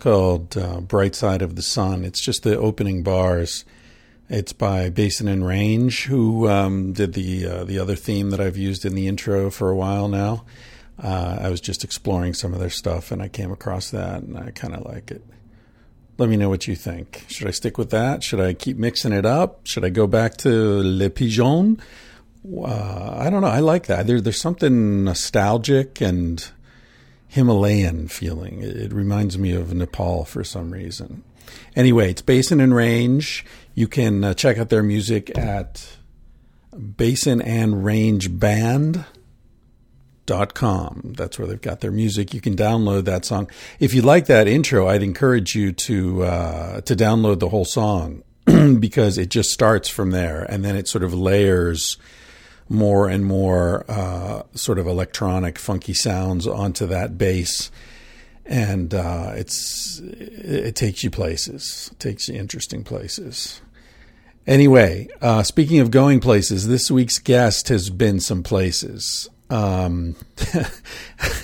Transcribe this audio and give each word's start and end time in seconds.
called 0.00 0.56
uh, 0.56 0.80
Bright 0.80 1.14
Side 1.14 1.42
of 1.42 1.54
the 1.54 1.62
Sun. 1.62 2.04
It's 2.04 2.20
just 2.20 2.42
the 2.42 2.58
opening 2.58 3.02
bars. 3.02 3.64
It's 4.28 4.52
by 4.52 4.90
Basin 4.90 5.28
and 5.28 5.46
Range, 5.46 6.04
who 6.04 6.48
um, 6.48 6.92
did 6.92 7.14
the 7.14 7.46
uh, 7.46 7.64
the 7.64 7.78
other 7.78 7.96
theme 7.96 8.30
that 8.30 8.40
I've 8.40 8.56
used 8.56 8.84
in 8.84 8.94
the 8.94 9.06
intro 9.06 9.50
for 9.50 9.70
a 9.70 9.76
while 9.76 10.08
now. 10.08 10.44
Uh, 11.02 11.38
I 11.40 11.48
was 11.48 11.60
just 11.60 11.84
exploring 11.84 12.34
some 12.34 12.52
of 12.52 12.60
their 12.60 12.70
stuff, 12.70 13.10
and 13.10 13.22
I 13.22 13.28
came 13.28 13.50
across 13.50 13.90
that, 13.90 14.22
and 14.22 14.36
I 14.38 14.50
kind 14.50 14.74
of 14.74 14.84
like 14.84 15.10
it. 15.10 15.22
Let 16.18 16.28
me 16.28 16.36
know 16.36 16.48
what 16.48 16.68
you 16.68 16.76
think. 16.76 17.24
Should 17.28 17.48
I 17.48 17.50
stick 17.50 17.78
with 17.78 17.90
that? 17.90 18.22
Should 18.22 18.40
I 18.40 18.52
keep 18.52 18.76
mixing 18.76 19.12
it 19.12 19.24
up? 19.24 19.66
Should 19.66 19.84
I 19.84 19.88
go 19.88 20.06
back 20.06 20.36
to 20.38 20.82
Le 20.82 21.08
Pigeon? 21.08 21.80
Uh, 22.46 23.16
I 23.18 23.30
don't 23.30 23.40
know. 23.40 23.48
I 23.48 23.60
like 23.60 23.86
that. 23.86 24.06
There, 24.06 24.20
there's 24.20 24.40
something 24.40 25.04
nostalgic 25.04 26.00
and 26.00 26.46
Himalayan 27.30 28.08
feeling. 28.08 28.60
It, 28.60 28.92
reminds 28.92 29.38
me 29.38 29.52
of 29.52 29.72
Nepal 29.72 30.24
for 30.24 30.42
some 30.42 30.72
reason. 30.72 31.22
Anyway, 31.76 32.10
it's 32.10 32.22
Basin 32.22 32.60
and 32.60 32.74
Range. 32.74 33.44
You 33.72 33.86
can 33.86 34.24
uh, 34.24 34.34
check 34.34 34.58
out 34.58 34.68
their 34.68 34.82
music 34.82 35.38
at 35.38 35.96
Basin 36.96 37.40
and 37.40 37.84
Range 37.84 38.36
Band. 38.38 39.04
Dot 40.26 40.54
com. 40.54 41.14
That's 41.16 41.38
where 41.38 41.48
they've 41.48 41.60
got 41.60 41.80
their 41.80 41.90
music. 41.90 42.34
You 42.34 42.40
can 42.40 42.54
download 42.54 43.04
that 43.04 43.24
song. 43.24 43.50
If 43.80 43.94
you 43.94 44.02
like 44.02 44.26
that 44.26 44.46
intro, 44.46 44.86
I'd 44.86 45.02
encourage 45.02 45.56
you 45.56 45.72
to 45.72 46.22
uh, 46.22 46.80
to 46.82 46.94
download 46.94 47.40
the 47.40 47.48
whole 47.48 47.64
song 47.64 48.22
because 48.78 49.18
it 49.18 49.28
just 49.28 49.50
starts 49.50 49.88
from 49.88 50.10
there 50.10 50.44
and 50.44 50.64
then 50.64 50.76
it 50.76 50.86
sort 50.86 51.02
of 51.02 51.12
layers 51.14 51.96
more 52.70 53.08
and 53.08 53.26
more 53.26 53.84
uh, 53.88 54.44
sort 54.54 54.78
of 54.78 54.86
electronic, 54.86 55.58
funky 55.58 55.92
sounds 55.92 56.46
onto 56.46 56.86
that 56.86 57.18
bass, 57.18 57.70
and 58.46 58.94
uh, 58.94 59.32
it's 59.34 60.00
it 60.00 60.76
takes 60.76 61.02
you 61.04 61.10
places, 61.10 61.90
it 61.92 61.98
takes 61.98 62.28
you 62.28 62.36
interesting 62.36 62.84
places. 62.84 63.60
Anyway, 64.46 65.08
uh, 65.20 65.42
speaking 65.42 65.80
of 65.80 65.90
going 65.90 66.20
places, 66.20 66.68
this 66.68 66.90
week's 66.90 67.18
guest 67.18 67.68
has 67.68 67.90
been 67.90 68.20
some 68.20 68.42
places. 68.42 69.28
Um, 69.50 70.14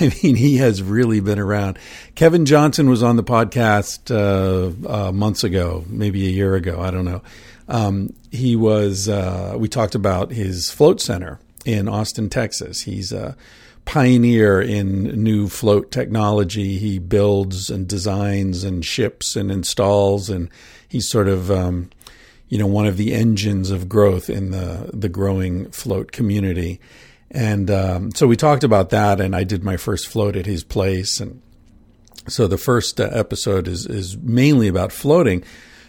I 0.00 0.12
mean, 0.22 0.36
he 0.36 0.58
has 0.58 0.80
really 0.80 1.18
been 1.18 1.40
around. 1.40 1.78
Kevin 2.14 2.46
Johnson 2.46 2.88
was 2.88 3.02
on 3.02 3.16
the 3.16 3.24
podcast 3.24 4.10
uh, 4.14 5.08
uh, 5.08 5.12
months 5.12 5.42
ago, 5.42 5.84
maybe 5.88 6.24
a 6.26 6.30
year 6.30 6.54
ago. 6.54 6.80
I 6.80 6.92
don't 6.92 7.04
know. 7.04 7.22
Um, 7.68 8.12
he 8.30 8.56
was. 8.56 9.08
Uh, 9.08 9.54
we 9.56 9.68
talked 9.68 9.94
about 9.94 10.30
his 10.30 10.70
float 10.70 11.00
center 11.00 11.40
in 11.64 11.88
Austin, 11.88 12.28
Texas. 12.30 12.82
He's 12.82 13.12
a 13.12 13.36
pioneer 13.84 14.60
in 14.60 15.22
new 15.22 15.48
float 15.48 15.90
technology. 15.90 16.78
He 16.78 16.98
builds 16.98 17.70
and 17.70 17.88
designs 17.88 18.64
and 18.64 18.84
ships 18.84 19.36
and 19.36 19.50
installs, 19.50 20.30
and 20.30 20.50
he's 20.88 21.08
sort 21.08 21.28
of. 21.28 21.50
Um, 21.50 21.90
you 22.48 22.58
know, 22.58 22.66
one 22.66 22.86
of 22.86 22.96
the 22.96 23.12
engines 23.12 23.70
of 23.70 23.88
growth 23.88 24.30
in 24.30 24.50
the 24.52 24.90
the 24.92 25.08
growing 25.08 25.70
float 25.72 26.12
community, 26.12 26.80
and 27.30 27.70
um, 27.70 28.12
so 28.14 28.26
we 28.26 28.36
talked 28.36 28.62
about 28.62 28.90
that. 28.90 29.20
And 29.20 29.34
I 29.34 29.42
did 29.42 29.64
my 29.64 29.76
first 29.76 30.06
float 30.06 30.36
at 30.36 30.46
his 30.46 30.62
place, 30.62 31.18
and 31.18 31.42
so 32.28 32.46
the 32.46 32.58
first 32.58 33.00
uh, 33.00 33.08
episode 33.12 33.66
is 33.66 33.86
is 33.86 34.16
mainly 34.18 34.68
about 34.68 34.92
floating. 34.92 35.42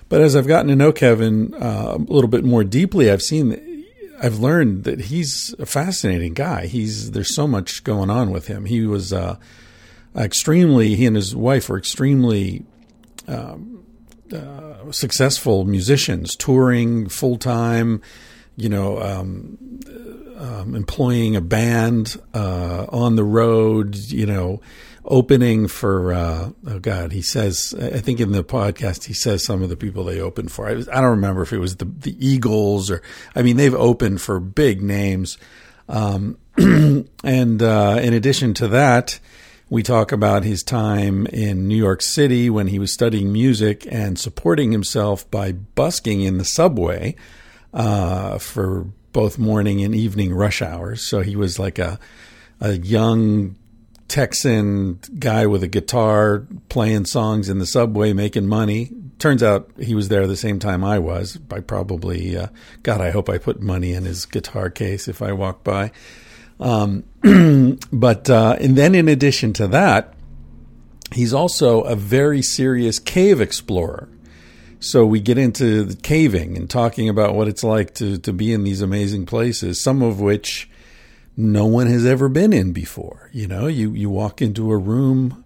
But 0.09 0.22
as 0.22 0.35
I've 0.35 0.47
gotten 0.47 0.68
to 0.68 0.75
know 0.75 0.91
Kevin 0.91 1.53
uh, 1.53 1.95
a 1.95 1.97
little 1.97 2.29
bit 2.29 2.45
more 2.45 2.63
deeply, 2.63 3.12
I've 3.12 3.22
seen, 3.22 3.85
I've 4.22 4.40
learned 4.40 4.85
that 4.85 5.01
he's 5.01 5.53
a 5.59 5.66
fascinating 5.66 6.34
guy. 6.34 6.68
He's 6.68 7.12
there's 7.12 7.35
so 7.35 7.47
much 7.47 7.84
going 7.84 8.09
on 8.09 8.31
with 8.31 8.47
him. 8.47 8.66
He 8.66 8.85
was 8.85 9.12
uh, 9.12 9.38
extremely, 10.16 10.96
he 10.96 11.06
and 11.06 11.16
his 11.16 11.35
wife 11.35 11.69
were 11.69 11.78
extremely 11.78 12.63
um, 13.28 13.84
uh, 14.34 14.91
successful 14.91 15.66
musicians, 15.66 16.35
touring 16.35 17.09
full 17.09 17.38
time. 17.38 18.01
You 18.59 18.69
know, 18.69 19.00
um, 19.00 19.57
um, 20.38 20.73
employing 20.73 21.35
a 21.35 21.41
band 21.41 22.19
uh, 22.34 22.88
on 22.90 23.16
the 23.16 23.23
road. 23.23 23.96
You 23.96 24.25
know 24.25 24.62
opening 25.07 25.68
for 25.68 26.13
uh, 26.13 26.50
oh 26.68 26.79
god 26.79 27.12
he 27.12 27.22
says 27.22 27.73
i 27.79 28.00
think 28.00 28.19
in 28.19 28.31
the 28.31 28.44
podcast 28.44 29.06
he 29.06 29.13
says 29.13 29.44
some 29.44 29.63
of 29.63 29.69
the 29.69 29.78
people 29.78 30.03
they 30.03 30.19
opened 30.19 30.51
for. 30.51 30.68
I, 30.68 30.73
was, 30.73 30.90
I 30.90 30.95
don't 30.95 31.12
remember 31.12 31.41
if 31.41 31.53
it 31.53 31.59
was 31.59 31.78
the, 31.78 31.85
the 31.85 32.16
eagles 32.25 32.91
or 32.91 33.01
i 33.35 33.41
mean 33.41 33.57
they've 33.57 33.73
opened 33.73 34.22
for 34.22 34.40
big 34.40 34.81
names. 34.81 35.38
Um, 35.90 36.38
and 36.57 37.63
uh, 37.63 38.00
in 38.01 38.13
addition 38.13 38.53
to 38.56 38.67
that 38.67 39.19
we 39.69 39.84
talk 39.84 40.12
about 40.12 40.44
his 40.44 40.63
time 40.63 41.25
in 41.28 41.67
new 41.67 41.78
york 41.78 42.01
city 42.01 42.50
when 42.50 42.67
he 42.67 42.79
was 42.79 42.94
studying 42.94 43.31
music 43.31 43.88
and 43.90 44.19
supporting 44.19 44.72
himself 44.72 45.29
by 45.31 45.53
busking 45.53 46.22
in 46.22 46.38
the 46.38 46.46
subway 46.46 47.16
uh, 47.73 48.38
for 48.38 48.88
both 49.13 49.40
morning 49.40 49.84
and 49.84 49.96
evening 49.96 50.34
rush 50.34 50.62
hours. 50.62 51.01
So 51.01 51.22
he 51.22 51.35
was 51.35 51.57
like 51.57 51.79
a 51.79 52.00
a 52.59 52.73
young 52.73 53.56
Texan 54.07 55.00
guy 55.19 55.45
with 55.47 55.63
a 55.63 55.68
guitar 55.68 56.45
playing 56.69 57.06
songs 57.06 57.50
in 57.50 57.59
the 57.59 57.66
subway, 57.66 58.13
making 58.13 58.47
money. 58.47 58.91
Turns 59.19 59.44
out 59.44 59.69
he 59.79 59.95
was 59.95 60.09
there 60.09 60.28
the 60.28 60.38
same 60.38 60.59
time 60.59 60.84
I 60.84 61.00
was. 61.00 61.38
I 61.51 61.59
probably, 61.59 62.38
uh, 62.38 62.47
God, 62.84 63.01
I 63.01 63.12
hope 63.12 63.29
I 63.29 63.38
put 63.38 63.62
money 63.62 63.94
in 63.94 64.06
his 64.06 64.25
guitar 64.25 64.69
case 64.69 65.07
if 65.07 65.22
I 65.22 65.34
walk 65.34 65.63
by. 65.63 65.91
Um, 66.59 67.03
but, 67.91 68.29
uh, 68.29 68.57
and 68.59 68.75
then 68.78 68.96
in 68.96 69.09
addition 69.09 69.53
to 69.53 69.67
that, 69.67 70.13
he's 71.13 71.34
also 71.34 71.81
a 71.81 71.96
very 71.96 72.41
serious 72.41 73.00
cave 73.00 73.41
explorer. 73.41 74.09
So 74.79 75.06
we 75.06 75.19
get 75.19 75.38
into 75.38 75.96
caving 76.03 76.56
and 76.56 76.69
talking 76.69 77.09
about 77.09 77.35
what 77.35 77.47
it's 77.47 77.63
like 77.63 77.96
to, 77.96 78.17
to 78.19 78.31
be 78.31 78.53
in 78.53 78.63
these 78.63 78.81
amazing 78.81 79.25
places, 79.25 79.81
some 79.81 80.01
of 80.01 80.19
which 80.19 80.69
no 81.37 81.67
one 81.67 81.85
has 81.85 82.05
ever 82.05 82.27
been 82.27 82.51
in 82.51 82.73
before. 82.73 83.29
You 83.31 83.47
know, 83.47 83.67
you, 83.67 83.91
you 83.91 84.09
walk 84.09 84.41
into 84.41 84.71
a 84.71 84.77
room 84.77 85.45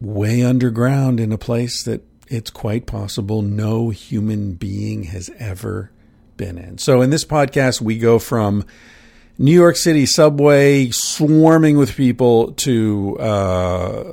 way 0.00 0.42
underground 0.42 1.20
in 1.20 1.30
a 1.30 1.38
place 1.38 1.84
that 1.84 2.02
it's 2.26 2.50
quite 2.50 2.86
possible 2.86 3.42
no 3.42 3.90
human 3.90 4.54
being 4.54 5.04
has 5.04 5.30
ever 5.38 5.92
been 6.36 6.58
in. 6.58 6.78
So 6.78 7.00
in 7.00 7.10
this 7.10 7.24
podcast, 7.24 7.80
we 7.80 7.98
go 7.98 8.18
from 8.18 8.64
New 9.38 9.52
York 9.52 9.76
City 9.76 10.06
subway 10.06 10.90
swarming 10.90 11.78
with 11.78 11.94
people 11.94 12.52
to 12.54 13.18
uh, 13.20 14.12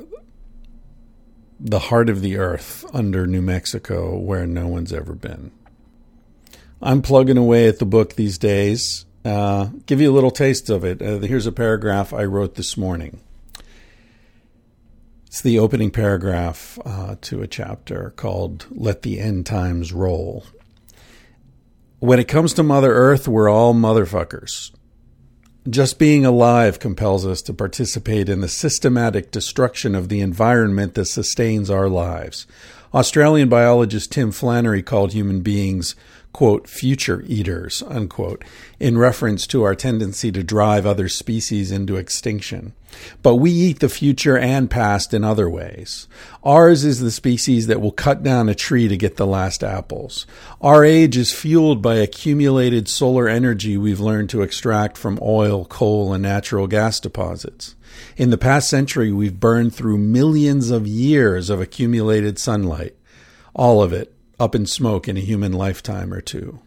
the 1.58 1.78
heart 1.78 2.08
of 2.08 2.20
the 2.20 2.36
earth 2.36 2.84
under 2.94 3.26
New 3.26 3.42
Mexico 3.42 4.16
where 4.16 4.46
no 4.46 4.68
one's 4.68 4.92
ever 4.92 5.14
been. 5.14 5.50
I'm 6.80 7.02
plugging 7.02 7.36
away 7.36 7.66
at 7.66 7.78
the 7.78 7.86
book 7.86 8.14
these 8.14 8.38
days. 8.38 9.04
Uh, 9.24 9.66
give 9.86 10.00
you 10.00 10.10
a 10.10 10.14
little 10.14 10.30
taste 10.30 10.70
of 10.70 10.84
it. 10.84 11.02
Uh, 11.02 11.18
here's 11.18 11.46
a 11.46 11.52
paragraph 11.52 12.12
I 12.12 12.24
wrote 12.24 12.54
this 12.54 12.76
morning. 12.76 13.20
It's 15.26 15.42
the 15.42 15.58
opening 15.58 15.90
paragraph 15.90 16.78
uh, 16.84 17.16
to 17.20 17.42
a 17.42 17.46
chapter 17.46 18.12
called 18.16 18.66
Let 18.70 19.02
the 19.02 19.20
End 19.20 19.46
Times 19.46 19.92
Roll. 19.92 20.44
When 21.98 22.18
it 22.18 22.28
comes 22.28 22.54
to 22.54 22.62
Mother 22.62 22.92
Earth, 22.92 23.28
we're 23.28 23.50
all 23.50 23.74
motherfuckers. 23.74 24.72
Just 25.68 25.98
being 25.98 26.24
alive 26.24 26.78
compels 26.78 27.26
us 27.26 27.42
to 27.42 27.52
participate 27.52 28.30
in 28.30 28.40
the 28.40 28.48
systematic 28.48 29.30
destruction 29.30 29.94
of 29.94 30.08
the 30.08 30.20
environment 30.20 30.94
that 30.94 31.04
sustains 31.04 31.70
our 31.70 31.88
lives. 31.88 32.46
Australian 32.94 33.48
biologist 33.48 34.10
Tim 34.10 34.32
Flannery 34.32 34.82
called 34.82 35.12
human 35.12 35.42
beings 35.42 35.94
quote, 36.32 36.68
future 36.68 37.22
eaters, 37.26 37.82
unquote, 37.88 38.44
in 38.78 38.96
reference 38.96 39.46
to 39.48 39.62
our 39.62 39.74
tendency 39.74 40.30
to 40.32 40.42
drive 40.42 40.86
other 40.86 41.08
species 41.08 41.72
into 41.72 41.96
extinction. 41.96 42.72
But 43.22 43.36
we 43.36 43.50
eat 43.50 43.80
the 43.80 43.88
future 43.88 44.38
and 44.38 44.70
past 44.70 45.12
in 45.14 45.24
other 45.24 45.48
ways. 45.48 46.08
Ours 46.42 46.84
is 46.84 47.00
the 47.00 47.10
species 47.10 47.66
that 47.66 47.80
will 47.80 47.92
cut 47.92 48.22
down 48.22 48.48
a 48.48 48.54
tree 48.54 48.88
to 48.88 48.96
get 48.96 49.16
the 49.16 49.26
last 49.26 49.62
apples. 49.62 50.26
Our 50.60 50.84
age 50.84 51.16
is 51.16 51.32
fueled 51.32 51.82
by 51.82 51.96
accumulated 51.96 52.88
solar 52.88 53.28
energy 53.28 53.76
we've 53.76 54.00
learned 54.00 54.30
to 54.30 54.42
extract 54.42 54.96
from 54.96 55.18
oil, 55.22 55.64
coal, 55.64 56.12
and 56.12 56.22
natural 56.22 56.66
gas 56.66 57.00
deposits. 57.00 57.74
In 58.16 58.30
the 58.30 58.38
past 58.38 58.68
century, 58.68 59.12
we've 59.12 59.40
burned 59.40 59.74
through 59.74 59.98
millions 59.98 60.70
of 60.70 60.86
years 60.86 61.50
of 61.50 61.60
accumulated 61.60 62.38
sunlight. 62.38 62.96
All 63.54 63.82
of 63.82 63.92
it 63.92 64.14
up 64.40 64.54
in 64.54 64.66
smoke 64.66 65.06
in 65.06 65.16
a 65.16 65.20
human 65.20 65.52
lifetime 65.52 66.12
or 66.12 66.20
two. 66.20 66.60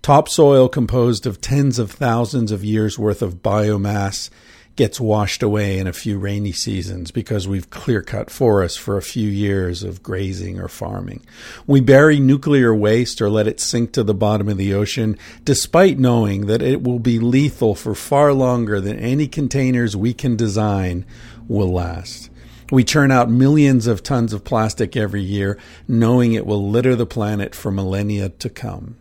Topsoil 0.00 0.68
composed 0.68 1.26
of 1.26 1.40
tens 1.40 1.78
of 1.78 1.90
thousands 1.90 2.50
of 2.50 2.64
years 2.64 2.98
worth 2.98 3.22
of 3.22 3.42
biomass 3.42 4.30
gets 4.74 4.98
washed 4.98 5.42
away 5.42 5.78
in 5.78 5.86
a 5.86 5.92
few 5.92 6.18
rainy 6.18 6.52
seasons 6.52 7.10
because 7.10 7.46
we've 7.46 7.68
clear 7.70 8.02
cut 8.02 8.30
forests 8.30 8.78
for 8.78 8.96
a 8.96 9.02
few 9.02 9.28
years 9.28 9.82
of 9.82 10.02
grazing 10.02 10.58
or 10.58 10.68
farming. 10.68 11.24
We 11.66 11.80
bury 11.80 12.18
nuclear 12.18 12.74
waste 12.74 13.20
or 13.20 13.28
let 13.28 13.46
it 13.46 13.60
sink 13.60 13.92
to 13.92 14.02
the 14.02 14.14
bottom 14.14 14.48
of 14.48 14.56
the 14.56 14.72
ocean, 14.72 15.18
despite 15.44 15.98
knowing 15.98 16.46
that 16.46 16.62
it 16.62 16.82
will 16.82 16.98
be 16.98 17.18
lethal 17.18 17.74
for 17.74 17.94
far 17.94 18.32
longer 18.32 18.80
than 18.80 18.98
any 18.98 19.28
containers 19.28 19.94
we 19.94 20.14
can 20.14 20.36
design 20.36 21.04
will 21.48 21.70
last. 21.70 22.30
We 22.72 22.84
churn 22.84 23.10
out 23.10 23.28
millions 23.28 23.86
of 23.86 24.02
tons 24.02 24.32
of 24.32 24.44
plastic 24.44 24.96
every 24.96 25.20
year, 25.20 25.58
knowing 25.86 26.32
it 26.32 26.46
will 26.46 26.70
litter 26.70 26.96
the 26.96 27.04
planet 27.04 27.54
for 27.54 27.70
millennia 27.70 28.30
to 28.30 28.48
come. 28.48 28.96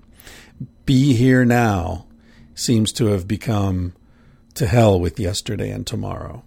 Be 0.86 1.14
here 1.14 1.46
now 1.46 2.06
seems 2.54 2.92
to 2.92 3.06
have 3.06 3.30
become 3.30 3.94
to 4.56 4.68
hell 4.68 5.00
with 5.00 5.18
yesterday 5.22 5.72
and 5.72 5.88
tomorrow. 5.88 6.44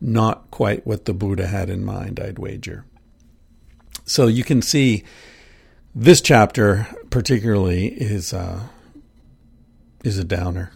Not 0.00 0.50
quite 0.50 0.86
what 0.86 1.04
the 1.04 1.12
Buddha 1.12 1.46
had 1.46 1.68
in 1.68 1.84
mind, 1.84 2.18
I'd 2.18 2.38
wager. 2.38 2.86
So 4.06 4.26
you 4.26 4.42
can 4.42 4.62
see 4.62 5.04
this 5.94 6.22
chapter 6.22 6.88
particularly 7.10 7.88
is 7.88 8.32
uh, 8.32 8.62
is 10.04 10.16
a 10.18 10.24
downer. 10.24 10.72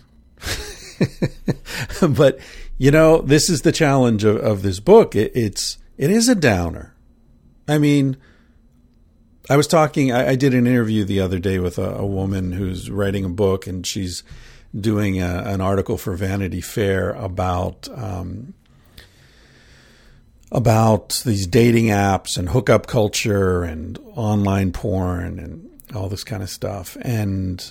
but 2.02 2.38
you 2.80 2.90
know, 2.90 3.18
this 3.20 3.50
is 3.50 3.60
the 3.60 3.72
challenge 3.72 4.24
of, 4.24 4.36
of 4.38 4.62
this 4.62 4.80
book. 4.80 5.14
It, 5.14 5.32
it's 5.34 5.76
it 5.98 6.10
is 6.10 6.30
a 6.30 6.34
downer. 6.34 6.94
I 7.68 7.76
mean, 7.76 8.16
I 9.50 9.58
was 9.58 9.66
talking. 9.66 10.12
I, 10.12 10.30
I 10.30 10.34
did 10.34 10.54
an 10.54 10.66
interview 10.66 11.04
the 11.04 11.20
other 11.20 11.38
day 11.38 11.58
with 11.58 11.76
a, 11.76 11.96
a, 11.96 12.06
woman 12.06 12.52
who's 12.52 12.90
writing 12.90 13.26
a 13.26 13.28
book, 13.28 13.66
and 13.66 13.86
she's 13.86 14.22
doing 14.74 15.20
a, 15.20 15.42
an 15.44 15.60
article 15.60 15.98
for 15.98 16.16
Vanity 16.16 16.62
Fair 16.62 17.10
about 17.10 17.86
um, 17.94 18.54
about 20.50 21.20
these 21.26 21.46
dating 21.46 21.88
apps 21.88 22.38
and 22.38 22.48
hookup 22.48 22.86
culture 22.86 23.62
and 23.62 23.98
online 24.16 24.72
porn 24.72 25.38
and 25.38 25.82
all 25.94 26.08
this 26.08 26.24
kind 26.24 26.42
of 26.42 26.48
stuff. 26.48 26.96
And 27.02 27.62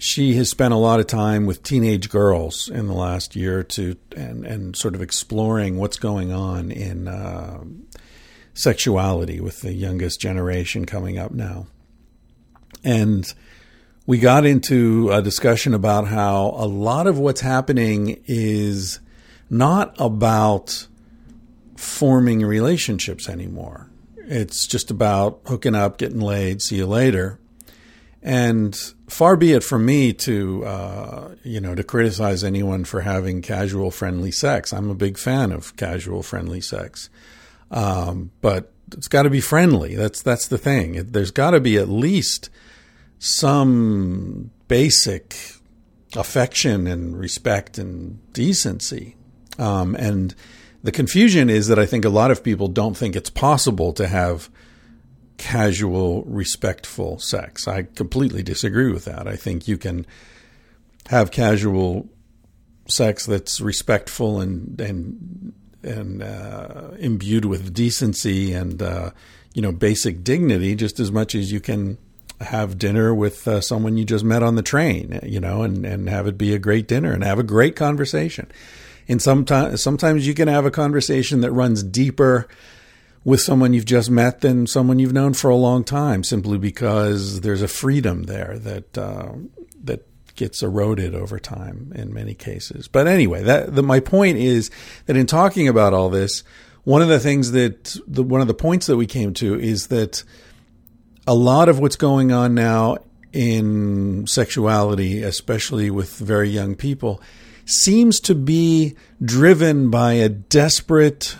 she 0.00 0.34
has 0.34 0.48
spent 0.48 0.72
a 0.72 0.78
lot 0.78 0.98
of 0.98 1.06
time 1.06 1.44
with 1.44 1.62
teenage 1.62 2.08
girls 2.08 2.70
in 2.70 2.86
the 2.86 2.94
last 2.94 3.36
year 3.36 3.58
or 3.58 3.62
two 3.62 3.96
and, 4.16 4.46
and 4.46 4.74
sort 4.74 4.94
of 4.94 5.02
exploring 5.02 5.76
what's 5.76 5.98
going 5.98 6.32
on 6.32 6.70
in 6.70 7.06
uh, 7.06 7.62
sexuality 8.54 9.40
with 9.40 9.60
the 9.60 9.74
youngest 9.74 10.18
generation 10.18 10.86
coming 10.86 11.18
up 11.18 11.32
now. 11.32 11.66
And 12.82 13.30
we 14.06 14.18
got 14.18 14.46
into 14.46 15.10
a 15.12 15.20
discussion 15.20 15.74
about 15.74 16.08
how 16.08 16.54
a 16.56 16.66
lot 16.66 17.06
of 17.06 17.18
what's 17.18 17.42
happening 17.42 18.22
is 18.24 19.00
not 19.50 19.94
about 19.98 20.86
forming 21.76 22.40
relationships 22.40 23.28
anymore. 23.28 23.90
It's 24.16 24.66
just 24.66 24.90
about 24.90 25.40
hooking 25.44 25.74
up, 25.74 25.98
getting 25.98 26.20
laid, 26.20 26.62
see 26.62 26.76
you 26.76 26.86
later. 26.86 27.39
And 28.22 28.76
far 29.08 29.36
be 29.36 29.52
it 29.52 29.64
from 29.64 29.86
me 29.86 30.12
to, 30.12 30.64
uh, 30.64 31.34
you 31.42 31.60
know, 31.60 31.74
to 31.74 31.82
criticize 31.82 32.44
anyone 32.44 32.84
for 32.84 33.00
having 33.00 33.40
casual 33.40 33.90
friendly 33.90 34.30
sex. 34.30 34.72
I'm 34.72 34.90
a 34.90 34.94
big 34.94 35.16
fan 35.16 35.52
of 35.52 35.76
casual 35.76 36.22
friendly 36.22 36.60
sex. 36.60 37.08
Um, 37.70 38.30
but 38.40 38.72
it's 38.92 39.08
got 39.08 39.22
to 39.22 39.30
be 39.30 39.40
friendly. 39.40 39.94
That's, 39.94 40.20
that's 40.20 40.48
the 40.48 40.58
thing. 40.58 41.04
There's 41.12 41.30
got 41.30 41.52
to 41.52 41.60
be 41.60 41.78
at 41.78 41.88
least 41.88 42.50
some 43.18 44.50
basic 44.68 45.36
affection 46.14 46.86
and 46.86 47.18
respect 47.18 47.78
and 47.78 48.20
decency. 48.32 49.16
Um, 49.58 49.94
and, 49.94 50.34
the 50.82 50.92
confusion 50.92 51.50
is 51.50 51.68
that 51.68 51.78
I 51.78 51.86
think 51.86 52.04
a 52.04 52.10
lot 52.10 52.30
of 52.30 52.42
people 52.42 52.68
don't 52.68 52.96
think 52.96 53.14
it's 53.14 53.30
possible 53.30 53.92
to 53.94 54.08
have 54.08 54.48
casual, 55.40 56.22
respectful 56.24 57.18
sex. 57.18 57.66
I 57.66 57.84
completely 57.84 58.42
disagree 58.42 58.92
with 58.92 59.06
that. 59.06 59.26
I 59.26 59.36
think 59.36 59.66
you 59.66 59.78
can 59.78 60.06
have 61.08 61.30
casual 61.30 62.10
sex 62.88 63.24
that's 63.24 63.58
respectful 63.58 64.38
and 64.38 64.78
and 64.78 65.54
and 65.82 66.22
uh, 66.22 66.90
imbued 66.98 67.46
with 67.46 67.72
decency 67.72 68.52
and 68.52 68.82
uh, 68.82 69.12
you 69.54 69.62
know 69.62 69.72
basic 69.72 70.22
dignity 70.22 70.74
just 70.74 71.00
as 71.00 71.10
much 71.10 71.34
as 71.34 71.50
you 71.50 71.58
can 71.58 71.96
have 72.42 72.76
dinner 72.76 73.14
with 73.14 73.48
uh, 73.48 73.62
someone 73.62 73.96
you 73.96 74.04
just 74.04 74.24
met 74.24 74.42
on 74.42 74.56
the 74.56 74.62
train, 74.62 75.20
you 75.22 75.40
know, 75.40 75.62
and 75.62 75.86
and 75.86 76.10
have 76.10 76.26
it 76.26 76.36
be 76.36 76.54
a 76.54 76.58
great 76.58 76.86
dinner 76.86 77.12
and 77.12 77.24
have 77.24 77.38
a 77.38 77.42
great 77.42 77.76
conversation. 77.76 78.52
And 79.08 79.22
sometimes, 79.22 79.82
sometimes 79.82 80.26
you 80.26 80.34
can 80.34 80.48
have 80.48 80.66
a 80.66 80.70
conversation 80.70 81.40
that 81.40 81.50
runs 81.50 81.82
deeper 81.82 82.46
with 83.24 83.40
someone 83.40 83.72
you've 83.72 83.84
just 83.84 84.10
met 84.10 84.40
than 84.40 84.66
someone 84.66 84.98
you've 84.98 85.12
known 85.12 85.34
for 85.34 85.50
a 85.50 85.56
long 85.56 85.84
time, 85.84 86.24
simply 86.24 86.58
because 86.58 87.40
there's 87.42 87.62
a 87.62 87.68
freedom 87.68 88.24
there 88.24 88.58
that 88.58 88.96
uh, 88.96 89.32
that 89.84 90.06
gets 90.36 90.62
eroded 90.62 91.14
over 91.14 91.38
time 91.38 91.92
in 91.94 92.14
many 92.14 92.34
cases. 92.34 92.88
But 92.88 93.06
anyway, 93.06 93.42
that 93.42 93.74
the, 93.74 93.82
my 93.82 94.00
point 94.00 94.38
is 94.38 94.70
that 95.06 95.16
in 95.16 95.26
talking 95.26 95.68
about 95.68 95.92
all 95.92 96.08
this, 96.08 96.42
one 96.84 97.02
of 97.02 97.08
the 97.08 97.20
things 97.20 97.52
that 97.52 97.96
the, 98.06 98.22
one 98.22 98.40
of 98.40 98.46
the 98.46 98.54
points 98.54 98.86
that 98.86 98.96
we 98.96 99.06
came 99.06 99.34
to 99.34 99.58
is 99.60 99.88
that 99.88 100.24
a 101.26 101.34
lot 101.34 101.68
of 101.68 101.78
what's 101.78 101.96
going 101.96 102.32
on 102.32 102.54
now 102.54 102.96
in 103.32 104.26
sexuality, 104.26 105.22
especially 105.22 105.90
with 105.90 106.16
very 106.16 106.48
young 106.48 106.74
people, 106.74 107.20
seems 107.66 108.18
to 108.20 108.34
be 108.34 108.96
driven 109.22 109.90
by 109.90 110.14
a 110.14 110.28
desperate 110.28 111.36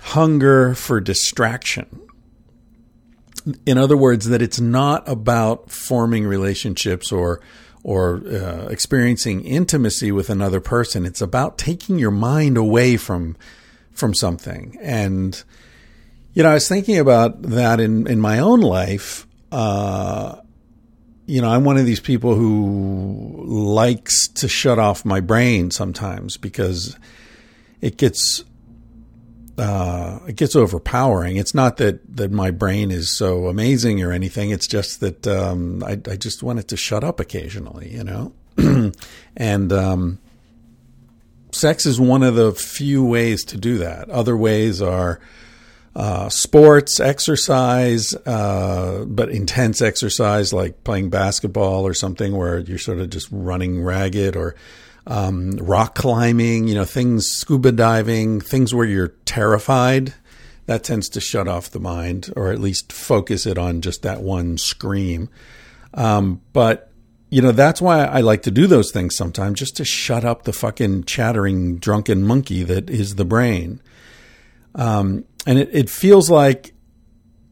hunger 0.00 0.74
for 0.74 1.00
distraction. 1.00 2.00
In 3.64 3.78
other 3.78 3.96
words, 3.96 4.28
that 4.28 4.42
it's 4.42 4.60
not 4.60 5.08
about 5.08 5.70
forming 5.70 6.26
relationships 6.26 7.12
or 7.12 7.40
or 7.84 8.22
uh, 8.26 8.66
experiencing 8.68 9.44
intimacy 9.44 10.12
with 10.12 10.28
another 10.28 10.60
person. 10.60 11.06
It's 11.06 11.20
about 11.20 11.56
taking 11.56 11.98
your 11.98 12.10
mind 12.10 12.56
away 12.56 12.96
from 12.96 13.36
from 13.92 14.14
something. 14.14 14.76
And 14.80 15.42
you 16.34 16.42
know, 16.42 16.50
I 16.50 16.54
was 16.54 16.68
thinking 16.68 16.98
about 16.98 17.42
that 17.42 17.80
in 17.80 18.06
in 18.06 18.20
my 18.20 18.40
own 18.40 18.60
life. 18.60 19.26
Uh, 19.50 20.36
you 21.26 21.42
know, 21.42 21.50
I'm 21.50 21.64
one 21.64 21.76
of 21.76 21.84
these 21.84 22.00
people 22.00 22.34
who 22.34 23.44
likes 23.46 24.28
to 24.28 24.48
shut 24.48 24.78
off 24.78 25.04
my 25.04 25.20
brain 25.20 25.70
sometimes 25.70 26.36
because 26.36 26.96
it 27.80 27.96
gets 27.96 28.44
uh, 29.58 30.20
it 30.26 30.36
gets 30.36 30.54
overpowering. 30.54 31.36
It's 31.36 31.54
not 31.54 31.78
that 31.78 32.16
that 32.16 32.30
my 32.30 32.50
brain 32.50 32.90
is 32.90 33.16
so 33.16 33.46
amazing 33.48 34.02
or 34.02 34.12
anything. 34.12 34.50
It's 34.50 34.66
just 34.66 35.00
that 35.00 35.26
um, 35.26 35.82
I, 35.82 35.92
I, 36.10 36.16
just 36.16 36.42
want 36.42 36.58
it 36.58 36.68
to 36.68 36.76
shut 36.76 37.02
up 37.02 37.20
occasionally, 37.20 37.92
you 37.92 38.04
know. 38.04 38.32
and 39.36 39.72
um, 39.72 40.18
sex 41.52 41.86
is 41.86 42.00
one 42.00 42.22
of 42.22 42.34
the 42.34 42.52
few 42.52 43.04
ways 43.04 43.44
to 43.46 43.56
do 43.56 43.78
that. 43.78 44.08
Other 44.10 44.36
ways 44.36 44.80
are 44.80 45.20
uh, 45.96 46.28
sports, 46.28 47.00
exercise, 47.00 48.14
uh, 48.26 49.04
but 49.08 49.30
intense 49.30 49.82
exercise 49.82 50.52
like 50.52 50.84
playing 50.84 51.10
basketball 51.10 51.86
or 51.86 51.94
something 51.94 52.36
where 52.36 52.60
you're 52.60 52.78
sort 52.78 53.00
of 53.00 53.10
just 53.10 53.28
running 53.32 53.82
ragged 53.82 54.36
or 54.36 54.54
um, 55.08 55.52
rock 55.52 55.94
climbing, 55.94 56.68
you 56.68 56.74
know, 56.74 56.84
things, 56.84 57.26
scuba 57.26 57.72
diving, 57.72 58.40
things 58.40 58.74
where 58.74 58.86
you're 58.86 59.14
terrified. 59.24 60.14
That 60.66 60.84
tends 60.84 61.08
to 61.10 61.20
shut 61.20 61.48
off 61.48 61.70
the 61.70 61.80
mind 61.80 62.30
or 62.36 62.52
at 62.52 62.60
least 62.60 62.92
focus 62.92 63.46
it 63.46 63.56
on 63.56 63.80
just 63.80 64.02
that 64.02 64.20
one 64.20 64.58
scream. 64.58 65.30
Um, 65.94 66.42
but, 66.52 66.92
you 67.30 67.40
know, 67.40 67.52
that's 67.52 67.80
why 67.80 68.04
I 68.04 68.20
like 68.20 68.42
to 68.42 68.50
do 68.50 68.66
those 68.66 68.92
things 68.92 69.16
sometimes 69.16 69.58
just 69.58 69.76
to 69.78 69.84
shut 69.86 70.26
up 70.26 70.42
the 70.42 70.52
fucking 70.52 71.04
chattering 71.04 71.78
drunken 71.78 72.22
monkey 72.22 72.64
that 72.64 72.90
is 72.90 73.14
the 73.14 73.24
brain. 73.24 73.80
Um, 74.74 75.24
and 75.46 75.58
it, 75.58 75.70
it 75.72 75.88
feels 75.88 76.28
like 76.28 76.74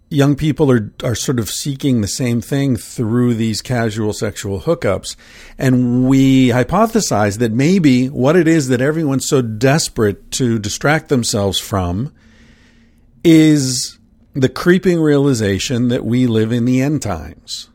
young 0.08 0.36
people 0.36 0.70
are 0.70 0.92
are 1.02 1.14
sort 1.14 1.38
of 1.38 1.50
seeking 1.50 2.00
the 2.00 2.08
same 2.08 2.40
thing 2.40 2.76
through 2.76 3.34
these 3.34 3.60
casual 3.60 4.12
sexual 4.12 4.60
hookups 4.60 5.16
and 5.58 6.08
we 6.08 6.48
hypothesize 6.48 7.38
that 7.38 7.52
maybe 7.52 8.08
what 8.08 8.36
it 8.36 8.46
is 8.46 8.68
that 8.68 8.80
everyone's 8.80 9.26
so 9.26 9.42
desperate 9.42 10.30
to 10.30 10.58
distract 10.58 11.08
themselves 11.08 11.58
from 11.58 12.12
is 13.24 13.98
the 14.34 14.48
creeping 14.48 15.00
realization 15.00 15.88
that 15.88 16.04
we 16.04 16.26
live 16.26 16.52
in 16.52 16.66
the 16.66 16.80
end 16.80 17.02
times 17.02 17.68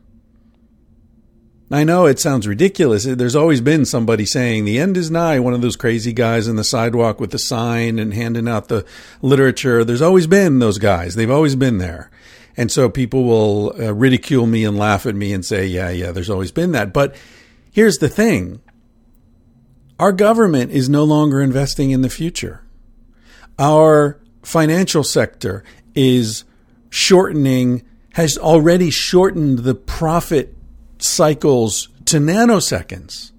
I 1.73 1.85
know 1.85 2.05
it 2.05 2.19
sounds 2.19 2.50
ridiculous. 2.50 3.05
There's 3.05 3.35
always 3.35 3.61
been 3.61 3.85
somebody 3.85 4.25
saying 4.25 4.65
the 4.65 4.77
end 4.77 4.97
is 4.97 5.09
nigh, 5.09 5.39
one 5.39 5.53
of 5.53 5.61
those 5.61 5.77
crazy 5.77 6.11
guys 6.11 6.50
in 6.50 6.57
the 6.57 6.65
sidewalk 6.65 7.21
with 7.21 7.31
the 7.31 7.39
sign 7.39 7.97
and 7.97 8.13
handing 8.13 8.50
out 8.50 8.67
the 8.67 8.85
literature. 9.21 9.85
There's 9.85 10.01
always 10.01 10.27
been 10.27 10.59
those 10.59 10.79
guys. 10.79 11.15
They've 11.15 11.31
always 11.31 11.55
been 11.55 11.77
there. 11.77 12.11
And 12.58 12.72
so 12.72 12.89
people 12.89 13.24
will 13.24 13.74
uh, 13.79 13.93
ridicule 13.93 14.46
me 14.46 14.65
and 14.65 14.77
laugh 14.77 15.05
at 15.05 15.15
me 15.15 15.34
and 15.34 15.46
say, 15.46 15.65
yeah, 15.65 15.89
yeah, 15.89 16.12
there's 16.12 16.29
always 16.29 16.51
been 16.51 16.72
that. 16.74 16.93
But 16.93 17.15
here's 17.72 17.98
the 17.98 18.10
thing. 18.10 18.62
Our 20.00 20.12
government 20.12 20.72
is 20.72 20.89
no 20.89 21.03
longer 21.03 21.41
investing 21.41 21.91
in 21.91 22.01
the 22.01 22.10
future. 22.10 22.63
Our 23.60 24.20
financial 24.43 25.03
sector 25.03 25.63
is 25.96 26.43
shortening, 26.89 27.84
has 28.13 28.38
already 28.38 28.89
shortened 28.89 29.60
the 29.60 29.75
profit 29.75 30.55
cycles 30.98 31.89
to 32.05 32.17
nanoseconds. 32.17 33.31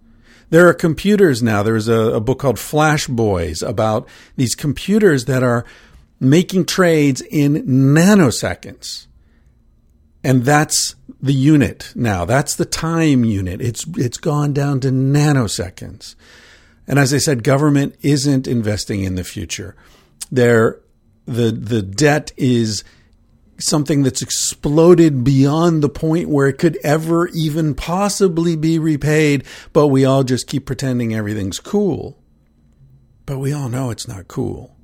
There 0.51 0.69
are 0.69 0.75
computers 0.75 1.43
now. 1.43 1.63
There's 1.63 1.89
a, 1.89 2.15
a 2.15 2.21
book 2.21 2.39
called 2.39 2.59
Flash 2.59 3.07
Boys 3.07 3.63
about 3.63 4.07
these 4.37 4.55
computers 4.55 5.25
that 5.25 5.43
are 5.43 5.65
making 6.23 6.65
trades 6.65 7.21
in 7.21 7.55
nanoseconds. 7.65 9.09
And 10.23 10.45
that's 10.45 10.95
the 11.21 11.33
unit 11.33 11.93
now. 11.97 12.25
That's 12.25 12.55
the 12.55 12.65
time 12.65 13.25
unit. 13.25 13.61
It's, 13.61 13.85
it's 13.97 14.19
gone 14.19 14.53
down 14.53 14.79
to 14.81 14.89
nanoseconds. 14.91 16.15
And 16.87 17.01
as 17.01 17.13
I 17.13 17.19
said, 17.19 17.43
government 17.43 17.97
isn't 18.03 18.47
investing 18.47 19.03
in 19.03 19.17
the 19.17 19.25
future. 19.25 19.75
There, 20.31 20.81
the, 21.27 21.51
the 21.51 21.83
debt 21.83 22.33
is 22.37 22.85
something 23.59 24.05
that's 24.05 24.23
exploded 24.23 25.25
beyond 25.25 25.83
the 25.83 25.89
point 25.89 26.29
where 26.29 26.47
it 26.47 26.59
could 26.59 26.79
ever 26.85 27.29
even 27.29 27.75
possibly 27.75 28.55
be 28.55 28.79
repaid, 28.79 29.45
but 29.73 29.89
we 29.89 30.05
all 30.05 30.23
just 30.23 30.47
keep 30.47 30.67
pretending 30.67 31.15
everything's 31.15 31.59
cool. 31.59 32.17
But 33.27 33.39
we 33.39 33.53
all 33.53 33.69
know 33.69 33.91
it's 33.91 34.07
not 34.07 34.29
cool. 34.29 34.77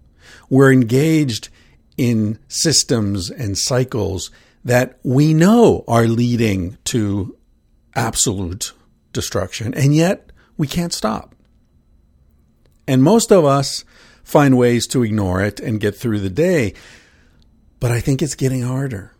We're 0.49 0.73
engaged 0.73 1.49
in 1.97 2.39
systems 2.49 3.31
and 3.31 3.59
cycles 3.59 4.31
that 4.65 4.99
we 5.03 5.35
know 5.35 5.85
are 5.89 6.07
leading 6.07 6.79
to 6.85 7.37
absolute 7.95 8.73
destruction, 9.13 9.75
and 9.75 9.95
yet 9.95 10.31
we 10.57 10.67
can't 10.67 10.93
stop. 10.93 11.35
And 12.87 13.03
most 13.03 13.31
of 13.31 13.45
us 13.45 13.85
find 14.23 14.57
ways 14.57 14.87
to 14.89 15.03
ignore 15.03 15.43
it 15.43 15.61
and 15.61 15.81
get 15.81 15.97
through 15.97 16.21
the 16.21 16.31
day. 16.31 16.75
But 17.81 17.91
I 17.91 18.01
think 18.01 18.23
it's 18.23 18.35
getting 18.35 18.63
harder. 18.63 19.13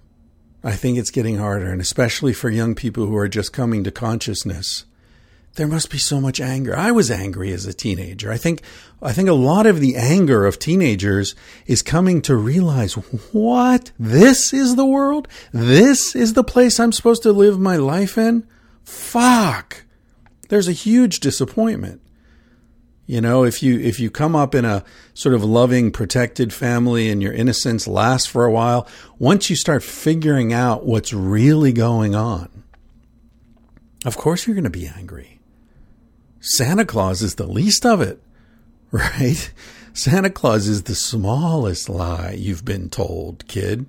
I 0.63 0.73
think 0.73 0.99
it's 0.99 1.11
getting 1.11 1.37
harder, 1.37 1.71
and 1.71 1.81
especially 1.81 2.33
for 2.33 2.51
young 2.51 2.75
people 2.75 3.07
who 3.07 3.17
are 3.17 3.29
just 3.29 3.53
coming 3.53 3.85
to 3.85 3.91
consciousness. 3.91 4.85
There 5.59 5.67
must 5.67 5.91
be 5.91 5.99
so 5.99 6.21
much 6.21 6.41
anger. 6.41 6.77
I 6.77 6.93
was 6.93 7.11
angry 7.11 7.53
as 7.53 7.67
a 7.67 7.75
teenager. 7.75 8.31
I 8.31 8.37
think 8.37 8.63
I 9.03 9.13
think 9.13 9.29
a 9.29 9.33
lot 9.33 9.67
of 9.67 9.81
the 9.81 9.97
anger 9.97 10.47
of 10.47 10.61
teenagers 10.61 11.35
is 11.67 11.83
coming 11.83 12.23
to 12.23 12.37
realize 12.37 12.93
what? 13.33 13.91
This 13.99 14.53
is 14.53 14.77
the 14.77 14.87
world? 14.87 15.27
This 15.53 16.15
is 16.15 16.35
the 16.35 16.45
place 16.45 16.79
I'm 16.79 16.93
supposed 16.93 17.25
to 17.25 17.33
live 17.33 17.59
my 17.59 17.75
life 17.75 18.17
in? 18.17 18.47
Fuck. 18.85 19.83
There's 20.49 20.69
a 20.69 20.73
huge 20.73 21.19
disappointment. 21.19 22.03
You 23.07 23.21
know, 23.21 23.43
if 23.43 23.61
you 23.61 23.81
if 23.81 23.99
you 23.99 24.13
come 24.13 24.37
up 24.37 24.55
in 24.55 24.65
a 24.65 24.85
sort 25.13 25.35
of 25.35 25.43
loving, 25.43 25.91
protected 25.91 26.53
family 26.53 27.11
and 27.11 27.21
your 27.21 27.33
innocence 27.33 27.89
lasts 27.89 28.29
for 28.29 28.45
a 28.45 28.53
while, 28.53 28.87
once 29.19 29.51
you 29.51 29.57
start 29.57 29.83
figuring 29.83 30.53
out 30.53 30.87
what's 30.87 31.13
really 31.13 31.73
going 31.73 32.15
on, 32.15 32.63
of 34.05 34.17
course 34.17 34.47
you're 34.47 34.55
going 34.55 34.63
to 34.63 34.71
be 34.71 34.87
angry. 34.87 35.38
Santa 36.41 36.85
Claus 36.85 37.23
is 37.23 37.35
the 37.35 37.47
least 37.47 37.85
of 37.85 38.01
it, 38.01 38.23
right? 38.91 39.53
Santa 39.93 40.31
Claus 40.31 40.69
is 40.69 40.85
the 40.85 40.95
smallest 40.95 41.89
lie 41.89 42.37
you've 42.39 42.65
been 42.65 42.89
told, 42.89 43.47
kid. 43.49 43.87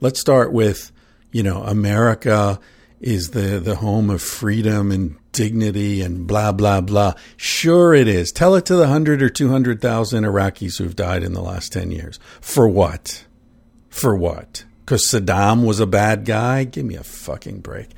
Let's 0.00 0.18
start 0.20 0.52
with, 0.52 0.92
you 1.30 1.42
know, 1.42 1.62
America 1.62 2.58
is 3.00 3.30
the, 3.30 3.60
the 3.60 3.76
home 3.76 4.10
of 4.10 4.22
freedom 4.22 4.90
and 4.90 5.16
dignity 5.32 6.02
and 6.02 6.26
blah, 6.26 6.52
blah, 6.52 6.80
blah. 6.80 7.14
Sure, 7.36 7.94
it 7.94 8.08
is. 8.08 8.32
Tell 8.32 8.54
it 8.54 8.66
to 8.66 8.74
the 8.74 8.82
100 8.82 9.22
or 9.22 9.28
200,000 9.28 10.24
Iraqis 10.24 10.78
who've 10.78 10.96
died 10.96 11.22
in 11.22 11.32
the 11.32 11.42
last 11.42 11.72
10 11.72 11.90
years. 11.90 12.18
For 12.40 12.68
what? 12.68 13.24
For 13.88 14.14
what? 14.16 14.64
Because 14.84 15.06
Saddam 15.06 15.66
was 15.66 15.80
a 15.80 15.86
bad 15.86 16.24
guy? 16.24 16.64
Give 16.64 16.84
me 16.84 16.96
a 16.96 17.04
fucking 17.04 17.60
break. 17.60 17.90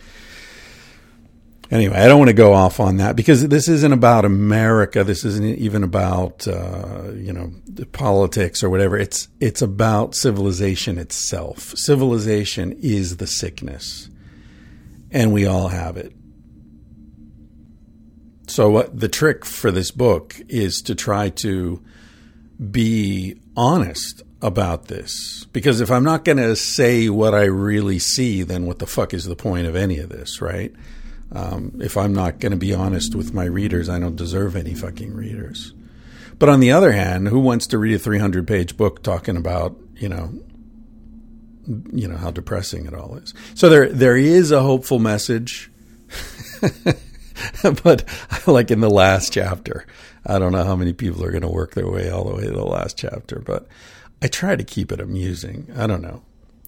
Anyway, 1.72 1.96
I 1.96 2.06
don't 2.06 2.18
want 2.18 2.28
to 2.28 2.34
go 2.34 2.52
off 2.52 2.80
on 2.80 2.98
that 2.98 3.16
because 3.16 3.48
this 3.48 3.66
isn't 3.66 3.94
about 3.94 4.26
America. 4.26 5.04
This 5.04 5.24
isn't 5.24 5.58
even 5.58 5.82
about 5.82 6.46
uh, 6.46 7.12
you 7.14 7.32
know 7.32 7.50
politics 7.92 8.62
or 8.62 8.68
whatever. 8.68 8.98
It's 8.98 9.28
it's 9.40 9.62
about 9.62 10.14
civilization 10.14 10.98
itself. 10.98 11.72
Civilization 11.74 12.78
is 12.82 13.16
the 13.16 13.26
sickness, 13.26 14.10
and 15.10 15.32
we 15.32 15.46
all 15.46 15.68
have 15.68 15.96
it. 15.96 16.12
So, 18.48 18.68
what 18.68 19.00
the 19.00 19.08
trick 19.08 19.46
for 19.46 19.70
this 19.70 19.90
book 19.90 20.36
is 20.48 20.82
to 20.82 20.94
try 20.94 21.30
to 21.30 21.82
be 22.70 23.40
honest 23.56 24.22
about 24.42 24.88
this. 24.88 25.46
Because 25.52 25.80
if 25.80 25.90
I'm 25.90 26.04
not 26.04 26.26
going 26.26 26.36
to 26.36 26.54
say 26.54 27.08
what 27.08 27.34
I 27.34 27.44
really 27.44 27.98
see, 27.98 28.42
then 28.42 28.66
what 28.66 28.78
the 28.78 28.86
fuck 28.86 29.14
is 29.14 29.24
the 29.24 29.36
point 29.36 29.66
of 29.66 29.74
any 29.74 30.00
of 30.00 30.10
this, 30.10 30.42
right? 30.42 30.74
Um, 31.34 31.80
if 31.80 31.96
I'm 31.96 32.12
not 32.12 32.40
going 32.40 32.52
to 32.52 32.58
be 32.58 32.74
honest 32.74 33.14
with 33.14 33.32
my 33.32 33.44
readers, 33.44 33.88
I 33.88 33.98
don't 33.98 34.16
deserve 34.16 34.54
any 34.54 34.74
fucking 34.74 35.14
readers. 35.14 35.72
But 36.38 36.48
on 36.48 36.60
the 36.60 36.72
other 36.72 36.92
hand, 36.92 37.28
who 37.28 37.38
wants 37.38 37.66
to 37.68 37.78
read 37.78 37.94
a 37.94 37.98
300 37.98 38.46
page 38.46 38.76
book 38.76 39.02
talking 39.02 39.36
about, 39.36 39.76
you 39.96 40.08
know, 40.08 40.32
you 41.92 42.08
know 42.08 42.16
how 42.16 42.30
depressing 42.30 42.86
it 42.86 42.94
all 42.94 43.16
is. 43.16 43.32
So 43.54 43.68
there 43.68 43.88
there 43.88 44.16
is 44.16 44.50
a 44.50 44.62
hopeful 44.62 44.98
message. 44.98 45.70
but 47.84 48.04
like 48.46 48.70
in 48.70 48.80
the 48.80 48.90
last 48.90 49.32
chapter, 49.32 49.86
I 50.26 50.38
don't 50.38 50.52
know 50.52 50.64
how 50.64 50.76
many 50.76 50.92
people 50.92 51.24
are 51.24 51.30
going 51.30 51.42
to 51.42 51.48
work 51.48 51.74
their 51.74 51.88
way 51.88 52.10
all 52.10 52.24
the 52.24 52.34
way 52.34 52.44
to 52.44 52.50
the 52.50 52.64
last 52.64 52.98
chapter, 52.98 53.38
but 53.38 53.66
I 54.20 54.28
try 54.28 54.56
to 54.56 54.64
keep 54.64 54.92
it 54.92 55.00
amusing. 55.00 55.68
I 55.76 55.86
don't 55.86 56.02
know. 56.02 56.22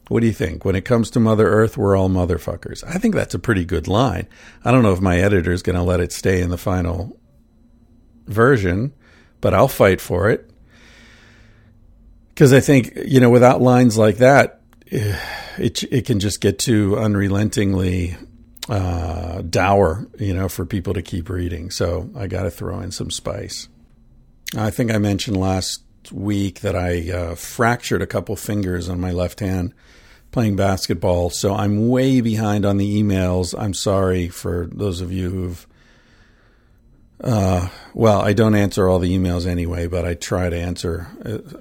What 0.09 0.21
do 0.21 0.27
you 0.27 0.33
think? 0.33 0.65
When 0.65 0.77
it 0.77 0.85
comes 0.85 1.11
to 1.11 1.21
Mother 1.21 1.49
Earth, 1.49 1.79
we're 1.79 1.97
all 1.97 2.11
motherfuckers. 2.11 2.85
I 2.85 2.99
think 2.99 3.15
that's 3.15 3.35
a 3.35 3.39
pretty 3.39 3.65
good 3.65 3.89
line. 3.89 4.27
I 4.65 4.71
don't 4.71 4.83
know 4.83 4.93
if 4.93 5.01
my 5.01 5.19
editor 5.19 5.53
is 5.53 5.63
going 5.63 5.77
to 5.77 5.83
let 5.83 6.01
it 6.01 6.13
stay 6.13 6.43
in 6.43 6.51
the 6.51 6.59
final 6.59 7.19
version, 8.27 8.93
but 9.41 9.55
I'll 9.55 9.69
fight 9.69 10.01
for 10.01 10.29
it. 10.29 10.51
Because 12.29 12.53
I 12.53 12.61
think, 12.61 12.93
you 13.07 13.21
know, 13.21 13.31
without 13.31 13.63
lines 13.63 13.97
like 13.97 14.19
that, 14.19 14.61
it, 14.87 15.83
it 15.85 16.05
can 16.05 16.21
just 16.21 16.41
get 16.41 16.59
too 16.59 16.99
unrelentingly 16.99 18.17
uh, 18.69 19.43
dour, 19.43 20.07
you 20.19 20.35
know, 20.35 20.49
for 20.49 20.67
people 20.67 20.95
to 20.95 21.03
keep 21.03 21.31
reading. 21.31 21.71
So 21.71 22.11
I 22.17 22.27
got 22.27 22.43
to 22.43 22.51
throw 22.51 22.81
in 22.81 22.91
some 22.91 23.11
spice. 23.11 23.69
I 24.57 24.71
think 24.71 24.93
I 24.93 24.99
mentioned 24.99 25.37
last 25.37 25.84
week 26.13 26.61
that 26.61 26.77
I 26.77 27.11
uh, 27.11 27.35
fractured 27.35 28.03
a 28.03 28.07
couple 28.07 28.37
fingers 28.37 28.89
on 28.89 29.01
my 29.01 29.11
left 29.11 29.41
hand 29.41 29.75
playing 30.33 30.57
basketball. 30.57 31.31
So 31.31 31.55
I'm 31.55 31.89
way 31.89 32.21
behind 32.21 32.65
on 32.67 32.77
the 32.77 33.03
emails. 33.03 33.55
I'm 33.59 33.75
sorry 33.75 34.29
for 34.29 34.69
those 34.73 35.01
of 35.01 35.13
you 35.13 35.31
who've. 35.31 35.67
Uh, 37.23 37.69
well, 37.95 38.21
I 38.21 38.33
don't 38.33 38.55
answer 38.55 38.89
all 38.89 38.99
the 38.99 39.17
emails 39.17 39.47
anyway, 39.47 39.87
but 39.87 40.05
I 40.05 40.15
try 40.15 40.51
to 40.51 40.57
answer 40.57 41.07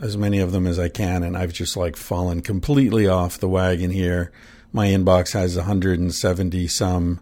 as 0.01 0.17
many 0.17 0.39
of 0.39 0.51
them 0.51 0.67
as 0.67 0.77
I 0.77 0.89
can, 0.89 1.23
and 1.23 1.38
I've 1.38 1.53
just 1.53 1.77
like 1.77 1.95
fallen 1.95 2.41
completely 2.41 3.07
off 3.07 3.38
the 3.38 3.47
wagon 3.47 3.91
here 3.91 4.31
my 4.73 4.88
inbox 4.88 5.33
has 5.33 5.55
170 5.55 6.67
some 6.67 7.19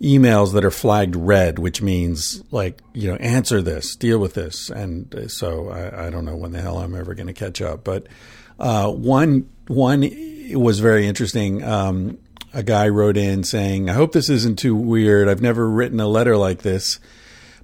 emails 0.00 0.54
that 0.54 0.64
are 0.64 0.70
flagged 0.70 1.14
red, 1.14 1.58
which 1.58 1.82
means 1.82 2.42
like 2.50 2.80
you 2.94 3.10
know 3.10 3.16
answer 3.16 3.60
this, 3.60 3.96
deal 3.96 4.18
with 4.18 4.34
this, 4.34 4.70
and 4.70 5.14
uh, 5.14 5.28
so 5.28 5.68
I, 5.68 6.06
I 6.06 6.10
don't 6.10 6.24
know 6.24 6.36
when 6.36 6.52
the 6.52 6.60
hell 6.60 6.78
I'm 6.78 6.94
ever 6.94 7.14
going 7.14 7.26
to 7.26 7.32
catch 7.32 7.60
up. 7.60 7.84
But 7.84 8.06
uh, 8.58 8.90
one 8.90 9.48
one 9.66 10.08
was 10.52 10.80
very 10.80 11.06
interesting. 11.06 11.62
Um, 11.62 12.18
a 12.52 12.62
guy 12.62 12.88
wrote 12.88 13.16
in 13.16 13.44
saying, 13.44 13.90
"I 13.90 13.94
hope 13.94 14.12
this 14.12 14.30
isn't 14.30 14.58
too 14.58 14.74
weird. 14.74 15.28
I've 15.28 15.42
never 15.42 15.68
written 15.68 16.00
a 16.00 16.08
letter 16.08 16.36
like 16.36 16.62
this, 16.62 16.98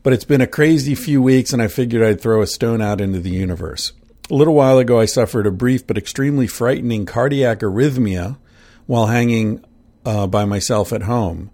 but 0.02 0.12
it's 0.12 0.24
been 0.24 0.42
a 0.42 0.46
crazy 0.46 0.94
few 0.94 1.22
weeks, 1.22 1.52
and 1.52 1.62
I 1.62 1.68
figured 1.68 2.02
I'd 2.02 2.20
throw 2.20 2.42
a 2.42 2.46
stone 2.46 2.82
out 2.82 3.00
into 3.00 3.20
the 3.20 3.30
universe." 3.30 3.92
A 4.28 4.34
little 4.34 4.54
while 4.54 4.78
ago, 4.78 4.98
I 4.98 5.04
suffered 5.04 5.46
a 5.46 5.52
brief 5.52 5.86
but 5.86 5.96
extremely 5.96 6.48
frightening 6.48 7.06
cardiac 7.06 7.60
arrhythmia 7.60 8.38
while 8.86 9.06
hanging 9.06 9.64
uh, 10.04 10.26
by 10.26 10.44
myself 10.44 10.92
at 10.92 11.02
home. 11.02 11.50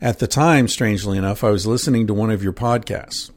At 0.00 0.18
the 0.18 0.26
time, 0.26 0.68
strangely 0.68 1.16
enough, 1.16 1.42
I 1.42 1.50
was 1.50 1.66
listening 1.66 2.06
to 2.06 2.14
one 2.14 2.30
of 2.30 2.42
your 2.42 2.52
podcasts. 2.52 3.30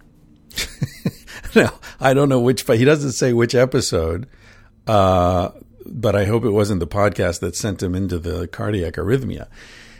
now, 1.55 1.79
I 1.99 2.13
don't 2.13 2.29
know 2.29 2.39
which, 2.39 2.65
but 2.65 2.77
he 2.77 2.85
doesn't 2.85 3.13
say 3.13 3.31
which 3.31 3.55
episode, 3.55 4.27
uh, 4.85 5.51
but 5.85 6.15
I 6.15 6.25
hope 6.25 6.43
it 6.43 6.51
wasn't 6.51 6.81
the 6.81 6.87
podcast 6.87 7.39
that 7.39 7.55
sent 7.55 7.81
him 7.81 7.95
into 7.95 8.19
the 8.19 8.47
cardiac 8.47 8.95
arrhythmia. 8.95 9.47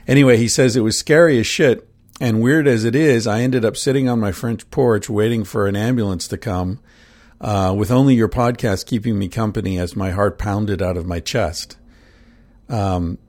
Anyway, 0.08 0.38
he 0.38 0.48
says 0.48 0.76
it 0.76 0.82
was 0.82 0.98
scary 0.98 1.40
as 1.40 1.48
shit. 1.48 1.86
And 2.22 2.42
weird 2.42 2.68
as 2.68 2.84
it 2.84 2.96
is, 2.96 3.26
I 3.28 3.42
ended 3.42 3.64
up 3.64 3.78
sitting 3.78 4.10
on 4.10 4.20
my 4.20 4.34
French 4.34 4.70
porch 4.72 5.10
waiting 5.10 5.46
for 5.46 5.68
an 5.68 5.78
ambulance 5.78 6.28
to 6.28 6.38
come, 6.38 6.82
uh, 7.40 7.74
with 7.78 7.92
only 7.92 8.14
your 8.14 8.28
podcast 8.28 8.86
keeping 8.86 9.18
me 9.18 9.30
company 9.30 9.80
as 9.80 9.96
my 9.96 10.10
heart 10.12 10.38
pounded 10.38 10.82
out 10.82 10.98
of 10.98 11.06
my 11.06 11.22
chest. 11.22 11.78
Um, 12.68 13.20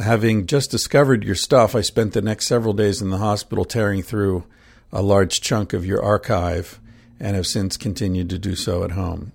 having 0.00 0.46
just 0.46 0.70
discovered 0.70 1.24
your 1.24 1.34
stuff, 1.34 1.74
I 1.74 1.80
spent 1.80 2.12
the 2.12 2.22
next 2.22 2.46
several 2.46 2.72
days 2.72 3.00
in 3.00 3.10
the 3.10 3.18
hospital 3.18 3.64
tearing 3.64 4.02
through 4.02 4.44
a 4.92 5.02
large 5.02 5.40
chunk 5.40 5.72
of 5.72 5.86
your 5.86 6.02
archive 6.02 6.80
and 7.18 7.36
have 7.36 7.46
since 7.46 7.76
continued 7.76 8.30
to 8.30 8.38
do 8.38 8.54
so 8.56 8.82
at 8.82 8.92
home. 8.92 9.32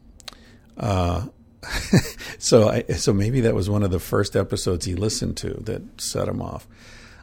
Uh, 0.77 1.27
so, 2.37 2.69
I, 2.69 2.83
so 2.93 3.13
maybe 3.13 3.41
that 3.41 3.55
was 3.55 3.69
one 3.69 3.83
of 3.83 3.91
the 3.91 3.99
first 3.99 4.35
episodes 4.35 4.85
he 4.85 4.95
listened 4.95 5.37
to 5.37 5.53
that 5.61 6.01
set 6.01 6.27
him 6.27 6.41
off. 6.41 6.67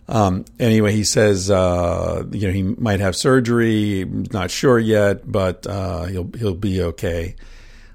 Um, 0.08 0.44
anyway, 0.58 0.92
he 0.92 1.04
says 1.04 1.50
uh, 1.50 2.24
you 2.32 2.48
know 2.48 2.52
he 2.52 2.62
might 2.62 3.00
have 3.00 3.14
surgery, 3.14 4.04
not 4.04 4.50
sure 4.50 4.78
yet, 4.78 5.30
but 5.30 5.66
uh, 5.66 6.04
he'll 6.04 6.30
he'll 6.36 6.54
be 6.54 6.82
okay. 6.82 7.36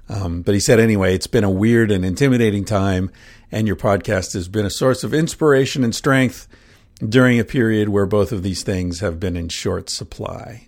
Um, 0.08 0.42
but 0.42 0.54
he 0.54 0.60
said, 0.60 0.80
anyway, 0.80 1.14
it's 1.14 1.26
been 1.26 1.44
a 1.44 1.50
weird 1.50 1.90
and 1.90 2.04
intimidating 2.04 2.64
time, 2.64 3.10
and 3.50 3.66
your 3.66 3.76
podcast 3.76 4.34
has 4.34 4.48
been 4.48 4.66
a 4.66 4.70
source 4.70 5.04
of 5.04 5.14
inspiration 5.14 5.84
and 5.84 5.94
strength 5.94 6.48
during 7.06 7.38
a 7.38 7.44
period 7.44 7.88
where 7.88 8.06
both 8.06 8.32
of 8.32 8.42
these 8.42 8.62
things 8.62 9.00
have 9.00 9.20
been 9.20 9.36
in 9.36 9.48
short 9.48 9.88
supply. 9.88 10.66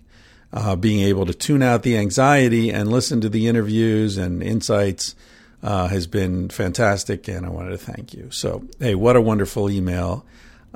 Uh, 0.53 0.75
being 0.75 0.99
able 0.99 1.25
to 1.25 1.33
tune 1.33 1.61
out 1.61 1.83
the 1.83 1.97
anxiety 1.97 2.69
and 2.71 2.91
listen 2.91 3.21
to 3.21 3.29
the 3.29 3.47
interviews 3.47 4.17
and 4.17 4.43
insights 4.43 5.15
uh, 5.63 5.87
has 5.87 6.07
been 6.07 6.49
fantastic, 6.49 7.27
and 7.27 7.45
I 7.45 7.49
wanted 7.49 7.71
to 7.71 7.77
thank 7.77 8.13
you. 8.13 8.29
So, 8.31 8.67
hey, 8.79 8.95
what 8.95 9.15
a 9.15 9.21
wonderful 9.21 9.69
email. 9.69 10.25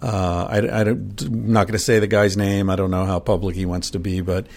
Uh, 0.02 0.48
I, 0.50 0.82
am 0.82 1.16
not 1.20 1.68
going 1.68 1.74
to 1.74 1.80
say 1.80 2.00
the 2.00 2.08
guy's 2.08 2.38
name. 2.38 2.70
I 2.70 2.76
don't 2.76 2.92
know 2.92 3.06
how 3.06 3.20
public 3.20 3.56
he 3.56 3.66
wants 3.66 3.92
to 3.92 4.00
be, 4.00 4.22
but 4.22 4.48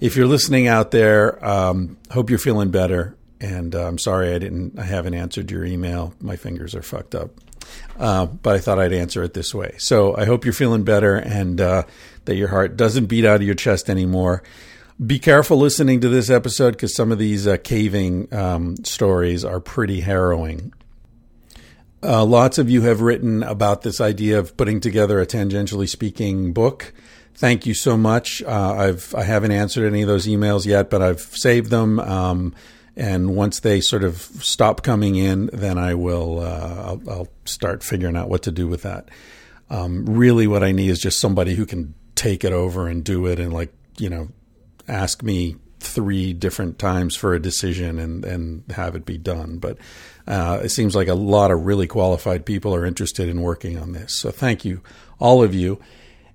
if 0.00 0.16
you're 0.16 0.26
listening 0.26 0.68
out 0.68 0.90
there, 0.90 1.44
um, 1.44 1.96
hope 2.10 2.30
you're 2.30 2.38
feeling 2.38 2.70
better. 2.70 3.16
And 3.40 3.74
uh, 3.74 3.86
I'm 3.86 3.98
sorry 3.98 4.34
I 4.34 4.38
didn't, 4.38 4.78
I 4.78 4.84
haven't 4.84 5.14
answered 5.14 5.50
your 5.50 5.64
email. 5.64 6.14
My 6.20 6.36
fingers 6.36 6.74
are 6.74 6.82
fucked 6.82 7.14
up. 7.14 7.30
Uh, 7.98 8.26
but 8.26 8.56
I 8.56 8.58
thought 8.58 8.78
I'd 8.78 8.92
answer 8.92 9.22
it 9.22 9.34
this 9.34 9.54
way. 9.54 9.74
So 9.78 10.16
I 10.16 10.24
hope 10.24 10.44
you're 10.44 10.54
feeling 10.54 10.84
better 10.84 11.16
and 11.16 11.60
uh, 11.60 11.82
that 12.24 12.36
your 12.36 12.48
heart 12.48 12.76
doesn't 12.76 13.06
beat 13.06 13.24
out 13.24 13.36
of 13.36 13.42
your 13.42 13.54
chest 13.54 13.90
anymore. 13.90 14.42
Be 15.04 15.18
careful 15.18 15.56
listening 15.58 16.00
to 16.00 16.08
this 16.08 16.28
episode 16.30 16.72
because 16.72 16.94
some 16.94 17.12
of 17.12 17.18
these 17.18 17.46
uh, 17.46 17.56
caving 17.62 18.32
um, 18.34 18.76
stories 18.84 19.44
are 19.44 19.60
pretty 19.60 20.00
harrowing. 20.00 20.72
Uh, 22.02 22.24
lots 22.24 22.58
of 22.58 22.70
you 22.70 22.82
have 22.82 23.00
written 23.00 23.42
about 23.42 23.82
this 23.82 24.00
idea 24.00 24.38
of 24.38 24.56
putting 24.56 24.80
together 24.80 25.20
a 25.20 25.26
tangentially 25.26 25.88
speaking 25.88 26.52
book. 26.52 26.92
Thank 27.34 27.66
you 27.66 27.74
so 27.74 27.96
much. 27.96 28.42
Uh, 28.42 28.74
I've 28.76 29.14
I 29.14 29.22
haven't 29.22 29.52
answered 29.52 29.86
any 29.86 30.02
of 30.02 30.08
those 30.08 30.26
emails 30.26 30.66
yet, 30.66 30.90
but 30.90 31.02
I've 31.02 31.20
saved 31.20 31.70
them. 31.70 32.00
Um, 32.00 32.54
and 32.98 33.36
once 33.36 33.60
they 33.60 33.80
sort 33.80 34.02
of 34.02 34.16
stop 34.16 34.82
coming 34.82 35.14
in, 35.14 35.48
then 35.52 35.78
I 35.78 35.94
will 35.94 36.40
uh, 36.40 36.82
I'll, 36.84 37.02
I'll, 37.08 37.28
start 37.44 37.82
figuring 37.82 38.16
out 38.16 38.28
what 38.28 38.42
to 38.42 38.50
do 38.50 38.66
with 38.68 38.82
that. 38.82 39.08
Um, 39.70 40.04
really, 40.04 40.46
what 40.46 40.62
I 40.62 40.72
need 40.72 40.90
is 40.90 40.98
just 40.98 41.20
somebody 41.20 41.54
who 41.54 41.64
can 41.64 41.94
take 42.14 42.44
it 42.44 42.52
over 42.52 42.88
and 42.88 43.04
do 43.04 43.26
it, 43.26 43.38
and 43.38 43.52
like 43.52 43.72
you 43.98 44.10
know, 44.10 44.28
ask 44.88 45.22
me 45.22 45.56
three 45.80 46.32
different 46.32 46.78
times 46.78 47.14
for 47.14 47.34
a 47.34 47.40
decision 47.40 47.98
and 48.00 48.24
and 48.24 48.64
have 48.72 48.96
it 48.96 49.06
be 49.06 49.16
done. 49.16 49.58
But 49.58 49.78
uh, 50.26 50.60
it 50.64 50.70
seems 50.70 50.96
like 50.96 51.08
a 51.08 51.14
lot 51.14 51.52
of 51.52 51.64
really 51.64 51.86
qualified 51.86 52.44
people 52.44 52.74
are 52.74 52.84
interested 52.84 53.28
in 53.28 53.42
working 53.42 53.78
on 53.78 53.92
this. 53.92 54.14
So 54.16 54.30
thank 54.32 54.64
you, 54.64 54.82
all 55.20 55.42
of 55.42 55.54
you. 55.54 55.80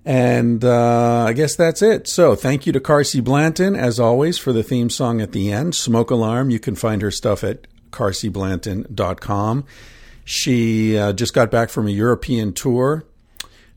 And 0.05 0.65
uh, 0.65 1.25
I 1.27 1.33
guess 1.33 1.55
that's 1.55 1.81
it. 1.81 2.07
So 2.07 2.35
thank 2.35 2.65
you 2.65 2.73
to 2.73 2.79
Carsie 2.79 3.23
Blanton, 3.23 3.75
as 3.75 3.99
always, 3.99 4.37
for 4.37 4.51
the 4.51 4.63
theme 4.63 4.89
song 4.89 5.21
at 5.21 5.31
the 5.31 5.51
end. 5.51 5.75
Smoke 5.75 6.11
Alarm. 6.11 6.49
You 6.49 6.59
can 6.59 6.75
find 6.75 7.01
her 7.01 7.11
stuff 7.11 7.43
at 7.43 7.67
carsieblanton.com. 7.91 9.65
She 10.25 10.97
uh, 10.97 11.13
just 11.13 11.33
got 11.33 11.51
back 11.51 11.69
from 11.69 11.87
a 11.87 11.91
European 11.91 12.53
tour. 12.53 13.05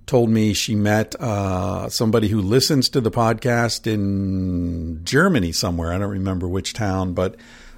Told 0.06 0.30
me 0.30 0.52
she 0.52 0.76
met 0.76 1.16
uh, 1.16 1.88
somebody 1.88 2.28
who 2.28 2.40
listens 2.40 2.88
to 2.90 3.00
the 3.00 3.10
podcast 3.10 3.92
in 3.92 5.04
Germany 5.04 5.50
somewhere. 5.50 5.92
I 5.92 5.98
don't 5.98 6.10
remember 6.10 6.48
which 6.48 6.72
town, 6.72 7.12
but 7.12 7.36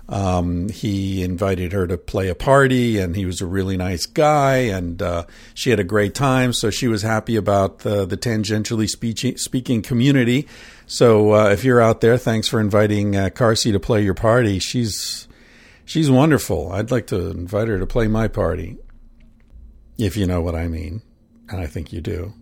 um, 0.08 0.70
he 0.70 1.22
invited 1.22 1.72
her 1.72 1.86
to 1.86 1.98
play 1.98 2.28
a 2.28 2.34
party, 2.34 2.98
and 2.98 3.14
he 3.14 3.26
was 3.26 3.42
a 3.42 3.46
really 3.46 3.76
nice 3.76 4.06
guy, 4.06 4.56
and 4.56 5.02
uh, 5.02 5.26
she 5.52 5.70
had 5.70 5.78
a 5.78 5.84
great 5.84 6.14
time. 6.14 6.52
So 6.52 6.70
she 6.70 6.88
was 6.88 7.02
happy 7.02 7.36
about 7.36 7.80
the, 7.80 8.06
the 8.06 8.16
tangentially 8.16 8.88
speaking, 8.88 9.36
speaking 9.36 9.82
community. 9.82 10.48
So 10.86 11.34
uh, 11.34 11.50
if 11.50 11.62
you're 11.62 11.80
out 11.80 12.00
there, 12.00 12.16
thanks 12.16 12.48
for 12.48 12.58
inviting 12.58 13.16
uh, 13.16 13.28
Carsie 13.28 13.72
to 13.72 13.80
play 13.80 14.02
your 14.02 14.14
party. 14.14 14.58
She's 14.58 15.28
she's 15.84 16.10
wonderful. 16.10 16.72
I'd 16.72 16.90
like 16.90 17.08
to 17.08 17.30
invite 17.30 17.68
her 17.68 17.78
to 17.78 17.86
play 17.86 18.08
my 18.08 18.28
party, 18.28 18.78
if 19.98 20.16
you 20.16 20.26
know 20.26 20.40
what 20.40 20.54
I 20.54 20.68
mean, 20.68 21.02
and 21.50 21.60
I 21.60 21.66
think 21.66 21.92
you 21.92 22.00
do. 22.00 22.32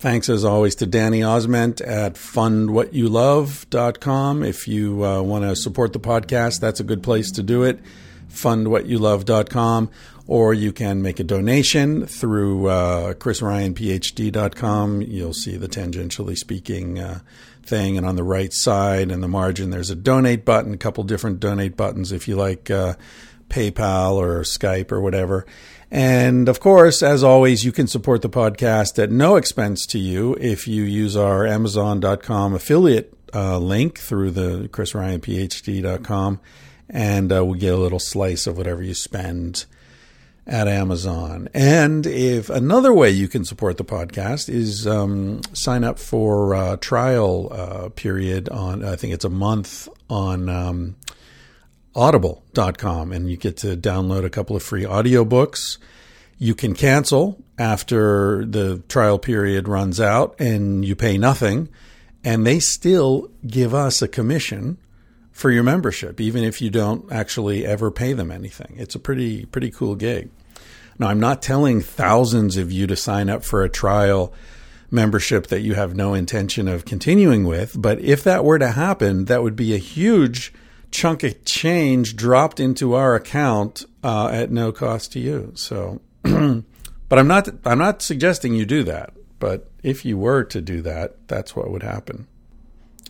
Thanks 0.00 0.28
as 0.28 0.44
always 0.44 0.76
to 0.76 0.86
Danny 0.86 1.22
Osment 1.22 1.84
at 1.84 2.14
fundwhatyoulove.com. 2.14 4.44
If 4.44 4.68
you 4.68 5.04
uh, 5.04 5.22
want 5.22 5.42
to 5.42 5.56
support 5.56 5.92
the 5.92 5.98
podcast, 5.98 6.60
that's 6.60 6.78
a 6.78 6.84
good 6.84 7.02
place 7.02 7.32
to 7.32 7.42
do 7.42 7.64
it. 7.64 7.80
Fundwhatyoulove.com. 8.30 9.90
Or 10.28 10.54
you 10.54 10.70
can 10.70 11.02
make 11.02 11.18
a 11.18 11.24
donation 11.24 12.06
through 12.06 12.68
uh, 12.68 13.14
chrisryanphd.com. 13.14 15.02
You'll 15.02 15.34
see 15.34 15.56
the 15.56 15.66
tangentially 15.66 16.36
speaking 16.36 17.00
uh, 17.00 17.18
thing. 17.64 17.98
And 17.98 18.06
on 18.06 18.14
the 18.14 18.22
right 18.22 18.52
side 18.52 19.10
in 19.10 19.20
the 19.20 19.26
margin, 19.26 19.70
there's 19.70 19.90
a 19.90 19.96
donate 19.96 20.44
button, 20.44 20.74
a 20.74 20.78
couple 20.78 21.02
different 21.02 21.40
donate 21.40 21.76
buttons 21.76 22.12
if 22.12 22.28
you 22.28 22.36
like 22.36 22.70
uh, 22.70 22.94
PayPal 23.48 24.12
or 24.12 24.42
Skype 24.42 24.92
or 24.92 25.00
whatever. 25.00 25.44
And 25.90 26.48
of 26.48 26.60
course, 26.60 27.02
as 27.02 27.24
always, 27.24 27.64
you 27.64 27.72
can 27.72 27.86
support 27.86 28.22
the 28.22 28.28
podcast 28.28 29.02
at 29.02 29.10
no 29.10 29.36
expense 29.36 29.86
to 29.86 29.98
you 29.98 30.36
if 30.38 30.68
you 30.68 30.82
use 30.82 31.16
our 31.16 31.46
Amazon.com 31.46 32.54
affiliate 32.54 33.14
uh, 33.34 33.58
link 33.58 33.98
through 33.98 34.30
the 34.32 34.68
chrisryanphd.com, 34.68 36.40
and 36.90 37.32
uh, 37.32 37.44
we 37.44 37.58
get 37.58 37.74
a 37.74 37.78
little 37.78 37.98
slice 37.98 38.46
of 38.46 38.56
whatever 38.56 38.82
you 38.82 38.94
spend 38.94 39.64
at 40.46 40.66
Amazon. 40.66 41.48
And 41.52 42.06
if 42.06 42.48
another 42.48 42.92
way 42.92 43.10
you 43.10 43.28
can 43.28 43.44
support 43.44 43.76
the 43.76 43.84
podcast 43.84 44.48
is 44.48 44.86
um, 44.86 45.42
sign 45.52 45.84
up 45.84 45.98
for 45.98 46.54
a 46.54 46.78
trial 46.78 47.48
uh, 47.52 47.88
period 47.90 48.48
on, 48.48 48.84
I 48.84 48.96
think 48.96 49.12
it's 49.12 49.26
a 49.26 49.30
month 49.30 49.88
on. 50.08 50.48
Um, 50.48 50.96
audible.com 51.94 53.12
and 53.12 53.30
you 53.30 53.36
get 53.36 53.56
to 53.58 53.76
download 53.76 54.24
a 54.24 54.30
couple 54.30 54.56
of 54.56 54.62
free 54.62 54.84
audiobooks. 54.84 55.78
You 56.38 56.54
can 56.54 56.74
cancel 56.74 57.42
after 57.58 58.44
the 58.44 58.82
trial 58.88 59.18
period 59.18 59.68
runs 59.68 60.00
out 60.00 60.40
and 60.40 60.84
you 60.84 60.94
pay 60.94 61.18
nothing 61.18 61.68
and 62.22 62.46
they 62.46 62.60
still 62.60 63.30
give 63.46 63.74
us 63.74 64.02
a 64.02 64.08
commission 64.08 64.78
for 65.32 65.50
your 65.50 65.62
membership 65.62 66.20
even 66.20 66.42
if 66.42 66.60
you 66.60 66.70
don't 66.70 67.10
actually 67.12 67.64
ever 67.64 67.90
pay 67.90 68.12
them 68.12 68.30
anything. 68.30 68.74
It's 68.76 68.94
a 68.94 68.98
pretty 69.00 69.44
pretty 69.46 69.70
cool 69.70 69.94
gig. 69.94 70.30
Now, 70.98 71.08
I'm 71.08 71.20
not 71.20 71.42
telling 71.42 71.80
thousands 71.80 72.56
of 72.56 72.72
you 72.72 72.86
to 72.88 72.96
sign 72.96 73.30
up 73.30 73.44
for 73.44 73.62
a 73.62 73.68
trial 73.68 74.32
membership 74.90 75.46
that 75.48 75.60
you 75.60 75.74
have 75.74 75.94
no 75.94 76.14
intention 76.14 76.66
of 76.66 76.84
continuing 76.84 77.44
with, 77.44 77.80
but 77.80 78.00
if 78.00 78.24
that 78.24 78.44
were 78.44 78.58
to 78.58 78.72
happen, 78.72 79.26
that 79.26 79.42
would 79.42 79.54
be 79.54 79.74
a 79.74 79.78
huge 79.78 80.52
chunk 80.90 81.22
of 81.22 81.44
change 81.44 82.16
dropped 82.16 82.60
into 82.60 82.94
our 82.94 83.14
account 83.14 83.84
uh, 84.02 84.28
at 84.28 84.50
no 84.50 84.72
cost 84.72 85.12
to 85.12 85.20
you. 85.20 85.52
So, 85.54 86.00
but 86.22 87.18
I'm 87.18 87.28
not 87.28 87.48
I'm 87.64 87.78
not 87.78 88.02
suggesting 88.02 88.54
you 88.54 88.66
do 88.66 88.82
that. 88.84 89.14
But 89.38 89.70
if 89.82 90.04
you 90.04 90.18
were 90.18 90.44
to 90.44 90.60
do 90.60 90.82
that, 90.82 91.28
that's 91.28 91.54
what 91.54 91.70
would 91.70 91.82
happen. 91.82 92.26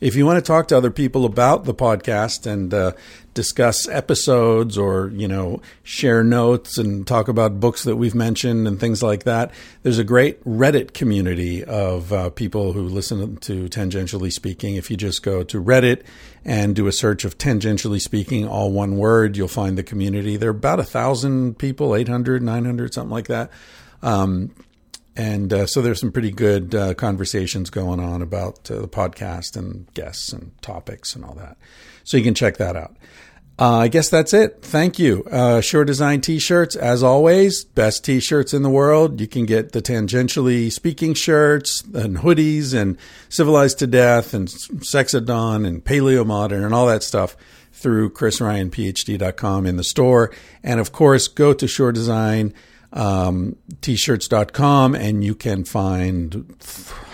If 0.00 0.14
you 0.14 0.24
want 0.24 0.36
to 0.36 0.46
talk 0.46 0.68
to 0.68 0.76
other 0.76 0.92
people 0.92 1.24
about 1.24 1.64
the 1.64 1.74
podcast 1.74 2.46
and 2.46 2.72
uh, 2.72 2.92
discuss 3.34 3.88
episodes 3.88 4.78
or, 4.78 5.08
you 5.08 5.26
know, 5.26 5.60
share 5.82 6.22
notes 6.22 6.78
and 6.78 7.04
talk 7.04 7.26
about 7.26 7.58
books 7.58 7.82
that 7.82 7.96
we've 7.96 8.14
mentioned 8.14 8.68
and 8.68 8.78
things 8.78 9.02
like 9.02 9.24
that, 9.24 9.50
there's 9.82 9.98
a 9.98 10.04
great 10.04 10.42
Reddit 10.44 10.94
community 10.94 11.64
of 11.64 12.12
uh, 12.12 12.30
people 12.30 12.74
who 12.74 12.82
listen 12.82 13.38
to 13.38 13.68
Tangentially 13.68 14.32
Speaking. 14.32 14.76
If 14.76 14.88
you 14.88 14.96
just 14.96 15.24
go 15.24 15.42
to 15.42 15.62
Reddit 15.62 16.02
and 16.44 16.76
do 16.76 16.86
a 16.86 16.92
search 16.92 17.24
of 17.24 17.36
Tangentially 17.36 18.00
Speaking, 18.00 18.46
all 18.46 18.70
one 18.70 18.98
word, 18.98 19.36
you'll 19.36 19.48
find 19.48 19.76
the 19.76 19.82
community. 19.82 20.36
There 20.36 20.50
are 20.50 20.52
about 20.52 20.78
a 20.78 20.84
thousand 20.84 21.58
people, 21.58 21.96
800, 21.96 22.40
900, 22.40 22.94
something 22.94 23.10
like 23.10 23.26
that. 23.26 23.50
Um, 24.02 24.54
and 25.18 25.52
uh, 25.52 25.66
so 25.66 25.82
there's 25.82 25.98
some 25.98 26.12
pretty 26.12 26.30
good 26.30 26.76
uh, 26.76 26.94
conversations 26.94 27.70
going 27.70 27.98
on 27.98 28.22
about 28.22 28.70
uh, 28.70 28.80
the 28.80 28.88
podcast 28.88 29.56
and 29.56 29.92
guests 29.92 30.32
and 30.32 30.52
topics 30.62 31.16
and 31.16 31.24
all 31.24 31.34
that. 31.34 31.58
So 32.04 32.16
you 32.16 32.22
can 32.22 32.34
check 32.34 32.56
that 32.58 32.76
out. 32.76 32.96
Uh, 33.58 33.78
I 33.78 33.88
guess 33.88 34.08
that's 34.08 34.32
it. 34.32 34.62
Thank 34.62 35.00
you. 35.00 35.24
Uh, 35.24 35.60
Sure 35.60 35.84
Design 35.84 36.20
t-shirts, 36.20 36.76
as 36.76 37.02
always, 37.02 37.64
best 37.64 38.04
t-shirts 38.04 38.54
in 38.54 38.62
the 38.62 38.70
world. 38.70 39.20
You 39.20 39.26
can 39.26 39.46
get 39.46 39.72
the 39.72 39.82
tangentially 39.82 40.70
speaking 40.70 41.14
shirts 41.14 41.82
and 41.82 42.18
hoodies 42.18 42.72
and 42.72 42.96
Civilized 43.28 43.80
to 43.80 43.88
Death 43.88 44.32
and 44.32 44.48
Sex 44.48 45.12
at 45.12 45.24
Dawn 45.24 45.64
and 45.66 45.84
Paleo 45.84 46.24
Modern 46.24 46.62
and 46.62 46.72
all 46.72 46.86
that 46.86 47.02
stuff 47.02 47.36
through 47.72 48.10
chrisryanphd.com 48.10 49.66
in 49.66 49.76
the 49.76 49.84
store. 49.84 50.32
And 50.62 50.78
of 50.78 50.92
course, 50.92 51.26
go 51.26 51.52
to 51.52 51.66
Sure 51.66 51.90
Design 51.90 52.54
um, 52.92 53.56
t-shirts.com 53.80 54.94
and 54.94 55.24
you 55.24 55.34
can 55.34 55.64
find 55.64 56.56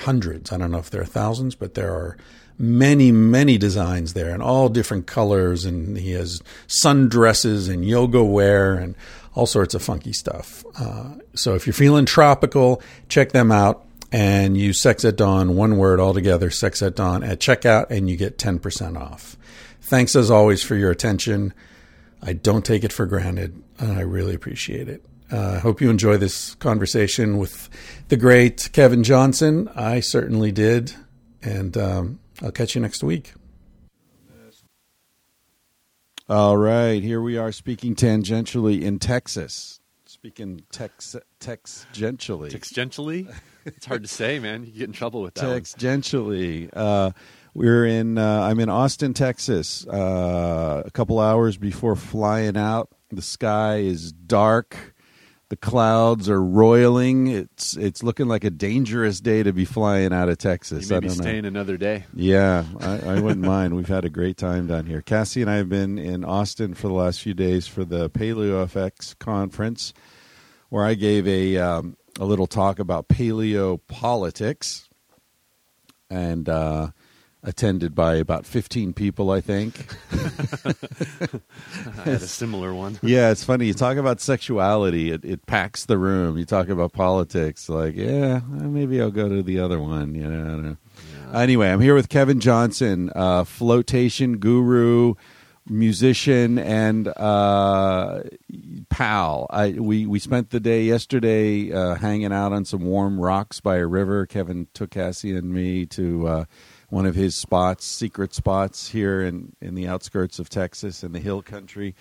hundreds. 0.03 0.53
I 0.53 0.59
don't 0.59 0.71
know 0.71 0.79
if 0.79 0.91
there 0.91 1.03
are 1.03 1.07
thousands, 1.07 1.55
but 1.55 1.75
there 1.75 1.93
are 1.93 2.17
many, 2.59 3.11
many 3.11 3.59
designs 3.59 4.15
there 4.15 4.31
and 4.31 4.43
all 4.43 4.69
different 4.69 5.07
colors. 5.07 5.65
And 5.65 5.97
he 5.97 6.13
has 6.13 6.43
sundresses 6.69 7.73
and 7.73 7.85
yoga 7.85 8.23
wear 8.23 8.75
and 8.75 8.95
all 9.35 9.47
sorts 9.47 9.75
of 9.75 9.83
funky 9.83 10.13
stuff. 10.13 10.65
Uh, 10.79 11.15
so 11.35 11.55
if 11.55 11.67
you're 11.67 11.75
feeling 11.75 12.07
tropical, 12.07 12.81
check 13.09 13.33
them 13.33 13.51
out 13.51 13.85
and 14.13 14.57
use 14.57 14.81
Sex 14.81 15.05
at 15.05 15.17
Dawn, 15.17 15.57
one 15.57 15.77
word 15.77 15.99
altogether, 15.99 16.51
Sex 16.51 16.83
at 16.83 16.95
Dawn 16.95 17.25
at 17.25 17.41
checkout, 17.41 17.91
and 17.91 18.09
you 18.09 18.17
get 18.17 18.39
10% 18.39 18.97
off. 18.97 19.37
Thanks 19.81 20.15
as 20.15 20.31
always 20.31 20.63
for 20.63 20.77
your 20.77 20.93
attention. 20.93 21.53
I 22.23 22.33
don't 22.33 22.65
take 22.65 22.85
it 22.85 22.93
for 22.93 23.07
granted. 23.07 23.61
I 23.81 24.01
really 24.03 24.35
appreciate 24.35 24.89
it. 24.89 25.05
Uh, 25.35 25.55
I 25.57 25.59
hope 25.59 25.81
you 25.81 25.91
enjoy 25.91 26.17
this 26.17 26.55
conversation 26.55 27.39
with 27.39 27.69
the 28.07 28.17
great 28.17 28.71
Kevin 28.73 29.03
Johnson. 29.03 29.69
I 29.75 29.99
certainly 29.99 30.53
did. 30.53 30.95
And 31.43 31.77
um, 31.77 32.21
I'll 32.41 32.53
catch 32.53 32.77
you 32.77 32.81
next 32.81 33.03
week. 33.03 33.33
All 36.29 36.57
right, 36.57 37.03
here 37.03 37.21
we 37.21 37.37
are 37.37 37.51
speaking 37.51 37.97
tangentially 37.97 38.81
in 38.81 39.01
Texas. 39.01 39.81
Speaking 40.07 40.63
tex 40.71 41.17
texgentially. 41.41 42.51
Texgentially? 42.51 43.35
It's 43.65 43.87
hard 43.87 44.03
to 44.05 44.09
say, 44.09 44.39
man. 44.39 44.65
You 44.65 44.71
get 44.71 44.85
in 44.85 44.93
trouble 44.93 45.21
with 45.21 45.35
that. 45.35 45.47
Texgentially. 45.47 46.71
Uh, 46.73 47.11
we're 47.55 47.87
in. 47.87 48.19
Uh, 48.19 48.43
I'm 48.43 48.61
in 48.61 48.69
Austin, 48.69 49.15
Texas. 49.15 49.85
Uh, 49.85 50.85
a 50.87 50.91
couple 50.93 51.19
hours 51.19 51.57
before 51.57 51.97
flying 51.97 52.57
out. 52.57 52.89
The 53.11 53.21
sky 53.21 53.79
is 53.79 54.13
dark. 54.13 54.94
The 55.51 55.57
clouds 55.57 56.29
are 56.29 56.43
roiling. 56.43 57.27
It's 57.27 57.77
it's 57.77 58.03
looking 58.03 58.27
like 58.29 58.45
a 58.45 58.51
dangerous 58.51 59.21
day 59.21 59.43
to 59.43 59.53
be 59.53 59.65
flying 59.65 60.13
out 60.13 60.29
of 60.29 60.39
Texas. 60.39 60.85
You 60.89 60.95
may 60.95 60.97
I 60.97 61.01
be 61.01 61.09
don't 61.09 61.19
know. 61.19 61.23
staying 61.23 61.45
another 61.45 61.77
day. 61.77 62.05
Yeah, 62.15 62.65
I, 62.81 62.99
I 63.17 63.21
wouldn't 63.21 63.45
mind. 63.45 63.77
We've 63.77 63.87
had 63.87 64.05
a 64.05 64.11
great 64.11 64.37
time 64.37 64.67
down 64.67 64.87
here. 64.87 65.03
Cassie 65.03 65.43
and 65.43 65.51
I 65.51 65.57
have 65.57 65.69
been 65.69 65.99
in 65.99 66.25
Austin 66.25 66.75
for 66.75 66.89
the 66.89 66.95
last 66.95 67.21
few 67.21 67.35
days 67.35 67.67
for 67.67 67.85
the 67.85 68.09
Paleo 68.11 68.65
FX 68.67 69.19
conference, 69.19 69.93
where 70.71 70.85
I 70.85 70.95
gave 70.95 71.29
a 71.29 71.59
um, 71.59 71.97
a 72.19 72.25
little 72.25 72.47
talk 72.47 72.79
about 72.79 73.09
paleo 73.09 73.81
politics, 73.87 74.89
and 76.09 76.49
uh, 76.49 76.89
attended 77.45 77.95
by 77.95 78.17
about 78.17 78.47
fifteen 78.47 78.93
people, 78.93 79.31
I 79.31 79.41
think. 79.41 79.87
I 80.13 82.03
had 82.03 82.15
a 82.15 82.19
similar 82.21 82.75
one. 82.75 82.99
yeah, 83.03 83.31
it's 83.31 83.45
funny. 83.45 83.67
You 83.67 83.75
talk 83.75 83.97
about 83.97 84.21
sexuality, 84.21 85.11
it, 85.11 85.25
it 85.25 85.47
packs 85.47 85.85
the 85.85 85.99
room. 85.99 86.39
You 86.39 86.45
talk 86.45 86.69
about 86.69 86.93
politics, 86.93 87.69
like, 87.69 87.95
yeah, 87.95 88.41
maybe 88.49 89.01
I'll 89.01 89.11
go 89.11 89.29
to 89.29 89.43
the 89.43 89.61
other 89.61 89.79
one. 89.79 90.15
You 90.15 90.29
know, 90.29 90.43
I 90.43 90.49
don't 90.49 90.65
know. 90.65 90.77
Anyway, 91.35 91.69
I'm 91.71 91.81
here 91.81 91.95
with 91.95 92.09
Kevin 92.09 92.41
Johnson, 92.41 93.11
uh, 93.15 93.45
flotation 93.45 94.39
guru, 94.39 95.15
musician, 95.69 96.59
and 96.59 97.09
uh, 97.09 98.23
pal. 98.89 99.47
I, 99.51 99.73
we 99.73 100.07
we 100.07 100.19
spent 100.19 100.51
the 100.51 100.61
day 100.61 100.85
yesterday 100.85 101.73
uh, 101.73 101.97
hanging 101.97 102.33
out 102.33 102.53
on 102.53 102.65
some 102.65 102.83
warm 102.83 103.19
rocks 103.19 103.61
by 103.61 103.77
a 103.77 103.87
river. 103.87 104.27
Kevin 104.27 104.69
took 104.75 104.91
Cassie 104.91 105.37
and 105.37 105.53
me 105.53 105.87
to 105.87 106.27
uh, 106.29 106.45
one 106.95 107.07
of 107.07 107.15
his 107.17 107.35
spots, 107.35 107.85
secret 107.85 108.33
spots 108.35 108.89
here 108.91 109.21
in 109.23 109.55
in 109.61 109.75
the 109.75 109.89
outskirts 109.89 110.39
of 110.39 110.49
Texas 110.49 111.03
in 111.03 111.11
the 111.13 111.19
hill 111.21 111.43
country. 111.43 111.95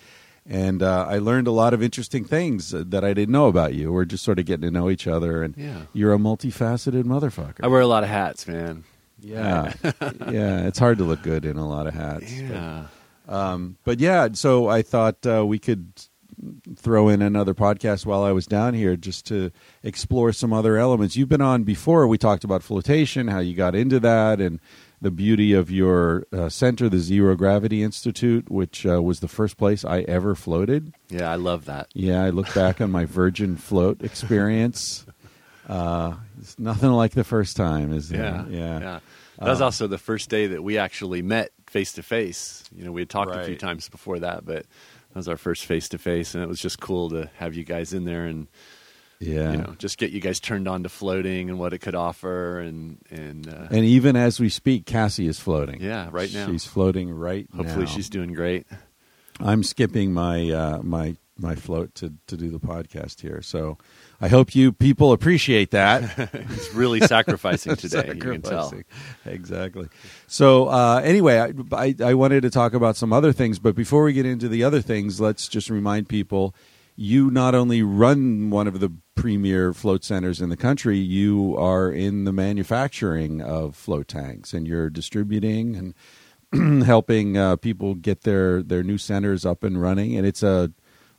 And 0.46 0.82
uh, 0.82 1.06
I 1.08 1.18
learned 1.18 1.46
a 1.46 1.50
lot 1.52 1.72
of 1.74 1.82
interesting 1.82 2.24
things 2.24 2.70
that 2.70 3.02
I 3.02 3.14
didn't 3.14 3.32
know 3.32 3.48
about 3.48 3.72
you. 3.74 3.90
We're 3.92 4.04
just 4.04 4.22
sort 4.22 4.38
of 4.38 4.44
getting 4.44 4.62
to 4.62 4.70
know 4.70 4.90
each 4.90 5.06
other, 5.06 5.42
and 5.42 5.56
Yeah. 5.56 5.82
you're 5.94 6.12
a 6.12 6.18
multifaceted 6.18 7.04
motherfucker. 7.04 7.64
I 7.64 7.68
wear 7.68 7.80
a 7.80 7.86
lot 7.86 8.02
of 8.04 8.10
hats, 8.10 8.46
man. 8.46 8.84
Yeah, 9.20 9.72
yeah. 10.30 10.66
It's 10.68 10.78
hard 10.78 10.98
to 10.98 11.04
look 11.04 11.22
good 11.22 11.44
in 11.46 11.56
a 11.56 11.66
lot 11.66 11.86
of 11.86 11.94
hats. 11.94 12.30
Yeah. 12.30 12.88
But, 13.26 13.34
um, 13.34 13.78
but 13.84 14.00
yeah, 14.00 14.28
so 14.34 14.68
I 14.68 14.82
thought 14.82 15.26
uh, 15.26 15.46
we 15.46 15.58
could 15.58 15.92
throw 16.76 17.08
in 17.08 17.22
another 17.22 17.54
podcast 17.54 18.04
while 18.04 18.22
I 18.22 18.32
was 18.32 18.46
down 18.46 18.74
here 18.74 18.96
just 18.96 19.24
to 19.26 19.50
explore 19.82 20.30
some 20.32 20.52
other 20.52 20.76
elements. 20.76 21.16
You've 21.16 21.28
been 21.30 21.40
on 21.40 21.62
before. 21.64 22.06
We 22.06 22.18
talked 22.18 22.44
about 22.44 22.62
flotation, 22.62 23.28
how 23.28 23.38
you 23.38 23.54
got 23.54 23.74
into 23.74 23.98
that, 24.00 24.40
and 24.42 24.60
the 25.04 25.10
beauty 25.10 25.52
of 25.52 25.70
your 25.70 26.26
uh, 26.32 26.48
center, 26.48 26.88
the 26.88 26.98
Zero 26.98 27.36
Gravity 27.36 27.82
Institute, 27.82 28.50
which 28.50 28.86
uh, 28.86 29.02
was 29.02 29.20
the 29.20 29.28
first 29.28 29.58
place 29.58 29.84
I 29.84 30.00
ever 30.00 30.34
floated. 30.34 30.94
Yeah, 31.10 31.30
I 31.30 31.36
love 31.36 31.66
that. 31.66 31.88
Yeah, 31.92 32.24
I 32.24 32.30
look 32.30 32.52
back 32.54 32.80
on 32.80 32.90
my 32.90 33.04
Virgin 33.04 33.56
Float 33.56 34.02
experience. 34.02 35.06
Uh, 35.66 36.12
it's 36.38 36.58
nothing 36.58 36.90
like 36.90 37.12
the 37.12 37.24
first 37.24 37.56
time, 37.56 37.90
is? 37.90 38.12
Yeah. 38.12 38.44
yeah. 38.50 38.80
Yeah. 38.80 39.00
That 39.38 39.48
was 39.48 39.62
also 39.62 39.86
the 39.86 39.96
first 39.96 40.28
day 40.28 40.48
that 40.48 40.62
we 40.62 40.76
actually 40.76 41.22
met 41.22 41.52
face 41.66 41.94
to 41.94 42.02
face. 42.02 42.62
You 42.76 42.84
know, 42.84 42.92
we 42.92 43.00
had 43.00 43.08
talked 43.08 43.34
a 43.34 43.44
few 43.44 43.56
times 43.56 43.88
before 43.88 44.18
that, 44.18 44.44
but 44.44 44.56
that 44.56 44.66
was 45.14 45.26
our 45.26 45.38
first 45.38 45.64
face 45.64 45.88
to 45.88 45.96
face, 45.96 46.34
and 46.34 46.44
it 46.44 46.48
was 46.50 46.60
just 46.60 46.80
cool 46.80 47.08
to 47.10 47.30
have 47.38 47.54
you 47.54 47.64
guys 47.64 47.94
in 47.94 48.04
there 48.04 48.26
and 48.26 48.46
Yeah. 49.20 49.52
you 49.52 49.56
know 49.58 49.74
just 49.78 49.96
get 49.98 50.10
you 50.10 50.20
guys 50.20 50.40
turned 50.40 50.68
on 50.68 50.82
to 50.82 50.88
floating 50.88 51.48
and 51.48 51.58
what 51.58 51.72
it 51.72 51.78
could 51.78 51.94
offer, 51.94 52.58
and 52.60 52.98
and, 53.10 53.48
uh, 53.48 53.68
And 53.70 53.84
even 53.84 54.16
as 54.16 54.38
we 54.40 54.48
speak, 54.48 54.84
Cassie 54.86 55.26
is 55.28 55.38
floating. 55.40 55.80
yeah, 55.80 56.08
right 56.12 56.32
now. 56.34 56.46
She's 56.46 56.64
floating 56.66 57.10
right 57.10 57.46
Hopefully, 57.56 57.84
now. 57.86 57.90
she's 57.90 58.08
doing 58.10 58.32
great. 58.34 58.66
I'm 59.40 59.62
skipping 59.62 60.12
my 60.12 60.50
uh, 60.50 60.82
my 60.82 61.16
my 61.36 61.54
float 61.56 61.94
to 61.96 62.12
to 62.28 62.36
do 62.36 62.50
the 62.50 62.60
podcast 62.60 63.20
here. 63.20 63.40
So 63.42 63.78
I 64.20 64.28
hope 64.28 64.54
you 64.54 64.70
people 64.72 65.12
appreciate 65.12 65.72
that. 65.72 66.30
He's 66.48 66.72
really 66.74 67.00
sacrificing 67.00 67.74
today. 67.84 68.12
You 68.14 68.20
can 68.20 68.42
tell. 68.42 68.72
Exactly. 69.26 69.88
So 70.26 70.68
uh, 70.68 71.00
anyway, 71.02 71.38
I, 71.40 71.52
I 71.76 71.94
I 72.04 72.14
wanted 72.14 72.42
to 72.42 72.50
talk 72.50 72.74
about 72.74 72.96
some 72.96 73.12
other 73.12 73.32
things, 73.32 73.58
but 73.58 73.74
before 73.74 74.04
we 74.04 74.12
get 74.12 74.26
into 74.26 74.48
the 74.48 74.62
other 74.62 74.80
things, 74.80 75.20
let's 75.20 75.48
just 75.48 75.70
remind 75.70 76.08
people. 76.08 76.54
You 76.96 77.30
not 77.30 77.54
only 77.54 77.82
run 77.82 78.50
one 78.50 78.66
of 78.66 78.80
the 78.80 78.92
premier 79.14 79.72
float 79.72 80.04
centers 80.04 80.40
in 80.40 80.48
the 80.48 80.56
country, 80.56 80.98
you 80.98 81.56
are 81.58 81.90
in 81.90 82.24
the 82.24 82.32
manufacturing 82.32 83.40
of 83.40 83.74
float 83.74 84.08
tanks, 84.08 84.52
and 84.52 84.66
you're 84.66 84.90
distributing 84.90 85.94
and 86.52 86.84
helping 86.84 87.36
uh, 87.36 87.56
people 87.56 87.94
get 87.94 88.22
their 88.22 88.62
their 88.62 88.82
new 88.82 88.98
centers 88.98 89.44
up 89.44 89.64
and 89.64 89.80
running. 89.80 90.16
And 90.16 90.26
it's 90.26 90.42
a 90.42 90.72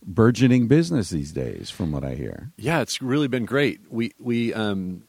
burgeoning 0.05 0.67
business 0.67 1.09
these 1.09 1.31
days, 1.31 1.69
from 1.69 1.91
what 1.91 2.03
I 2.03 2.15
hear. 2.15 2.51
Yeah, 2.57 2.81
it's 2.81 3.01
really 3.01 3.27
been 3.27 3.45
great. 3.45 3.81
We 3.89 4.13
we 4.19 4.53
um, 4.53 5.03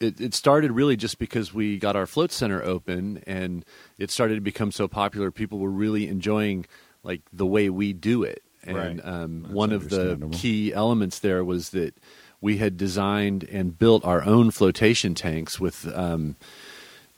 it, 0.00 0.20
it 0.20 0.34
started 0.34 0.72
really 0.72 0.96
just 0.96 1.18
because 1.18 1.52
we 1.52 1.78
got 1.78 1.96
our 1.96 2.06
float 2.06 2.30
center 2.30 2.62
open, 2.62 3.22
and 3.26 3.64
it 3.98 4.10
started 4.10 4.36
to 4.36 4.40
become 4.40 4.70
so 4.70 4.86
popular. 4.86 5.30
People 5.30 5.58
were 5.58 5.70
really 5.70 6.06
enjoying 6.08 6.66
like 7.02 7.22
the 7.32 7.46
way 7.46 7.70
we 7.70 7.92
do 7.92 8.22
it, 8.22 8.42
and 8.66 8.76
Right. 8.76 9.00
um, 9.04 9.46
one 9.50 9.72
of 9.72 9.90
the 9.90 10.28
key 10.32 10.72
elements 10.72 11.18
there 11.20 11.44
was 11.44 11.70
that 11.70 11.94
we 12.40 12.58
had 12.58 12.76
designed 12.76 13.44
and 13.44 13.78
built 13.78 14.04
our 14.04 14.22
own 14.24 14.50
flotation 14.50 15.14
tanks 15.14 15.58
with 15.58 15.86
um, 15.96 16.36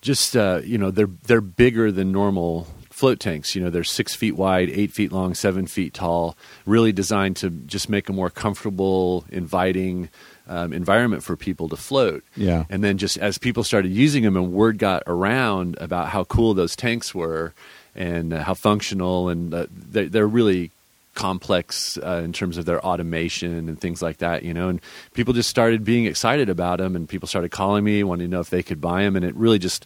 just 0.01 0.37
uh, 0.37 0.61
you 0.65 0.79
know 0.79 0.91
they're 0.91 1.11
they're 1.27 1.41
bigger 1.41 1.91
than 1.91 2.13
normal 2.13 2.67
float 2.91 3.19
tanks. 3.21 3.55
You 3.55 3.63
know 3.63 3.71
they're 3.71 3.85
six 3.85 4.15
feet 4.15 4.37
wide, 4.37 4.71
eight 4.71 4.93
feet 4.93 5.13
long, 5.13 5.35
seven 5.35 5.67
feet 5.67 5.95
tall. 5.95 6.37
Really 6.65 6.93
designed 6.93 7.37
to 7.39 7.51
just 7.51 7.89
make 7.89 8.09
a 8.09 8.13
more 8.13 8.31
comfortable, 8.31 9.25
inviting 9.31 10.09
um, 10.49 10.73
environment 10.73 11.25
for 11.25 11.37
people 11.37 11.69
to 11.71 11.77
float. 11.77 12.23
Yeah. 12.37 12.65
And 12.71 12.85
then 12.85 12.99
just 12.99 13.17
as 13.19 13.37
people 13.37 13.65
started 13.65 13.91
using 13.91 14.23
them, 14.23 14.37
and 14.37 14.53
word 14.53 14.79
got 14.79 15.03
around 15.09 15.77
about 15.81 16.09
how 16.09 16.23
cool 16.25 16.55
those 16.55 16.77
tanks 16.77 17.13
were 17.15 17.53
and 17.97 18.33
uh, 18.33 18.45
how 18.45 18.55
functional, 18.55 19.29
and 19.29 19.53
uh, 19.53 19.67
they're, 19.71 20.09
they're 20.09 20.27
really 20.29 20.71
complex 21.17 21.99
uh, 21.99 22.23
in 22.25 22.33
terms 22.33 22.57
of 22.59 22.65
their 22.67 22.81
automation 22.87 23.69
and 23.69 23.81
things 23.81 24.01
like 24.01 24.19
that, 24.19 24.45
you 24.45 24.55
know. 24.55 24.69
And 24.69 24.81
people 25.15 25.35
just 25.35 25.51
started 25.51 25.83
being 25.83 26.05
excited 26.07 26.49
about 26.49 26.79
them, 26.79 26.95
and 26.95 27.09
people 27.09 27.27
started 27.27 27.51
calling 27.51 27.83
me, 27.83 28.05
wanting 28.05 28.29
to 28.29 28.31
know 28.31 28.41
if 28.41 28.51
they 28.51 28.63
could 28.63 28.81
buy 28.81 29.03
them, 29.03 29.17
and 29.17 29.25
it 29.25 29.35
really 29.35 29.59
just 29.59 29.85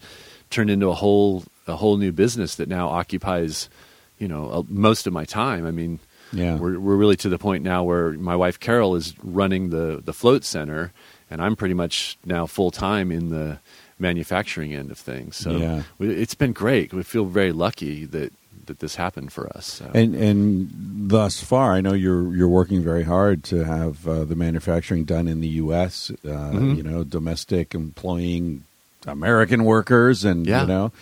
turned 0.51 0.69
into 0.69 0.89
a 0.89 0.95
whole 0.95 1.45
a 1.67 1.77
whole 1.77 1.97
new 1.97 2.13
business 2.13 2.57
that 2.57 2.69
now 2.69 2.89
occupies, 2.89 3.71
you 4.19 4.29
know, 4.29 4.51
uh, 4.51 4.63
most 4.69 5.07
of 5.07 5.13
my 5.15 5.25
time. 5.25 5.65
I 5.67 5.71
mean, 5.71 6.01
Yeah. 6.33 6.57
we're 6.57 6.79
we're 6.79 6.97
really 6.97 7.17
to 7.17 7.29
the 7.29 7.39
point 7.39 7.65
now 7.65 7.83
where 7.85 8.13
my 8.13 8.37
wife 8.37 8.59
Carol 8.61 8.95
is 8.97 9.15
running 9.23 9.71
the 9.71 10.03
the 10.05 10.13
float 10.13 10.45
center, 10.45 10.93
and 11.31 11.41
I'm 11.41 11.57
pretty 11.57 11.75
much 11.75 12.19
now 12.25 12.47
full 12.47 12.71
time 12.71 13.11
in 13.11 13.31
the 13.31 13.59
manufacturing 13.99 14.75
end 14.75 14.91
of 14.91 14.99
things. 14.99 15.37
So 15.37 15.51
Yeah. 15.59 15.83
we, 15.99 16.09
it's 16.11 16.35
been 16.35 16.53
great. 16.53 16.93
We 16.93 17.03
feel 17.03 17.27
very 17.27 17.53
lucky 17.53 18.05
that 18.07 18.33
that 18.67 18.79
this 18.81 18.97
happened 18.97 19.33
for 19.33 19.49
us. 19.57 19.67
So. 19.67 19.91
And 19.95 20.15
and 20.15 20.71
thus 21.11 21.43
far, 21.43 21.73
I 21.75 21.81
know 21.81 21.93
you're 21.93 22.35
you're 22.35 22.49
working 22.49 22.83
very 22.83 23.03
hard 23.05 23.43
to 23.45 23.65
have 23.65 24.07
uh, 24.07 24.25
the 24.25 24.37
manufacturing 24.37 25.05
done 25.05 25.27
in 25.29 25.41
the 25.41 25.49
U.S. 25.65 26.11
Uh, 26.25 26.29
Mhm. 26.29 26.77
You 26.77 26.83
know, 26.83 27.05
domestic 27.05 27.75
employing 27.75 28.65
American 29.07 29.65
workers, 29.65 30.25
and 30.25 30.47
Yeah. 30.47 30.63
you 30.63 30.67
know, 30.69 30.93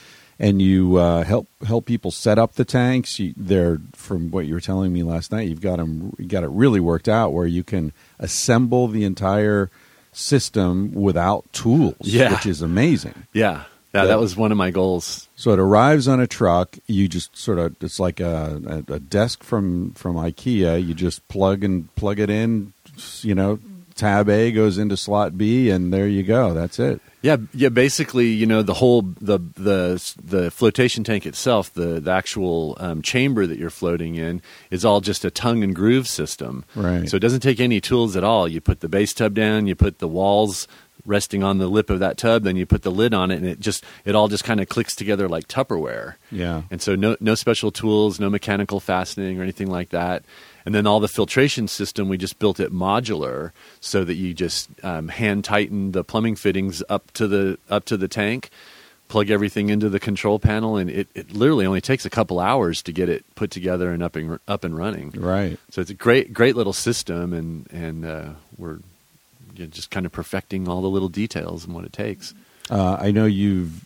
and 0.41 0.63
you 0.63 0.97
uh, 0.97 1.25
help 1.25 1.49
help 1.67 1.85
people 1.87 2.11
set 2.11 2.39
up 2.39 2.55
the 2.55 2.65
tanks. 2.65 3.19
You, 3.19 3.35
they're 3.37 3.81
from 3.95 4.31
what 4.31 4.47
you 4.47 4.55
were 4.55 4.61
telling 4.61 4.93
me 4.93 5.03
last 5.03 5.33
night. 5.33 5.49
You've 5.49 5.61
got 5.61 5.77
them, 5.79 6.15
you 6.19 6.27
got 6.27 6.45
it 6.45 6.51
really 6.51 6.81
worked 6.81 7.09
out 7.09 7.33
where 7.33 7.47
you 7.47 7.65
can 7.65 7.93
assemble 8.21 8.87
the 8.89 9.05
entire 9.05 9.69
system 10.13 10.93
without 10.95 11.45
tools, 11.53 11.97
Yeah. 12.01 12.33
which 12.33 12.47
is 12.47 12.63
amazing. 12.63 13.15
yeah, 13.33 13.65
yeah, 13.95 14.05
that 14.05 14.21
was 14.21 14.37
one 14.37 14.53
of 14.53 14.59
my 14.59 14.71
goals. 14.71 15.29
So 15.37 15.53
it 15.53 15.59
arrives 15.59 16.09
on 16.09 16.21
a 16.21 16.27
truck. 16.27 16.79
You 16.87 17.09
just 17.09 17.37
sort 17.37 17.59
of 17.59 17.77
it's 17.83 17.99
like 17.99 18.21
a, 18.21 18.85
a, 18.89 18.95
a 18.95 18.99
desk 18.99 19.43
from 19.43 19.93
from 19.93 20.17
IKEA. 20.17 20.85
You 20.87 20.95
just 20.95 21.27
plug 21.29 21.65
and 21.65 21.95
plug 21.95 22.19
it 22.19 22.29
in, 22.29 22.75
you 23.23 23.35
know, 23.35 23.59
tab 23.99 24.29
A 24.29 24.53
goes 24.53 24.79
into 24.79 24.97
slot 24.97 25.37
B, 25.37 25.71
and 25.71 25.93
there 25.93 26.07
you 26.07 26.23
go. 26.23 26.55
That's 26.55 26.79
it. 26.79 27.01
Yeah, 27.21 27.39
yeah. 27.53 27.69
Basically, 27.69 28.29
you 28.29 28.47
know, 28.47 28.63
the 28.63 28.75
whole 28.75 29.03
the 29.03 29.39
the 29.57 30.15
the 30.23 30.51
flotation 30.51 31.03
tank 31.03 31.27
itself, 31.27 31.73
the 31.75 31.99
the 32.01 32.11
actual 32.11 32.77
um, 32.79 33.03
chamber 33.03 33.47
that 33.47 33.59
you're 33.59 33.71
floating 33.71 34.15
in, 34.15 34.41
is 34.71 34.85
all 34.85 35.01
just 35.01 35.25
a 35.25 35.31
tongue 35.31 35.63
and 35.65 35.75
groove 35.75 36.07
system. 36.07 36.65
Right. 36.75 37.09
So 37.09 37.17
it 37.17 37.21
doesn't 37.21 37.41
take 37.41 37.59
any 37.59 37.81
tools 37.81 38.17
at 38.17 38.25
all. 38.25 38.47
You 38.47 38.61
put 38.61 38.81
the 38.81 38.89
base 38.89 39.13
tub 39.13 39.35
down, 39.35 39.67
you 39.67 39.75
put 39.75 39.99
the 39.99 40.09
walls 40.09 40.69
resting 41.07 41.43
on 41.43 41.59
the 41.59 41.69
lip 41.69 41.91
of 41.91 42.01
that 42.01 42.17
tub, 42.19 42.43
then 42.43 42.57
you 42.57 42.67
put 42.67 42.83
the 42.83 42.91
lid 42.91 43.15
on 43.15 43.31
it, 43.31 43.37
and 43.37 43.47
it 43.47 43.61
just 43.61 43.85
it 44.05 44.15
all 44.15 44.29
just 44.29 44.45
kind 44.45 44.61
of 44.61 44.69
clicks 44.69 44.95
together 44.95 45.29
like 45.29 45.49
Tupperware. 45.49 46.15
Yeah. 46.31 46.63
And 46.71 46.81
so 46.81 46.95
no 46.95 47.17
no 47.21 47.35
special 47.35 47.71
tools, 47.71 48.21
no 48.21 48.31
mechanical 48.31 48.81
fastening 48.81 49.39
or 49.39 49.43
anything 49.43 49.71
like 49.71 49.91
that. 49.91 50.25
And 50.67 50.75
then 50.75 50.87
all 50.87 51.01
the 51.01 51.09
filtration 51.09 51.67
system, 51.67 52.11
we 52.11 52.19
just 52.19 52.39
built 52.39 52.61
it 52.61 52.71
modular 52.71 53.53
so 53.81 54.05
that 54.05 54.17
you 54.17 54.35
just 54.35 54.69
um, 54.83 55.09
hand 55.09 55.45
tighten 55.45 55.93
the 55.93 56.05
plumbing 56.05 56.37
fittings 56.37 56.83
up 56.91 57.11
to 57.13 57.27
the 57.27 57.59
up 57.71 57.87
to 57.87 57.97
the 57.97 58.09
tank, 58.09 58.51
plug 59.09 59.31
everything 59.31 59.71
into 59.71 59.89
the 59.89 59.99
control 59.99 60.39
panel, 60.39 60.77
and 60.77 60.91
it, 60.91 61.09
it 61.15 61.33
literally 61.33 61.65
only 61.65 61.81
takes 61.81 62.05
a 62.05 62.11
couple 62.11 62.39
hours 62.39 62.83
to 62.83 62.93
get 62.93 63.09
it 63.09 63.25
put 63.35 63.51
together 63.51 63.93
and 63.93 64.03
up 64.03 64.15
and 64.15 64.39
up 64.47 64.63
and 64.63 64.77
running. 64.77 65.11
Right. 65.13 65.59
So 65.71 65.81
it's 65.81 65.91
a 65.91 65.95
great 65.95 66.35
great 66.35 66.55
little 66.55 66.75
system, 66.75 67.33
and 67.33 67.67
and 67.73 68.05
uh, 68.05 68.29
we're 68.59 68.81
you 69.59 69.65
know, 69.65 69.71
just 69.71 69.91
kind 69.91 70.07
of 70.07 70.13
perfecting 70.13 70.69
all 70.69 70.83
the 70.83 70.89
little 70.89 71.09
details 71.09 71.65
and 71.65 71.75
what 71.75 71.85
it 71.85 71.93
takes. 71.93 72.35
Uh, 72.71 72.97
I 73.01 73.11
know 73.11 73.25
you've 73.25 73.85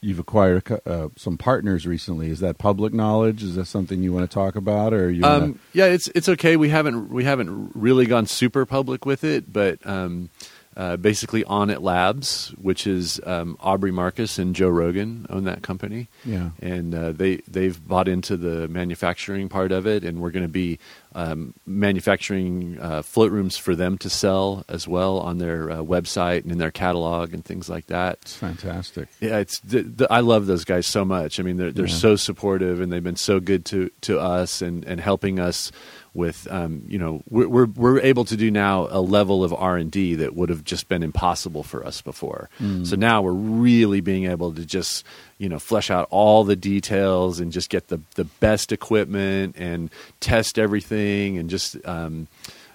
you've 0.00 0.18
acquired 0.18 0.62
uh, 0.86 1.08
some 1.16 1.36
partners 1.36 1.86
recently. 1.86 2.30
Is 2.30 2.40
that 2.40 2.58
public 2.58 2.92
knowledge? 2.92 3.42
Is 3.42 3.56
that 3.56 3.66
something 3.66 4.02
you 4.02 4.12
want 4.12 4.30
to 4.30 4.32
talk 4.32 4.54
about, 4.54 4.94
or 4.94 5.10
you? 5.10 5.24
Um, 5.24 5.58
yeah, 5.72 5.86
it's 5.86 6.08
it's 6.08 6.28
okay. 6.28 6.56
We 6.56 6.68
haven't 6.68 7.10
we 7.10 7.24
haven't 7.24 7.72
really 7.74 8.06
gone 8.06 8.26
super 8.26 8.64
public 8.64 9.04
with 9.04 9.24
it, 9.24 9.52
but 9.52 9.84
um, 9.86 10.30
uh, 10.78 10.96
basically, 10.96 11.42
Onnit 11.42 11.82
Labs, 11.82 12.50
which 12.50 12.86
is 12.86 13.20
um, 13.26 13.56
Aubrey 13.58 13.90
Marcus 13.90 14.38
and 14.38 14.54
Joe 14.54 14.68
Rogan 14.68 15.26
own 15.28 15.42
that 15.42 15.62
company, 15.62 16.06
yeah. 16.24 16.50
and 16.62 16.94
uh, 16.94 17.10
they 17.10 17.38
they've 17.48 17.84
bought 17.86 18.06
into 18.06 18.36
the 18.36 18.68
manufacturing 18.68 19.48
part 19.48 19.72
of 19.72 19.88
it, 19.88 20.04
and 20.04 20.20
we're 20.20 20.30
going 20.30 20.44
to 20.44 20.48
be 20.48 20.78
um, 21.18 21.52
manufacturing 21.66 22.78
uh, 22.80 23.02
float 23.02 23.32
rooms 23.32 23.56
for 23.56 23.74
them 23.74 23.98
to 23.98 24.08
sell 24.08 24.64
as 24.68 24.86
well 24.86 25.18
on 25.18 25.38
their 25.38 25.70
uh, 25.70 25.76
website 25.78 26.42
and 26.42 26.52
in 26.52 26.58
their 26.58 26.70
catalog 26.70 27.34
and 27.34 27.44
things 27.44 27.68
like 27.68 27.86
that. 27.86 28.18
It's 28.22 28.36
fantastic. 28.36 29.08
Yeah, 29.20 29.38
it's 29.38 29.58
the, 29.60 29.82
the, 29.82 30.06
I 30.12 30.20
love 30.20 30.46
those 30.46 30.64
guys 30.64 30.86
so 30.86 31.04
much. 31.04 31.40
I 31.40 31.42
mean, 31.42 31.56
they're 31.56 31.72
they're 31.72 31.86
Yeah. 31.86 31.94
so 31.94 32.16
supportive 32.16 32.80
and 32.80 32.92
they've 32.92 33.02
been 33.02 33.16
so 33.16 33.40
good 33.40 33.64
to 33.66 33.90
to 34.02 34.18
us 34.20 34.62
and 34.62 34.84
and 34.84 35.00
helping 35.00 35.40
us 35.40 35.72
with 36.18 36.46
um, 36.50 36.82
you 36.88 36.98
know 36.98 37.22
we're, 37.30 37.48
we're 37.48 37.66
we're 37.66 38.00
able 38.00 38.26
to 38.26 38.36
do 38.36 38.50
now 38.50 38.88
a 38.90 39.00
level 39.00 39.42
of 39.42 39.54
R 39.54 39.76
and 39.78 39.90
D 39.90 40.16
that 40.16 40.34
would 40.36 40.50
have 40.50 40.64
just 40.64 40.88
been 40.88 41.02
impossible 41.02 41.62
for 41.62 41.86
us 41.86 42.02
before. 42.02 42.50
Mm. 42.60 42.86
So 42.86 42.96
now 42.96 43.22
we're 43.22 43.32
really 43.32 44.00
being 44.02 44.26
able 44.26 44.52
to 44.52 44.66
just 44.66 45.06
you 45.38 45.48
know 45.48 45.58
flesh 45.58 45.90
out 45.90 46.08
all 46.10 46.44
the 46.44 46.56
details 46.56 47.40
and 47.40 47.50
just 47.52 47.70
get 47.70 47.88
the 47.88 48.00
the 48.16 48.24
best 48.24 48.72
equipment 48.72 49.56
and 49.56 49.88
test 50.20 50.58
everything 50.58 51.38
and 51.38 51.48
just. 51.48 51.76
Um, 51.86 52.28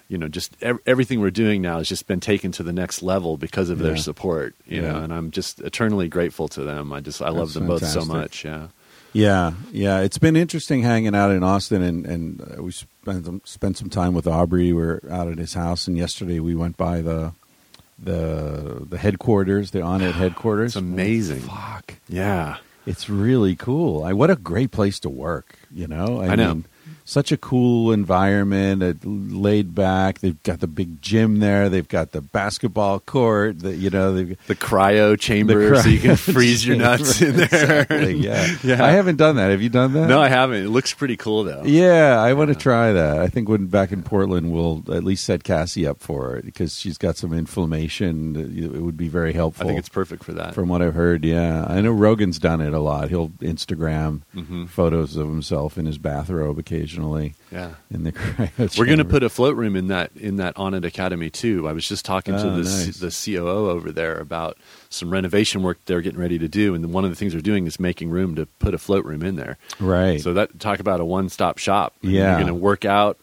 you 0.06 0.18
know, 0.18 0.28
just 0.28 0.54
ev- 0.60 0.80
everything 0.84 1.20
we're 1.22 1.30
doing 1.30 1.62
now 1.62 1.78
has 1.78 1.88
just 1.88 2.06
been 2.06 2.20
taken 2.20 2.52
to 2.52 2.62
the 2.62 2.74
next 2.74 3.02
level 3.02 3.38
because 3.38 3.70
of 3.70 3.78
their 3.78 3.96
support. 3.96 4.54
You 4.66 4.82
Yeah. 4.82 4.92
know, 4.92 4.98
and 4.98 5.12
I'm 5.14 5.30
just 5.30 5.62
eternally 5.62 6.08
grateful 6.08 6.46
to 6.48 6.62
them. 6.62 6.92
I 6.92 7.00
just 7.00 7.22
I 7.22 7.30
love 7.30 7.48
That's 7.48 7.54
them 7.54 7.66
both 7.66 7.86
so 7.86 8.04
much. 8.04 8.44
Yeah. 8.44 8.68
Yeah, 9.14 9.52
yeah. 9.72 10.00
It's 10.00 10.18
been 10.18 10.36
interesting 10.36 10.82
hanging 10.82 11.14
out 11.14 11.30
in 11.30 11.42
Austin, 11.42 11.82
and 11.82 12.04
and 12.04 12.40
uh, 12.58 12.62
we 12.62 12.72
spent 12.72 13.24
some, 13.24 13.40
spent 13.44 13.76
some 13.78 13.88
time 13.88 14.12
with 14.12 14.26
Aubrey. 14.26 14.72
We 14.72 14.82
are 14.82 15.00
out 15.10 15.28
at 15.28 15.38
his 15.38 15.54
house, 15.54 15.86
and 15.88 15.96
yesterday 15.96 16.40
we 16.40 16.54
went 16.54 16.76
by 16.76 17.00
the 17.00 17.32
the 17.98 18.84
the 18.88 18.98
headquarters, 18.98 19.70
the 19.70 19.78
Onnit 19.78 20.12
headquarters. 20.24 20.70
It's 20.72 20.76
amazing. 20.76 21.40
Fuck, 21.40 21.94
Yeah. 22.08 22.56
it's 22.86 23.08
really 23.08 23.54
cool. 23.56 24.02
I, 24.02 24.12
what 24.12 24.30
a 24.30 24.36
great 24.36 24.72
place 24.72 24.98
to 25.00 25.08
work. 25.08 25.58
You 25.72 25.86
know, 25.86 26.20
I 26.20 26.34
know. 26.34 26.54
Mean, 26.54 26.64
such 27.06 27.30
a 27.32 27.36
cool 27.36 27.92
environment, 27.92 28.82
uh, 28.82 28.94
laid 29.04 29.74
back. 29.74 30.20
They've 30.20 30.42
got 30.42 30.60
the 30.60 30.66
big 30.66 31.02
gym 31.02 31.38
there. 31.40 31.68
They've 31.68 31.86
got 31.86 32.12
the 32.12 32.20
basketball 32.22 33.00
court. 33.00 33.58
The, 33.60 33.74
you 33.76 33.90
know, 33.90 34.14
The 34.14 34.54
cryo 34.54 35.18
chamber 35.18 35.70
The 35.70 35.82
so 35.82 35.88
you 35.90 35.98
can 36.00 36.16
freeze 36.34 36.66
your 36.66 36.76
nuts 36.76 37.20
in 37.20 37.36
there. 37.36 37.44
Exactly, 37.82 38.14
yeah. 38.18 38.46
Yeah. 38.64 38.82
I 38.82 38.92
haven't 38.92 39.16
done 39.16 39.36
that. 39.36 39.50
Have 39.50 39.60
you 39.60 39.68
done 39.68 39.92
that? 39.92 40.08
No, 40.08 40.20
I 40.20 40.28
haven't. 40.28 40.64
It 40.64 40.68
looks 40.70 40.94
pretty 40.94 41.16
cool 41.18 41.44
though. 41.44 41.62
Yeah, 41.64 42.18
I 42.20 42.32
want 42.32 42.48
to 42.48 42.54
try 42.54 42.92
that. 42.92 43.18
I 43.18 43.26
think 43.28 43.48
when 43.48 43.66
back 43.66 43.92
in 43.92 44.02
Portland, 44.02 44.52
we'll 44.52 44.82
at 44.90 45.04
least 45.04 45.24
set 45.24 45.44
Cassie 45.44 45.86
up 45.86 46.00
for 46.00 46.36
it 46.36 46.44
because 46.46 46.78
she's 46.78 46.96
got 46.96 47.16
some 47.16 47.32
inflammation. 47.34 48.36
It 48.36 48.80
would 48.80 48.96
be 48.96 49.08
very 49.08 49.32
helpful. 49.34 49.64
I 49.64 49.68
think 49.68 49.78
it's 49.78 49.88
perfect 49.88 50.24
for 50.24 50.32
that. 50.32 50.54
from 50.54 50.68
what 50.68 50.80
I've 50.80 50.94
heard. 50.94 51.24
Yeah, 51.24 51.66
I 51.68 51.80
know 51.82 51.92
Rogan's 51.92 52.38
done 52.38 52.60
it 52.60 52.72
a 52.72 52.80
lot. 52.80 53.10
He'll 53.10 53.28
Instagram 53.40 54.22
Mhm. 54.34 54.68
photos 54.68 55.16
of 55.16 55.26
himself 55.28 55.76
in 55.76 55.84
his 55.86 55.98
bathrobe 55.98 56.58
occasionally 56.58 56.93
Yeah. 57.52 57.74
in 57.90 58.04
the 58.04 58.12
cryo 58.12 58.78
We're 58.78 58.86
going 58.86 58.98
to 58.98 59.04
put 59.04 59.22
a 59.22 59.28
float 59.28 59.56
room 59.56 59.76
in 59.76 59.88
that 59.88 60.10
in 60.16 60.36
that 60.36 60.54
Onnit 60.56 60.84
Academy 60.84 61.30
too. 61.30 61.66
I 61.68 61.72
was 61.72 61.86
just 61.86 62.04
talking 62.04 62.34
to 62.34 62.40
Oh, 62.40 62.56
the 62.56 62.62
nice. 62.64 62.96
the 62.98 63.10
COO 63.36 63.70
over 63.70 63.92
there 63.92 64.16
about 64.18 64.56
some 64.90 65.10
renovation 65.10 65.62
work 65.62 65.78
they're 65.86 66.00
getting 66.00 66.20
ready 66.20 66.38
to 66.38 66.48
do, 66.48 66.74
and 66.74 66.92
one 66.92 67.04
of 67.04 67.10
the 67.10 67.16
things 67.16 67.32
they're 67.32 67.40
doing 67.42 67.66
is 67.66 67.80
making 67.80 68.10
room 68.10 68.34
to 68.36 68.46
put 68.58 68.74
a 68.74 68.78
float 68.78 69.04
room 69.04 69.22
in 69.22 69.36
there. 69.36 69.56
right. 69.80 70.20
So 70.20 70.32
that 70.34 70.58
talk 70.60 70.78
about 70.80 71.00
a 71.00 71.04
one 71.04 71.28
stop 71.28 71.58
shop. 71.58 71.94
Yeah. 72.02 72.10
you're 72.30 72.34
going 72.34 72.46
to 72.46 72.54
work 72.54 72.84
out, 72.84 73.18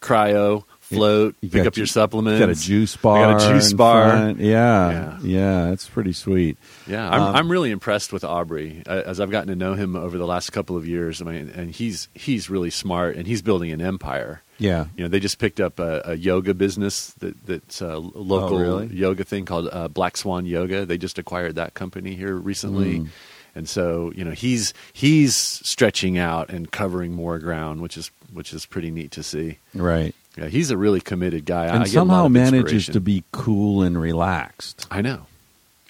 cryo, 0.00 0.64
float, 0.96 1.36
You 1.40 1.48
pick 1.50 1.66
up 1.66 1.76
your 1.76 1.86
ju- 1.86 1.92
supplements. 1.92 2.40
got 2.40 2.48
a 2.50 2.54
juice 2.54 2.96
I 2.96 3.00
bar. 3.00 3.32
got 3.38 3.42
a 3.42 3.52
juice 3.54 3.72
bar. 3.72 4.34
Yeah, 4.38 4.90
Yeah. 4.90 5.18
yeah, 5.22 5.70
It's 5.72 5.88
pretty 5.88 6.12
sweet. 6.12 6.56
Yeah, 6.86 7.08
I'm, 7.08 7.22
Um, 7.22 7.36
I'm 7.36 7.50
really 7.50 7.70
impressed 7.70 8.12
with 8.12 8.24
Aubrey 8.24 8.82
uh, 8.86 9.02
as 9.06 9.20
I've 9.20 9.30
gotten 9.30 9.48
to 9.48 9.56
know 9.56 9.74
him 9.74 9.96
over 9.96 10.18
the 10.18 10.26
last 10.26 10.50
couple 10.52 10.76
of 10.76 10.86
years. 10.86 11.22
I 11.22 11.24
mean, 11.24 11.50
and 11.54 11.70
he's 11.70 12.08
he's 12.14 12.50
really 12.50 12.70
smart 12.70 13.16
and 13.16 13.26
he's 13.26 13.42
building 13.42 13.70
an 13.72 13.80
empire. 13.80 14.42
Yeah, 14.58 14.86
You 14.94 15.04
know, 15.04 15.08
they 15.08 15.20
just 15.20 15.38
picked 15.38 15.58
up 15.58 15.78
a, 15.78 16.02
a 16.04 16.14
yoga 16.16 16.52
business 16.52 17.12
that 17.20 17.46
that's 17.46 17.80
a 17.80 17.96
local 17.96 18.58
Oh, 18.58 18.60
really? 18.60 18.86
yoga 18.88 19.24
thing 19.24 19.46
called 19.46 19.68
uh, 19.72 19.88
Black 19.88 20.18
Swan 20.18 20.44
Yoga. 20.44 20.84
They 20.84 20.98
just 20.98 21.18
acquired 21.18 21.54
that 21.54 21.72
company 21.72 22.14
here 22.14 22.34
recently. 22.36 22.98
Mm. 23.00 23.08
And 23.54 23.68
so, 23.68 24.12
you 24.14 24.22
know, 24.22 24.30
he's 24.32 24.74
he's 24.92 25.34
stretching 25.34 26.18
out 26.18 26.50
and 26.50 26.70
covering 26.70 27.12
more 27.12 27.38
ground, 27.38 27.80
which 27.80 27.96
is 27.96 28.10
which 28.32 28.52
is 28.52 28.66
pretty 28.66 28.90
neat 28.90 29.10
to 29.12 29.22
see. 29.22 29.58
right. 29.74 30.14
Yeah, 30.40 30.46
he's 30.48 30.70
a 30.70 30.76
really 30.76 31.00
committed 31.00 31.44
guy. 31.44 31.64
I 31.64 31.68
and 31.68 31.78
lot 31.80 31.88
somehow 31.88 32.28
manages 32.28 32.86
to 32.86 33.00
be 33.00 33.24
cool 33.30 33.82
and 33.82 34.00
relaxed. 34.00 34.86
I 34.90 35.02
know. 35.02 35.26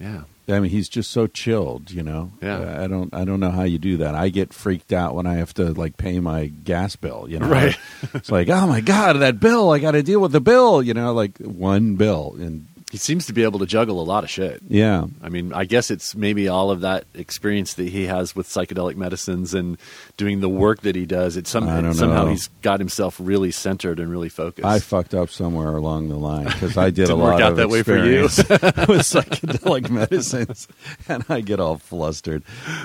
Yeah. 0.00 0.22
I 0.48 0.58
mean, 0.58 0.70
he's 0.72 0.88
just 0.88 1.12
so 1.12 1.28
chilled, 1.28 1.92
you 1.92 2.02
know. 2.02 2.32
Yeah. 2.42 2.82
I 2.82 2.88
don't, 2.88 3.14
I 3.14 3.24
don't 3.24 3.38
know 3.38 3.52
how 3.52 3.62
you 3.62 3.78
do 3.78 3.98
that. 3.98 4.16
I 4.16 4.30
get 4.30 4.52
freaked 4.52 4.92
out 4.92 5.14
when 5.14 5.24
I 5.24 5.34
have 5.34 5.54
to 5.54 5.72
like 5.72 5.96
pay 5.96 6.18
my 6.18 6.46
gas 6.46 6.96
bill. 6.96 7.26
You 7.28 7.38
know, 7.38 7.46
Right. 7.48 7.78
it's 8.14 8.32
like, 8.32 8.48
oh 8.48 8.66
my 8.66 8.80
god, 8.80 9.12
that 9.20 9.38
bill! 9.38 9.70
I 9.70 9.78
got 9.78 9.92
to 9.92 10.02
deal 10.02 10.18
with 10.18 10.32
the 10.32 10.40
bill. 10.40 10.82
You 10.82 10.94
know, 10.94 11.12
like 11.12 11.38
one 11.38 11.94
bill, 11.94 12.34
and 12.40 12.66
He 12.90 12.98
seems 12.98 13.26
to 13.26 13.33
be 13.33 13.44
able 13.44 13.61
to 13.61 13.66
juggle 13.66 14.00
a 14.00 14.03
lot 14.03 14.24
of 14.24 14.31
shit. 14.31 14.61
yeah, 14.68 15.07
I 15.22 15.29
mean, 15.29 15.53
I 15.53 15.64
guess 15.64 15.92
it's 15.92 16.16
maybe 16.16 16.48
all 16.48 16.72
of 16.72 16.81
that 16.81 17.05
experience 17.14 17.74
that 17.74 17.88
he 17.88 18.07
has 18.07 18.35
with 18.35 18.48
psychedelic 18.48 18.96
medicines 18.96 19.55
and 19.55 19.79
doing 20.16 20.40
the 20.40 20.48
work 20.48 20.81
that 20.81 20.96
he 20.96 21.07
does. 21.07 21.37
It's 21.37 21.50
some, 21.50 21.68
I 21.68 21.81
don't 21.81 21.94
somehow 21.94 22.24
know. 22.24 22.31
he's 22.31 22.48
got 22.62 22.81
himself 22.81 23.16
really 23.20 23.53
centered 23.53 24.00
and 24.00 24.11
really 24.11 24.29
focused. 24.29 24.66
I 24.66 24.81
fucked 24.81 25.14
up 25.14 25.31
somewhere 25.31 25.76
along 25.76 26.09
the 26.09 26.16
line 26.16 26.46
because 26.46 26.76
I 26.76 26.90
did 27.00 27.11
a 27.11 27.14
lot 27.14 27.35
work 27.35 27.40
out 27.40 27.53
of 27.53 27.57
that 27.59 27.68
way 27.68 27.85
for 27.85 27.96
you. 27.96 28.22
with 28.90 29.07
psychedelic 29.07 29.88
medicines, 29.88 30.66
and 31.09 31.24
I 31.29 31.42
get 31.42 31.61
all 31.61 31.79
flustered. 31.79 32.42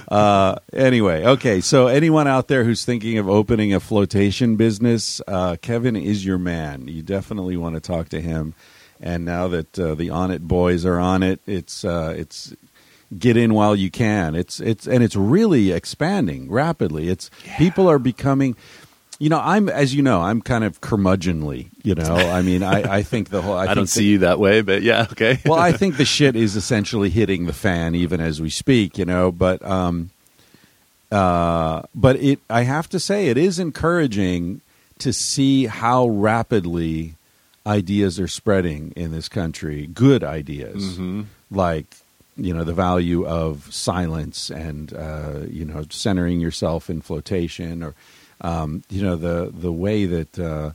Uh, 0.07 0.57
anyway, 0.71 1.25
okay. 1.25 1.61
So 1.61 1.87
anyone 1.87 2.27
out 2.27 2.47
there 2.47 2.63
who's 2.63 2.85
thinking 2.85 3.17
of 3.17 3.27
opening 3.27 3.73
a 3.73 3.79
flotation 3.79 4.55
business, 4.55 5.19
uh, 5.27 5.57
Kevin 5.61 5.95
is 5.95 6.23
your 6.23 6.37
man. 6.37 6.87
You 6.87 7.01
definitely 7.01 7.57
want 7.57 7.73
to 7.73 7.81
talk 7.81 8.09
to 8.09 8.21
him. 8.21 8.53
And 9.01 9.25
now 9.25 9.47
that 9.49 9.77
uh, 9.77 9.95
the 9.95 10.07
Onnit 10.07 10.41
boys 10.41 10.85
are 10.85 10.99
on 10.99 11.21
it, 11.21 11.39
it's 11.45 11.83
uh, 11.83 12.13
it's 12.17 12.55
get 13.17 13.37
in 13.37 13.53
while 13.53 13.75
you 13.75 13.91
can. 13.91 14.35
It's 14.35 14.59
it's 14.59 14.87
and 14.87 15.03
it's 15.03 15.15
really 15.15 15.71
expanding 15.71 16.49
rapidly. 16.49 17.09
It's 17.09 17.29
people 17.57 17.89
are 17.89 17.99
becoming. 17.99 18.55
You 19.17 19.29
know, 19.29 19.39
I'm 19.41 19.69
as 19.69 19.95
you 19.95 20.01
know, 20.01 20.21
I'm 20.21 20.41
kind 20.41 20.63
of 20.63 20.81
curmudgeonly. 20.81 21.69
You 21.83 21.95
know, 21.95 22.15
I 22.15 22.41
mean, 22.41 22.63
I, 22.63 22.97
I 22.97 23.03
think 23.03 23.29
the 23.29 23.41
whole. 23.41 23.53
I, 23.53 23.63
I, 23.63 23.65
think 23.67 23.75
don't 23.75 23.85
the- 23.85 23.91
see 23.91 24.09
you 24.11 24.17
that 24.19 24.39
way, 24.39 24.61
but 24.61 24.81
yeah, 24.81 25.07
okay. 25.11 25.39
well, 25.45 25.59
I 25.59 25.71
think 25.71 25.97
the 25.97 26.05
shit 26.17 26.35
is 26.35 26.55
essentially 26.55 27.09
hitting 27.09 27.45
the 27.45 27.53
fan 27.53 27.95
even 27.95 28.19
as 28.19 28.41
we 28.41 28.49
speak, 28.49 28.97
you 28.97 29.05
know. 29.05 29.31
But 29.31 29.63
um, 29.65 30.09
uh, 31.11 31.83
but 31.93 32.17
it, 32.17 32.39
I 32.49 32.63
have 32.63 32.89
to 32.89 32.99
say, 32.99 33.27
it 33.27 33.37
is 33.37 33.59
encouraging 33.59 34.61
to 34.99 35.13
see 35.13 35.65
how 35.65 36.07
rapidly 36.07 37.15
ideas 37.67 38.19
are 38.19 38.27
spreading 38.27 38.91
in 38.95 39.11
this 39.11 39.27
country. 39.29 39.87
Good 39.87 40.23
ideas, 40.23 40.97
Mhm. 40.97 41.25
like 41.51 41.85
you 42.37 42.53
know 42.53 42.63
the 42.63 42.73
value 42.73 43.25
of 43.25 43.67
silence 43.73 44.49
and 44.49 44.93
uh, 44.93 45.39
you 45.49 45.65
know 45.65 45.85
centering 45.89 46.39
yourself 46.41 46.89
in 46.89 47.01
flotation, 47.01 47.81
or 47.83 47.93
um, 48.41 48.83
you 48.89 49.01
know 49.01 49.15
the 49.15 49.51
the 49.53 49.71
way 49.71 50.05
that. 50.05 50.37
Uh, 50.39 50.71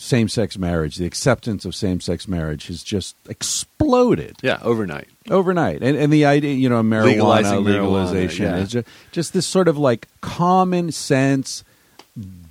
same 0.00 0.28
sex 0.28 0.56
marriage, 0.56 0.94
the 0.94 1.04
acceptance 1.04 1.64
of 1.64 1.74
same 1.74 2.00
sex 2.00 2.28
marriage 2.28 2.68
has 2.68 2.84
just 2.84 3.16
exploded 3.28 4.36
Yeah, 4.42 4.60
overnight. 4.62 5.08
overnight. 5.28 5.82
And, 5.82 5.96
and 5.96 6.12
the 6.12 6.24
idea, 6.24 6.54
you 6.54 6.68
know, 6.68 6.80
marijuana 6.84 7.04
Legalizing 7.06 7.58
marijuana, 7.64 7.64
legalization 7.66 8.44
yeah. 8.46 8.56
is 8.58 8.68
just, 8.70 8.88
just 9.10 9.32
this 9.32 9.44
sort 9.44 9.66
of 9.66 9.76
like 9.76 10.06
common 10.20 10.92
sense, 10.92 11.64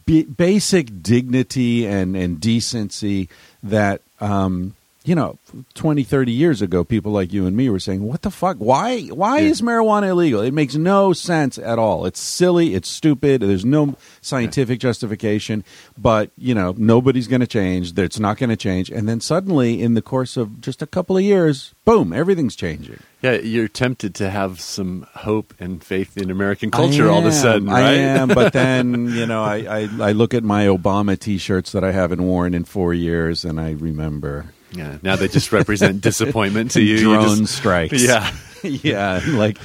b- 0.06 0.24
basic 0.24 1.02
dignity 1.02 1.88
and, 1.88 2.18
and 2.18 2.38
decency 2.42 3.30
that, 3.64 4.02
um, 4.20 4.76
you 5.08 5.16
know, 5.16 5.40
20, 5.76 6.04
30 6.04 6.32
years 6.34 6.62
ago, 6.62 6.84
people 6.84 7.14
like 7.14 7.32
you 7.32 7.46
and 7.46 7.56
me 7.56 7.70
were 7.70 7.80
saying, 7.80 8.04
what 8.04 8.24
the 8.24 8.30
fuck? 8.30 8.58
Why, 8.58 9.04
why 9.04 9.40
Yeah. 9.40 9.50
is 9.52 9.62
marijuana 9.62 10.10
illegal? 10.10 10.42
It 10.42 10.54
makes 10.54 10.76
no 10.76 11.14
sense 11.14 11.58
at 11.58 11.80
all. 11.80 12.06
It's 12.06 12.20
silly. 12.20 12.76
It's 12.76 12.90
stupid. 12.90 13.42
There's 13.42 13.64
no 13.64 13.96
scientific 14.22 14.80
justification, 14.82 15.64
but, 15.98 16.32
you 16.38 16.54
know, 16.54 16.76
nobody's 16.78 17.28
going 17.28 17.40
to 17.40 17.48
change. 17.48 17.98
It's 17.98 18.20
not 18.20 18.38
going 18.38 18.50
to 18.50 18.58
change. 18.58 18.90
And 18.90 19.08
then 19.08 19.22
suddenly, 19.22 19.82
in 19.82 19.94
the 19.94 20.02
course 20.02 20.36
of 20.36 20.60
just 20.60 20.82
a 20.82 20.86
couple 20.88 21.16
of 21.16 21.24
years, 21.24 21.74
boom, 21.86 22.12
everything's 22.12 22.58
changing. 22.58 23.00
Yeah, 23.22 23.32
you're 23.38 23.70
tempted 23.70 24.14
to 24.16 24.30
have 24.30 24.60
some 24.60 25.08
hope 25.16 25.54
and 25.58 25.82
faith 25.82 26.18
in 26.18 26.30
American 26.30 26.70
culture 26.70 27.10
all 27.10 27.20
of 27.20 27.26
a 27.26 27.32
sudden, 27.32 27.68
right? 27.70 27.82
I 27.84 27.94
am, 27.94 28.28
but 28.28 28.52
then 28.62 29.10
you 29.10 29.26
know, 29.26 29.44
I, 29.44 29.56
I 29.86 29.90
I 30.00 30.12
look 30.12 30.36
at 30.36 30.44
my 30.44 30.66
Obama 30.68 31.18
T-shirts 31.18 31.72
that 31.72 31.84
I 31.84 31.94
haven't 31.94 32.22
worn 32.22 32.54
in 32.54 32.64
four 32.66 32.94
years, 32.94 33.44
and 33.44 33.60
I 33.60 33.72
remember 33.72 34.54
yeah. 34.78 34.98
Now 35.02 35.16
they 35.16 35.28
just 35.28 35.52
represent 35.52 36.02
disappointment 36.10 36.72
to 36.72 36.82
you. 36.82 36.96
You 36.96 37.14
drone 37.16 37.40
just- 37.40 37.56
strikes. 37.56 38.02
Yeah. 38.04 38.32
yeah, 38.64 39.22
like 39.28 39.60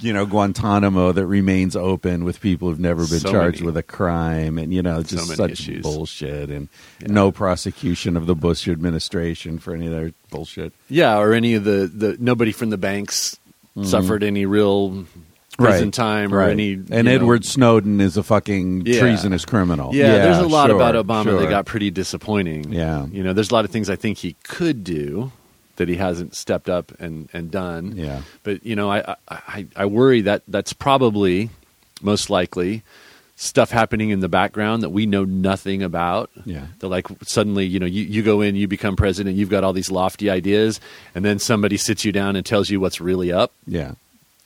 you 0.00 0.12
know 0.12 0.26
Guantanamo 0.26 1.12
that 1.12 1.24
remains 1.24 1.76
open 1.76 2.24
with 2.24 2.40
people 2.40 2.68
who've 2.68 2.80
never 2.80 3.06
been 3.06 3.20
So 3.20 3.30
charged 3.30 3.58
many- 3.60 3.66
with 3.66 3.76
a 3.76 3.82
crime, 3.82 4.58
and 4.58 4.74
you 4.74 4.82
know 4.82 5.04
just 5.04 5.28
many 5.28 5.36
such 5.36 5.50
issues. 5.52 5.82
bullshit, 5.82 6.50
and 6.50 6.68
Yeah. 7.00 7.12
no 7.12 7.30
prosecution 7.30 8.16
of 8.16 8.26
the 8.26 8.34
Bush 8.34 8.66
administration 8.66 9.58
for 9.60 9.72
any 9.72 9.86
of 9.86 9.92
their 9.92 10.12
bullshit. 10.30 10.72
Yeah, 10.88 11.18
or 11.18 11.32
any 11.32 11.54
of 11.54 11.62
the, 11.62 11.86
the 11.86 12.16
nobody 12.18 12.50
from 12.50 12.70
the 12.70 12.76
banks 12.76 13.38
mm-hmm. 13.76 13.86
suffered 13.88 14.24
any 14.24 14.46
real 14.46 15.06
prison 15.56 15.90
time 15.90 16.34
or 16.34 16.38
right. 16.38 16.50
any. 16.50 16.72
and 16.74 16.90
you 16.90 17.02
know- 17.02 17.10
Edward 17.10 17.44
Snowden 17.44 18.00
is 18.00 18.16
a 18.16 18.22
fucking 18.22 18.86
Yeah. 18.86 18.98
treasonous 19.00 19.44
criminal. 19.44 19.94
Yeah, 19.94 20.18
there's 20.18 20.38
a 20.38 20.46
lot 20.46 20.68
sure, 20.68 20.76
about 20.76 20.94
Obama 20.94 21.24
sure. 21.24 21.40
that 21.40 21.50
got 21.50 21.66
pretty 21.66 21.90
disappointing. 21.90 22.72
Yeah. 22.72 23.06
you 23.06 23.22
know, 23.22 23.32
there's 23.32 23.50
a 23.50 23.54
lot 23.54 23.64
of 23.64 23.70
things 23.70 23.88
I 23.90 23.96
think 23.96 24.18
he 24.18 24.36
could 24.44 24.84
do 24.84 25.32
that 25.76 25.88
he 25.88 25.96
hasn't 25.96 26.34
stepped 26.36 26.68
up 26.68 26.92
and, 27.00 27.28
and 27.32 27.50
done. 27.50 27.94
Yeah. 27.96 28.22
but 28.42 28.64
you 28.64 28.76
know, 28.76 28.90
I, 28.90 28.98
I 29.10 29.16
I 29.28 29.66
I 29.76 29.86
worry 29.86 30.20
that 30.22 30.42
that's 30.48 30.72
probably 30.72 31.50
most 32.02 32.30
likely 32.30 32.82
stuff 33.36 33.72
happening 33.72 34.10
in 34.10 34.20
the 34.20 34.28
background 34.28 34.82
that 34.84 34.90
we 34.90 35.06
know 35.06 35.24
nothing 35.24 35.82
about. 35.82 36.30
Yeah. 36.44 36.66
That 36.78 36.88
like 36.88 37.08
suddenly, 37.24 37.66
you 37.66 37.80
know, 37.80 37.86
you, 37.86 38.04
you 38.04 38.22
go 38.22 38.40
in, 38.40 38.54
you 38.54 38.68
become 38.68 38.94
president, 38.94 39.34
you've 39.36 39.50
got 39.50 39.64
all 39.64 39.72
these 39.72 39.90
lofty 39.90 40.30
ideas, 40.30 40.80
and 41.16 41.24
then 41.24 41.40
somebody 41.40 41.76
sits 41.76 42.04
you 42.04 42.12
down 42.12 42.36
and 42.36 42.46
tells 42.46 42.70
you 42.70 42.78
what's 42.78 43.00
really 43.00 43.32
up, 43.32 43.52
Yeah. 43.66 43.94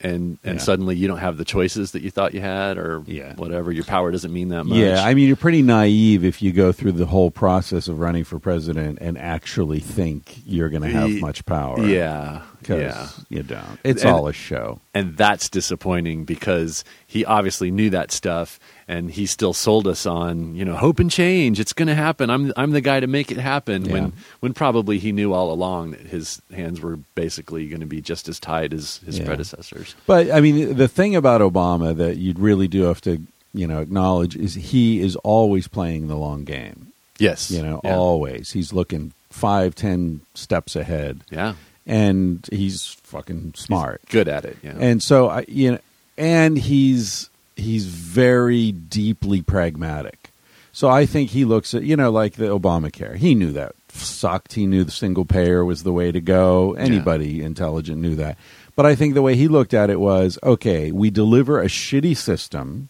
And 0.01 0.37
and 0.43 0.59
Yeah. 0.59 0.63
suddenly 0.63 0.95
you 0.95 1.07
don't 1.07 1.17
have 1.17 1.37
the 1.37 1.45
choices 1.45 1.91
that 1.91 2.01
you 2.01 2.11
thought 2.11 2.33
you 2.33 2.41
had, 2.41 2.77
or 2.77 3.03
Yeah. 3.05 3.35
whatever. 3.35 3.71
Your 3.71 3.83
power 3.83 4.11
doesn't 4.11 4.31
mean 4.33 4.49
that 4.49 4.65
much. 4.65 4.77
Yeah, 4.77 5.03
I 5.03 5.13
mean, 5.13 5.27
you're 5.27 5.35
pretty 5.35 5.61
naive 5.61 6.23
if 6.23 6.41
you 6.41 6.51
go 6.51 6.71
through 6.71 6.93
the 6.93 7.05
whole 7.05 7.31
process 7.31 7.87
of 7.87 7.99
running 7.99 8.23
for 8.23 8.39
president 8.39 8.99
and 9.01 9.17
actually 9.17 9.79
think 9.79 10.37
you're 10.45 10.69
going 10.69 10.83
to 10.83 10.89
have 10.89 11.09
much 11.21 11.45
power. 11.45 11.85
yeah, 11.85 12.41
because 12.59 12.79
yeah. 12.79 13.07
you 13.29 13.43
don't. 13.43 13.79
It's 13.83 14.03
And- 14.03 14.11
all 14.13 14.27
a 14.27 14.33
show. 14.33 14.79
and 14.93 15.17
that's 15.17 15.49
disappointing 15.49 16.25
because 16.25 16.83
he 17.07 17.25
obviously 17.25 17.71
knew 17.71 17.89
that 17.91 18.11
stuff 18.11 18.59
and 18.89 19.11
he 19.11 19.25
still 19.27 19.53
sold 19.53 19.87
us 19.87 20.05
on 20.05 20.55
you 20.55 20.65
know 20.65 20.75
hope 20.75 20.99
and 20.99 21.11
change 21.11 21.59
it's 21.59 21.73
going 21.73 21.87
to 21.87 21.93
happen 21.95 22.29
i'm 22.29 22.51
i'm 22.57 22.71
the 22.71 22.81
guy 22.81 22.99
to 22.99 23.07
make 23.07 23.31
it 23.31 23.37
happen 23.37 23.85
Yeah. 23.85 23.93
when 23.93 24.13
when 24.41 24.53
probably 24.53 24.97
he 24.99 25.11
knew 25.11 25.31
all 25.31 25.51
along 25.53 25.91
that 25.91 26.01
his 26.07 26.41
hands 26.53 26.81
were 26.81 26.97
basically 27.15 27.67
going 27.67 27.81
to 27.81 27.85
be 27.85 28.01
just 28.01 28.27
as 28.27 28.39
tied 28.39 28.73
as 28.73 28.97
his 29.05 29.19
Yeah. 29.19 29.25
predecessors 29.25 29.95
But 30.07 30.31
I 30.31 30.41
mean, 30.41 30.75
the 30.75 30.87
thing 30.87 31.15
about 31.15 31.41
Obama 31.41 31.95
that 31.95 32.17
you'd 32.17 32.39
really 32.39 32.67
do 32.67 32.81
have 32.83 32.99
to, 33.01 33.21
you 33.53 33.67
know, 33.67 33.79
acknowledge 33.79 34.35
is 34.35 34.55
he 34.55 34.99
is 35.01 35.15
always 35.17 35.67
playing 35.67 36.07
the 36.07 36.17
long 36.17 36.43
game. 36.43 36.87
yes 37.19 37.51
You 37.51 37.61
know, 37.61 37.79
yeah. 37.83 37.95
always 37.95 38.51
he's 38.53 38.73
looking 38.73 39.13
five, 39.29 39.75
ten 39.75 40.21
steps 40.33 40.75
ahead, 40.75 41.21
yeah 41.29 41.53
and 41.85 42.47
he's 42.51 42.97
fucking 43.03 43.53
smart. 43.55 44.01
good 44.09 44.27
at 44.27 44.45
it 44.45 44.57
yeah 44.63 44.75
And 44.79 45.01
so 45.03 45.29
I, 45.29 45.45
you 45.47 45.71
know, 45.73 45.79
and 46.17 46.57
he's 46.57 47.29
he's 47.59 47.85
very 47.85 48.71
deeply 48.71 49.41
pragmatic. 49.41 50.31
So 50.71 50.87
I 50.87 51.05
think 51.05 51.31
he 51.31 51.45
looks 51.45 51.73
at 51.73 51.83
you 51.83 51.95
know 51.95 52.11
like 52.11 52.33
the 52.33 52.45
Obamacare. 52.45 53.15
He 53.15 53.35
knew 53.35 53.51
that 53.53 53.73
sucked. 53.91 54.53
He 54.53 54.65
knew 54.65 54.83
the 54.83 54.91
single 54.91 55.25
payer 55.25 55.65
was 55.65 55.83
the 55.83 55.93
way 55.93 56.11
to 56.11 56.21
go. 56.21 56.73
Anybody 56.73 57.41
intelligent 57.41 58.01
knew 58.01 58.15
that. 58.15 58.37
But 58.75 58.85
I 58.85 58.95
think 58.95 59.13
the 59.13 59.21
way 59.21 59.35
he 59.35 59.47
looked 59.47 59.73
at 59.73 59.89
it 59.89 59.99
was 59.99 60.39
okay. 60.43 60.91
We 60.91 61.09
deliver 61.09 61.59
a 61.59 61.65
shitty 61.65 62.15
system, 62.15 62.89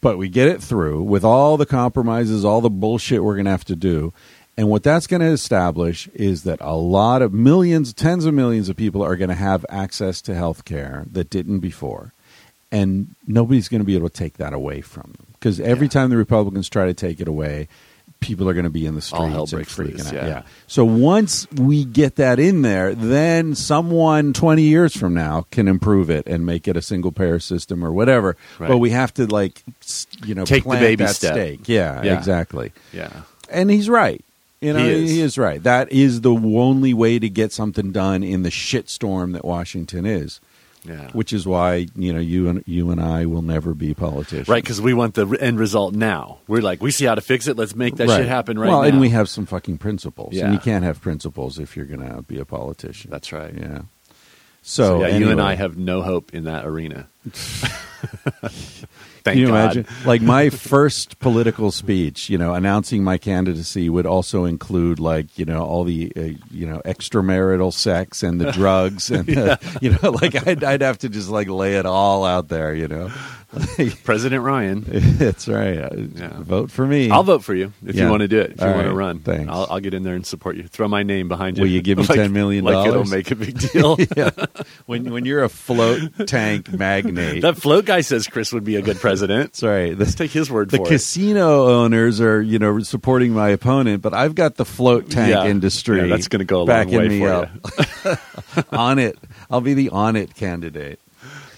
but 0.00 0.16
we 0.16 0.28
get 0.28 0.48
it 0.48 0.62
through 0.62 1.02
with 1.02 1.24
all 1.24 1.56
the 1.56 1.66
compromises, 1.66 2.44
all 2.44 2.60
the 2.60 2.70
bullshit 2.70 3.22
we're 3.22 3.34
going 3.34 3.44
to 3.44 3.50
have 3.50 3.64
to 3.66 3.76
do. 3.76 4.12
And 4.56 4.70
what 4.70 4.84
that's 4.84 5.08
going 5.08 5.20
to 5.20 5.26
establish 5.26 6.06
is 6.14 6.44
that 6.44 6.60
a 6.60 6.76
lot 6.76 7.22
of 7.22 7.32
millions, 7.32 7.92
tens 7.92 8.24
of 8.24 8.34
millions 8.34 8.68
of 8.68 8.76
people 8.76 9.02
are 9.02 9.16
going 9.16 9.28
to 9.28 9.34
have 9.34 9.66
access 9.68 10.20
to 10.22 10.34
health 10.34 10.64
care 10.64 11.04
that 11.10 11.28
didn't 11.28 11.58
before. 11.58 12.12
And 12.74 13.14
nobody's 13.26 13.68
going 13.68 13.80
to 13.80 13.84
be 13.86 13.94
able 13.96 14.08
to 14.08 14.14
take 14.14 14.38
that 14.38 14.52
away 14.52 14.80
from 14.80 15.12
them. 15.16 15.26
Because 15.34 15.60
every 15.60 15.86
Yeah. 15.86 15.90
time 15.90 16.10
the 16.10 16.16
Republicans 16.16 16.68
try 16.68 16.86
to 16.86 16.94
take 16.94 17.20
it 17.20 17.28
away, 17.28 17.68
people 18.20 18.48
are 18.48 18.54
going 18.54 18.64
to 18.64 18.70
be 18.70 18.86
in 18.86 18.94
the 18.94 19.02
streets 19.02 19.52
and 19.52 19.66
freaking 19.66 19.92
loose, 19.98 20.06
out. 20.08 20.14
yeah. 20.14 20.42
So 20.66 20.84
once 20.84 21.46
we 21.52 21.84
get 21.84 22.16
that 22.16 22.38
in 22.38 22.62
there, 22.62 22.94
then 22.94 23.54
someone 23.54 24.32
20 24.32 24.62
years 24.62 24.96
from 24.96 25.12
now 25.12 25.44
can 25.50 25.68
improve 25.68 26.08
it 26.08 26.26
and 26.26 26.46
make 26.46 26.66
it 26.66 26.74
a 26.76 26.82
single 26.82 27.12
payer 27.12 27.38
system 27.38 27.84
or 27.84 27.92
whatever. 27.92 28.36
Right. 28.58 28.68
But 28.68 28.78
we 28.78 28.90
have 28.90 29.12
to 29.14 29.26
like 29.26 29.62
you 30.24 30.34
know 30.34 30.44
Take 30.46 30.64
the 30.64 30.70
baby 30.70 31.06
step. 31.08 31.34
stake. 31.34 31.68
Yeah, 31.68 32.02
Yeah. 32.02 32.16
exactly. 32.18 32.72
yeah 32.92 33.10
And 33.50 33.70
he's 33.70 33.88
right. 33.90 34.24
You 34.62 34.72
know, 34.72 34.88
He 34.88 35.20
is. 35.20 35.36
right. 35.36 35.62
That 35.62 35.92
is 35.92 36.22
the 36.22 36.32
only 36.32 36.94
way 36.94 37.18
to 37.18 37.28
get 37.28 37.52
something 37.52 37.92
done 37.92 38.22
in 38.22 38.42
the 38.42 38.48
shitstorm 38.50 39.34
that 39.34 39.44
Washington 39.44 40.06
is. 40.06 40.40
Yeah. 40.84 41.10
Which 41.12 41.32
is 41.32 41.46
why 41.46 41.86
you 41.96 42.12
know 42.12 42.20
you 42.20 42.48
and 42.48 42.62
you 42.66 42.90
and 42.90 43.00
I 43.00 43.24
will 43.26 43.42
never 43.42 43.74
be 43.74 43.94
politicians, 43.94 44.48
right 44.48 44.62
because 44.62 44.80
we 44.80 44.92
want 44.94 45.14
the 45.14 45.26
end 45.40 45.58
result 45.58 45.94
now. 45.94 46.38
We're 46.46 46.60
like 46.62 46.82
we 46.82 46.90
see 46.90 47.06
how 47.06 47.14
to 47.14 47.20
fix 47.22 47.46
it 47.48 47.56
let's 47.56 47.74
make 47.74 47.96
that 47.96 48.08
shit 48.08 48.26
happen 48.26 48.58
right 48.58 48.68
well, 48.68 48.82
now. 48.82 48.88
and 48.88 49.00
we 49.00 49.08
have 49.10 49.28
some 49.28 49.46
fucking 49.46 49.78
principles, 49.78 50.34
Yeah. 50.34 50.44
and 50.44 50.52
you 50.54 50.60
can't 50.60 50.84
have 50.84 51.00
principles 51.00 51.58
if 51.58 51.76
you're 51.76 51.86
going 51.86 52.06
to 52.06 52.22
be 52.22 52.38
a 52.38 52.44
politician. 52.44 53.10
that's 53.10 53.32
right. 53.32 53.54
Yeah. 53.54 53.82
so, 54.62 55.00
So, 55.00 55.06
yeah 55.06 55.16
you 55.18 55.30
and 55.30 55.40
i 55.40 55.54
have 55.56 55.76
no 55.76 56.02
hope 56.02 56.32
in 56.34 56.44
that 56.44 56.64
arena 56.66 57.08
Thank 59.24 59.36
Can 59.36 59.40
you 59.40 59.46
God. 59.46 59.76
imagine? 59.76 59.86
Like 60.04 60.20
my 60.20 60.50
first 60.50 61.18
political 61.18 61.70
speech, 61.70 62.28
you 62.28 62.36
know, 62.36 62.52
announcing 62.52 63.02
my 63.02 63.16
candidacy 63.16 63.88
would 63.88 64.04
also 64.04 64.44
include 64.44 65.00
like 65.00 65.38
you 65.38 65.46
know 65.46 65.64
all 65.64 65.84
the 65.84 66.12
uh, 66.14 66.20
you 66.50 66.66
know 66.66 66.82
extramarital 66.84 67.72
sex 67.72 68.22
and 68.22 68.38
the 68.38 68.52
drugs 68.52 69.10
and 69.10 69.24
the, 69.26 69.58
you 69.80 69.90
know 69.90 70.10
like 70.10 70.46
I'd, 70.46 70.62
I'd 70.62 70.82
have 70.82 70.98
to 70.98 71.08
just 71.08 71.30
like 71.30 71.48
lay 71.48 71.76
it 71.76 71.86
all 71.86 72.26
out 72.26 72.48
there, 72.48 72.74
you 72.74 72.86
know. 72.86 73.10
president 74.04 74.42
ryan 74.42 74.84
That's 75.18 75.48
right. 75.48 75.78
Uh, 75.78 75.90
Yeah. 76.14 76.28
Vote 76.40 76.70
for 76.70 76.86
me. 76.86 77.10
I'll 77.10 77.22
vote 77.22 77.44
for 77.44 77.54
you 77.54 77.72
if 77.86 77.94
Yeah. 77.94 78.04
you 78.04 78.10
want 78.10 78.20
to 78.22 78.28
do 78.28 78.40
it. 78.40 78.52
If 78.52 78.60
you 78.60 78.66
All 78.66 78.74
want 78.74 78.86
to 78.88 78.94
run, 78.94 79.18
Thanks. 79.20 79.50
I'll, 79.50 79.66
I'll 79.70 79.80
get 79.80 79.94
in 79.94 80.02
there 80.02 80.14
and 80.14 80.26
support 80.26 80.56
you. 80.56 80.66
Throw 80.68 80.88
my 80.88 81.02
name 81.02 81.28
behind 81.28 81.56
you. 81.56 81.62
Will 81.62 81.70
you 81.70 81.82
give 81.82 81.98
me 81.98 82.04
Like- 82.08 82.18
$10 82.18 82.32
million? 82.32 82.64
Like 82.64 82.86
it'll 82.86 83.04
make 83.04 83.30
a 83.30 83.36
big 83.36 83.58
deal. 83.58 83.96
yeah. 84.16 84.30
When 84.86 85.10
when 85.12 85.24
you're 85.24 85.42
a 85.44 85.48
float 85.48 86.00
tank 86.26 86.72
magnate. 86.72 87.42
that 87.42 87.56
float 87.56 87.84
guy 87.84 88.00
says 88.02 88.26
Chris 88.26 88.52
would 88.52 88.64
be 88.64 88.76
a 88.76 88.82
good 88.82 88.98
president. 88.98 89.52
that's 89.52 89.62
right. 89.62 89.96
Let's 89.98 90.14
take 90.14 90.30
his 90.30 90.50
word 90.50 90.70
the 90.70 90.78
casino 90.80 91.66
owners 91.68 92.20
are 92.20 92.40
you 92.42 92.58
know 92.58 92.80
supporting 92.80 93.32
my 93.32 93.48
opponent, 93.50 94.02
but 94.02 94.14
I've 94.14 94.34
got 94.34 94.56
the 94.56 94.64
float 94.64 95.10
tank 95.10 95.30
Yeah. 95.30 95.46
industry. 95.46 96.08
That's 96.08 96.28
gonna 96.28 96.44
go 96.44 96.62
a 96.62 96.64
long 96.64 96.90
way 96.90 97.08
me 97.08 97.20
for 97.20 97.32
up. 97.32 97.48
Onnit, 98.72 99.16
I'll 99.50 99.60
be 99.60 99.74
the 99.74 99.90
on 99.90 100.16
it 100.16 100.34
candidate. 100.34 101.00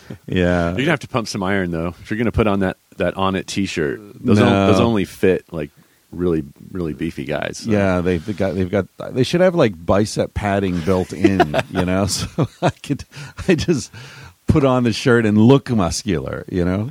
Yeah, 0.26 0.68
You're 0.70 0.76
gonna 0.78 0.90
have 0.90 1.00
to 1.00 1.08
pump 1.08 1.28
some 1.28 1.42
iron 1.42 1.70
though. 1.70 1.88
If 2.00 2.10
you're 2.10 2.18
gonna 2.18 2.32
put 2.32 2.46
on 2.46 2.60
that 2.60 2.76
that 2.98 3.14
Onnit 3.14 3.46
T-shirt, 3.46 4.00
those 4.24 4.38
No. 4.38 4.46
on- 4.46 4.66
those 4.72 4.80
only 4.80 5.04
fit 5.04 5.52
like 5.52 5.70
really 6.12 6.44
really 6.70 6.92
beefy 6.94 7.24
guys. 7.24 7.58
so. 7.58 7.70
yeah. 7.70 8.00
They've 8.00 8.36
got 8.36 8.54
they've 8.54 8.70
got 8.70 8.86
they 9.12 9.22
should 9.24 9.40
have 9.40 9.54
like 9.54 9.72
bicep 9.84 10.34
padding 10.34 10.80
built 10.80 11.12
in, 11.12 11.56
you 11.70 11.84
know, 11.84 12.06
so 12.06 12.48
I 12.62 12.70
could 12.70 13.04
I 13.48 13.54
just 13.54 13.92
put 14.46 14.64
on 14.64 14.84
the 14.84 14.92
shirt 14.92 15.26
and 15.26 15.36
look 15.36 15.68
muscular, 15.70 16.44
you 16.48 16.64
know. 16.64 16.90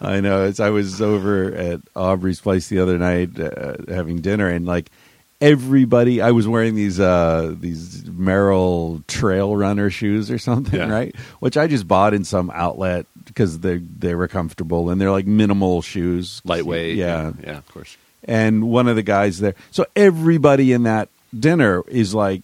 I 0.00 0.20
know. 0.20 0.44
It's, 0.44 0.60
I 0.60 0.70
was 0.70 1.02
over 1.02 1.52
at 1.52 1.80
Aubrey's 1.96 2.40
place 2.40 2.68
the 2.68 2.78
other 2.78 2.98
night 2.98 3.38
uh, 3.40 3.74
having 3.88 4.20
dinner, 4.20 4.48
and 4.48 4.64
like 4.64 4.90
everybody, 5.40 6.20
I 6.20 6.30
was 6.32 6.46
wearing 6.48 6.74
these 6.74 6.98
uh, 7.00 7.54
these 7.58 8.02
Merrell 8.04 9.06
Trail 9.06 9.56
Runner 9.56 9.90
shoes 9.90 10.30
or 10.30 10.38
something, 10.38 10.78
Yeah. 10.78 10.88
right? 10.90 11.14
Which 11.40 11.56
I 11.56 11.66
just 11.66 11.86
bought 11.88 12.14
in 12.14 12.24
some 12.24 12.50
outlet 12.54 13.06
because 13.24 13.60
they 13.60 13.78
they 13.78 14.14
were 14.14 14.28
comfortable 14.28 14.90
and 14.90 15.00
they're 15.00 15.10
like 15.10 15.26
minimal 15.26 15.82
shoes, 15.82 16.40
lightweight. 16.44 16.96
Yeah, 16.96 17.32
yeah, 17.42 17.58
of 17.58 17.68
course. 17.68 17.96
and 18.24 18.68
one 18.68 18.88
of 18.88 18.96
the 18.96 19.02
guys 19.02 19.38
there. 19.38 19.54
So 19.70 19.86
everybody 19.94 20.72
in 20.72 20.82
that 20.84 21.08
dinner 21.38 21.82
is 21.88 22.14
like 22.14 22.42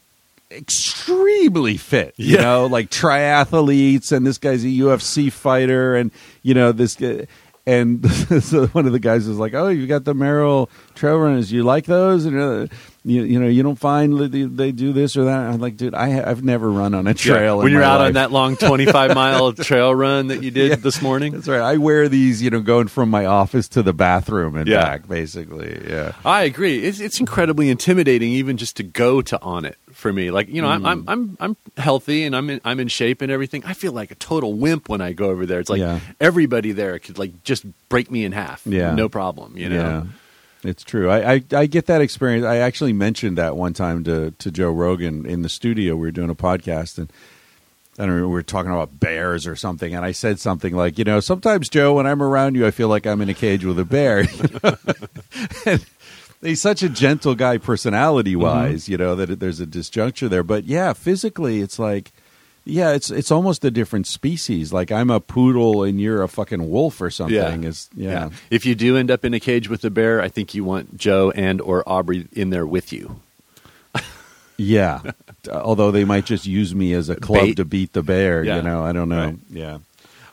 extremely 0.50 1.76
fit, 1.76 2.14
you 2.16 2.36
Yeah. 2.36 2.42
know, 2.42 2.66
like 2.66 2.90
triathletes, 2.90 4.12
and 4.12 4.26
this 4.26 4.38
guy's 4.38 4.64
a 4.64 4.68
UFC 4.68 5.30
fighter, 5.32 5.96
and 5.96 6.10
you 6.42 6.54
know 6.54 6.72
this 6.72 6.94
guy. 6.96 7.26
And 7.66 8.04
so 8.42 8.66
one 8.68 8.84
of 8.86 8.92
the 8.92 8.98
guys 8.98 9.26
was 9.26 9.38
like, 9.38 9.54
"Oh, 9.54 9.68
you 9.68 9.86
got 9.86 10.04
the 10.04 10.14
Merrell 10.14 10.68
trail 10.94 11.16
runners. 11.16 11.50
You 11.50 11.62
like 11.62 11.86
those? 11.86 12.26
And 12.26 12.38
uh, 12.38 12.66
you, 13.04 13.22
you 13.22 13.40
know, 13.40 13.46
you 13.46 13.62
don't 13.62 13.78
find 13.78 14.18
they, 14.18 14.42
they 14.42 14.70
do 14.70 14.92
this 14.92 15.16
or 15.16 15.24
that." 15.24 15.38
I'm 15.50 15.60
like, 15.60 15.78
"Dude, 15.78 15.94
I, 15.94 16.10
ha- 16.10 16.24
I've 16.26 16.44
never 16.44 16.70
run 16.70 16.92
on 16.94 17.06
a 17.06 17.14
trail. 17.14 17.56
when 17.58 17.68
in 17.68 17.72
you're 17.72 17.82
out 17.82 18.00
life. 18.00 18.08
on 18.08 18.12
that 18.14 18.32
long 18.32 18.56
25 18.56 19.14
mile 19.14 19.54
trail 19.54 19.94
run 19.94 20.26
that 20.26 20.42
you 20.42 20.50
did 20.50 20.82
this 20.82 21.00
morning. 21.00 21.32
That's 21.32 21.48
right. 21.48 21.60
I 21.62 21.78
wear 21.78 22.06
these, 22.10 22.42
you 22.42 22.50
know, 22.50 22.60
going 22.60 22.88
from 22.88 23.08
my 23.08 23.24
office 23.24 23.66
to 23.70 23.82
the 23.82 23.94
bathroom 23.94 24.56
and 24.56 24.68
Yeah. 24.68 24.82
back, 24.82 25.08
basically. 25.08 25.80
Yeah. 25.88 26.12
I 26.22 26.42
agree. 26.42 26.84
It's 26.84 27.00
it's 27.00 27.18
incredibly 27.18 27.70
intimidating 27.70 28.30
even 28.32 28.58
just 28.58 28.76
to 28.76 28.82
go 28.82 29.22
to 29.22 29.38
Onnit 29.38 29.76
for 30.04 30.12
me. 30.12 30.30
Like 30.30 30.50
you 30.50 30.60
know, 30.60 30.68
I'm, 30.68 30.84
I'm 30.84 31.02
mm. 31.02 31.04
I'm 31.08 31.36
I'm 31.40 31.56
healthy 31.78 32.24
and 32.24 32.36
I'm 32.36 32.50
in, 32.50 32.60
I'm 32.62 32.78
in 32.78 32.88
shape 32.88 33.22
and 33.22 33.32
everything. 33.32 33.64
I 33.64 33.72
feel 33.72 33.92
like 33.92 34.10
a 34.10 34.14
total 34.16 34.52
wimp 34.52 34.86
when 34.90 35.00
I 35.00 35.14
go 35.14 35.30
over 35.30 35.46
there. 35.46 35.60
It's 35.60 35.70
like 35.70 35.80
Yeah. 35.80 36.00
everybody 36.20 36.72
there 36.72 36.98
could 36.98 37.16
like 37.18 37.42
just 37.42 37.64
break 37.88 38.10
me 38.10 38.22
in 38.26 38.32
half. 38.32 38.66
Yeah. 38.66 38.94
no 38.94 39.08
problem. 39.08 39.56
You 39.56 39.70
know. 39.70 39.76
Yeah. 39.82 40.04
It's 40.70 40.84
true. 40.84 41.08
I, 41.08 41.32
I, 41.32 41.44
I 41.52 41.66
get 41.66 41.86
that 41.86 42.02
experience. 42.02 42.44
I 42.44 42.56
actually 42.58 42.92
mentioned 42.92 43.38
that 43.38 43.56
one 43.56 43.72
time 43.72 44.04
to, 44.04 44.30
to 44.32 44.50
Joe 44.50 44.70
Rogan 44.70 45.24
in 45.24 45.40
the 45.40 45.48
studio. 45.48 45.94
We 45.94 46.06
were 46.06 46.10
doing 46.10 46.30
a 46.30 46.34
podcast 46.34 46.98
and 46.98 47.10
I 47.98 48.06
don't 48.06 48.18
know, 48.18 48.26
we 48.28 48.32
were 48.32 48.42
talking 48.42 48.72
about 48.72 48.98
bears 48.98 49.46
or 49.46 49.56
something. 49.56 49.94
And 49.94 50.04
I 50.04 50.12
said 50.12 50.40
something 50.40 50.74
like, 50.74 50.98
you 50.98 51.04
know, 51.04 51.20
sometimes, 51.20 51.68
Joe, 51.68 51.94
when 51.94 52.06
I'm 52.06 52.22
around 52.22 52.56
you, 52.56 52.66
I 52.66 52.72
feel 52.72 52.88
like 52.88 53.06
I'm 53.06 53.20
in 53.20 53.28
a 53.28 53.34
cage 53.34 53.64
with 53.64 53.78
a 53.78 53.84
bear. 53.84 54.20
and 55.66 55.84
he's 56.44 56.60
such 56.60 56.82
a 56.82 56.88
gentle 56.88 57.34
guy 57.34 57.58
personality 57.58 58.36
wise, 58.36 58.84
mm-hmm. 58.84 58.92
you 58.92 58.98
know, 58.98 59.16
that 59.16 59.40
there's 59.40 59.60
a 59.60 59.66
disjuncture 59.66 60.28
there. 60.28 60.42
But 60.42 60.64
yeah, 60.64 60.92
physically, 60.92 61.60
it's 61.60 61.78
like, 61.78 62.12
yeah, 62.64 62.92
it's 62.92 63.10
it's 63.10 63.30
almost 63.30 63.64
a 63.64 63.70
different 63.70 64.06
species. 64.06 64.72
Like 64.72 64.92
I'm 64.92 65.10
a 65.10 65.20
poodle 65.20 65.82
and 65.82 66.00
you're 66.00 66.22
a 66.22 66.28
fucking 66.28 66.70
wolf 66.70 67.00
or 67.00 67.10
something. 67.10 67.64
Is 67.64 67.90
yeah. 67.94 68.30
If 68.50 68.64
you 68.64 68.74
do 68.74 68.96
end 68.96 69.10
up 69.10 69.24
in 69.24 69.34
a 69.34 69.40
cage 69.40 69.68
with 69.68 69.84
a 69.84 69.90
bear, 69.90 70.20
I 70.20 70.28
think 70.28 70.54
you 70.54 70.64
want 70.64 70.96
Joe 70.96 71.30
and 71.34 71.60
or 71.60 71.86
Aubrey 71.88 72.28
in 72.32 72.50
there 72.50 72.66
with 72.66 72.92
you. 72.92 73.20
Yeah. 74.56 75.00
Although 75.50 75.90
they 75.90 76.04
might 76.04 76.26
just 76.26 76.46
use 76.46 76.76
me 76.76 76.92
as 76.92 77.08
a 77.08 77.16
club 77.16 77.40
Bait. 77.40 77.56
to 77.56 77.64
beat 77.64 77.92
the 77.92 78.04
bear, 78.04 78.44
Yeah. 78.44 78.58
you 78.58 78.62
know, 78.62 78.84
I 78.84 78.92
don't 78.92 79.08
know. 79.08 79.24
Right. 79.26 79.38
Yeah. 79.50 79.78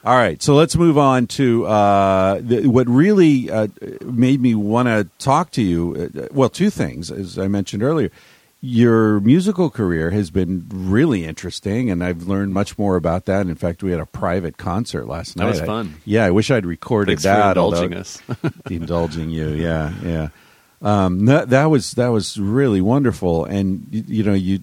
All 0.03 0.15
right, 0.15 0.41
so 0.41 0.55
let's 0.55 0.75
move 0.75 0.97
on 0.97 1.27
to 1.27 1.65
uh, 1.67 2.39
the, 2.41 2.65
what 2.67 2.87
really 2.89 3.51
uh, 3.51 3.67
made 4.03 4.41
me 4.41 4.55
want 4.55 4.87
to 4.87 5.07
talk 5.23 5.51
to 5.51 5.61
you. 5.61 6.09
Uh, 6.17 6.27
well, 6.31 6.49
two 6.49 6.71
things, 6.71 7.11
as 7.11 7.37
I 7.37 7.47
mentioned 7.47 7.83
earlier. 7.83 8.09
Your 8.63 9.19
musical 9.21 9.71
career 9.71 10.11
has 10.11 10.29
been 10.29 10.67
really 10.71 11.25
interesting, 11.25 11.89
and 11.89 12.03
I've 12.03 12.27
learned 12.27 12.53
much 12.53 12.77
more 12.77 12.95
about 12.95 13.25
that. 13.25 13.47
In 13.47 13.55
fact, 13.55 13.81
we 13.81 13.89
had 13.91 13.99
a 13.99 14.05
private 14.05 14.57
concert 14.57 15.07
last 15.07 15.35
night. 15.35 15.45
That 15.45 15.49
was 15.51 15.61
I- 15.61 15.65
fun. 15.65 15.95
yeah, 16.05 16.25
I 16.25 16.31
wish 16.31 16.51
I'd 16.51 16.65
recorded 16.65 17.11
Thanks 17.13 17.23
that. 17.23 17.49
indulging 17.57 17.93
although- 17.95 17.99
us. 18.01 18.21
indulging 18.69 19.29
you. 19.31 19.49
Yeah, 19.49 19.93
yeah. 20.03 20.27
Um, 20.83 21.25
that, 21.25 21.49
that 21.49 21.65
was 21.65 21.91
that 21.93 22.07
was 22.09 22.39
really 22.39 22.81
wonderful, 22.81 23.45
and 23.45 23.85
you, 23.91 24.03
you 24.07 24.23
know, 24.23 24.33
you 24.33 24.59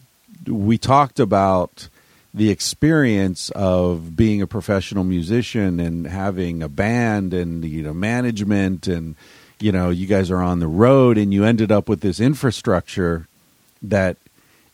we 0.46 0.78
talked 0.78 1.18
about 1.20 1.88
the 2.38 2.50
experience 2.50 3.50
of 3.50 4.16
being 4.16 4.40
a 4.40 4.46
professional 4.46 5.04
musician 5.04 5.80
and 5.80 6.06
having 6.06 6.62
a 6.62 6.68
band 6.68 7.34
and 7.34 7.64
you 7.64 7.82
know 7.82 7.92
management 7.92 8.86
and 8.86 9.16
you 9.60 9.72
know 9.72 9.90
you 9.90 10.06
guys 10.06 10.30
are 10.30 10.40
on 10.42 10.60
the 10.60 10.68
road 10.68 11.18
and 11.18 11.34
you 11.34 11.44
ended 11.44 11.70
up 11.72 11.88
with 11.88 12.00
this 12.00 12.20
infrastructure 12.20 13.26
that 13.82 14.16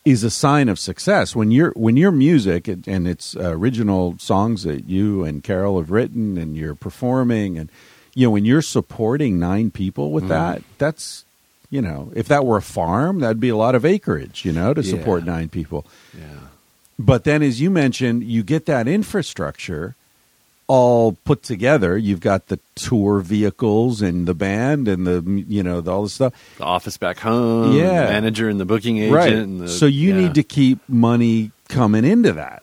is 0.04 0.22
a 0.22 0.30
sign 0.30 0.68
of 0.68 0.78
success 0.78 1.34
when 1.34 1.50
your 1.50 1.72
when 1.74 1.96
your 1.96 2.12
music 2.12 2.68
and 2.68 2.86
and 2.86 3.08
it's 3.08 3.34
uh, 3.36 3.50
original 3.56 4.14
songs 4.18 4.62
that 4.64 4.84
you 4.86 5.24
and 5.24 5.42
Carol 5.42 5.78
have 5.78 5.90
written 5.90 6.36
and 6.36 6.56
you're 6.56 6.74
performing 6.74 7.56
and 7.58 7.70
you 8.14 8.26
know 8.26 8.30
when 8.30 8.44
you're 8.44 8.62
supporting 8.62 9.38
nine 9.40 9.70
people 9.70 10.12
with 10.12 10.28
that 10.28 10.62
that's 10.76 11.24
you 11.70 11.80
know 11.80 12.12
if 12.14 12.28
that 12.28 12.44
were 12.44 12.58
a 12.58 12.62
farm 12.62 13.20
that'd 13.20 13.40
be 13.40 13.48
a 13.48 13.56
lot 13.56 13.74
of 13.74 13.84
acreage 13.86 14.44
you 14.44 14.52
know 14.52 14.74
to 14.74 14.82
Yeah. 14.82 14.90
support 14.90 15.24
nine 15.24 15.48
people 15.48 15.86
yeah. 16.16 16.48
But 16.98 17.24
then 17.24 17.42
as 17.42 17.60
you 17.60 17.70
mentioned 17.70 18.22
you 18.24 18.42
get 18.42 18.66
that 18.66 18.86
infrastructure 18.88 19.94
all 20.66 21.12
put 21.24 21.42
together 21.42 21.98
you've 21.98 22.20
got 22.20 22.46
the 22.46 22.58
tour 22.74 23.20
vehicles 23.20 24.00
and 24.00 24.26
the 24.26 24.32
band 24.34 24.88
and 24.88 25.06
the 25.06 25.22
you 25.46 25.62
know 25.62 25.80
the, 25.82 25.90
all 25.92 26.04
the 26.04 26.08
stuff 26.08 26.32
The 26.58 26.64
office 26.64 26.96
back 26.96 27.18
home, 27.18 27.72
Yeah. 27.72 28.06
the 28.06 28.12
manager 28.12 28.48
and 28.48 28.58
the 28.58 28.64
booking 28.64 28.96
agent. 28.98 29.14
right 29.14 29.32
And 29.32 29.60
the, 29.60 29.68
so 29.68 29.84
you 29.86 30.10
yeah. 30.14 30.20
need 30.22 30.34
to 30.36 30.42
keep 30.42 30.78
money 30.88 31.50
coming 31.68 32.04
into 32.04 32.32
that 32.32 32.62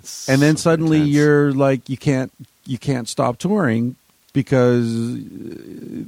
It's 0.00 0.28
and 0.28 0.42
then 0.42 0.56
so 0.56 0.62
suddenly 0.70 0.96
intense. 0.98 1.14
you're 1.14 1.52
like 1.52 1.88
you 1.88 1.96
can't 1.96 2.32
you 2.66 2.76
can't 2.78 3.08
stop 3.08 3.38
touring 3.38 3.94
because 4.32 4.86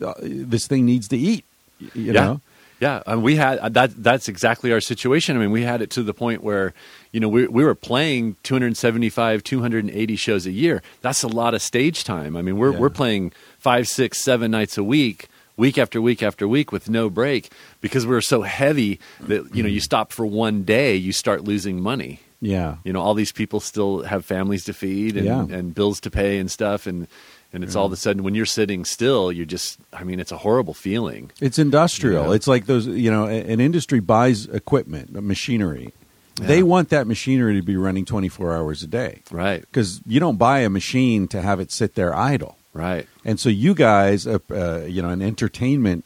uh, 0.03 0.15
this 0.21 0.67
thing 0.67 0.85
needs 0.87 1.09
to 1.09 1.17
eat 1.17 1.45
you 1.79 1.91
yeah. 1.95 2.13
know 2.13 2.41
Yeah, 2.81 3.03
and 3.07 3.23
we 3.23 3.37
had 3.37 3.59
uh, 3.59 3.69
that. 3.71 4.03
That's 4.03 4.27
exactly 4.29 4.73
our 4.73 4.81
situation. 4.81 5.37
I 5.37 5.41
mean, 5.41 5.51
we 5.51 5.63
had 5.63 5.83
it 5.83 5.91
to 5.91 6.03
the 6.03 6.15
point 6.15 6.43
where, 6.43 6.73
you 7.13 7.21
know, 7.21 7.29
we 7.29 7.47
we 7.47 7.63
were 7.63 7.75
playing 7.75 8.37
275, 8.43 9.45
280 9.45 10.17
shows 10.17 10.47
a 10.47 10.51
year. 10.51 10.83
That's 11.03 11.23
a 11.23 11.29
lot 11.29 11.53
of 11.55 11.61
stage 11.63 12.05
time. 12.05 12.37
I 12.37 12.43
mean, 12.43 12.57
we're 12.57 12.73
Yeah. 12.73 12.79
we're 12.79 12.91
playing 12.91 13.33
five, 13.59 13.87
six, 13.87 14.19
seven 14.21 14.51
nights 14.51 14.79
a 14.79 14.85
week, 14.85 15.29
week 15.57 15.77
after 15.79 16.01
week 16.01 16.23
after 16.23 16.49
week 16.49 16.73
with 16.73 16.89
no 16.89 17.11
break 17.11 17.51
because 17.83 18.07
we 18.07 18.13
were 18.15 18.23
so 18.23 18.43
heavy 18.43 18.99
that 19.21 19.55
you 19.55 19.63
know 19.63 19.69
you 19.69 19.81
stop 19.81 20.11
for 20.13 20.25
one 20.25 20.63
day, 20.63 20.97
you 20.97 21.13
start 21.13 21.45
losing 21.45 21.81
money. 21.83 22.21
yeah 22.41 22.77
You 22.85 22.93
know, 22.95 23.01
all 23.03 23.13
these 23.15 23.33
people 23.33 23.61
still 23.61 24.05
have 24.05 24.25
families 24.25 24.65
to 24.65 24.73
feed 24.73 25.17
and, 25.19 25.27
Yeah. 25.27 25.59
and 25.59 25.75
bills 25.75 26.01
to 26.01 26.11
pay 26.11 26.39
and 26.39 26.51
stuff, 26.51 26.87
and 26.87 27.07
and 27.53 27.65
it's 27.65 27.75
all 27.77 27.87
of 27.87 27.93
a 27.93 27.97
sudden 27.97 28.23
when 28.23 28.35
you're 28.35 28.47
sitting 28.47 28.85
still, 28.85 29.31
you're 29.33 29.47
just. 29.47 29.79
I 29.93 30.05
mean, 30.05 30.21
it's 30.21 30.33
a 30.33 30.39
horrible 30.39 30.75
feeling. 30.75 31.31
it's 31.41 31.59
industrial 31.59 32.29
Yeah. 32.29 32.35
it's 32.37 32.47
like 32.47 32.67
those 32.67 32.87
you 32.87 33.11
know 33.11 33.27
an 33.27 33.61
industry 33.61 34.01
buys 34.01 34.47
equipment 34.47 35.13
machinery 35.13 35.93
they 36.41 36.63
want 36.63 36.89
that 36.89 37.07
machinery 37.07 37.57
to 37.57 37.63
be 37.63 37.77
running 37.77 38.07
24 38.07 38.57
hours 38.57 38.83
a 38.83 38.87
day 38.87 39.21
Right. 39.31 39.61
because 39.61 40.01
you 40.07 40.21
don't 40.21 40.39
buy 40.39 40.61
a 40.61 40.71
machine 40.71 41.29
to 41.29 41.43
have 41.43 41.61
it 41.61 41.71
sit 41.71 41.97
there 41.97 42.15
idle 42.17 42.57
Right. 42.73 43.07
and 43.27 43.39
so 43.39 43.49
you 43.51 43.75
guys 43.75 44.27
uh, 44.27 44.39
uh, 44.51 44.83
you 44.87 45.03
know 45.03 45.11
an 45.11 45.21
entertainment 45.21 46.05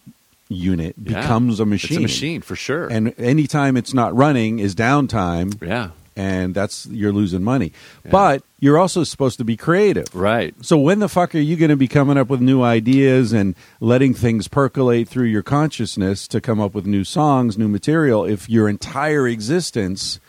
unit 0.48 0.96
Yeah. 0.98 1.20
becomes 1.20 1.60
a 1.60 1.66
machine 1.66 1.98
It's 1.98 1.98
a 1.98 2.02
machine 2.02 2.40
for 2.40 2.56
sure. 2.56 2.88
and 2.88 3.14
anytime 3.18 3.76
it's 3.76 3.94
not 3.94 4.16
running 4.16 4.58
is 4.58 4.74
downtime 4.74 5.60
yeah, 5.62 5.90
and 6.16 6.54
that's 6.54 6.86
you're 6.86 7.12
losing 7.12 7.42
money. 7.42 7.72
Yeah. 8.04 8.10
But 8.10 8.42
you're 8.60 8.78
also 8.78 9.04
supposed 9.04 9.38
to 9.38 9.44
be 9.44 9.56
creative. 9.56 10.14
right. 10.14 10.54
So 10.64 10.78
when 10.78 10.98
the 11.00 11.08
fuck 11.08 11.34
are 11.34 11.38
you 11.38 11.56
going 11.56 11.70
to 11.70 11.76
be 11.76 11.88
coming 11.88 12.16
up 12.16 12.28
with 12.28 12.40
new 12.40 12.62
ideas 12.62 13.32
and 13.32 13.54
letting 13.80 14.14
things 14.14 14.48
percolate 14.48 15.08
through 15.08 15.26
your 15.26 15.42
consciousness 15.42 16.26
to 16.28 16.40
come 16.40 16.60
up 16.60 16.74
with 16.74 16.86
new 16.86 17.04
songs, 17.04 17.58
new 17.58 17.68
material 17.68 18.24
if 18.24 18.48
your 18.48 18.68
entire 18.68 19.26
existence 19.28 20.20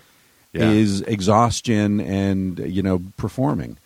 Yeah. 0.53 0.71
is 0.71 1.01
exhaustion 1.01 1.99
and 2.01 2.59
you 2.59 2.81
know 2.81 3.01
performing? 3.17 3.77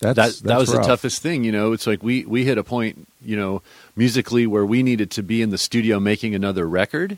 That's 0.00 0.40
that 0.40 0.48
that 0.48 0.58
was 0.58 0.74
rough. 0.74 0.82
the 0.82 0.88
toughest 0.88 1.22
thing. 1.22 1.44
You 1.44 1.52
know, 1.52 1.72
it's 1.72 1.86
like 1.86 2.02
we 2.02 2.24
we 2.26 2.44
hit 2.44 2.58
a 2.58 2.64
point, 2.64 3.08
you 3.24 3.36
know, 3.36 3.62
musically 3.96 4.46
where 4.46 4.64
we 4.66 4.82
needed 4.82 5.10
to 5.12 5.22
be 5.22 5.40
in 5.40 5.48
the 5.50 5.56
studio 5.58 5.98
making 6.00 6.34
another 6.34 6.68
record. 6.68 7.16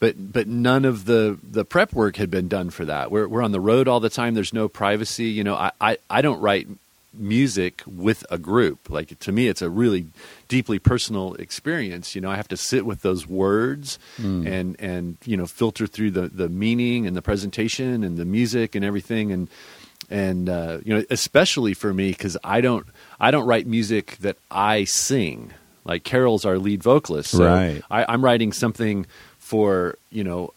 But 0.00 0.32
but 0.32 0.46
none 0.46 0.84
of 0.84 1.06
the, 1.06 1.38
the 1.42 1.64
prep 1.64 1.92
work 1.92 2.16
had 2.16 2.30
been 2.30 2.46
done 2.48 2.70
for 2.70 2.84
that. 2.84 3.10
We're 3.10 3.26
we're 3.26 3.42
on 3.42 3.52
the 3.52 3.60
road 3.60 3.88
all 3.88 4.00
the 4.00 4.10
time. 4.10 4.34
There's 4.34 4.52
no 4.52 4.68
privacy. 4.68 5.24
You 5.24 5.42
know, 5.44 5.54
I, 5.54 5.72
I, 5.80 5.98
I 6.08 6.22
don't 6.22 6.40
write 6.40 6.68
music 7.14 7.82
with 7.86 8.24
a 8.30 8.38
group. 8.38 8.90
Like 8.90 9.18
to 9.18 9.32
me, 9.32 9.48
it's 9.48 9.62
a 9.62 9.68
really 9.70 10.06
deeply 10.46 10.78
personal 10.78 11.34
experience. 11.34 12.14
You 12.14 12.20
know, 12.20 12.30
I 12.30 12.36
have 12.36 12.48
to 12.48 12.56
sit 12.56 12.86
with 12.86 13.02
those 13.02 13.26
words 13.26 13.98
Hmm. 14.16 14.46
and 14.46 14.76
and 14.78 15.16
you 15.24 15.36
know 15.36 15.46
filter 15.46 15.86
through 15.86 16.12
the 16.12 16.28
the 16.28 16.48
meaning 16.48 17.06
and 17.06 17.16
the 17.16 17.22
presentation 17.22 18.04
and 18.04 18.16
the 18.16 18.24
music 18.24 18.74
and 18.76 18.84
everything 18.84 19.32
and 19.32 19.48
and 20.10 20.48
uh, 20.48 20.78
you 20.84 20.94
know 20.94 21.04
especially 21.10 21.74
for 21.74 21.92
me 21.92 22.10
because 22.10 22.36
I 22.44 22.60
don't 22.60 22.86
I 23.18 23.30
don't 23.32 23.46
write 23.46 23.66
music 23.66 24.16
that 24.20 24.36
I 24.50 24.84
sing. 24.84 25.52
Like 25.84 26.04
Carol's 26.04 26.44
our 26.44 26.58
lead 26.58 26.82
vocalist, 26.82 27.30
so 27.30 27.44
Right. 27.46 27.82
I, 27.90 28.04
I'm 28.12 28.22
writing 28.22 28.52
something 28.52 29.06
for 29.48 29.96
you 30.10 30.22
know 30.24 30.52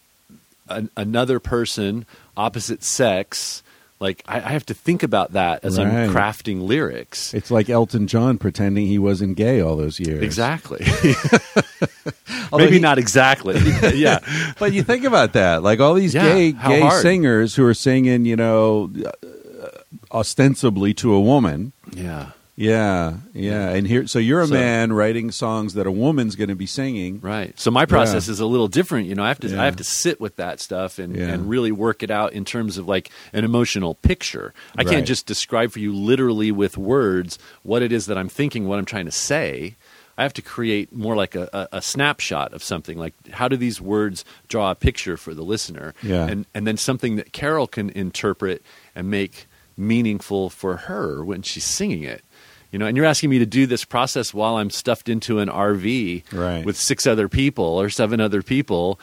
an, 0.68 0.90
another 0.98 1.40
person, 1.40 2.06
opposite 2.36 2.84
sex. 2.84 3.64
Like 4.02 4.24
I, 4.28 4.38
I 4.38 4.50
have 4.50 4.66
to 4.66 4.74
think 4.74 5.04
about 5.04 5.34
that 5.34 5.64
as 5.64 5.78
Right. 5.78 5.88
I'm 5.88 6.10
crafting 6.12 6.64
lyrics. 6.64 7.34
It's 7.36 7.52
like 7.52 7.70
Elton 7.70 8.08
John 8.08 8.38
pretending 8.40 8.88
he 8.88 8.98
wasn't 8.98 9.38
gay 9.38 9.62
all 9.62 9.76
those 9.78 10.00
years. 10.00 10.24
Exactly. 10.24 10.84
Maybe 12.52 12.74
he- 12.74 12.80
not 12.80 12.98
exactly. 12.98 13.60
yeah. 13.94 14.20
But 14.60 14.74
you 14.74 14.84
think 14.84 15.04
about 15.06 15.34
that, 15.34 15.62
like 15.64 15.80
all 15.80 15.94
these 15.94 16.14
Yeah, 16.16 16.24
gay 16.34 16.52
gay 16.52 16.80
hard. 16.82 17.02
singers 17.02 17.56
who 17.56 17.64
are 17.66 17.74
singing, 17.76 18.26
you 18.26 18.36
know, 18.36 18.92
uh, 19.06 19.68
ostensibly 20.12 20.94
to 20.96 21.14
a 21.14 21.22
woman, 21.22 21.72
Yeah. 21.94 22.32
Yeah, 22.62 23.18
yeah. 23.34 23.70
And 23.70 23.88
here, 23.88 24.06
so 24.08 24.20
you're 24.20 24.42
a 24.42 24.48
So- 24.48 24.54
man 24.54 24.94
writing 24.94 25.32
songs 25.32 25.74
that 25.74 25.88
a 25.88 25.92
woman's 25.92 26.36
going 26.36 26.50
to 26.50 26.56
be 26.56 26.66
singing. 26.68 27.20
Right. 27.22 27.60
So 27.60 27.72
my 27.72 27.86
process 27.86 28.28
is 28.28 28.40
a 28.40 28.46
little 28.46 28.68
different. 28.68 29.08
You 29.08 29.16
know, 29.16 29.24
I 29.24 29.30
have 29.30 29.40
to 29.40 29.48
Yeah. 29.50 29.62
I 29.62 29.66
have 29.66 29.78
to 29.78 29.84
sit 29.84 30.22
with 30.22 30.36
that 30.36 30.60
stuff 30.60 31.00
and, 31.00 31.16
Yeah. 31.16 31.30
and 31.30 31.50
really 31.50 31.72
work 31.72 32.04
it 32.04 32.12
out 32.12 32.34
in 32.34 32.46
terms 32.46 32.78
of 32.78 32.88
like 32.88 33.10
an 33.34 33.44
emotional 33.44 33.96
picture. 33.96 34.54
I 34.78 34.84
Right. 34.84 34.92
can't 34.92 35.08
just 35.08 35.26
describe 35.26 35.72
for 35.72 35.80
you 35.80 35.94
literally 35.94 36.52
with 36.52 36.78
words 36.78 37.40
what 37.64 37.82
it 37.82 37.92
is 37.92 38.06
that 38.06 38.18
I'm 38.18 38.30
thinking, 38.30 38.68
what 38.68 38.78
I'm 38.80 38.86
trying 38.86 39.06
to 39.06 39.12
say. 39.12 39.76
I 40.18 40.24
have 40.24 40.34
to 40.34 40.42
create 40.44 40.94
more 40.94 41.16
like 41.16 41.34
a, 41.36 41.50
a, 41.72 41.78
a 41.78 41.82
snapshot 41.82 42.54
of 42.54 42.64
something. 42.64 42.96
Like 42.98 43.16
how 43.32 43.48
do 43.48 43.58
these 43.58 43.82
words 43.82 44.24
draw 44.50 44.70
a 44.70 44.76
picture 44.76 45.18
for 45.18 45.34
the 45.34 45.42
listener? 45.44 45.96
Yeah. 46.04 46.28
And 46.28 46.46
and 46.54 46.68
then 46.68 46.78
something 46.78 47.16
that 47.16 47.34
Carol 47.34 47.66
can 47.66 47.90
interpret 47.90 48.62
and 48.96 49.10
make 49.10 49.48
meaningful 49.78 50.50
for 50.50 50.76
her 50.78 51.24
when 51.26 51.42
she's 51.42 51.64
singing 51.64 52.04
it. 52.04 52.24
You 52.72 52.80
know, 52.80 52.86
and 52.86 52.96
you're 52.96 53.06
asking 53.06 53.30
me 53.30 53.40
to 53.40 53.46
do 53.46 53.66
this 53.68 53.84
process 53.84 54.34
while 54.34 54.56
I'm 54.56 54.70
stuffed 54.70 55.10
into 55.10 55.40
an 55.40 55.50
RV 55.50 56.24
Right. 56.32 56.66
with 56.66 56.78
six 56.78 57.06
other 57.06 57.28
people 57.28 57.66
or 57.66 57.90
seven 57.90 58.22
other 58.22 58.42
people 58.42 58.98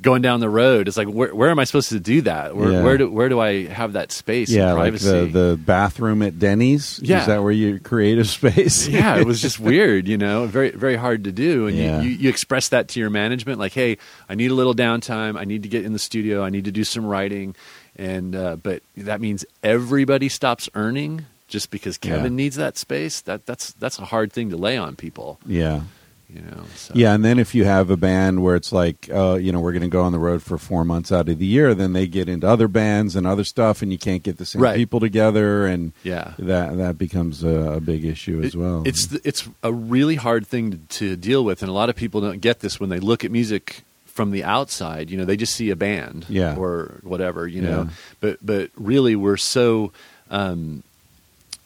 going 0.00 0.20
down 0.20 0.40
the 0.40 0.48
road. 0.48 0.88
It's 0.88 0.96
like 0.96 1.06
where, 1.06 1.32
where 1.32 1.48
am 1.48 1.60
I 1.60 1.64
supposed 1.64 1.90
to 1.90 2.00
do 2.00 2.22
that? 2.22 2.56
Where, 2.56 2.72
Yeah. 2.72 2.82
where 2.82 2.98
do 2.98 3.08
where 3.10 3.28
do 3.28 3.38
I 3.40 3.66
have 3.66 3.92
that 3.92 4.10
space? 4.10 4.50
Yeah, 4.50 4.70
and 4.70 4.78
like 4.78 4.94
the, 4.98 5.26
the 5.32 5.60
bathroom 5.64 6.22
at 6.22 6.38
Denny's. 6.40 6.98
Yeah. 7.02 7.20
Is 7.20 7.26
that 7.28 7.42
where 7.42 7.52
you 7.52 7.78
creative 7.78 8.28
space? 8.28 8.88
yeah, 8.88 9.16
it 9.16 9.26
was 9.26 9.40
just 9.40 9.60
weird, 9.70 10.08
you 10.08 10.18
know, 10.18 10.46
very 10.46 10.70
very 10.70 10.96
hard 10.96 11.24
to 11.24 11.32
do. 11.32 11.68
And 11.68 11.76
Yeah. 11.76 12.02
you, 12.02 12.10
you, 12.10 12.16
you 12.16 12.28
express 12.28 12.68
that 12.70 12.88
to 12.88 13.00
your 13.00 13.10
management, 13.10 13.58
like, 13.60 13.72
hey, 13.74 13.96
I 14.28 14.34
need 14.34 14.50
a 14.50 14.54
little 14.54 14.74
downtime. 14.74 15.38
I 15.38 15.44
need 15.44 15.62
to 15.62 15.68
get 15.68 15.84
in 15.84 15.92
the 15.92 15.98
studio. 16.00 16.42
I 16.42 16.50
need 16.50 16.64
to 16.64 16.72
do 16.72 16.82
some 16.84 17.06
writing, 17.06 17.54
and 17.96 18.34
uh, 18.34 18.56
but 18.56 18.82
that 18.96 19.20
means 19.20 19.44
everybody 19.62 20.28
stops 20.28 20.68
earning 20.74 21.26
just 21.52 21.70
because 21.70 21.98
Kevin 21.98 22.32
Yeah. 22.32 22.42
needs 22.42 22.56
that 22.56 22.76
space. 22.78 23.20
That 23.20 23.46
that's 23.46 23.72
that's 23.72 23.98
a 23.98 24.06
hard 24.06 24.32
thing 24.32 24.50
to 24.50 24.56
lay 24.56 24.76
on 24.76 24.96
people, 24.96 25.38
yeah. 25.46 25.82
you 26.34 26.40
know. 26.40 26.64
So. 26.74 26.94
Yeah, 26.96 27.12
and 27.14 27.22
then 27.22 27.38
if 27.38 27.54
you 27.54 27.64
have 27.66 27.90
a 27.90 27.96
band 27.96 28.42
where 28.42 28.56
it's 28.56 28.72
like, 28.72 29.08
uh, 29.12 29.34
you 29.34 29.52
know, 29.52 29.60
we're 29.60 29.72
going 29.72 29.82
to 29.90 29.96
go 29.98 30.02
on 30.02 30.12
the 30.12 30.18
road 30.18 30.42
for 30.42 30.56
four 30.56 30.82
months 30.84 31.12
out 31.12 31.28
of 31.28 31.38
the 31.38 31.44
year, 31.46 31.74
then 31.74 31.92
they 31.92 32.06
get 32.06 32.26
into 32.28 32.48
other 32.48 32.68
bands 32.68 33.14
and 33.16 33.26
other 33.26 33.44
stuff, 33.44 33.82
and 33.82 33.92
you 33.92 33.98
can't 33.98 34.22
get 34.22 34.38
the 34.38 34.46
same 34.46 34.62
Right. 34.62 34.76
people 34.76 34.98
together, 34.98 35.66
and 35.66 35.92
Yeah. 36.02 36.32
that 36.38 36.76
that 36.78 36.96
becomes 36.96 37.44
a, 37.44 37.74
a 37.78 37.80
big 37.80 38.04
issue 38.06 38.40
as 38.42 38.54
It- 38.54 38.58
well. 38.58 38.82
It's 38.86 39.06
the, 39.08 39.20
it's 39.24 39.46
a 39.62 39.72
really 39.72 40.16
hard 40.16 40.46
thing 40.46 40.70
to, 40.72 40.78
to 41.00 41.16
deal 41.16 41.44
with, 41.44 41.62
and 41.62 41.68
a 41.68 41.74
lot 41.74 41.88
of 41.90 41.96
people 41.96 42.20
don't 42.22 42.40
get 42.40 42.60
this 42.60 42.80
when 42.80 42.88
they 42.88 42.98
look 43.00 43.24
at 43.24 43.30
music 43.30 43.82
from 44.06 44.30
the 44.30 44.42
outside. 44.44 45.10
You 45.10 45.16
know, 45.18 45.24
they 45.26 45.36
just 45.38 45.54
see 45.54 45.68
a 45.70 45.76
band, 45.76 46.24
Yeah. 46.30 46.56
or 46.56 47.00
whatever. 47.02 47.46
You 47.46 47.60
Yeah. 47.62 47.70
know, 47.70 47.88
but 48.20 48.38
but 48.44 48.70
really, 48.76 49.14
we're 49.16 49.36
so. 49.36 49.92
Um, 50.30 50.82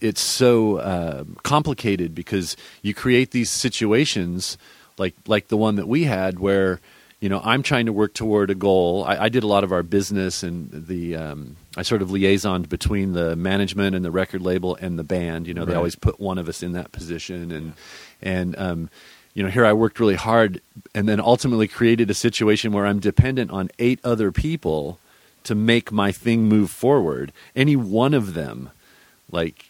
it's 0.01 0.21
so 0.21 0.77
uh, 0.79 1.25
complicated 1.43 2.15
because 2.15 2.57
you 2.83 2.95
create 2.95 3.31
these 3.31 3.51
situations 3.51 4.59
like 4.99 5.15
like 5.27 5.49
the 5.49 5.57
one 5.57 5.77
that 5.77 5.89
we 5.89 6.05
had 6.05 6.39
where 6.39 6.81
you 7.21 7.29
know 7.29 7.41
I'm 7.45 7.63
trying 7.63 7.87
to 7.87 7.93
work 7.93 8.13
toward 8.15 8.51
a 8.51 8.55
goal. 8.55 9.05
I, 9.05 9.25
I 9.25 9.29
did 9.29 9.43
a 9.43 9.47
lot 9.47 9.65
of 9.65 9.73
our 9.73 9.83
business 9.83 10.43
and 10.43 10.71
the 10.87 11.17
um, 11.17 11.57
I 11.77 11.83
sort 11.83 12.03
of 12.03 12.09
liaisoned 12.11 12.69
between 12.69 13.13
the 13.13 13.37
management 13.37 13.95
and 13.97 14.05
the 14.05 14.11
record 14.11 14.43
label 14.43 14.77
and 14.81 14.99
the 14.99 15.05
band. 15.05 15.47
You 15.47 15.55
know, 15.55 15.65
they 15.65 15.73
Right. 15.73 15.79
always 15.79 15.97
put 15.97 16.21
one 16.21 16.39
of 16.39 16.49
us 16.49 16.63
in 16.63 16.73
that 16.73 16.93
position 16.93 17.51
and 17.53 17.73
and 18.23 18.57
um, 18.59 18.91
you 19.35 19.43
know 19.43 19.51
here 19.51 19.65
I 19.67 19.73
worked 19.73 19.99
really 20.01 20.15
hard 20.15 20.61
and 20.95 21.09
then 21.09 21.21
ultimately 21.21 21.69
created 21.69 22.11
a 22.11 22.15
situation 22.15 22.73
where 22.73 22.87
I'm 22.87 23.01
dependent 23.01 23.51
on 23.51 23.71
eight 23.79 24.01
other 24.05 24.31
people 24.33 24.99
to 25.45 25.55
make 25.55 25.93
my 25.93 26.11
thing 26.13 26.45
move 26.49 26.71
forward. 26.71 27.33
Any 27.55 27.77
one 27.77 28.15
of 28.15 28.35
them 28.35 28.71
like 29.31 29.67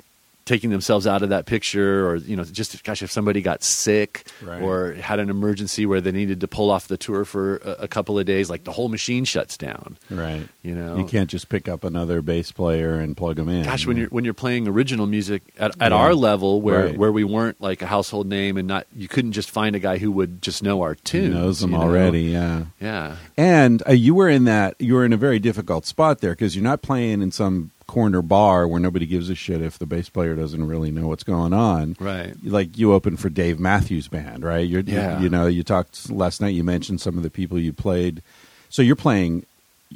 taking 0.46 0.70
themselves 0.70 1.06
out 1.06 1.22
of 1.22 1.28
that 1.28 1.44
picture 1.44 2.08
or 2.08 2.16
you 2.16 2.36
know 2.36 2.44
just 2.44 2.82
gosh 2.84 3.02
if 3.02 3.10
somebody 3.12 3.42
got 3.42 3.62
sick 3.62 4.26
Right. 4.42 4.62
or 4.62 4.94
had 4.94 5.18
an 5.18 5.28
emergency 5.28 5.84
where 5.86 6.00
they 6.00 6.12
needed 6.12 6.40
to 6.40 6.48
pull 6.48 6.70
off 6.70 6.86
the 6.88 6.96
tour 6.96 7.24
for 7.24 7.56
a, 7.58 7.70
a 7.80 7.88
couple 7.88 8.18
of 8.18 8.24
days 8.26 8.48
like 8.48 8.62
the 8.64 8.72
whole 8.72 8.88
machine 8.88 9.24
shuts 9.24 9.56
down 9.58 9.98
right. 10.08 10.46
you 10.62 10.74
know 10.74 10.96
You 10.98 11.04
can't 11.04 11.28
just 11.28 11.48
pick 11.48 11.68
up 11.68 11.84
another 11.84 12.22
bass 12.22 12.52
player 12.52 12.94
and 12.94 13.16
plug 13.16 13.36
them 13.36 13.48
in. 13.48 13.64
gosh 13.64 13.86
when 13.86 13.96
you're 13.96 14.08
when 14.08 14.24
you're 14.24 14.34
playing 14.34 14.68
original 14.68 15.06
music 15.06 15.42
at, 15.58 15.72
at 15.82 15.90
Yeah. 15.92 15.98
our 15.98 16.14
level 16.14 16.62
where 16.62 16.86
Right. 16.86 16.96
where 16.96 17.10
we 17.12 17.24
weren't 17.24 17.60
like 17.60 17.82
a 17.82 17.86
household 17.86 18.26
name 18.28 18.56
and 18.56 18.68
not 18.68 18.86
you 18.94 19.08
couldn't 19.08 19.32
just 19.32 19.50
find 19.50 19.74
a 19.76 19.80
guy 19.80 19.98
who 19.98 20.10
would 20.12 20.40
just 20.42 20.62
know 20.62 20.80
our 20.82 20.94
He 20.94 21.00
tunes 21.02 21.34
knows 21.34 21.60
them 21.60 21.72
you 21.72 21.76
know? 21.78 21.82
already. 21.82 22.22
Yeah. 22.22 22.66
yeah 22.80 23.16
And 23.36 23.82
uh, 23.88 23.92
you 23.92 24.14
were 24.14 24.28
in 24.28 24.44
that 24.44 24.76
you 24.78 24.94
were 24.94 25.04
in 25.04 25.12
a 25.12 25.16
very 25.16 25.40
difficult 25.40 25.86
spot 25.86 26.20
there 26.20 26.32
because 26.32 26.54
you're 26.54 26.62
not 26.62 26.82
playing 26.82 27.20
in 27.20 27.32
some 27.32 27.72
corner 27.86 28.22
bar 28.22 28.66
where 28.66 28.80
nobody 28.80 29.06
gives 29.06 29.30
a 29.30 29.34
shit 29.34 29.62
if 29.62 29.78
the 29.78 29.86
bass 29.86 30.08
player 30.08 30.34
doesn't 30.34 30.66
really 30.66 30.90
know 30.90 31.06
what's 31.08 31.22
going 31.24 31.52
on. 31.52 31.96
right 32.00 32.34
Like 32.42 32.76
you 32.76 32.92
open 32.92 33.16
for 33.16 33.28
Dave 33.28 33.60
Matthews 33.60 34.08
Band, 34.08 34.44
right? 34.44 34.66
You're, 34.66 34.80
Yeah. 34.80 35.20
You 35.20 35.28
know, 35.28 35.46
you 35.46 35.62
talked 35.62 36.10
last 36.10 36.40
night. 36.40 36.54
You 36.54 36.64
mentioned 36.64 37.00
some 37.00 37.16
of 37.16 37.22
the 37.22 37.30
people 37.30 37.58
you 37.58 37.72
played. 37.72 38.22
So 38.68 38.82
you're 38.82 38.96
playing. 38.96 39.46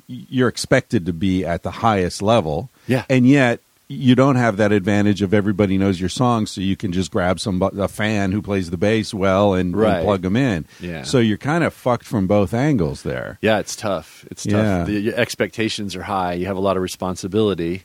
You're 0.07 0.49
expected 0.49 1.05
to 1.07 1.13
be 1.13 1.45
at 1.45 1.65
the 1.65 1.73
highest 1.73 2.23
level. 2.23 2.71
Yeah. 2.87 3.05
And 3.11 3.27
yet 3.29 3.61
you 3.93 4.15
don't 4.15 4.37
have 4.37 4.57
that 4.59 4.71
advantage 4.71 5.21
of 5.21 5.35
everybody 5.35 5.77
knows 5.77 5.99
your 5.99 6.09
song, 6.09 6.47
so 6.47 6.61
you 6.61 6.77
can 6.77 6.93
just 6.93 7.11
grab 7.11 7.41
some 7.41 7.61
a 7.61 7.89
fan 7.89 8.31
who 8.31 8.41
plays 8.41 8.71
the 8.71 8.77
bass 8.77 9.13
well 9.13 9.55
and, 9.55 9.75
and 9.75 10.05
plug 10.05 10.23
them 10.23 10.37
in. 10.37 10.65
Yeah. 10.79 11.03
So 11.03 11.19
you're 11.19 11.37
kind 11.39 11.65
of 11.65 11.75
fucked 11.75 12.05
from 12.07 12.29
both 12.29 12.55
angles 12.55 13.03
there. 13.03 13.39
Yeah, 13.43 13.59
it's 13.59 13.75
tough. 13.75 14.25
It's 14.31 14.45
tough. 14.45 14.53
Yeah. 14.55 14.85
The 14.85 14.93
your 15.01 15.15
expectations 15.17 15.97
are 15.97 16.03
high. 16.05 16.35
You 16.35 16.47
have 16.47 16.57
a 16.57 16.61
lot 16.61 16.77
of 16.77 16.83
responsibility. 16.85 17.83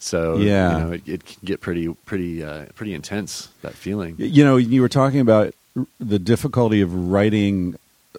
So 0.00 0.38
Yeah. 0.38 0.72
you 0.78 0.84
know, 0.84 0.92
it, 0.92 1.08
it 1.08 1.24
can 1.24 1.36
get 1.44 1.60
pretty 1.60 1.86
pretty 2.04 2.42
uh, 2.42 2.66
pretty 2.74 2.92
intense. 2.92 3.48
That 3.62 3.74
feeling. 3.74 4.16
You 4.18 4.44
know, 4.44 4.56
you 4.56 4.82
were 4.82 4.88
talking 4.88 5.20
about 5.20 5.54
the 6.00 6.18
difficulty 6.18 6.80
of 6.80 6.92
writing 7.10 7.76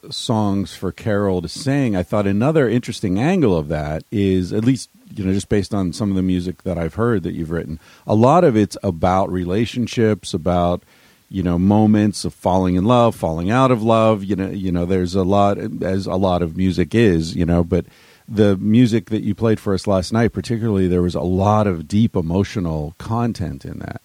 songs 0.09 0.75
for 0.75 0.91
Carol 0.91 1.41
to 1.41 1.47
sing. 1.47 1.95
I 1.95 2.03
thought 2.03 2.27
another 2.27 2.69
interesting 2.69 3.19
angle 3.19 3.57
of 3.57 3.67
that 3.69 4.03
is, 4.11 4.53
at 4.53 4.65
least, 4.65 4.89
you 5.13 5.23
know, 5.23 5.33
just 5.33 5.49
based 5.49 5.73
on 5.73 5.93
some 5.93 6.09
of 6.09 6.15
the 6.15 6.21
music 6.21 6.63
that 6.63 6.77
I've 6.77 6.95
heard 6.95 7.23
that 7.23 7.33
you've 7.33 7.51
written, 7.51 7.79
a 8.05 8.15
lot 8.15 8.43
of 8.43 8.55
it's 8.55 8.77
about 8.83 9.31
relationships, 9.31 10.33
about 10.33 10.83
you 11.29 11.41
know 11.41 11.57
moments 11.57 12.23
of 12.23 12.33
falling 12.33 12.75
in 12.75 12.85
love, 12.85 13.15
falling 13.15 13.49
out 13.49 13.71
of 13.71 13.81
love. 13.81 14.23
You 14.23 14.35
know, 14.35 14.49
you 14.49 14.71
know, 14.71 14.85
there's 14.85 15.15
a 15.15 15.23
lot 15.23 15.57
as 15.57 16.05
a 16.05 16.15
lot 16.15 16.41
of 16.41 16.57
music 16.57 16.93
is, 16.93 17.35
you 17.35 17.45
know, 17.45 17.63
but 17.63 17.85
the 18.27 18.57
music 18.57 19.09
that 19.09 19.21
you 19.21 19.35
played 19.35 19.59
for 19.59 19.73
us 19.73 19.85
last 19.85 20.11
night, 20.11 20.33
particularly, 20.33 20.87
there 20.87 21.01
was 21.01 21.15
a 21.15 21.21
lot 21.21 21.67
of 21.67 21.87
deep 21.87 22.15
emotional 22.15 22.95
content 22.97 23.65
in 23.65 23.79
that, 23.79 24.01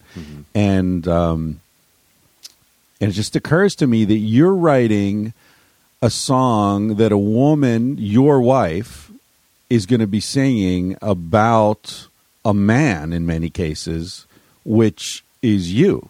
and 0.53 1.07
um, 1.07 1.59
and 2.99 3.09
it 3.09 3.13
just 3.13 3.35
occurs 3.35 3.75
to 3.75 3.87
me 3.87 4.05
that 4.05 4.17
you're 4.17 4.53
writing 4.53 5.33
a 6.01 6.09
song 6.09 6.95
that 6.95 7.11
a 7.11 7.17
woman, 7.17 7.95
your 7.99 8.41
wife, 8.41 9.11
is 9.69 9.85
going 9.85 9.99
to 9.99 10.07
be 10.07 10.19
singing 10.19 10.97
about 11.01 12.07
a 12.43 12.53
man 12.53 13.13
in 13.13 13.25
many 13.25 13.49
cases, 13.49 14.25
which 14.65 15.23
is 15.41 15.71
you, 15.71 16.09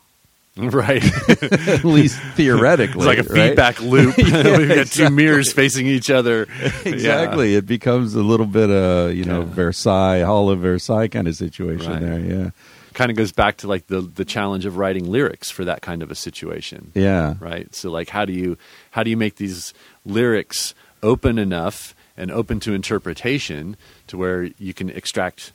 Right. 0.57 1.01
at 1.29 1.83
least 1.85 2.19
theoretically. 2.35 2.97
it's 2.99 3.05
like 3.07 3.19
a 3.19 3.23
right? 3.23 3.49
feedback 3.49 3.81
loop. 3.81 4.17
Yeah, 4.17 4.57
We've 4.57 4.67
got 4.67 4.87
two 4.87 5.09
mirrors 5.09 5.53
facing 5.53 5.87
each 5.87 6.09
other. 6.09 6.47
Exactly. 6.83 7.55
It 7.55 7.65
becomes 7.65 8.15
a 8.15 8.21
little 8.23 8.45
bit 8.45 8.69
of, 8.69 9.13
you 9.13 9.23
know, 9.23 9.39
Yeah. 9.41 9.53
Versailles, 9.53 10.21
Hall 10.23 10.49
of 10.49 10.59
Versailles 10.59 11.07
kind 11.07 11.27
of 11.29 11.35
situation 11.35 11.91
Right. 11.91 12.01
there. 12.01 12.19
Yeah. 12.19 12.49
Kind 12.93 13.09
of 13.11 13.15
goes 13.17 13.31
back 13.31 13.55
to 13.57 13.67
like 13.69 13.87
the 13.87 14.01
the 14.01 14.25
challenge 14.25 14.65
of 14.65 14.75
writing 14.75 15.09
lyrics 15.09 15.49
for 15.49 15.63
that 15.63 15.81
kind 15.81 16.03
of 16.03 16.11
a 16.11 16.15
situation. 16.15 16.91
Yeah. 16.93 17.35
right 17.39 17.73
so 17.73 17.89
like 17.89 18.09
how 18.09 18.25
do 18.25 18.33
you 18.33 18.57
how 18.91 19.03
do 19.03 19.09
you 19.09 19.15
make 19.17 19.37
these 19.37 19.73
lyrics 20.05 20.73
open 21.01 21.39
enough 21.39 21.95
and 22.17 22.29
open 22.29 22.59
to 22.59 22.73
interpretation 22.73 23.77
to 24.07 24.17
where 24.17 24.43
you 24.59 24.73
can 24.73 24.89
extract 24.89 25.53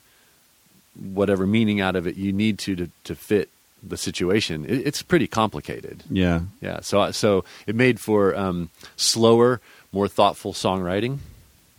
whatever 0.99 1.45
meaning 1.45 1.79
out 1.79 1.95
of 1.95 2.07
it 2.07 2.15
you 2.17 2.33
need 2.33 2.57
to 2.57 2.75
to, 2.75 2.89
to 3.03 3.13
fit 3.13 3.49
the 3.83 3.97
situation 3.97 4.65
it, 4.65 4.85
it's 4.87 5.01
pretty 5.03 5.27
complicated 5.27 6.03
Yeah. 6.09 6.41
yeah 6.61 6.79
so 6.81 7.11
so 7.11 7.45
it 7.67 7.75
made 7.75 7.99
for 7.99 8.35
um, 8.35 8.69
slower 8.95 9.61
more 9.91 10.07
thoughtful 10.07 10.53
songwriting 10.53 11.19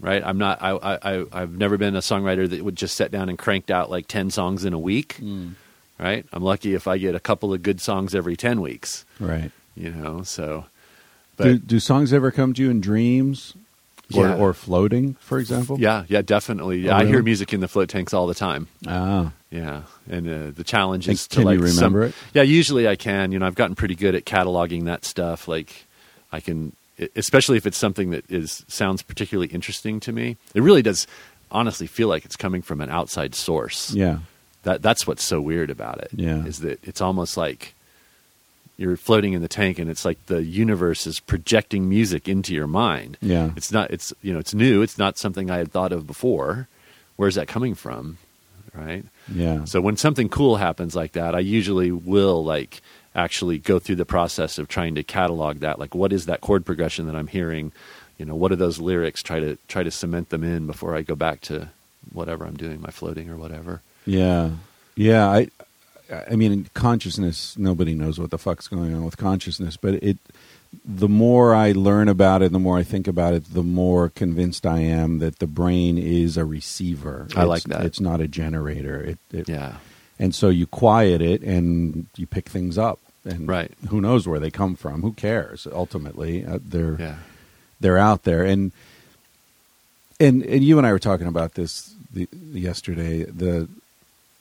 right 0.01 0.23
i'm 0.25 0.39
not 0.39 0.63
I, 0.63 0.71
I 1.03 1.25
i've 1.33 1.53
never 1.59 1.77
been 1.77 1.97
a 1.97 2.01
songwriter 2.01 2.49
that 2.49 2.65
would 2.65 2.77
just 2.77 2.97
sit 2.97 3.11
down 3.11 3.29
and 3.29 3.37
cranked 3.39 3.71
out 3.71 3.91
like 3.91 4.07
10 4.07 4.31
songs 4.31 4.65
in 4.65 4.73
a 4.73 4.79
week 4.79 5.17
Mm. 5.21 5.55
right 5.99 6.25
i'm 6.33 6.43
lucky 6.43 6.75
if 6.75 6.87
i 6.87 6.99
get 6.99 7.15
a 7.15 7.21
couple 7.21 7.53
of 7.53 7.63
good 7.63 7.81
songs 7.81 8.15
every 8.15 8.37
10 8.37 8.61
weeks 8.61 9.05
Right. 9.19 9.51
you 9.75 9.91
know 9.91 10.23
so 10.23 10.67
but 11.37 11.45
do, 11.45 11.59
do 11.59 11.81
songs 11.81 12.13
ever 12.13 12.31
come 12.31 12.53
to 12.55 12.63
you 12.63 12.71
in 12.71 12.81
dreams 12.81 13.55
or, 14.15 14.25
Yeah. 14.27 14.37
or 14.37 14.55
floating, 14.55 15.15
for 15.21 15.39
example? 15.39 15.79
yeah 15.81 16.05
yeah 16.09 16.23
definitely 16.23 16.79
yeah 16.79 16.93
Oh, 16.95 17.01
i 17.01 17.05
hear 17.05 17.23
music 17.23 17.53
in 17.53 17.61
the 17.61 17.69
float 17.69 17.89
tanks 17.89 18.15
all 18.15 18.27
the 18.29 18.35
time 18.35 18.69
Ah. 18.87 19.33
Yeah 19.51 19.83
and 20.11 20.29
uh, 20.29 20.51
the 20.51 20.65
challenge 20.65 21.09
is 21.09 21.27
to 21.27 21.37
can 21.37 21.45
like 21.45 21.59
remember 21.61 22.03
some, 22.03 22.09
it? 22.11 22.15
yeah 22.35 22.43
usually 22.43 22.87
i 22.87 22.97
can 22.97 23.33
you 23.33 23.39
know 23.39 23.47
i've 23.47 23.55
gotten 23.55 23.75
pretty 23.75 23.95
good 23.95 24.15
at 24.15 24.25
cataloging 24.25 24.85
that 24.85 25.05
stuff 25.05 25.49
like 25.49 25.87
i 26.33 26.41
can 26.41 26.73
especially 27.17 27.57
if 27.57 27.65
it's 27.67 27.79
something 27.79 28.11
that 28.11 28.31
is 28.31 28.65
sounds 28.69 29.03
particularly 29.03 29.49
interesting 29.49 30.01
to 30.01 30.13
me 30.13 30.37
it 30.55 30.63
really 30.63 30.83
does 30.83 31.07
honestly 31.51 31.87
feel 31.87 32.09
like 32.09 32.25
it's 32.25 32.37
coming 32.37 32.61
from 32.61 32.81
an 32.81 32.91
outside 32.91 33.35
source 33.35 33.93
Yeah. 33.95 34.19
That 34.65 34.83
that's 34.83 35.07
what's 35.07 35.23
so 35.25 35.41
weird 35.41 35.71
about 35.71 35.99
it. 35.99 36.11
Yeah. 36.13 36.45
is 36.45 36.59
that 36.61 36.83
it's 36.87 37.01
almost 37.01 37.37
like 37.37 37.75
you're 38.77 38.97
floating 38.97 39.33
in 39.33 39.41
the 39.41 39.49
tank, 39.49 39.79
and 39.79 39.89
it's 39.89 40.05
like 40.05 40.19
the 40.27 40.43
universe 40.43 41.07
is 41.07 41.21
projecting 41.21 41.89
music 41.89 42.29
into 42.29 42.53
your 42.53 42.67
mind. 42.67 43.17
Yeah. 43.23 43.53
it's 43.57 43.71
not. 43.73 43.91
It's 43.93 44.13
you 44.21 44.33
know, 44.33 44.41
it's 44.41 44.53
new. 44.55 44.83
It's 44.83 44.99
not 44.99 45.17
something 45.17 45.49
I 45.51 45.59
had 45.59 45.71
thought 45.73 45.93
of 45.93 46.07
before. 46.09 46.67
Where's 47.17 47.37
that 47.37 47.47
coming 47.49 47.75
from? 47.77 48.19
Right. 48.75 49.05
Yeah. 49.33 49.65
So 49.65 49.81
when 49.81 49.97
something 49.97 50.29
cool 50.29 50.57
happens 50.57 50.95
like 50.95 51.13
that, 51.13 51.35
I 51.35 51.41
usually 51.41 51.91
will 51.91 52.45
like 52.45 52.81
actually 53.15 53.59
go 53.59 53.79
through 53.79 53.97
the 53.97 54.05
process 54.07 54.59
of 54.59 54.69
trying 54.69 54.95
to 54.95 55.03
catalog 55.03 55.59
that. 55.59 55.79
Like, 55.79 55.95
what 55.95 56.13
is 56.13 56.27
that 56.27 56.41
chord 56.41 56.65
progression 56.65 57.07
that 57.07 57.17
I'm 57.17 57.27
hearing? 57.27 57.73
You 58.19 58.27
know, 58.27 58.35
what 58.35 58.53
are 58.53 58.57
those 58.57 58.79
lyrics? 58.79 59.23
Try 59.23 59.41
to 59.41 59.59
try 59.69 59.83
to 59.83 59.91
cement 59.91 60.31
them 60.31 60.45
in 60.45 60.67
before 60.67 60.95
I 60.95 61.03
go 61.03 61.15
back 61.15 61.41
to 61.43 61.69
whatever 62.13 62.45
I'm 62.45 62.57
doing, 62.57 62.81
my 62.81 62.91
floating 62.91 63.31
or 63.31 63.37
whatever. 63.37 63.83
Yeah, 64.07 64.51
yeah. 64.97 65.29
I, 65.29 65.49
I 66.31 66.37
mean, 66.37 66.69
consciousness. 66.75 67.57
Nobody 67.59 67.95
knows 67.95 68.19
what 68.19 68.31
the 68.31 68.39
fuck's 68.39 68.69
going 68.69 68.95
on 68.95 69.05
with 69.05 69.17
consciousness, 69.17 69.77
but 69.77 69.95
it. 69.95 70.19
The 70.85 71.09
more 71.09 71.55
I 71.55 71.73
learn 71.73 72.09
about 72.09 72.43
it, 72.43 72.53
the 72.53 72.59
more 72.59 72.79
I 72.79 72.83
think 72.83 73.07
about 73.09 73.35
it, 73.35 73.53
the 73.53 73.63
more 73.63 74.09
convinced 74.09 74.67
I 74.67 74.81
am 74.81 75.19
that 75.19 75.39
the 75.39 75.47
brain 75.47 75.97
is 75.99 76.37
a 76.37 76.45
receiver. 76.45 77.27
I 77.37 77.45
like 77.45 77.65
It's- 77.65 77.79
that. 77.79 77.87
It's 77.87 78.01
not 78.01 78.21
a 78.21 78.29
generator. 78.29 79.01
It, 79.01 79.19
it, 79.33 79.49
Yeah. 79.49 79.77
And 80.19 80.35
so 80.35 80.49
you 80.49 80.67
quiet 80.67 81.23
it 81.23 81.43
and 81.43 82.07
you 82.17 82.27
pick 82.27 82.49
things 82.49 82.77
up. 82.77 82.99
And 83.25 83.47
Right. 83.49 83.71
who 83.89 84.01
knows 84.01 84.27
where 84.27 84.41
they 84.41 84.51
come 84.51 84.75
from? 84.77 85.03
Who 85.03 85.13
cares? 85.13 85.67
Ultimately, 85.71 86.45
uh, 86.45 86.59
they're 86.67 86.97
Yeah. 86.99 87.17
they're 87.81 87.99
out 87.99 88.25
there 88.25 88.43
and 88.45 88.73
and 90.19 90.43
and 90.43 90.65
you 90.65 90.79
and 90.79 90.87
I 90.87 90.93
were 90.93 90.99
talking 90.99 91.27
about 91.29 91.55
this 91.55 91.95
the, 92.13 92.27
yesterday 92.53 93.25
the 93.25 93.69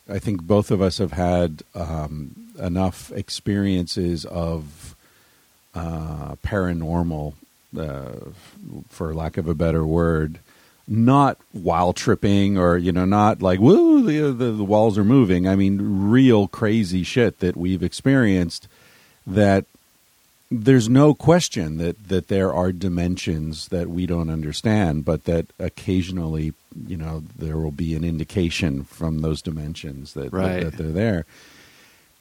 I 0.10 0.20
think 0.20 0.42
both 0.44 0.72
of 0.72 0.82
us 0.82 0.98
have 1.00 1.12
had 1.12 1.64
um, 1.76 2.32
enough 2.60 3.12
experiences 3.12 4.24
of 4.26 4.87
uh, 5.78 6.36
paranormal 6.44 7.34
uh, 7.78 8.32
for 8.90 9.14
lack 9.14 9.38
of 9.38 9.48
a 9.48 9.54
better 9.54 9.86
word 9.86 10.40
not 10.88 11.38
while 11.52 11.92
tripping 11.92 12.58
or 12.58 12.78
you 12.78 12.92
know 12.92 13.06
not 13.06 13.42
like 13.42 13.60
woo 13.60 14.02
the, 14.02 14.32
the, 14.32 14.52
the 14.52 14.64
walls 14.64 14.98
are 14.98 15.04
moving 15.04 15.48
i 15.48 15.56
mean 15.56 16.10
real 16.10 16.48
crazy 16.48 17.04
shit 17.04 17.40
that 17.40 17.58
we've 17.58 17.84
experienced 17.84 18.68
that 19.26 19.66
there's 20.50 20.88
no 20.88 21.14
question 21.14 21.78
that 21.78 22.08
that 22.08 22.30
there 22.30 22.54
are 22.54 22.72
dimensions 22.72 23.68
that 23.68 23.90
we 23.90 24.06
don't 24.06 24.30
understand, 24.30 25.04
but 25.04 25.26
that 25.26 25.48
occasionally, 25.60 26.54
you 26.88 26.96
know, 26.96 27.24
there 27.38 27.58
will 27.58 27.72
be 27.72 27.96
an 27.96 28.04
indication 28.04 28.84
from 28.84 29.20
those 29.20 29.42
dimensions 29.42 30.14
that 30.14 30.32
Right. 30.32 30.64
that, 30.64 30.78
they're 30.78 30.88
there. 30.88 31.26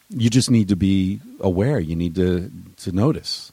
You 0.08 0.30
just 0.30 0.50
need 0.50 0.68
to 0.68 0.76
be 0.76 1.20
aware. 1.40 1.78
You 1.78 1.96
need 1.96 2.14
to 2.16 2.50
to 2.78 2.92
notice. 2.92 3.52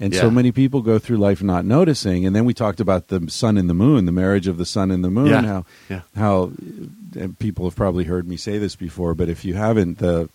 And 0.00 0.12
so 0.12 0.32
many 0.32 0.50
people 0.50 0.82
go 0.82 0.98
through 0.98 1.18
life 1.18 1.44
not 1.44 1.64
noticing. 1.64 2.26
And 2.26 2.34
then 2.34 2.44
we 2.44 2.54
talked 2.54 2.80
about 2.80 3.06
the 3.06 3.30
sun 3.30 3.56
and 3.56 3.70
the 3.70 3.74
moon, 3.74 4.04
the 4.04 4.10
marriage 4.10 4.48
of 4.48 4.58
the 4.58 4.66
sun 4.66 4.90
and 4.90 5.04
the 5.04 5.10
moon. 5.10 5.28
Yeah. 5.28 5.42
How 5.42 5.64
Yeah. 5.88 6.00
how 6.16 6.52
and 7.14 7.38
people 7.38 7.66
have 7.66 7.76
probably 7.76 8.04
heard 8.04 8.26
me 8.26 8.36
say 8.36 8.58
this 8.58 8.74
before, 8.74 9.14
but 9.14 9.28
if 9.28 9.44
you 9.44 9.54
haven't, 9.54 9.98
the 9.98 10.28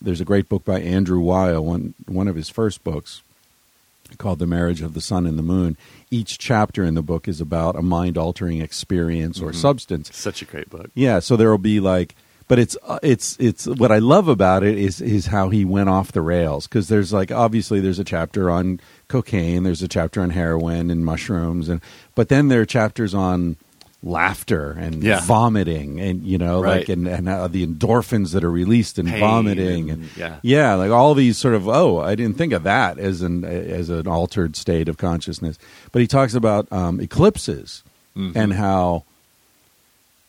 there's 0.00 0.20
a 0.20 0.26
great 0.26 0.48
book 0.50 0.64
by 0.64 0.80
Andrew 0.80 1.20
Weil, 1.20 1.64
one 1.64 1.94
one 2.06 2.28
of 2.28 2.36
his 2.36 2.50
first 2.50 2.84
books 2.84 3.22
called 4.18 4.38
The 4.38 4.46
Marriage 4.46 4.82
of 4.82 4.92
the 4.94 5.00
Sun 5.00 5.26
and 5.26 5.38
the 5.38 5.42
Moon. 5.42 5.76
Each 6.10 6.38
chapter 6.38 6.84
in 6.84 6.94
the 6.94 7.02
book 7.02 7.26
is 7.26 7.40
about 7.40 7.76
a 7.76 7.82
mind 7.82 8.18
altering 8.18 8.60
experience 8.60 9.40
or 9.40 9.50
mm-hmm. 9.50 9.60
substance. 9.60 10.14
Such 10.14 10.42
a 10.42 10.44
great 10.44 10.68
book. 10.68 10.90
Yeah, 10.94 11.20
so 11.20 11.36
there 11.36 11.50
will 11.50 11.58
be 11.58 11.80
like 11.80 12.14
but 12.48 12.58
it's 12.58 12.76
uh, 12.86 12.98
it's 13.02 13.36
it's 13.40 13.66
what 13.66 13.90
I 13.92 13.98
love 13.98 14.28
about 14.28 14.62
it 14.62 14.76
is 14.78 15.00
is 15.00 15.26
how 15.26 15.48
he 15.50 15.64
went 15.64 15.88
off 15.88 16.12
the 16.12 16.20
rails 16.22 16.66
because 16.66 16.88
there's 16.88 17.12
like 17.12 17.32
obviously 17.32 17.80
there's 17.80 17.98
a 17.98 18.04
chapter 18.04 18.50
on 18.50 18.80
cocaine, 19.08 19.62
there's 19.62 19.82
a 19.82 19.88
chapter 19.88 20.20
on 20.20 20.30
heroin 20.30 20.90
and 20.90 21.04
mushrooms 21.04 21.68
and 21.68 21.80
but 22.14 22.28
then 22.28 22.48
there 22.48 22.60
are 22.60 22.66
chapters 22.66 23.14
on 23.14 23.56
laughter 24.02 24.72
and 24.72 25.02
Yeah. 25.02 25.20
vomiting 25.22 25.98
and 25.98 26.22
you 26.24 26.36
know 26.36 26.62
Right. 26.62 26.80
like 26.80 26.88
and 26.90 27.08
and 27.08 27.26
uh, 27.26 27.48
the 27.48 27.66
endorphins 27.66 28.32
that 28.32 28.44
are 28.44 28.50
released 28.50 28.98
in 28.98 29.06
Pain 29.06 29.18
vomiting 29.20 29.90
and- 29.90 30.02
and 30.02 30.16
yeah. 30.16 30.36
yeah 30.42 30.74
like 30.74 30.90
all 30.90 31.14
these 31.14 31.38
sort 31.38 31.54
of 31.54 31.66
oh 31.68 32.00
i 32.00 32.14
didn't 32.14 32.36
think 32.36 32.52
of 32.52 32.64
that 32.64 32.98
as 32.98 33.22
an 33.22 33.44
as 33.46 33.88
an 33.88 34.06
altered 34.06 34.56
state 34.56 34.90
of 34.90 34.98
consciousness 34.98 35.58
but 35.90 36.02
he 36.02 36.06
talks 36.06 36.34
about 36.34 36.70
um, 36.72 37.00
eclipses 37.00 37.82
Mm-hmm. 38.16 38.38
and 38.38 38.52
how 38.52 39.02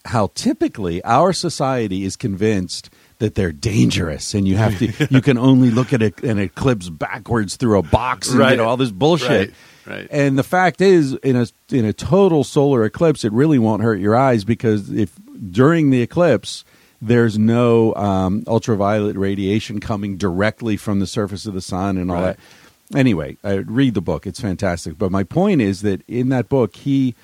how 0.06 0.32
typically 0.36 1.03
our 1.03 1.34
society 1.34 2.03
is 2.03 2.16
convinced 2.16 2.89
that 3.20 3.36
they're 3.36 3.51
dangerous 3.51 4.34
and 4.34 4.47
you 4.47 4.56
have 4.58 4.78
to 4.78 4.91
you 5.10 5.22
can 5.22 5.38
only 5.38 5.72
look 5.72 5.93
at 5.93 6.01
a, 6.01 6.14
an 6.24 6.38
eclipse 6.39 6.89
backwards 6.89 7.56
through 7.56 7.80
a 7.80 7.84
box 7.84 8.30
and 8.30 8.39
you 8.51 8.58
know 8.58 8.66
all 8.66 8.78
this 8.78 8.91
bullshit. 8.91 9.53
Right, 9.86 9.95
right. 9.97 10.08
and 10.12 10.38
the 10.38 10.43
fact 10.43 10.82
is 10.82 11.14
in 11.24 11.36
a 11.36 11.47
in 11.72 11.86
a 11.86 11.93
total 11.93 12.43
solar 12.43 12.84
eclipse 12.86 13.24
it 13.24 13.32
really 13.32 13.58
won't 13.60 13.82
hurt 13.84 13.99
your 13.99 14.16
eyes 14.16 14.43
because 14.43 14.91
if 14.91 15.12
during 15.51 15.89
the 15.91 16.01
eclipse 16.01 16.64
there's 17.01 17.38
no 17.38 17.93
um, 17.95 18.43
ultraviolet 18.47 19.16
radiation 19.16 19.80
coming 19.80 20.18
directly 20.18 20.76
from 20.78 20.99
the 20.99 21.08
surface 21.08 21.45
of 21.45 21.53
the 21.53 21.62
sun 21.62 21.97
and 21.97 22.10
all 22.12 22.18
Right. 22.22 22.38
that. 22.91 22.97
Anyway 22.97 23.38
I 23.43 23.53
read 23.56 23.93
the 23.95 24.01
book. 24.01 24.28
It's 24.28 24.39
fantastic. 24.41 24.97
But 24.97 25.12
my 25.12 25.24
point 25.24 25.62
is 25.62 25.82
that 25.82 26.01
in 26.08 26.30
that 26.30 26.49
book 26.49 26.76
he 26.76 27.16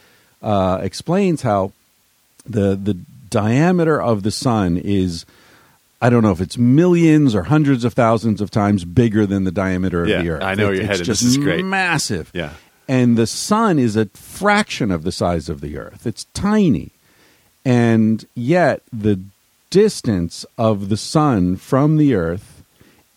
uh, 0.41 0.79
explains 0.81 1.41
how 1.43 1.73
the 2.45 2.75
the 2.75 2.95
diameter 3.29 4.01
of 4.01 4.23
the 4.23 4.31
sun 4.31 4.77
is 4.77 5.25
I 6.01 6.09
don't 6.09 6.23
know 6.23 6.31
if 6.31 6.41
it's 6.41 6.57
millions 6.57 7.35
or 7.35 7.43
hundreds 7.43 7.85
of 7.85 7.93
thousands 7.93 8.41
of 8.41 8.49
times 8.49 8.83
bigger 8.85 9.25
than 9.27 9.43
the 9.43 9.51
diameter 9.51 10.03
of 10.03 10.09
Yeah, 10.09 10.21
the 10.23 10.29
Earth. 10.31 10.43
I 10.43 10.55
know 10.55 10.71
It- 10.71 10.77
you're 10.77 10.85
headed. 10.85 11.05
just 11.05 11.21
This 11.21 11.31
is 11.31 11.37
great. 11.37 11.63
massive. 11.65 12.31
Yeah. 12.33 12.53
and 12.87 13.17
the 13.17 13.27
sun 13.27 13.79
is 13.79 13.95
a 13.95 14.05
fraction 14.07 14.91
of 14.91 15.03
the 15.03 15.11
size 15.13 15.47
of 15.47 15.61
the 15.61 15.77
Earth. 15.77 16.05
It's 16.05 16.25
tiny, 16.33 16.91
and 17.63 18.25
yet 18.35 18.81
the 18.91 19.19
distance 19.69 20.45
of 20.57 20.89
the 20.89 20.97
sun 20.97 21.55
from 21.55 21.95
the 21.97 22.13
Earth 22.15 22.63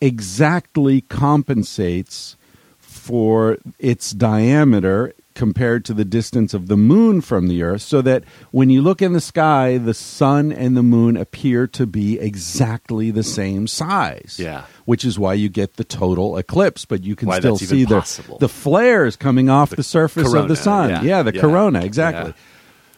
exactly 0.01 1.01
compensates 1.01 2.37
for 2.79 3.59
its 3.81 4.13
diameter 4.13 5.13
compared 5.35 5.85
to 5.85 5.95
the 5.95 6.05
distance 6.05 6.55
of 6.55 6.69
the 6.69 6.77
moon 6.77 7.21
from 7.21 7.49
the 7.49 7.63
earth 7.63 7.83
so 7.83 8.01
that 8.03 8.25
when 8.53 8.71
you 8.71 8.81
look 8.81 9.03
in 9.03 9.13
the 9.13 9.21
sky 9.21 9.79
the 9.79 9.95
sun 9.95 10.53
and 10.53 10.77
the 10.77 10.83
moon 10.83 11.17
appear 11.17 11.67
to 11.67 11.87
be 11.87 12.19
exactly 12.19 13.11
the 13.11 13.23
same 13.23 13.67
size 13.67 14.37
Yeah. 14.39 14.65
which 14.85 15.05
is 15.05 15.19
why 15.19 15.35
you 15.35 15.49
get 15.49 15.75
the 15.77 15.85
total 15.85 16.37
eclipse 16.37 16.85
but 16.85 17.03
you 17.05 17.17
can 17.17 17.29
Why 17.29 17.39
still 17.39 17.59
see 17.59 17.85
the 17.85 18.01
possible. 18.01 18.39
the 18.39 18.49
flares 18.49 19.17
coming 19.17 19.49
off 19.49 19.71
the, 19.71 19.83
surface 19.83 20.33
of 20.33 20.49
the 20.49 20.57
sun 20.57 21.05
yeah, 21.05 21.23
the 21.23 21.35
yeah, 21.35 21.41
corona 21.41 21.85
exactly 21.85 22.31
yeah. 22.31 22.43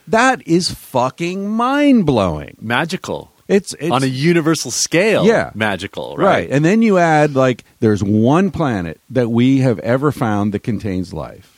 that 0.08 0.46
is 0.46 0.70
fucking 0.70 1.48
mind-blowing 1.48 2.56
Magical. 2.60 3.32
it's, 3.48 3.74
it's 3.74 3.90
on 3.92 4.02
a 4.02 4.06
universal 4.06 4.70
scale. 4.72 5.24
Yeah. 5.24 5.50
Magical. 5.54 6.16
Right. 6.16 6.26
Right. 6.26 6.50
And 6.50 6.64
then 6.64 6.82
you 6.82 6.98
add 6.98 7.34
like 7.36 7.64
there's 7.80 8.02
one 8.02 8.50
planet 8.50 9.00
that 9.10 9.28
we 9.30 9.58
have 9.60 9.78
ever 9.80 10.10
found 10.12 10.52
that 10.52 10.60
contains 10.64 11.12
life. 11.14 11.55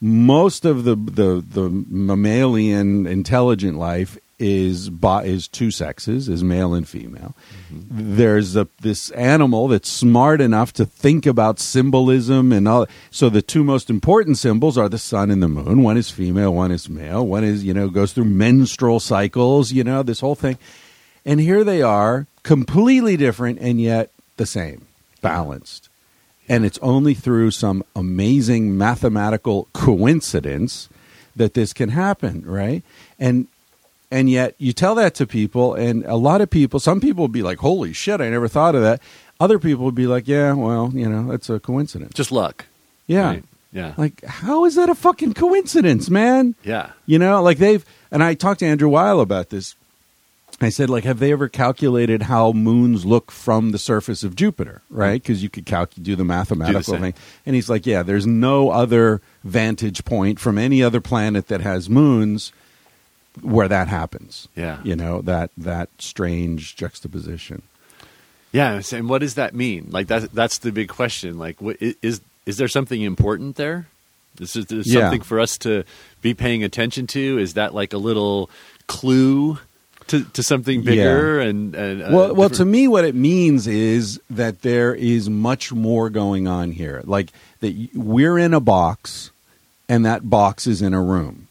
Most 0.00 0.64
of 0.64 0.84
the 0.84 0.96
the, 0.96 1.44
the 1.46 1.68
mammalian 1.68 3.06
intelligent 3.06 3.78
life 3.78 4.18
is 4.38 4.88
bi- 4.88 5.24
is 5.24 5.46
two 5.46 5.70
sexes, 5.70 6.28
is 6.28 6.42
male 6.42 6.72
and 6.72 6.88
female. 6.88 7.34
Mm-hmm. 7.70 8.16
There's 8.16 8.56
a, 8.56 8.66
this 8.80 9.10
animal 9.10 9.68
that's 9.68 9.90
smart 9.90 10.40
enough 10.40 10.72
to 10.74 10.86
think 10.86 11.26
about 11.26 11.60
symbolism 11.60 12.50
and 12.50 12.66
all. 12.66 12.86
So 13.10 13.28
the 13.28 13.42
two 13.42 13.62
most 13.62 13.90
important 13.90 14.38
symbols 14.38 14.78
are 14.78 14.88
the 14.88 14.98
sun 14.98 15.30
and 15.30 15.42
the 15.42 15.48
moon. 15.48 15.82
One 15.82 15.98
is 15.98 16.10
female, 16.10 16.54
one 16.54 16.72
is 16.72 16.88
male. 16.88 17.26
One 17.26 17.44
is 17.44 17.62
you 17.62 17.74
know 17.74 17.90
goes 17.90 18.14
through 18.14 18.24
menstrual 18.24 18.98
cycles. 18.98 19.72
You 19.72 19.84
know 19.84 20.02
this 20.02 20.20
whole 20.20 20.34
thing. 20.34 20.56
And 21.26 21.38
here 21.38 21.62
they 21.64 21.82
are, 21.82 22.26
completely 22.42 23.18
different 23.18 23.58
and 23.60 23.78
yet 23.78 24.10
the 24.38 24.46
same, 24.46 24.86
balanced. 25.20 25.89
And 26.50 26.66
it's 26.66 26.78
only 26.82 27.14
through 27.14 27.52
some 27.52 27.84
amazing 27.94 28.76
mathematical 28.76 29.68
coincidence 29.72 30.88
that 31.36 31.54
this 31.54 31.72
can 31.72 31.90
happen, 31.90 32.42
right? 32.44 32.82
And 33.18 33.46
and 34.10 34.28
yet 34.28 34.56
you 34.58 34.72
tell 34.72 34.96
that 34.96 35.14
to 35.14 35.26
people 35.26 35.74
and 35.74 36.04
a 36.04 36.16
lot 36.16 36.40
of 36.40 36.50
people, 36.50 36.80
some 36.80 37.00
people 37.00 37.22
will 37.22 37.28
be 37.28 37.42
like, 37.42 37.58
"Holy 37.58 37.92
shit, 37.92 38.20
I 38.20 38.28
never 38.28 38.48
thought 38.48 38.74
of 38.74 38.82
that." 38.82 39.00
Other 39.38 39.58
people 39.60 39.84
would 39.84 39.94
be 39.94 40.08
like, 40.08 40.26
"Yeah, 40.26 40.52
well, 40.54 40.90
you 40.92 41.08
know, 41.08 41.30
that's 41.30 41.48
a 41.48 41.60
coincidence." 41.60 42.12
Just 42.14 42.32
luck. 42.32 42.66
Yeah. 43.06 43.28
Right? 43.28 43.44
Yeah. 43.72 43.94
Like, 43.96 44.24
how 44.24 44.64
is 44.64 44.74
that 44.74 44.88
a 44.90 44.96
fucking 44.96 45.34
coincidence, 45.34 46.10
man? 46.10 46.56
yeah. 46.64 46.90
You 47.06 47.20
know, 47.20 47.40
like 47.42 47.58
they've 47.58 47.84
and 48.10 48.24
I 48.24 48.34
talked 48.34 48.60
to 48.60 48.66
Andrew 48.66 48.88
Weil 48.88 49.20
about 49.20 49.50
this. 49.50 49.76
I 50.62 50.68
said, 50.68 50.90
like, 50.90 51.04
have 51.04 51.18
they 51.20 51.32
ever 51.32 51.48
calculated 51.48 52.22
how 52.22 52.52
moons 52.52 53.06
look 53.06 53.30
from 53.30 53.70
the 53.72 53.78
surface 53.78 54.22
of 54.22 54.36
Jupiter? 54.36 54.82
Right? 54.90 55.08
Mm-hmm. 55.08 55.14
Because 55.16 55.42
you 55.42 55.48
could 55.48 55.64
calc- 55.66 55.92
do 56.00 56.14
the 56.16 56.24
mathematical 56.24 56.82
same. 56.82 57.00
thing. 57.00 57.14
And 57.46 57.54
he's 57.54 57.70
like, 57.70 57.86
yeah, 57.86 58.02
there's 58.02 58.26
no 58.26 58.70
other 58.70 59.22
vantage 59.42 60.04
point 60.04 60.38
from 60.38 60.58
any 60.58 60.82
other 60.82 61.00
planet 61.00 61.48
that 61.48 61.62
has 61.62 61.88
moons 61.88 62.52
where 63.42 63.68
that 63.68 63.88
happens. 63.88 64.48
Yeah. 64.56 64.80
you 64.82 64.96
know 64.96 65.22
that 65.22 65.50
that 65.56 65.88
strange 65.98 66.76
juxtaposition. 66.76 67.62
Yeah, 68.52 68.82
and 68.92 69.08
what 69.08 69.20
does 69.20 69.34
that 69.36 69.54
mean? 69.54 69.86
Like 69.90 70.08
that 70.08 70.32
that's 70.32 70.58
the 70.58 70.72
big 70.72 70.88
question. 70.88 71.38
Like 71.38 71.62
what 71.62 71.76
is 71.80 72.20
is 72.44 72.56
there 72.56 72.68
something 72.68 73.00
important 73.00 73.54
there? 73.56 73.86
Is 74.40 74.54
there 74.54 74.78
is 74.80 74.92
Yeah. 74.92 75.02
something 75.02 75.20
for 75.22 75.38
us 75.38 75.56
to 75.58 75.84
be 76.20 76.34
paying 76.34 76.64
attention 76.64 77.06
to? 77.08 77.38
Is 77.38 77.54
that 77.54 77.72
like 77.74 77.92
a 77.92 77.98
little 77.98 78.50
clue 78.88 79.58
to, 80.10 80.24
to 80.24 80.42
something 80.42 80.82
bigger 80.82 81.40
and, 81.40 81.74
and 81.74 82.02
uh, 82.02 82.08
well, 82.10 82.34
well, 82.34 82.50
to 82.50 82.64
me, 82.64 82.86
what 82.88 83.04
it 83.04 83.14
means 83.14 83.66
is 83.66 84.20
that 84.28 84.62
there 84.62 84.94
is 84.94 85.28
much 85.30 85.72
more 85.72 86.10
going 86.10 86.46
on 86.46 86.72
here. 86.72 87.02
Like 87.04 87.30
that, 87.60 87.74
we're 87.94 88.38
in 88.38 88.52
a 88.54 88.60
box, 88.60 89.30
and 89.88 90.04
that 90.04 90.28
box 90.28 90.66
is 90.66 90.82
in 90.82 90.94
a 90.94 91.02
room, 91.02 91.48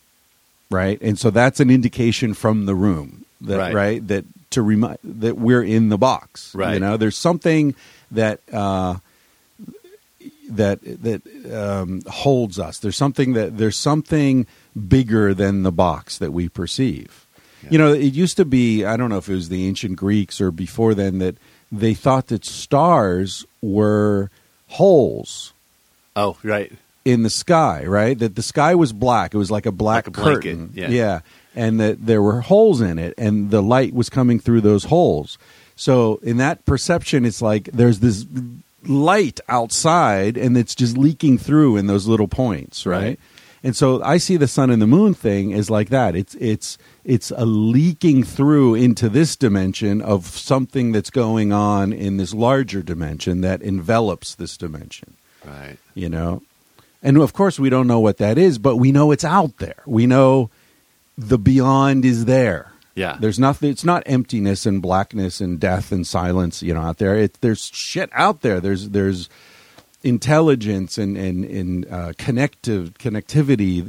right? 0.70 1.01
And 1.01 1.18
so 1.18 1.30
that's 1.30 1.60
an 1.60 1.70
indication 1.70 2.34
from 2.34 2.66
the 2.66 2.76
room, 2.76 3.26
that, 3.41 3.57
Right. 3.57 3.74
right. 3.74 4.07
That 4.07 4.26
to 4.51 4.62
remind 4.62 4.97
that 5.03 5.38
we're 5.38 5.64
in 5.64 5.89
the 5.89 5.97
box, 5.97 6.53
right? 6.55 6.74
You 6.74 6.80
know, 6.80 6.97
there's 6.97 7.18
something 7.18 7.76
that 8.12 8.39
uh, 8.51 8.95
that 10.49 10.80
that 10.82 11.22
um, 11.53 12.01
holds 12.07 12.60
us. 12.60 12.80
There's 12.80 12.97
something 12.97 13.34
that 13.34 13.57
there's 13.57 13.78
something 13.78 14.47
bigger 14.88 15.34
than 15.34 15.64
the 15.64 15.72
box 15.72 16.18
that 16.18 16.34
we 16.34 16.49
perceive. 16.49 17.26
You 17.70 17.78
know, 17.78 17.93
it 17.93 18.14
used 18.14 18.38
to 18.38 18.45
be, 18.45 18.86
I 18.86 18.95
don't 18.97 19.10
know 19.10 19.18
if 19.18 19.28
it 19.30 19.34
was 19.34 19.49
the 19.49 19.68
ancient 19.68 19.95
Greeks 19.97 20.39
or 20.39 20.51
before 20.51 20.93
then, 20.93 21.20
that 21.20 21.36
they 21.72 21.93
thought 21.93 22.28
that 22.28 22.45
stars 22.45 23.45
were 23.62 24.30
holes 24.68 25.53
oh 26.16 26.38
right 26.43 26.72
in 27.05 27.24
the 27.24 27.30
sky, 27.30 27.84
right? 27.86 28.18
That 28.18 28.36
the 28.36 28.41
sky 28.41 28.76
was 28.76 28.93
black. 28.93 29.34
It 29.34 29.38
was 29.38 29.49
like 29.51 29.66
a 29.66 29.72
black 29.72 30.05
Like 30.05 30.07
a 30.07 30.12
blanket, 30.22 30.41
curtain. 30.41 30.72
yeah. 30.76 31.22
And 31.55 31.80
that 31.80 32.05
there 32.05 32.22
were 32.22 32.41
holes 32.41 32.82
in 32.82 32.99
it 32.99 33.14
and 33.18 33.49
the 33.51 33.62
light 33.62 33.93
was 33.93 34.10
coming 34.10 34.39
through 34.39 34.62
those 34.62 34.86
holes. 34.86 35.38
So 35.76 36.20
in 36.24 36.38
that 36.38 36.66
perception, 36.66 37.26
it's 37.26 37.41
like 37.41 37.66
there's 37.66 37.99
this 37.99 38.26
light 38.86 39.39
outside 39.49 40.38
and 40.38 40.57
it's 40.57 40.76
just 40.76 40.97
leaking 40.97 41.38
through 41.38 41.78
in 41.78 41.88
those 41.88 42.07
little 42.07 42.28
points, 42.28 42.86
right? 42.86 43.01
Right. 43.01 43.20
And 43.64 43.76
so 43.76 44.01
I 44.03 44.18
see 44.18 44.38
the 44.38 44.47
sun 44.47 44.70
and 44.70 44.82
the 44.82 44.88
moon 44.88 45.14
thing 45.14 45.51
is 45.51 45.70
like 45.70 45.89
that. 45.89 46.16
It's 46.16 46.36
it's 46.36 46.78
it's 47.03 47.32
a 47.32 47.45
leaking 47.45 48.24
through 48.24 48.76
into 48.76 49.10
this 49.10 49.36
dimension 49.36 50.01
of 50.01 50.26
something 50.28 50.91
that's 50.91 51.10
going 51.10 51.51
on 51.51 51.91
in 51.91 52.18
this 52.18 52.34
larger 52.34 52.82
dimension 52.82 53.41
that 53.41 53.62
envelops 53.62 54.36
this 54.36 54.55
dimension. 54.55 55.16
Right. 55.45 55.78
You 55.93 56.10
know? 56.10 56.43
And 57.03 57.18
of 57.18 57.34
course 57.34 57.60
we 57.60 57.70
don't 57.70 57.88
know 57.88 57.99
what 57.99 58.18
that 58.18 58.38
is 58.38 58.57
but 58.57 58.78
we 58.78 58.91
know 58.91 59.12
it's 59.12 59.26
out 59.26 59.57
there. 59.57 59.84
We 59.86 60.07
know 60.07 60.49
the 61.18 61.38
beyond 61.38 62.05
is 62.05 62.26
there. 62.26 62.72
Yeah. 62.95 63.18
there's 63.18 63.39
nothing 63.39 63.70
it's 63.70 63.86
not 63.86 64.03
emptiness 64.05 64.66
and 64.66 64.82
blackness 64.82 65.39
and 65.39 65.57
death 65.57 65.93
and 65.93 66.05
silence 66.05 66.62
you 66.62 66.74
know 66.74 66.82
out 66.82 66.97
there. 66.97 67.16
It, 67.16 67.39
there's 67.41 67.70
shit 67.74 68.10
out 68.14 68.41
there. 68.41 68.60
There's 68.60 68.89
there's 68.89 69.30
intelligence 70.04 70.97
and 70.97 71.18
and, 71.18 71.45
and 71.45 71.86
uh, 71.91 72.14
connective 72.18 72.93
connectivity 73.00 73.84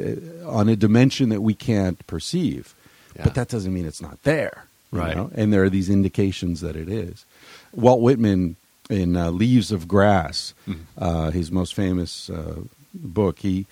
uh, 0.45 0.49
on 0.49 0.69
a 0.69 0.77
dimension 0.77 1.29
that 1.29 1.41
we 1.43 1.55
can't 1.55 2.05
perceive 2.07 2.75
Yeah. 3.17 3.25
but 3.25 3.35
that 3.35 3.49
doesn't 3.49 3.73
mean 3.73 3.87
it's 3.87 4.03
not 4.03 4.23
there 4.25 4.65
Right. 4.93 5.17
know? 5.17 5.31
and 5.35 5.53
there 5.53 5.63
are 5.63 5.71
these 5.71 5.89
indications 5.89 6.61
that 6.63 6.75
it 6.77 6.89
is 6.89 7.25
walt 7.73 8.01
whitman 8.01 8.57
in 8.89 9.17
uh, 9.17 9.31
leaves 9.31 9.71
of 9.71 9.87
grass 9.87 10.53
Mhm. 10.67 10.79
uh, 10.99 11.31
his 11.31 11.51
most 11.53 11.75
famous 11.75 12.29
uh, 12.31 12.61
book 12.93 13.39
he 13.41 13.67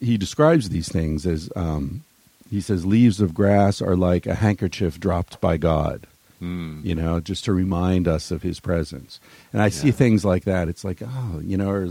he 0.00 0.16
describes 0.16 0.68
these 0.70 0.88
things 0.90 1.26
as 1.26 1.50
um, 1.56 2.02
he 2.50 2.60
says 2.62 2.86
leaves 2.86 3.20
of 3.20 3.34
grass 3.34 3.82
are 3.82 3.96
like 3.96 4.24
a 4.26 4.36
handkerchief 4.36 4.98
dropped 4.98 5.38
by 5.40 5.58
god 5.58 6.06
Hmm. 6.38 6.80
you 6.84 6.94
know, 6.94 7.18
just 7.20 7.44
to 7.46 7.52
remind 7.52 8.06
us 8.06 8.30
of 8.30 8.42
his 8.42 8.60
presence. 8.60 9.18
And 9.52 9.60
I 9.60 9.68
see 9.70 9.90
things 9.90 10.24
like 10.24 10.44
that. 10.44 10.68
It's 10.68 10.84
like, 10.84 11.02
oh, 11.04 11.40
you 11.42 11.56
know, 11.56 11.68
or, 11.70 11.88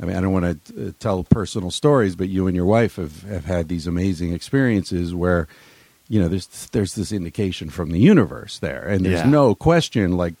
I 0.00 0.04
mean, 0.06 0.16
I 0.16 0.20
don't 0.20 0.32
want 0.32 0.64
to 0.66 0.88
uh, 0.88 0.92
tell 0.98 1.22
personal 1.24 1.70
stories, 1.70 2.16
but 2.16 2.28
you 2.28 2.46
and 2.48 2.56
your 2.56 2.66
wife 2.66 2.96
have, 2.96 3.22
have 3.22 3.44
had 3.44 3.68
these 3.68 3.86
amazing 3.86 4.32
experiences 4.32 5.14
where, 5.14 5.46
you 6.08 6.20
know, 6.20 6.28
there's 6.28 6.66
there's 6.72 6.94
this 6.96 7.12
indication 7.12 7.70
from 7.70 7.90
the 7.92 7.98
universe 8.00 8.58
there, 8.58 8.86
and 8.88 9.04
there's 9.04 9.20
Yeah. 9.20 9.28
no 9.30 9.54
question 9.54 10.16
like 10.16 10.34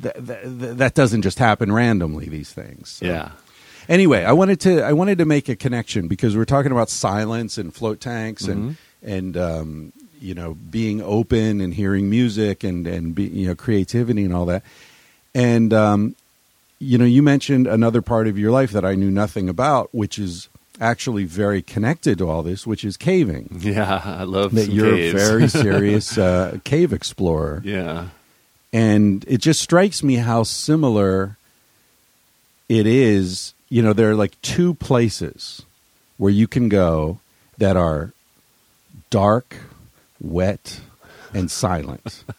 that, 0.00 0.26
that 0.26 0.78
that 0.78 0.94
doesn't 0.94 1.22
just 1.22 1.38
happen 1.38 1.72
randomly. 1.72 2.28
These 2.28 2.52
things, 2.52 2.88
So- 2.90 3.06
yeah 3.06 3.30
Anyway, 3.88 4.24
I 4.24 4.32
wanted 4.32 4.60
to 4.60 4.82
I 4.82 4.92
wanted 4.92 5.18
to 5.18 5.24
make 5.24 5.48
a 5.48 5.56
connection 5.56 6.06
because 6.06 6.36
we're 6.36 6.44
talking 6.44 6.70
about 6.70 6.90
silence 6.90 7.58
and 7.58 7.74
float 7.74 7.98
tanks 8.00 8.46
and 8.46 8.76
and 9.02 9.36
um, 9.36 9.92
you 10.20 10.34
know 10.34 10.54
being 10.70 11.00
open 11.02 11.60
and 11.60 11.74
hearing 11.74 12.08
music 12.10 12.62
and 12.64 12.86
and 12.86 13.14
be, 13.14 13.24
you 13.24 13.48
know 13.48 13.54
creativity 13.54 14.24
and 14.24 14.34
all 14.34 14.46
that. 14.46 14.62
And 15.34 15.72
um, 15.72 16.14
you 16.78 16.96
know, 16.98 17.04
you 17.04 17.22
mentioned 17.22 17.66
another 17.66 18.02
part 18.02 18.26
of 18.26 18.38
your 18.38 18.50
life 18.50 18.72
that 18.72 18.84
I 18.84 18.94
knew 18.94 19.10
nothing 19.10 19.48
about, 19.48 19.94
which 19.94 20.18
is 20.18 20.48
actually 20.80 21.24
very 21.24 21.60
connected 21.60 22.16
to 22.18 22.28
all 22.28 22.42
this, 22.42 22.66
which 22.66 22.84
is 22.84 22.96
caving. 22.96 23.48
yeah 23.60 24.00
I 24.04 24.22
love 24.24 24.54
That 24.54 24.70
you're 24.70 24.96
caves. 24.96 25.14
a 25.14 25.16
very 25.16 25.48
serious 25.66 26.16
uh, 26.18 26.58
cave 26.64 26.92
explorer 26.92 27.60
yeah 27.64 28.08
and 28.72 29.24
it 29.28 29.38
just 29.42 29.60
strikes 29.60 30.02
me 30.02 30.14
how 30.14 30.42
similar 30.44 31.36
it 32.68 32.86
is 32.86 33.52
you 33.68 33.82
know 33.82 33.92
there 33.92 34.10
are 34.10 34.14
like 34.14 34.40
two 34.42 34.74
places 34.74 35.62
where 36.16 36.30
you 36.32 36.46
can 36.46 36.68
go 36.68 37.18
that 37.58 37.76
are 37.76 38.12
dark 39.10 39.56
wet 40.20 40.80
and 41.34 41.50
silent. 41.50 42.24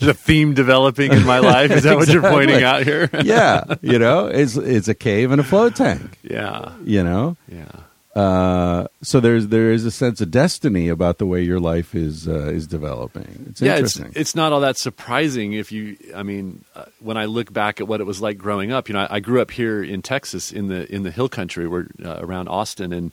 The 0.00 0.14
theme 0.14 0.54
developing 0.54 1.12
in 1.12 1.26
my 1.26 1.38
life? 1.54 1.70
Is 1.70 1.82
that 1.82 1.96
what 1.96 2.08
you're 2.08 2.22
pointing 2.22 2.62
out 2.62 2.84
here? 2.84 3.10
Yeah 3.22 3.64
you 3.82 3.98
know 3.98 4.26
it's 4.26 4.56
it's 4.56 4.88
a 4.88 4.94
cave 4.94 5.30
and 5.30 5.40
a 5.40 5.44
float 5.44 5.76
tank. 5.76 6.18
Yeah. 6.22 6.72
You 6.84 7.04
know? 7.04 7.36
Yeah. 7.48 7.70
Uh, 8.14 8.88
so 9.02 9.20
there's 9.20 9.48
there 9.48 9.70
is 9.70 9.84
a 9.84 9.90
sense 9.90 10.20
of 10.20 10.30
destiny 10.30 10.88
about 10.88 11.18
the 11.18 11.26
way 11.26 11.40
your 11.42 11.60
life 11.60 11.94
is 11.94 12.26
uh, 12.26 12.48
is 12.48 12.66
developing. 12.66 13.46
It's 13.48 13.62
yeah, 13.62 13.76
it's 13.76 13.96
interesting. 13.96 14.20
it's 14.20 14.34
not 14.34 14.52
all 14.52 14.60
that 14.60 14.76
surprising 14.76 15.52
if 15.52 15.70
you. 15.70 15.96
I 16.14 16.24
mean, 16.24 16.64
uh, 16.74 16.86
when 16.98 17.16
I 17.16 17.26
look 17.26 17.52
back 17.52 17.80
at 17.80 17.86
what 17.86 18.00
it 18.00 18.04
was 18.04 18.20
like 18.20 18.36
growing 18.36 18.72
up, 18.72 18.88
you 18.88 18.94
know, 18.94 19.02
I, 19.02 19.16
I 19.16 19.20
grew 19.20 19.40
up 19.40 19.52
here 19.52 19.82
in 19.82 20.02
Texas 20.02 20.50
in 20.50 20.66
the 20.66 20.92
in 20.92 21.04
the 21.04 21.12
hill 21.12 21.28
country, 21.28 21.68
we're 21.68 21.86
uh, 22.04 22.18
around 22.18 22.48
Austin, 22.48 22.92
and 22.92 23.12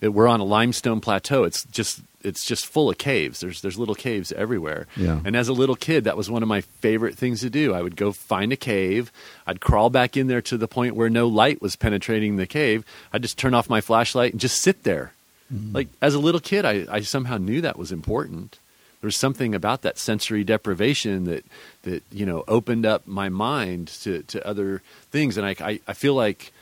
it, 0.00 0.08
we're 0.08 0.28
on 0.28 0.40
a 0.40 0.44
limestone 0.44 1.00
plateau. 1.00 1.44
It's 1.44 1.64
just 1.64 2.00
it's 2.22 2.44
just 2.44 2.66
full 2.66 2.90
of 2.90 2.98
caves. 2.98 3.40
There's 3.40 3.60
there's 3.60 3.78
little 3.78 3.94
caves 3.94 4.32
everywhere. 4.32 4.86
Yeah. 4.96 5.20
And 5.24 5.36
as 5.36 5.48
a 5.48 5.52
little 5.52 5.76
kid, 5.76 6.04
that 6.04 6.16
was 6.16 6.30
one 6.30 6.42
of 6.42 6.48
my 6.48 6.62
favorite 6.62 7.16
things 7.16 7.40
to 7.40 7.50
do. 7.50 7.74
I 7.74 7.82
would 7.82 7.96
go 7.96 8.12
find 8.12 8.52
a 8.52 8.56
cave. 8.56 9.12
I'd 9.46 9.60
crawl 9.60 9.90
back 9.90 10.16
in 10.16 10.26
there 10.26 10.42
to 10.42 10.56
the 10.56 10.66
point 10.66 10.96
where 10.96 11.10
no 11.10 11.28
light 11.28 11.60
was 11.60 11.76
penetrating 11.76 12.36
the 12.36 12.46
cave. 12.46 12.84
I'd 13.12 13.22
just 13.22 13.38
turn 13.38 13.54
off 13.54 13.68
my 13.70 13.80
flashlight 13.80 14.32
and 14.32 14.40
just 14.40 14.60
sit 14.62 14.82
there. 14.82 15.12
Mm-hmm. 15.52 15.74
Like 15.74 15.88
as 16.00 16.14
a 16.14 16.18
little 16.18 16.40
kid, 16.40 16.64
I, 16.64 16.86
I 16.90 17.00
somehow 17.00 17.36
knew 17.36 17.60
that 17.60 17.78
was 17.78 17.92
important. 17.92 18.58
There 19.00 19.08
was 19.08 19.16
something 19.16 19.54
about 19.54 19.82
that 19.82 19.98
sensory 19.98 20.44
deprivation 20.44 21.24
that 21.24 21.44
that 21.82 22.02
you 22.10 22.24
know 22.24 22.42
opened 22.48 22.86
up 22.86 23.06
my 23.06 23.28
mind 23.28 23.88
to, 24.02 24.22
to 24.22 24.46
other 24.46 24.80
things, 25.10 25.36
and 25.36 25.46
I, 25.46 25.54
I 25.60 25.80
I 25.86 25.92
feel 25.92 26.14
like, 26.14 26.52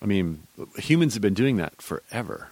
I 0.00 0.06
mean, 0.06 0.44
humans 0.78 1.12
have 1.12 1.20
been 1.20 1.34
doing 1.34 1.58
that 1.58 1.82
forever. 1.82 2.48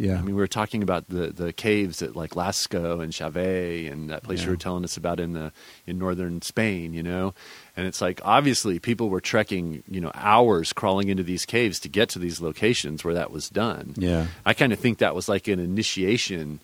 Yeah 0.00 0.16
I 0.18 0.22
mean, 0.22 0.34
we 0.34 0.40
were 0.40 0.46
talking 0.60 0.82
about 0.82 1.08
the, 1.08 1.28
the 1.28 1.52
caves 1.52 2.00
at 2.02 2.16
like 2.16 2.32
Lascaux 2.34 3.02
and 3.02 3.12
Chauvet 3.14 3.92
and 3.92 4.08
that 4.10 4.22
place 4.22 4.40
Yeah. 4.40 4.46
you 4.46 4.50
were 4.52 4.56
telling 4.56 4.84
us 4.84 4.96
about 4.96 5.20
in 5.20 5.32
the 5.34 5.52
in 5.86 5.98
northern 5.98 6.40
Spain, 6.42 6.94
you 6.94 7.02
know. 7.02 7.34
And 7.76 7.86
it's 7.86 8.00
like 8.00 8.20
obviously 8.24 8.78
people 8.78 9.08
were 9.10 9.20
trekking, 9.20 9.82
you 9.88 10.00
know, 10.00 10.10
hours 10.14 10.72
crawling 10.72 11.08
into 11.08 11.22
these 11.22 11.44
caves 11.46 11.78
to 11.80 11.88
get 11.88 12.08
to 12.10 12.18
these 12.18 12.40
locations 12.40 13.04
where 13.04 13.14
that 13.14 13.30
was 13.30 13.48
done. 13.50 13.94
yeah 13.96 14.26
I 14.46 14.54
kind 14.54 14.72
of 14.72 14.78
think 14.78 14.98
that 14.98 15.14
was 15.14 15.28
like 15.28 15.46
an 15.48 15.60
initiation 15.60 16.60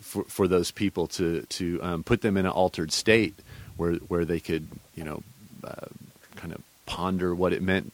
for 0.00 0.24
for 0.24 0.46
those 0.48 0.70
people 0.70 1.06
to 1.18 1.42
to 1.58 1.82
um, 1.82 2.02
put 2.04 2.20
them 2.20 2.36
in 2.36 2.44
an 2.46 2.52
altered 2.52 2.92
state 2.92 3.34
where 3.76 3.94
where 4.10 4.24
they 4.24 4.40
could, 4.40 4.66
you 4.94 5.04
know, 5.04 5.22
uh, 5.64 5.86
kind 6.36 6.52
of 6.52 6.60
ponder 6.86 7.34
what 7.34 7.52
it 7.52 7.62
meant 7.62 7.92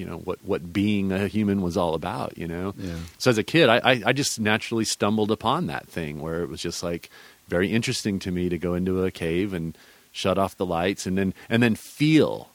you 0.00 0.06
know 0.06 0.18
what 0.26 0.38
what 0.50 0.72
being 0.72 1.12
a 1.12 1.28
human 1.28 1.60
was 1.60 1.76
all 1.76 1.94
about 1.94 2.30
you 2.38 2.48
know 2.48 2.72
Yeah. 2.78 2.96
so 3.18 3.30
as 3.30 3.38
a 3.38 3.42
kid 3.44 3.68
I, 3.68 3.76
I 3.90 4.02
i 4.06 4.12
just 4.22 4.40
naturally 4.40 4.86
stumbled 4.86 5.30
upon 5.30 5.66
that 5.66 5.86
thing 5.96 6.20
where 6.24 6.42
it 6.42 6.48
was 6.48 6.62
just 6.62 6.82
like 6.82 7.10
very 7.48 7.68
interesting 7.78 8.18
to 8.20 8.30
me 8.30 8.48
to 8.48 8.56
go 8.58 8.72
into 8.74 9.04
a 9.04 9.10
cave 9.10 9.52
and 9.52 9.76
shut 10.12 10.38
off 10.38 10.56
the 10.56 10.64
lights 10.66 11.04
and 11.06 11.18
then 11.18 11.34
and 11.50 11.62
then 11.62 11.74
feel 11.76 12.48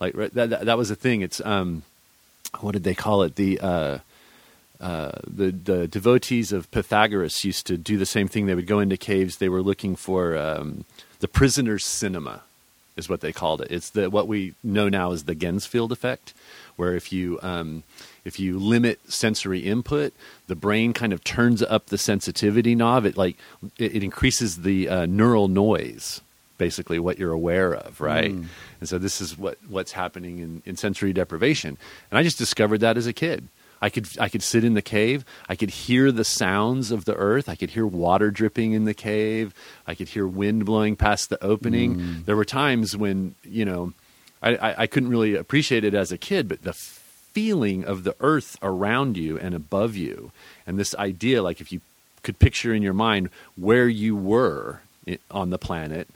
like 0.00 0.14
right, 0.14 0.32
that, 0.34 0.50
that 0.50 0.64
that 0.66 0.76
was 0.78 0.90
the 0.90 0.96
thing 1.04 1.22
it's 1.22 1.40
um 1.44 1.82
what 2.60 2.72
did 2.72 2.84
they 2.84 2.94
call 2.94 3.22
it 3.22 3.34
the 3.36 3.58
uh 3.60 3.98
uh, 4.80 5.12
the 5.26 5.50
the 5.50 5.88
devotees 5.88 6.52
of 6.52 6.70
Pythagoras 6.70 7.44
used 7.44 7.66
to 7.68 7.78
do 7.78 7.96
the 7.96 8.04
same 8.04 8.28
thing. 8.28 8.44
They 8.46 8.56
would 8.56 8.66
go 8.66 8.80
into 8.80 8.96
caves. 8.98 9.36
They 9.38 9.48
were 9.48 9.62
looking 9.62 9.96
for 9.96 10.36
um, 10.36 10.84
the 11.20 11.28
prisoner's 11.28 11.86
cinema. 11.86 12.42
Is 12.96 13.08
what 13.08 13.22
they 13.22 13.32
called 13.32 13.60
it. 13.60 13.72
It's 13.72 13.90
the 13.90 14.08
what 14.08 14.28
we 14.28 14.54
know 14.62 14.88
now 14.88 15.10
as 15.10 15.24
the 15.24 15.34
Ganzfeld 15.34 15.90
effect, 15.90 16.32
where 16.76 16.94
if 16.94 17.12
you 17.12 17.40
um, 17.42 17.82
if 18.24 18.38
you 18.38 18.56
limit 18.56 19.00
sensory 19.10 19.58
input, 19.60 20.12
the 20.46 20.54
brain 20.54 20.92
kind 20.92 21.12
of 21.12 21.24
turns 21.24 21.60
up 21.60 21.86
the 21.86 21.98
sensitivity 21.98 22.76
knob. 22.76 23.04
It 23.04 23.16
like 23.16 23.36
it, 23.78 23.96
it 23.96 24.04
increases 24.04 24.62
the 24.62 24.88
uh, 24.88 25.06
neural 25.06 25.48
noise, 25.48 26.20
basically 26.56 27.00
what 27.00 27.18
you're 27.18 27.32
aware 27.32 27.74
of, 27.74 28.00
right? 28.00 28.32
Mm. 28.32 28.46
And 28.78 28.88
so 28.88 28.98
this 28.98 29.20
is 29.20 29.36
what 29.36 29.58
what's 29.68 29.90
happening 29.90 30.38
in, 30.38 30.62
in 30.64 30.76
sensory 30.76 31.12
deprivation. 31.12 31.76
And 32.12 32.18
I 32.18 32.22
just 32.22 32.38
discovered 32.38 32.78
that 32.78 32.96
as 32.96 33.08
a 33.08 33.12
kid. 33.12 33.48
I 33.84 33.90
could 33.90 34.08
I 34.18 34.30
could 34.30 34.42
sit 34.42 34.64
in 34.64 34.72
the 34.72 34.80
cave. 34.80 35.26
I 35.46 35.56
could 35.56 35.68
hear 35.68 36.10
the 36.10 36.24
sounds 36.24 36.90
of 36.90 37.04
the 37.04 37.14
earth. 37.16 37.50
I 37.50 37.54
could 37.54 37.68
hear 37.68 37.86
water 37.86 38.30
dripping 38.30 38.72
in 38.72 38.86
the 38.86 38.94
cave. 38.94 39.52
I 39.86 39.94
could 39.94 40.08
hear 40.08 40.26
wind 40.26 40.64
blowing 40.64 40.96
past 40.96 41.28
the 41.28 41.42
opening. 41.44 41.96
Mm. 41.96 42.24
There 42.24 42.34
were 42.34 42.46
times 42.46 42.96
when 42.96 43.34
you 43.44 43.66
know 43.66 43.92
I, 44.42 44.56
I, 44.56 44.74
I 44.78 44.86
couldn't 44.86 45.10
really 45.10 45.34
appreciate 45.34 45.84
it 45.84 45.92
as 45.92 46.10
a 46.10 46.16
kid, 46.16 46.48
but 46.48 46.62
the 46.62 46.72
feeling 46.72 47.84
of 47.84 48.04
the 48.04 48.16
earth 48.20 48.56
around 48.62 49.18
you 49.18 49.38
and 49.38 49.54
above 49.54 49.96
you, 49.96 50.32
and 50.66 50.78
this 50.78 50.94
idea, 50.94 51.42
like 51.42 51.60
if 51.60 51.70
you 51.70 51.82
could 52.22 52.38
picture 52.38 52.72
in 52.72 52.80
your 52.82 52.94
mind 52.94 53.28
where 53.54 53.86
you 53.86 54.16
were 54.16 54.80
on 55.30 55.50
the 55.50 55.58
planet, 55.58 56.08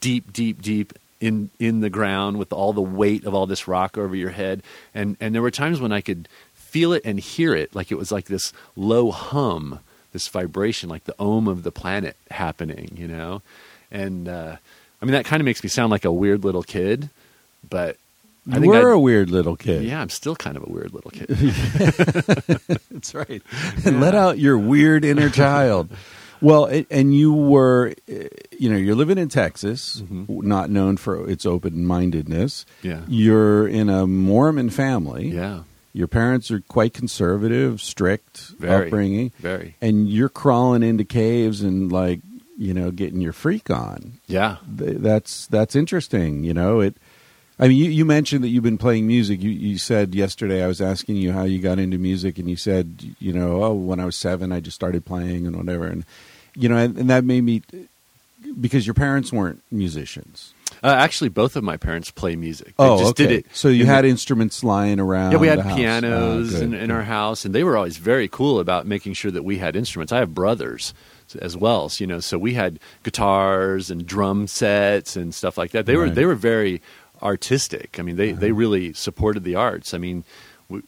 deep, 0.00 0.32
deep, 0.32 0.60
deep 0.60 0.92
in 1.22 1.50
in 1.60 1.80
the 1.80 1.88
ground 1.88 2.36
with 2.36 2.52
all 2.52 2.72
the 2.72 2.82
weight 2.82 3.24
of 3.24 3.32
all 3.32 3.46
this 3.46 3.68
rock 3.68 3.96
over 3.96 4.16
your 4.16 4.30
head, 4.30 4.60
and 4.92 5.16
and 5.20 5.32
there 5.32 5.40
were 5.40 5.52
times 5.52 5.80
when 5.80 5.92
I 5.92 6.00
could 6.00 6.28
feel 6.72 6.92
it 6.92 7.02
and 7.04 7.20
hear 7.20 7.54
it, 7.54 7.74
like 7.74 7.92
it 7.92 7.98
was 7.98 8.10
like 8.10 8.26
this 8.26 8.52
low 8.76 9.10
hum, 9.12 9.78
this 10.12 10.26
vibration, 10.28 10.88
like 10.88 11.04
the 11.04 11.14
ohm 11.18 11.46
of 11.48 11.62
the 11.62 11.70
planet 11.72 12.16
happening, 12.30 12.90
you 12.96 13.06
know, 13.06 13.42
and 13.90 14.28
uh, 14.28 14.56
I 15.00 15.04
mean 15.04 15.12
that 15.12 15.24
kind 15.24 15.40
of 15.40 15.44
makes 15.44 15.62
me 15.62 15.68
sound 15.68 15.90
like 15.90 16.04
a 16.04 16.12
weird 16.12 16.42
little 16.44 16.62
kid, 16.64 17.10
but 17.68 17.96
I 18.50 18.54
You 18.56 18.60
think 18.62 18.72
were 18.72 18.90
I- 18.92 18.94
a 18.94 18.98
weird 18.98 19.30
little 19.30 19.54
kid. 19.56 19.84
yeah, 19.84 20.00
I'm 20.00 20.08
still 20.10 20.34
kind 20.34 20.56
of 20.56 20.64
a 20.66 20.72
weird 20.72 20.92
little 20.92 21.10
kid. 21.12 21.28
That's 22.90 23.14
right. 23.14 23.42
And 23.84 24.00
let 24.00 24.14
out 24.14 24.38
your 24.38 24.58
weird 24.58 25.04
inner 25.04 25.30
child. 25.30 25.90
Well, 26.40 26.66
it, 26.66 26.86
and 26.90 27.14
you 27.14 27.32
were, 27.32 27.94
uh, 28.10 28.14
you 28.58 28.68
know, 28.68 28.76
you're 28.76 28.96
living 28.96 29.16
in 29.18 29.28
Texas, 29.28 30.02
not 30.28 30.70
known 30.70 30.96
for 30.96 31.28
its 31.30 31.46
open 31.46 31.86
mindedness. 31.86 32.66
Mm-hmm. 32.82 32.88
Yeah. 32.88 33.00
You're 33.06 33.68
in 33.68 33.88
a 33.88 34.06
Mormon 34.08 34.70
family. 34.70 35.28
yeah, 35.28 35.62
Your 35.92 36.08
parents 36.08 36.50
are 36.50 36.60
quite 36.60 36.94
conservative, 36.94 37.80
strict 37.80 38.48
Very. 38.58 38.86
upbringing. 38.86 39.32
very. 39.38 39.76
And 39.80 40.08
you're 40.08 40.30
crawling 40.30 40.82
into 40.82 41.04
caves 41.04 41.60
and, 41.60 41.92
like, 41.92 42.20
you 42.56 42.72
know, 42.72 42.90
getting 42.90 43.20
your 43.20 43.32
freak 43.32 43.70
on. 43.70 44.18
Yeah, 44.26 44.56
That's 44.66 45.46
that's 45.48 45.74
interesting. 45.74 46.44
You 46.44 46.54
know, 46.54 46.80
it. 46.80 46.96
I 47.58 47.68
mean, 47.68 47.76
you, 47.76 47.90
you 47.90 48.04
mentioned 48.04 48.42
that 48.44 48.48
you've 48.48 48.62
been 48.62 48.78
playing 48.78 49.06
music. 49.06 49.42
You, 49.42 49.50
you 49.50 49.78
said 49.78 50.14
yesterday 50.14 50.64
I 50.64 50.66
was 50.66 50.80
asking 50.80 51.16
you 51.16 51.32
how 51.32 51.44
you 51.44 51.60
got 51.60 51.78
into 51.78 51.98
music, 51.98 52.38
and 52.38 52.48
you 52.48 52.56
said, 52.56 53.14
you 53.20 53.32
know, 53.32 53.62
oh, 53.62 53.72
when 53.72 54.00
I 54.00 54.04
was 54.04 54.16
seven, 54.16 54.52
I 54.52 54.60
just 54.60 54.74
started 54.74 55.04
playing 55.04 55.46
and 55.46 55.56
whatever, 55.56 55.86
and 55.86 56.04
you 56.56 56.68
know, 56.68 56.76
and, 56.76 56.96
and 56.96 57.10
that 57.10 57.24
made 57.24 57.42
me 57.42 57.62
because 58.60 58.86
your 58.86 58.94
parents 58.94 59.32
weren't 59.32 59.62
musicians. 59.70 60.54
Uh, 60.82 60.88
actually, 60.88 61.28
both 61.28 61.54
of 61.56 61.62
my 61.64 61.76
parents 61.76 62.10
play 62.10 62.34
music. 62.36 62.68
They 62.76 62.84
oh, 62.84 62.98
just 62.98 63.10
okay. 63.10 63.26
did 63.26 63.32
it. 63.38 63.46
So 63.52 63.68
you 63.68 63.82
in 63.82 63.86
had 63.86 64.04
the- 64.04 64.08
instruments 64.08 64.64
lying 64.64 64.98
around. 65.00 65.32
yeah, 65.32 65.38
we 65.38 65.46
had 65.48 65.62
pianos 65.76 66.54
Oh, 66.54 66.60
in, 66.62 66.74
in 66.74 66.90
our 66.90 67.02
house, 67.02 67.44
and 67.44 67.54
they 67.54 67.64
were 67.64 67.76
always 67.76 67.96
very 67.98 68.28
cool 68.28 68.58
about 68.60 68.86
making 68.86 69.14
sure 69.14 69.30
that 69.30 69.44
we 69.44 69.58
had 69.58 69.76
instruments. 69.76 70.12
I 70.12 70.18
have 70.18 70.34
brothers 70.34 70.92
as 71.40 71.56
well, 71.56 71.88
so, 71.88 72.02
you 72.02 72.06
know, 72.06 72.20
so 72.20 72.36
we 72.38 72.52
had 72.54 72.78
guitars 73.04 73.90
and 73.90 74.04
drum 74.06 74.46
sets 74.46 75.16
and 75.16 75.34
stuff 75.34 75.56
like 75.56 75.70
that. 75.70 75.86
They 75.86 75.96
were 75.96 76.10
they 76.10 76.26
were 76.26 76.34
very 76.34 76.82
artistic. 77.22 77.98
I 77.98 78.02
mean, 78.02 78.16
they 78.16 78.32
they 78.32 78.52
really 78.52 78.92
supported 78.92 79.44
the 79.44 79.54
arts. 79.54 79.94
I 79.94 79.98
mean, 79.98 80.24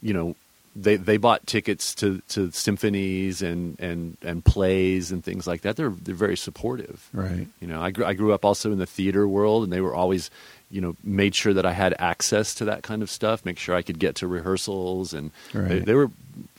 you 0.03 0.13
know. 0.13 0.37
They 0.77 0.97
they 0.97 1.19
bought 1.19 1.47
tickets 1.47 1.95
to, 1.97 2.21
to 2.31 2.51
symphonies 2.51 3.43
and, 3.43 3.79
and, 3.79 4.17
and 4.23 4.45
plays 4.45 5.13
and 5.13 5.23
things 5.23 5.47
like 5.47 5.63
that. 5.63 5.77
They're 5.77 5.91
they're 5.91 6.15
very 6.15 6.37
supportive. 6.37 7.09
Right. 7.13 7.47
You 7.61 7.69
know, 7.69 7.81
I 7.81 7.91
grew, 7.93 8.05
I 8.05 8.15
grew 8.15 8.33
up 8.33 8.45
also 8.45 8.73
in 8.73 8.79
the 8.79 8.87
theater 8.87 9.29
world, 9.29 9.63
and 9.63 9.73
they 9.73 9.81
were 9.81 9.95
always, 9.95 10.31
you 10.75 10.81
know, 10.81 10.97
made 11.05 11.35
sure 11.35 11.55
that 11.55 11.65
I 11.65 11.73
had 11.73 11.95
access 12.01 12.55
to 12.57 12.65
that 12.65 12.83
kind 12.83 13.01
of 13.03 13.09
stuff, 13.11 13.45
make 13.45 13.59
sure 13.59 13.75
I 13.77 13.83
could 13.83 13.99
get 14.01 14.17
to 14.17 14.27
rehearsals, 14.27 15.15
and 15.15 15.31
they, 15.69 15.79
they 15.79 15.95
were 15.95 16.11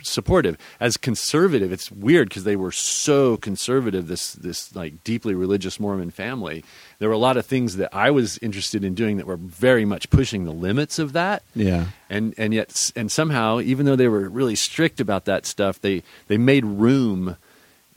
supportive. 0.03 0.57
As 0.79 0.95
conservative, 0.95 1.73
it's 1.73 1.91
weird 1.91 2.29
because 2.29 2.45
they 2.45 2.55
were 2.55 2.71
so 2.71 3.35
conservative. 3.37 4.07
This 4.07 4.31
this 4.33 4.73
like 4.75 5.03
deeply 5.03 5.33
religious 5.35 5.79
Mormon 5.79 6.11
family. 6.11 6.63
There 6.99 7.09
were 7.09 7.15
a 7.15 7.25
lot 7.29 7.35
of 7.35 7.45
things 7.45 7.75
that 7.75 7.93
I 7.93 8.09
was 8.09 8.37
interested 8.37 8.85
in 8.85 8.95
doing 8.95 9.17
that 9.17 9.27
were 9.27 9.35
very 9.35 9.83
much 9.83 10.09
pushing 10.09 10.45
the 10.45 10.53
limits 10.53 10.97
of 10.97 11.11
that 11.13 11.43
Yeah. 11.53 11.85
and 12.09 12.33
and 12.37 12.53
yet 12.53 12.91
and 12.95 13.11
somehow 13.11 13.59
even 13.59 13.85
though 13.85 13.97
they 13.97 14.07
were 14.07 14.29
really 14.29 14.55
strict 14.55 15.01
about 15.01 15.25
that 15.25 15.45
stuff 15.45 15.81
they 15.81 16.03
they 16.27 16.37
made 16.37 16.63
room 16.63 17.35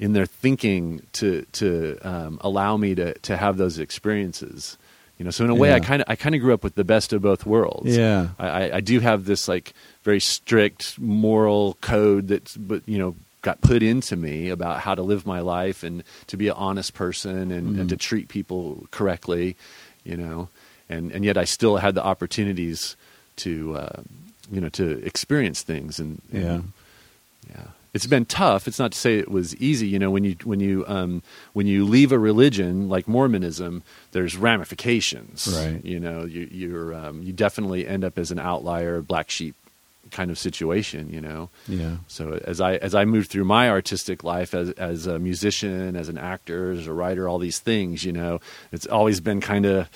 in 0.00 0.14
their 0.14 0.26
thinking 0.26 1.02
to 1.12 1.46
to 1.52 1.96
um, 2.02 2.38
allow 2.40 2.76
me 2.76 2.94
to 2.96 3.14
to 3.20 3.36
have 3.36 3.56
those 3.56 3.78
experiences 3.78 4.76
you 5.18 5.24
know 5.24 5.30
so 5.30 5.44
in 5.44 5.50
a 5.50 5.54
way 5.54 5.72
i 5.72 5.80
kind 5.80 6.00
of 6.02 6.08
i 6.08 6.14
kind 6.16 6.34
of 6.34 6.40
grew 6.40 6.54
up 6.54 6.62
with 6.64 6.74
the 6.76 6.84
best 6.84 7.12
of 7.12 7.20
both 7.22 7.44
worlds. 7.44 7.96
Yeah. 7.96 8.28
I, 8.38 8.72
I 8.72 8.80
do 8.80 9.00
have 9.00 9.24
this 9.24 9.48
like 9.48 9.72
very 10.04 10.20
strict 10.20 10.98
moral 10.98 11.76
code 11.80 12.28
that's 12.28 12.56
but 12.56 12.82
you 12.86 12.98
know 12.98 13.14
got 13.42 13.60
put 13.60 13.82
into 13.82 14.16
me 14.16 14.48
about 14.48 14.80
how 14.80 14.94
to 14.94 15.02
live 15.02 15.24
my 15.26 15.40
life 15.40 15.82
and 15.82 16.02
to 16.26 16.36
be 16.36 16.48
an 16.48 16.54
honest 16.56 16.94
person 16.94 17.52
and, 17.52 17.78
and 17.78 17.88
to 17.88 17.96
treat 17.96 18.28
people 18.28 18.86
correctly 18.90 19.56
you 20.04 20.16
know? 20.16 20.48
And 20.88 21.12
and 21.12 21.24
yet 21.24 21.36
i 21.36 21.44
still 21.44 21.76
had 21.76 21.94
the 21.94 22.04
opportunities 22.04 22.96
to 23.36 23.76
uh, 23.76 24.02
you 24.50 24.60
know 24.60 24.68
to 24.70 25.04
experience 25.04 25.62
things 25.62 25.98
and, 25.98 26.20
and 26.32 26.42
Yeah. 26.42 26.60
yeah 27.54 27.66
it's 27.95 28.07
been 28.07 28.24
tough 28.24 28.68
it's 28.68 28.78
not 28.78 28.93
to 28.93 28.99
say 28.99 29.18
it 29.18 29.30
was 29.30 29.57
easy 29.57 29.86
you 29.89 29.99
know 29.99 30.11
when 30.11 30.24
you 30.24 30.36
when 30.45 30.61
you 30.61 30.84
um, 30.86 31.22
when 31.55 31.66
you 31.66 31.84
leave 31.84 32.12
a 32.12 32.18
religion 32.18 32.89
like 32.89 33.09
mormonism 33.09 33.82
there's 34.12 34.36
ramifications 34.36 35.49
Right. 35.49 35.84
you 35.84 35.99
know 36.01 36.24
you 36.24 36.49
you're 36.51 36.95
um, 36.95 37.22
you 37.22 37.32
definitely 37.32 37.86
end 37.86 38.05
up 38.05 38.18
as 38.18 38.30
an 38.30 38.39
outlier 38.39 39.01
black 39.01 39.30
sheep 39.30 39.55
kind 40.11 40.30
of 40.30 40.39
situation 40.39 41.11
you 41.12 41.20
know 41.20 41.51
Yeah. 41.66 41.97
so 42.07 42.41
as 42.45 42.61
I 42.61 42.76
as 42.76 42.95
I 42.95 43.05
moved 43.05 43.30
through 43.30 43.45
my 43.45 43.68
artistic 43.68 44.24
life 44.24 44.55
as 44.55 44.70
as 44.72 45.07
a 45.07 45.18
musician, 45.18 45.97
as 45.97 46.09
an 46.09 46.16
actor, 46.18 46.72
as 46.72 46.86
a 46.86 46.93
writer, 46.93 47.28
all 47.28 47.39
these 47.39 47.59
things, 47.59 48.05
you 48.05 48.12
know, 48.12 48.41
it's 48.72 48.86
always 48.86 49.20
been 49.20 49.41
kind 49.43 49.66
of 49.66 49.89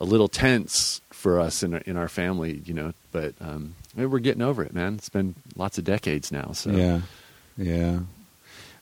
a 0.00 0.04
little 0.04 0.26
tense 0.28 1.00
for 1.10 1.38
us 1.38 1.62
in 1.62 1.74
our, 1.74 1.80
in 1.86 1.96
our 1.96 2.08
family, 2.08 2.62
you 2.64 2.74
know. 2.74 2.92
But 3.12 3.34
um, 3.40 3.74
we're 3.96 4.18
getting 4.18 4.42
over 4.42 4.62
it, 4.62 4.72
man. 4.74 4.94
It's 4.94 5.08
been 5.08 5.34
lots 5.56 5.78
of 5.78 5.84
decades 5.84 6.32
now. 6.32 6.52
So 6.52 6.70
Yeah, 6.70 7.00
yeah. 7.56 8.00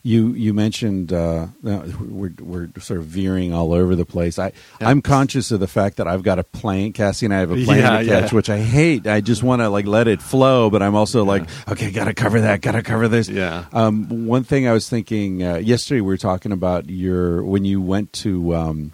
You 0.02 0.28
you 0.28 0.54
mentioned 0.54 1.12
uh, 1.12 1.48
we're 1.62 2.32
we're 2.40 2.68
sort 2.78 3.00
of 3.00 3.04
veering 3.04 3.52
all 3.52 3.74
over 3.74 3.94
the 3.94 4.06
place. 4.06 4.38
I 4.38 4.46
Yeah. 4.80 4.88
I'm 4.88 5.02
conscious 5.02 5.50
of 5.50 5.60
the 5.60 5.66
fact 5.66 5.98
that 5.98 6.08
I've 6.08 6.22
got 6.22 6.38
a 6.38 6.42
plane. 6.42 6.94
Cassie 6.94 7.26
and 7.26 7.34
I 7.34 7.40
have 7.40 7.50
a 7.50 7.62
plane 7.62 7.80
Yeah, 7.80 7.98
to 7.98 8.06
catch, 8.06 8.32
yeah. 8.32 8.34
which 8.34 8.48
I 8.48 8.60
hate. 8.60 9.06
I 9.06 9.20
just 9.20 9.42
want 9.42 9.60
to 9.60 9.68
like 9.68 9.84
let 9.86 10.08
it 10.08 10.22
flow, 10.22 10.70
but 10.70 10.82
I'm 10.82 10.94
also 10.94 11.22
like, 11.24 11.42
okay, 11.68 11.90
got 11.90 12.06
to 12.06 12.14
cover 12.14 12.40
that, 12.40 12.62
got 12.62 12.72
to 12.72 12.82
cover 12.82 13.08
this. 13.08 13.28
Yeah. 13.28 13.66
Um, 13.74 14.26
one 14.26 14.42
thing 14.42 14.66
I 14.66 14.72
was 14.72 14.88
thinking 14.88 15.42
uh, 15.42 15.56
yesterday, 15.56 16.00
we 16.00 16.06
were 16.06 16.16
talking 16.16 16.52
about 16.52 16.88
your 16.88 17.42
when 17.44 17.66
you 17.66 17.82
went 17.82 18.14
to. 18.24 18.54
Um, 18.56 18.92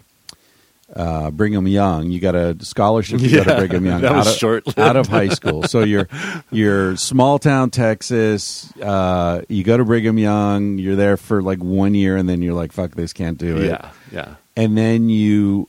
uh, 0.95 1.31
Brigham 1.31 1.67
Young, 1.67 2.09
you 2.11 2.19
got 2.19 2.35
a 2.35 2.55
scholarship 2.63 3.19
to 3.19 3.29
go 3.29 3.43
to 3.43 3.49
Yeah, 3.49 3.57
Brigham 3.59 3.85
Young 3.85 4.01
that 4.01 4.13
was 4.13 4.27
out, 4.27 4.33
of, 4.33 4.39
short-lived. 4.39 4.79
out 4.79 4.95
of 4.95 5.07
high 5.07 5.27
school. 5.29 5.63
So 5.63 5.83
you're 5.83 6.07
you're 6.51 6.95
small 6.95 7.39
town 7.39 7.71
Texas. 7.71 8.71
Uh, 8.77 9.41
you 9.49 9.63
go 9.63 9.77
to 9.77 9.83
Brigham 9.85 10.17
Young. 10.17 10.77
You're 10.77 10.95
there 10.95 11.17
for 11.17 11.41
like 11.41 11.59
one 11.59 11.93
year, 11.93 12.15
and 12.15 12.27
then 12.29 12.41
you're 12.41 12.53
like, 12.53 12.71
"Fuck 12.71 12.91
this, 12.95 13.11
can't 13.13 13.37
do 13.37 13.57
it." 13.57 13.65
yeah, 13.67 13.91
yeah. 14.11 14.35
And 14.55 14.77
then 14.77 15.09
you 15.09 15.67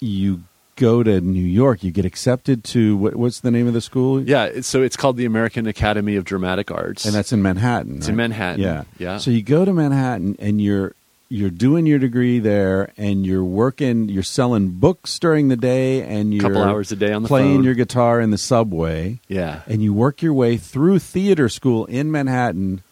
you 0.00 0.42
go 0.74 1.02
to 1.02 1.20
New 1.20 1.40
York. 1.44 1.82
You 1.82 1.90
get 1.90 2.04
accepted 2.04 2.62
to 2.64 2.96
what, 2.98 3.16
what's 3.16 3.40
the 3.40 3.50
name 3.50 3.66
of 3.66 3.72
the 3.72 3.80
school? 3.80 4.20
Yeah, 4.20 4.44
it's, 4.44 4.68
so 4.68 4.82
it's 4.82 4.96
called 4.96 5.16
the 5.16 5.24
American 5.24 5.66
Academy 5.66 6.16
of 6.16 6.24
Dramatic 6.24 6.70
Arts, 6.70 7.04
and 7.06 7.14
that's 7.14 7.32
in 7.32 7.40
Manhattan. 7.40 7.98
It's 7.98 8.06
right? 8.08 8.10
in 8.10 8.16
Manhattan, 8.16 8.60
Yeah, 8.60 8.84
yeah. 8.98 9.16
So 9.18 9.30
you 9.30 9.42
go 9.42 9.64
to 9.64 9.72
Manhattan, 9.72 10.36
and 10.38 10.60
you're 10.60 10.94
you're 11.28 11.50
doing 11.50 11.86
your 11.86 11.98
degree 11.98 12.38
there, 12.38 12.92
and 12.96 13.26
you're 13.26 13.44
working. 13.44 14.08
You're 14.08 14.22
selling 14.22 14.68
books 14.70 15.18
during 15.18 15.48
the 15.48 15.56
day, 15.56 16.02
and 16.02 16.32
you're 16.32 16.42
Couple 16.42 16.62
hours 16.62 16.92
a 16.92 16.96
day 16.96 17.12
on 17.12 17.22
the 17.22 17.28
playing 17.28 17.56
phone. 17.56 17.64
your 17.64 17.74
guitar 17.74 18.20
in 18.20 18.30
the 18.30 18.38
subway. 18.38 19.20
yeah, 19.28 19.62
and 19.66 19.82
you 19.82 19.92
work 19.92 20.22
your 20.22 20.34
way 20.34 20.56
through 20.56 20.98
theater 21.00 21.48
school 21.48 21.84
in 21.86 22.10
Manhattan. 22.10 22.82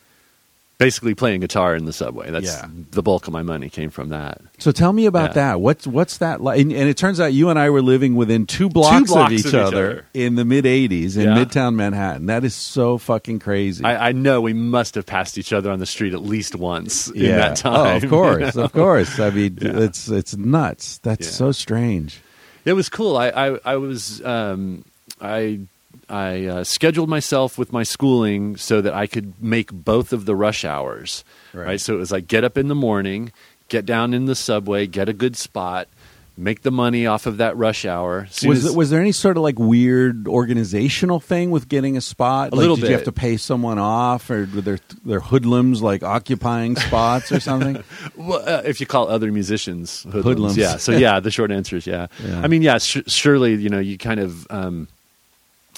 Basically 0.79 1.15
playing 1.15 1.41
guitar 1.41 1.75
in 1.77 1.85
the 1.85 1.93
subway. 1.93 2.31
That's 2.31 2.47
Yeah. 2.47 2.67
the 2.91 3.03
bulk 3.03 3.27
of 3.27 3.33
my 3.33 3.43
money 3.43 3.69
came 3.71 3.91
from 3.91 4.09
that. 4.09 4.41
So 4.59 4.73
tell 4.73 4.93
me 4.93 5.07
about 5.07 5.31
Yeah. 5.31 5.35
that. 5.53 5.61
What's 5.61 5.87
what's 5.87 6.19
that 6.19 6.41
like? 6.41 6.61
And, 6.61 6.73
and 6.73 6.89
it 6.89 6.97
turns 6.97 7.21
out 7.21 7.33
you 7.33 7.49
and 7.51 7.59
I 7.59 7.71
were 7.71 7.83
living 7.83 8.17
within 8.17 8.47
two 8.47 8.69
blocks, 8.69 9.11
blocks 9.11 9.33
of, 9.33 9.39
each, 9.39 9.41
of 9.45 9.47
each 9.49 9.55
other, 9.55 9.91
other. 9.91 10.05
in 10.15 10.35
the 10.35 10.45
mid 10.45 10.65
'80s 10.65 11.17
in 11.17 11.23
Yeah. 11.29 11.37
Midtown 11.45 11.75
Manhattan. 11.75 12.27
That 12.27 12.45
is 12.45 12.55
so 12.55 12.99
fucking 12.99 13.39
crazy. 13.39 13.85
I, 13.85 14.09
I 14.09 14.13
know 14.13 14.41
we 14.41 14.53
must 14.53 14.95
have 14.97 15.07
passed 15.07 15.39
each 15.39 15.53
other 15.53 15.71
on 15.71 15.79
the 15.79 15.87
street 15.87 16.13
at 16.15 16.23
least 16.23 16.55
once 16.57 17.11
yeah. 17.15 17.29
in 17.31 17.37
that 17.37 17.57
time. 17.57 17.75
Oh, 17.75 17.97
of 18.05 18.09
course, 18.11 18.55
you 18.55 18.61
know? 18.61 18.65
of 18.65 18.73
course. 18.73 19.19
I 19.21 19.31
mean, 19.31 19.59
it's 19.63 20.09
it's 20.09 20.37
nuts. 20.37 20.99
That's 20.99 21.29
so 21.29 21.53
strange. 21.53 22.21
It 22.65 22.73
was 22.73 22.89
cool. 22.89 23.17
I 23.17 23.29
I, 23.29 23.59
I 23.65 23.77
was 23.77 24.25
um, 24.25 24.85
I 25.21 25.61
I 26.09 26.47
uh, 26.47 26.65
scheduled 26.65 27.09
myself 27.09 27.57
with 27.59 27.73
my 27.73 27.83
schooling 27.83 28.57
so 28.57 28.81
that 28.81 28.95
I 28.95 29.07
could 29.07 29.35
make 29.43 29.73
both 29.73 30.13
of 30.13 30.25
the 30.27 30.35
rush 30.37 30.65
hours. 30.65 31.25
Right. 31.53 31.67
Right. 31.67 31.81
So 31.81 31.95
it 31.95 31.99
was 31.99 32.13
like 32.13 32.27
get 32.29 32.45
up 32.45 32.57
in 32.59 32.69
the 32.69 32.75
morning, 32.75 33.33
get 33.69 33.87
down 33.87 34.15
in 34.15 34.27
the 34.27 34.35
subway, 34.35 34.87
get 34.87 35.09
a 35.09 35.13
good 35.13 35.37
spot, 35.37 35.89
make 36.37 36.63
the 36.63 36.73
money 36.73 37.07
off 37.07 37.27
of 37.27 37.37
that 37.37 37.57
rush 37.57 37.85
hour. 37.85 38.27
Soon 38.31 38.49
Was 38.51 38.67
as- 38.67 38.75
was 38.75 38.91
there 38.91 39.01
any 39.01 39.13
sort 39.13 39.37
of 39.37 39.45
like 39.45 39.57
weird 39.59 40.27
organizational 40.27 41.21
thing 41.21 41.51
with 41.53 41.69
getting 41.69 41.97
a 41.97 42.01
spot? 42.01 42.49
A 42.53 42.57
Like, 42.57 42.61
little 42.61 42.75
did 42.77 42.87
you 42.89 42.93
have 42.95 43.05
to 43.05 43.13
pay 43.13 43.37
someone 43.37 43.79
off, 43.79 44.29
or 44.31 44.49
were 44.53 44.61
there 44.61 44.79
there 45.05 45.21
hoodlums 45.21 45.81
like 45.81 46.03
occupying 46.03 46.75
spots 46.77 47.31
or 47.31 47.39
something? 47.41 47.83
Well, 48.17 48.43
uh, 48.47 48.63
if 48.65 48.81
you 48.81 48.87
call 48.87 49.09
other 49.09 49.31
musicians 49.33 50.03
hoodlums, 50.03 50.25
Hoodlums. 50.25 50.57
yeah. 50.57 50.77
So 50.79 50.93
yeah, 50.93 51.21
the 51.21 51.31
short 51.31 51.51
answer 51.53 51.77
is 51.77 51.87
yeah. 51.87 52.07
Yeah. 52.25 52.41
I 52.41 52.49
mean, 52.49 52.63
yeah. 52.63 52.79
Sh- 52.79 53.03
surely, 53.07 53.55
you 53.55 53.69
know, 53.69 53.79
you 53.81 53.97
kind 53.99 54.19
of 54.21 54.47
um, 54.51 54.89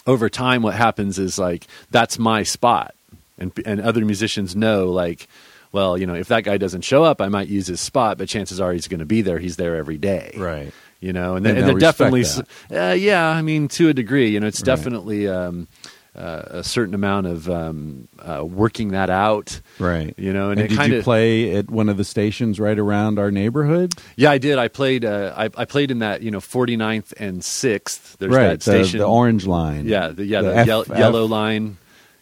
over 0.06 0.28
time, 0.28 0.62
what 0.62 0.74
happens 0.74 1.18
is 1.18 1.38
like 1.38 1.66
that's 1.90 2.18
my 2.18 2.42
spot, 2.42 2.94
and 3.38 3.52
and 3.64 3.80
other 3.80 4.04
musicians 4.04 4.54
know 4.56 4.90
like, 4.90 5.28
well, 5.72 5.98
you 5.98 6.06
know, 6.06 6.14
if 6.14 6.28
that 6.28 6.44
guy 6.44 6.56
doesn't 6.58 6.82
show 6.82 7.04
up, 7.04 7.20
I 7.20 7.28
might 7.28 7.48
use 7.48 7.66
his 7.66 7.80
spot, 7.80 8.18
but 8.18 8.28
chances 8.28 8.60
are 8.60 8.72
he's 8.72 8.88
going 8.88 9.00
to 9.00 9.06
be 9.06 9.22
there. 9.22 9.38
He's 9.38 9.56
there 9.56 9.76
every 9.76 9.98
day, 9.98 10.32
right. 10.36 10.72
You 11.00 11.12
know, 11.12 11.36
and, 11.36 11.46
And 11.46 11.58
and 11.58 11.68
they're 11.68 11.78
definitely, 11.78 12.24
uh, 12.72 12.92
yeah. 12.92 13.28
I 13.28 13.42
mean, 13.42 13.68
to 13.68 13.90
a 13.90 13.94
degree, 13.94 14.30
you 14.30 14.40
know, 14.40 14.46
it's 14.46 14.60
Right. 14.60 14.66
definitely. 14.76 15.28
Um, 15.28 15.68
uh, 16.16 16.42
a 16.58 16.64
certain 16.64 16.94
amount 16.94 17.26
of 17.26 17.48
um, 17.50 18.08
uh, 18.18 18.44
working 18.44 18.88
that 18.88 19.10
out, 19.10 19.60
Right. 19.78 20.14
You 20.16 20.32
know, 20.32 20.50
and, 20.50 20.60
And, 20.60 20.70
did 20.70 20.78
kind 20.78 20.92
you 20.92 21.02
play 21.02 21.56
at 21.56 21.70
one 21.70 21.88
of 21.88 21.96
the 21.96 22.04
stations 22.04 22.58
right 22.58 22.78
around 22.78 23.18
our 23.18 23.30
neighborhood? 23.30 23.94
Yeah, 24.16 24.30
I 24.30 24.38
did. 24.38 24.58
I 24.58 24.68
played. 24.68 25.04
Uh, 25.04 25.34
I, 25.36 25.50
I 25.56 25.64
played 25.64 25.90
in 25.90 25.98
that 26.00 26.22
you 26.22 26.30
know 26.30 26.40
49th 26.40 27.12
and 27.18 27.42
6th. 27.42 28.16
There's 28.18 28.32
right. 28.32 28.48
that 28.48 28.60
the, 28.60 28.82
station. 28.82 28.98
the 28.98 29.06
orange 29.06 29.46
line. 29.46 29.86
Yeah, 29.86 30.08
the, 30.08 30.24
yeah, 30.24 30.42
the 30.42 30.48
the, 30.50 30.56
F- 30.56 30.90
F- 30.90 30.98
yellow 30.98 31.26
line. 31.26 31.76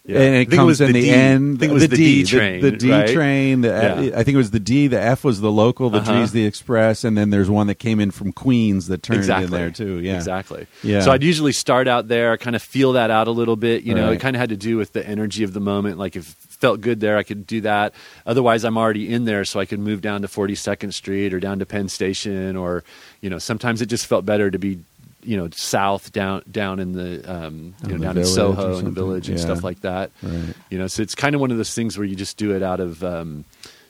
Yeah. 0.06 0.20
And 0.20 0.34
I 0.36 0.38
it 0.40 0.48
think 0.50 0.58
comes 0.58 0.66
was 0.66 0.80
in 0.82 0.92
the, 0.92 1.00
D. 1.00 1.10
end. 1.10 1.56
I 1.56 1.60
think 1.60 1.70
it 1.70 1.72
was 1.74 1.88
the, 1.88 1.96
D, 1.96 2.22
the- 2.22 2.28
train. 2.28 2.60
The, 2.60 2.70
D 2.72 2.90
right? 2.90 3.08
train. 3.08 3.60
The, 3.62 3.68
Yeah. 3.68 4.18
I 4.18 4.22
think 4.22 4.34
it 4.34 4.36
was 4.36 4.50
the 4.50 4.60
D. 4.60 4.86
The 4.86 5.00
F 5.00 5.24
was 5.24 5.40
the 5.40 5.50
local. 5.50 5.88
The 5.88 6.00
G 6.00 6.10
Uh-huh. 6.10 6.20
is 6.20 6.32
the 6.32 6.44
express. 6.44 7.04
And 7.04 7.16
then 7.16 7.30
there's 7.30 7.48
one 7.48 7.68
that 7.68 7.76
came 7.76 8.00
in 8.00 8.10
from 8.10 8.30
Queens 8.32 8.88
that 8.88 9.02
turned 9.02 9.20
exactly 9.20 9.46
in 9.46 9.50
there 9.50 9.70
too. 9.70 10.00
Yeah. 10.00 10.16
exactly. 10.16 10.66
Yeah. 10.82 11.00
So 11.00 11.10
I'd 11.10 11.22
usually 11.22 11.52
start 11.52 11.88
out 11.88 12.08
there, 12.08 12.36
kind 12.36 12.54
of 12.54 12.60
feel 12.62 12.92
that 12.92 13.10
out 13.10 13.28
a 13.28 13.30
little 13.30 13.56
bit. 13.56 13.82
You 13.84 13.94
know, 13.94 14.08
Right. 14.08 14.16
it 14.16 14.20
kind 14.20 14.36
of 14.36 14.40
had 14.40 14.50
to 14.50 14.58
do 14.58 14.76
with 14.76 14.92
the 14.92 15.06
energy 15.08 15.42
of 15.42 15.54
the 15.54 15.60
moment. 15.60 15.96
Like 15.98 16.16
if 16.16 16.28
it 16.28 16.36
felt 16.60 16.82
good 16.82 17.00
there, 17.00 17.16
I 17.16 17.22
could 17.22 17.46
do 17.46 17.62
that. 17.62 17.94
Otherwise, 18.26 18.64
I'm 18.64 18.76
already 18.76 19.10
in 19.10 19.24
there, 19.24 19.46
so 19.46 19.58
I 19.58 19.64
could 19.64 19.80
move 19.80 20.02
down 20.02 20.20
to 20.20 20.28
42nd 20.28 20.92
Street 20.92 21.32
or 21.32 21.40
down 21.40 21.60
to 21.60 21.66
Penn 21.66 21.88
Station, 21.88 22.56
or 22.56 22.84
you 23.22 23.30
know, 23.30 23.38
sometimes 23.38 23.80
it 23.80 23.86
just 23.86 24.04
felt 24.06 24.26
better 24.26 24.50
to 24.50 24.58
be. 24.58 24.80
You 25.24 25.36
know, 25.36 25.48
south 25.52 26.12
down 26.12 26.42
down 26.50 26.78
in 26.80 26.92
the 26.92 27.22
um, 27.32 27.74
In 27.84 27.90
you 27.90 27.92
know 27.92 27.98
the 27.98 28.04
down 28.04 28.18
in 28.18 28.24
Soho 28.26 28.78
in 28.78 28.84
the 28.84 28.90
village 28.90 29.28
and 29.28 29.38
Yeah. 29.38 29.44
stuff 29.44 29.64
like 29.64 29.80
that. 29.80 30.10
Right. 30.22 30.54
You 30.70 30.78
know, 30.78 30.86
so 30.86 31.02
it's 31.02 31.14
kind 31.14 31.34
of 31.34 31.40
one 31.40 31.50
of 31.50 31.56
those 31.56 31.74
things 31.74 31.96
where 31.98 32.06
you 32.06 32.16
just 32.16 32.36
do 32.36 32.54
it 32.54 32.62
out 32.62 32.80
of 32.80 33.02
um, 33.04 33.44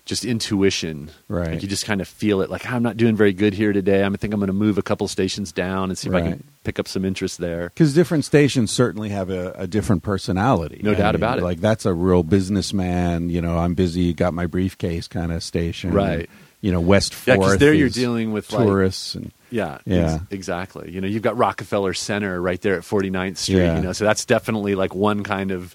just 0.05 0.25
intuition. 0.25 1.11
Right. 1.29 1.53
Like 1.53 1.63
you 1.63 1.69
just 1.69 1.87
kind 1.87 2.01
of 2.01 2.09
feel 2.09 2.43
it. 2.43 2.51
Like 2.51 2.71
I'm 2.71 2.83
not 2.83 2.97
doing 2.97 3.17
very 3.17 3.33
good 3.33 3.55
here 3.55 3.73
today. 3.73 4.05
I 4.05 4.09
think 4.11 4.35
I'm 4.35 4.41
going 4.41 4.49
to 4.49 4.53
move 4.53 4.77
a 4.77 4.83
couple 4.83 5.09
stations 5.09 5.51
down 5.51 5.89
and 5.91 5.97
see 5.97 6.09
if 6.11 6.15
I 6.15 6.21
can 6.21 6.45
pick 6.63 6.79
up 6.79 6.87
some 6.89 7.05
interest 7.07 7.39
there. 7.39 7.71
Because 7.71 7.95
different 7.95 8.25
stations 8.27 8.71
certainly 8.71 9.09
have 9.09 9.31
a, 9.31 9.53
a 9.53 9.67
different 9.67 10.03
personality. 10.03 10.81
No 10.83 10.93
I 10.93 10.95
doubt 10.95 11.15
mean, 11.15 11.23
about 11.23 11.39
it. 11.39 11.43
Like 11.43 11.61
that's 11.61 11.87
a 11.87 11.95
real 11.95 12.23
businessman. 12.23 13.31
You 13.31 13.41
know, 13.41 13.57
I'm 13.59 13.75
busy, 13.75 14.13
got 14.13 14.35
my 14.35 14.47
briefcase 14.47 15.09
kind 15.09 15.33
of 15.33 15.43
station. 15.43 15.93
Right. 15.93 16.29
You 16.61 16.71
know, 16.73 16.81
West 16.81 17.13
Yeah, 17.27 17.35
Fourth. 17.37 17.47
because 17.47 17.59
there 17.59 17.75
you're 17.75 17.89
dealing 17.89 18.33
with 18.33 18.53
like, 18.53 18.67
tourists 18.67 19.15
and 19.15 19.33
yeah, 19.55 19.79
Yeah. 19.87 20.15
ex- 20.15 20.25
exactly. 20.31 20.91
You 20.91 21.01
know, 21.01 21.07
you've 21.09 21.23
got 21.23 21.37
Rockefeller 21.39 21.95
Center 21.95 22.41
right 22.41 22.61
there 22.61 22.75
at 22.77 22.83
49th 22.83 23.37
Street. 23.39 23.57
Yeah. 23.59 23.77
You 23.77 23.83
know, 23.83 23.93
so 23.93 24.05
that's 24.05 24.25
definitely 24.25 24.75
like 24.75 24.95
one 24.95 25.23
kind 25.23 25.51
of 25.51 25.75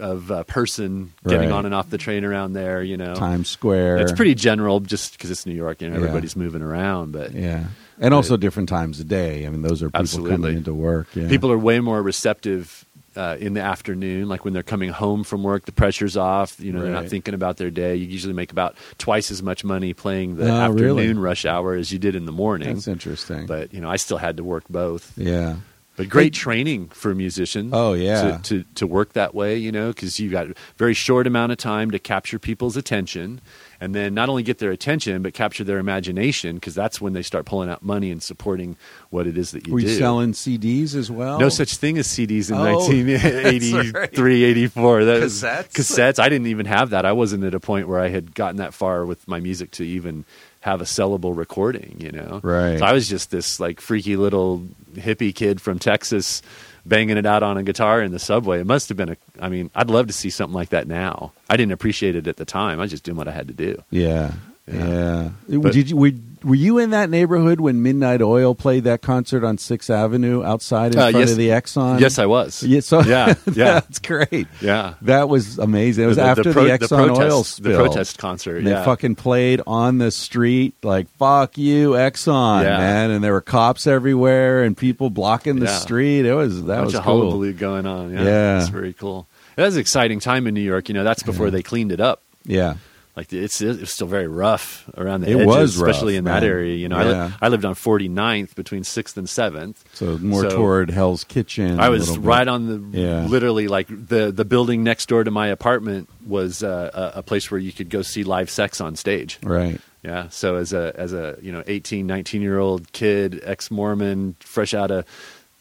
of 0.00 0.28
uh, 0.32 0.42
person 0.44 1.12
getting 1.24 1.50
Right. 1.50 1.54
on 1.56 1.66
and 1.66 1.74
off 1.74 1.88
the 1.88 1.98
train 1.98 2.24
around 2.24 2.52
there. 2.54 2.82
You 2.82 2.96
know, 2.96 3.14
Times 3.14 3.48
Square. 3.48 3.98
it's 3.98 4.10
pretty 4.10 4.34
general 4.34 4.80
just 4.80 5.12
because 5.12 5.30
it's 5.30 5.46
New 5.46 5.54
York. 5.54 5.80
You 5.82 5.88
know, 5.88 5.94
Yeah. 5.94 6.00
everybody's 6.02 6.34
moving 6.34 6.62
around, 6.62 7.12
but 7.12 7.32
Yeah, 7.32 7.66
and 8.00 8.12
also 8.12 8.36
different 8.36 8.68
times 8.68 8.98
of 8.98 9.06
day. 9.06 9.46
I 9.46 9.50
mean, 9.50 9.62
those 9.62 9.82
are 9.84 9.86
people 9.86 10.00
Absolutely. 10.00 10.30
coming 10.32 10.56
into 10.56 10.74
work. 10.74 11.06
Yeah. 11.14 11.28
people 11.28 11.50
are 11.52 11.58
way 11.58 11.78
more 11.78 12.02
receptive 12.02 12.84
uh, 13.16 13.36
in 13.40 13.54
the 13.54 13.60
afternoon 13.60 14.28
like 14.28 14.44
when 14.44 14.52
they're 14.54 14.62
coming 14.62 14.90
home 14.90 15.24
from 15.24 15.42
work 15.42 15.64
the 15.66 15.72
pressure's 15.72 16.16
off 16.16 16.58
you 16.60 16.72
know 16.72 16.82
they're 16.82 16.92
not 16.92 17.08
thinking 17.08 17.34
about 17.34 17.56
their 17.56 17.70
day 17.70 17.94
you 17.94 18.06
usually 18.06 18.34
make 18.34 18.50
about 18.52 18.76
twice 18.98 19.30
as 19.30 19.42
much 19.42 19.64
money 19.64 19.92
playing 19.94 20.36
the 20.36 20.48
Oh, 20.50 20.60
afternoon 20.70 20.96
really? 20.96 21.12
rush 21.14 21.44
hour 21.44 21.74
as 21.74 21.92
you 21.92 21.98
did 21.98 22.14
in 22.14 22.24
the 22.26 22.32
morning 22.32 22.74
That's 22.74 22.88
interesting. 22.88 23.46
but 23.46 23.72
you 23.72 23.80
know 23.80 23.90
i 23.90 23.96
still 23.96 24.18
had 24.18 24.36
to 24.38 24.44
work 24.44 24.64
both 24.68 25.12
yeah, 25.16 25.56
but 25.96 26.08
great 26.08 26.34
training 26.34 26.88
for 26.88 27.12
a 27.12 27.14
musician 27.14 27.70
Oh, 27.72 27.92
yeah. 27.92 28.38
to, 28.38 28.42
to, 28.62 28.64
to 28.74 28.86
work 28.86 29.12
that 29.12 29.34
way 29.34 29.56
you 29.56 29.70
know 29.72 29.88
because 29.88 30.18
you've 30.18 30.32
got 30.32 30.48
a 30.48 30.54
very 30.76 30.94
short 30.94 31.26
amount 31.26 31.52
of 31.52 31.58
time 31.58 31.90
to 31.92 31.98
capture 31.98 32.38
people's 32.38 32.76
attention 32.76 33.40
and 33.80 33.94
then 33.94 34.14
not 34.14 34.28
only 34.28 34.42
get 34.42 34.58
their 34.58 34.70
attention 34.70 35.22
but 35.22 35.34
capture 35.34 35.64
their 35.64 35.78
imagination 35.78 36.56
because 36.56 36.74
that's 36.74 37.00
when 37.00 37.12
they 37.12 37.22
start 37.22 37.44
pulling 37.46 37.68
out 37.70 37.82
money 37.82 38.10
and 38.10 38.22
supporting 38.22 38.76
what 39.10 39.26
it 39.26 39.36
is 39.38 39.50
that 39.52 39.66
you 39.66 39.72
were 39.74 39.80
do 39.80 39.86
you 39.86 39.94
selling 39.96 40.32
CDs 40.32 40.94
as 40.94 41.10
well? 41.10 41.38
no 41.38 41.48
such 41.48 41.76
thing 41.76 41.98
as 41.98 42.06
CDs 42.06 42.50
in 42.50 42.56
Oh, 42.56 42.60
1983, 42.88 44.44
84. 44.44 45.04
That 45.04 45.20
was- 45.20 45.42
Cassettes? 45.42 45.72
cassettes. 45.72 46.18
I 46.18 46.28
didn't 46.28 46.46
even 46.48 46.66
have 46.66 46.90
that. 46.90 47.04
I 47.04 47.12
wasn't 47.12 47.44
at 47.44 47.54
a 47.54 47.60
point 47.60 47.88
where 47.88 48.00
I 48.00 48.08
had 48.08 48.34
gotten 48.34 48.56
that 48.58 48.74
far 48.74 49.04
with 49.04 49.26
my 49.28 49.40
music 49.40 49.70
to 49.72 49.84
even 49.84 50.24
have 50.60 50.80
a 50.80 50.84
sellable 50.84 51.36
recording. 51.36 51.96
You 52.00 52.10
know, 52.12 52.40
Right. 52.42 52.78
So 52.78 52.84
I 52.84 52.92
was 52.92 53.08
just 53.08 53.30
this 53.30 53.60
like 53.60 53.80
freaky 53.80 54.16
little 54.16 54.66
hippie 54.94 55.34
kid 55.34 55.60
from 55.60 55.78
Texas, 55.78 56.42
banging 56.86 57.16
it 57.16 57.26
out 57.26 57.42
on 57.42 57.56
a 57.56 57.62
guitar 57.62 58.02
in 58.02 58.12
the 58.12 58.18
subway. 58.18 58.60
It 58.60 58.66
must 58.66 58.88
have 58.88 58.96
been 58.98 59.10
a. 59.10 59.16
I 59.40 59.48
mean, 59.48 59.70
I'd 59.74 59.90
love 59.90 60.06
to 60.08 60.12
see 60.12 60.30
something 60.30 60.54
like 60.54 60.70
that 60.70 60.86
now. 60.88 61.32
I 61.48 61.56
didn't 61.56 61.72
appreciate 61.72 62.16
it 62.16 62.26
at 62.26 62.36
the 62.36 62.44
time. 62.44 62.78
I 62.78 62.82
was 62.82 62.90
just 62.90 63.04
doing 63.04 63.16
what 63.16 63.28
I 63.28 63.32
had 63.32 63.48
to 63.48 63.54
do. 63.54 63.82
Yeah, 63.90 64.32
Yeah. 64.66 65.30
yeah. 65.48 65.58
But- 65.58 65.72
Did 65.72 65.90
you 65.90 65.96
were 66.44 66.54
you 66.54 66.78
in 66.78 66.90
that 66.90 67.10
neighborhood 67.10 67.58
when 67.60 67.82
Midnight 67.82 68.20
Oil 68.22 68.54
played 68.54 68.84
that 68.84 69.02
concert 69.02 69.42
on 69.44 69.58
Sixth 69.58 69.90
Avenue 69.90 70.44
outside 70.44 70.92
in 70.94 70.98
Uh, 71.00 71.10
front 71.10 71.16
yes. 71.16 71.30
of 71.32 71.36
the 71.38 71.48
Exxon? 71.48 72.00
Yes, 72.00 72.18
I 72.18 72.26
was. 72.26 72.62
Yeah, 72.62 72.80
so 72.80 73.00
Yeah, 73.02 73.34
yeah. 73.52 73.80
that's 73.80 73.98
great. 73.98 74.46
Yeah. 74.60 74.94
That 75.02 75.28
was 75.28 75.58
amazing. 75.58 76.04
It 76.04 76.06
was 76.08 76.16
The- 76.16 76.22
the 76.24 76.28
after 76.28 76.42
the, 76.44 76.52
pro- 76.52 76.64
Exxon 76.64 77.06
protest, 77.16 77.60
oil 77.60 77.70
the 77.70 77.76
protest 77.76 78.18
concert. 78.18 78.58
And 78.58 78.66
they 78.66 78.74
fucking 78.84 79.14
played 79.16 79.60
on 79.66 79.98
the 79.98 80.10
street 80.10 80.74
like 80.82 81.08
"fuck 81.18 81.56
you, 81.58 81.90
Exxon," 81.92 82.62
Yeah. 82.64 82.78
man. 82.78 83.10
And 83.10 83.24
there 83.24 83.32
were 83.32 83.40
cops 83.40 83.86
everywhere 83.86 84.62
and 84.62 84.76
people 84.76 85.10
blocking 85.10 85.58
the 85.60 85.66
Yeah. 85.66 85.78
street. 85.78 86.26
It 86.26 86.34
was 86.34 86.64
that 86.64 86.84
was 86.84 86.94
of 86.94 87.02
cool. 87.04 87.20
hullabaloo 87.20 87.52
going 87.54 87.86
on. 87.86 88.12
Yeah, 88.12 88.22
Yeah. 88.24 88.60
it's 88.60 88.68
very 88.68 88.92
cool. 88.92 89.26
That 89.56 89.66
was 89.66 89.74
an 89.76 89.80
exciting 89.80 90.20
time 90.20 90.46
in 90.46 90.54
New 90.54 90.60
York. 90.60 90.88
You 90.88 90.94
know, 90.94 91.04
that's 91.04 91.22
before 91.22 91.50
they 91.50 91.62
cleaned 91.62 91.92
it 91.92 92.00
up. 92.00 92.20
Yeah, 92.46 92.74
Like 93.16 93.32
it's 93.32 93.60
it's 93.60 93.92
still 93.92 94.08
very 94.08 94.26
rough 94.26 94.90
around 94.96 95.20
the 95.20 95.30
It 95.30 95.34
edges, 95.36 95.46
was 95.46 95.76
rough, 95.76 95.88
especially 95.90 96.16
in 96.16 96.24
that 96.24 96.42
area. 96.42 96.74
You 96.74 96.88
know, 96.88 96.96
I, 96.96 97.04
li- 97.26 97.32
I 97.42 97.48
lived 97.48 97.64
on 97.64 97.74
49th 97.74 98.56
between 98.56 98.82
Sixth 98.82 99.16
and 99.16 99.28
Seventh. 99.28 99.84
so 99.94 100.18
more 100.18 100.42
So- 100.50 100.56
toward 100.56 100.90
Hell's 100.90 101.22
Kitchen. 101.22 101.78
I 101.78 101.90
was 101.90 102.18
right 102.18 102.46
on 102.48 102.90
the 102.90 102.98
Yeah. 103.00 103.26
literally 103.26 103.68
like 103.68 103.86
the 103.88 104.32
the 104.32 104.44
building 104.44 104.82
next 104.82 105.08
door 105.08 105.22
to 105.22 105.30
my 105.30 105.46
apartment 105.46 106.08
was 106.26 106.62
uh, 106.64 107.12
a, 107.14 107.18
a 107.20 107.22
place 107.22 107.50
where 107.52 107.60
you 107.60 107.70
could 107.72 107.88
go 107.88 108.02
see 108.02 108.24
live 108.24 108.50
sex 108.50 108.80
on 108.80 108.96
stage. 108.96 109.38
right. 109.44 109.80
Yeah. 110.02 110.28
So 110.28 110.56
as 110.56 110.72
a 110.74 110.92
as 110.96 111.12
a 111.14 111.38
you 111.40 111.50
know 111.50 111.62
18, 111.66 112.06
19 112.06 112.42
year 112.42 112.58
old 112.58 112.92
kid, 112.92 113.40
ex 113.44 113.70
Mormon, 113.70 114.36
fresh 114.40 114.74
out 114.74 114.90
of 114.90 115.06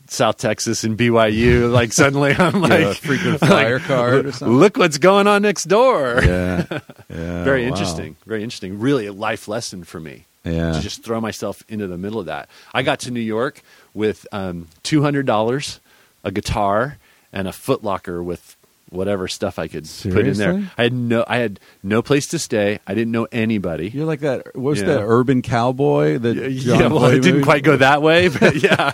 South 0.07 0.37
Texas 0.37 0.83
and 0.83 0.97
BYU, 0.97 1.71
like 1.71 1.93
suddenly 2.01 2.33
I'm 2.37 2.61
like 2.61 2.71
have 2.71 2.91
a 2.91 2.93
frequent 2.95 3.39
flyer 3.39 3.79
like, 3.79 3.87
card 3.87 4.25
or 4.25 4.31
something. 4.31 4.57
Look 4.57 4.77
what's 4.77 4.97
going 4.97 5.27
on 5.27 5.41
next 5.41 5.65
door. 5.65 6.21
Yeah, 6.23 6.65
yeah. 6.69 6.79
Very 7.43 7.63
wow. 7.63 7.69
interesting. 7.69 8.15
Very 8.25 8.43
interesting. 8.43 8.79
Really 8.79 9.05
a 9.05 9.13
life 9.13 9.47
lesson 9.47 9.83
for 9.83 9.99
me. 9.99 10.25
Yeah. 10.43 10.73
To 10.73 10.81
just 10.81 11.03
throw 11.03 11.21
myself 11.21 11.63
into 11.69 11.87
the 11.87 11.97
middle 11.97 12.19
of 12.19 12.25
that. 12.25 12.49
I 12.73 12.83
got 12.83 12.99
to 13.01 13.11
New 13.11 13.21
York 13.21 13.61
with 13.93 14.27
um, 14.33 14.67
two 14.83 15.01
hundred 15.01 15.25
dollars, 15.25 15.79
a 16.23 16.31
guitar, 16.31 16.97
and 17.31 17.47
a 17.47 17.51
footlocker 17.51 18.23
with 18.23 18.57
whatever 18.93 19.27
stuff 19.27 19.59
I 19.59 19.67
could 19.67 19.87
put 20.03 20.25
in 20.27 20.37
there. 20.37 20.69
I 20.77 20.83
had 20.83 20.93
no 20.93 21.25
I 21.27 21.37
had 21.37 21.59
no 21.81 22.01
place 22.01 22.27
to 22.27 22.39
stay. 22.39 22.79
I 22.87 22.93
didn't 22.93 23.11
know 23.11 23.27
anybody. 23.31 23.89
You're 23.89 24.05
like 24.05 24.21
that. 24.21 24.55
What 24.55 24.69
was 24.71 24.79
Yeah. 24.81 24.87
that 24.87 25.01
urban 25.03 25.41
cowboy? 25.41 26.17
that 26.19 26.35
Yeah, 26.35 26.47
John 26.49 26.79
yeah, 26.79 26.87
well, 26.87 27.05
it 27.05 27.15
didn't 27.21 27.33
movie? 27.33 27.43
quite 27.43 27.63
go 27.63 27.77
that 27.77 28.01
way, 28.01 28.27
but 28.29 28.55
yeah. 28.63 28.91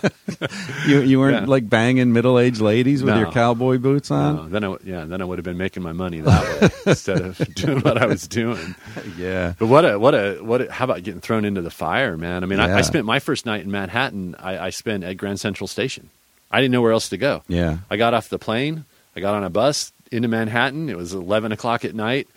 You 0.86 1.00
you 1.02 1.18
weren't 1.20 1.42
Yeah. 1.42 1.44
like 1.46 1.68
banging 1.68 2.12
middle 2.12 2.38
aged 2.38 2.60
ladies 2.60 3.02
with 3.02 3.14
No. 3.14 3.20
your 3.20 3.30
cowboy 3.32 3.78
boots 3.78 4.10
on. 4.10 4.36
No, 4.36 4.48
then 4.48 4.64
I, 4.64 4.76
yeah, 4.84 5.04
then 5.04 5.20
I 5.20 5.24
would 5.24 5.38
have 5.38 5.44
been 5.44 5.58
making 5.58 5.82
my 5.82 5.92
money 5.92 6.20
that 6.20 6.60
way 6.62 6.70
instead 6.86 7.20
of 7.20 7.38
doing 7.54 7.80
what 7.80 7.98
I 7.98 8.06
was 8.06 8.26
doing. 8.26 8.74
Yeah, 9.18 9.54
But 9.58 9.66
what 9.66 9.84
a 9.84 9.98
what 9.98 10.14
a 10.14 10.38
what 10.40 10.60
a, 10.62 10.72
how 10.72 10.84
about 10.84 11.02
getting 11.02 11.20
thrown 11.20 11.44
into 11.44 11.60
the 11.62 11.70
fire, 11.70 12.16
man? 12.16 12.42
I 12.42 12.46
mean, 12.46 12.60
I, 12.60 12.78
I 12.78 12.80
spent 12.82 13.04
my 13.04 13.18
first 13.18 13.44
night 13.44 13.62
in 13.62 13.70
Manhattan. 13.70 14.34
I, 14.38 14.58
I 14.66 14.70
spent 14.70 15.04
at 15.04 15.16
Grand 15.16 15.38
Central 15.40 15.66
Station. 15.68 16.10
I 16.50 16.60
didn't 16.60 16.72
know 16.72 16.80
where 16.80 16.92
else 16.92 17.08
to 17.10 17.16
go. 17.16 17.42
yeah. 17.48 17.78
I 17.90 17.96
got 17.96 18.14
off 18.14 18.28
the 18.28 18.38
plane. 18.38 18.84
I 19.16 19.20
got 19.20 19.34
on 19.34 19.44
a 19.44 19.50
bus 19.50 19.92
into 20.12 20.28
Manhattan. 20.28 20.88
It 20.88 20.96
was 20.96 21.12
eleven 21.14 21.52
o'clock 21.52 21.84
at 21.84 21.94
night. 21.94 22.28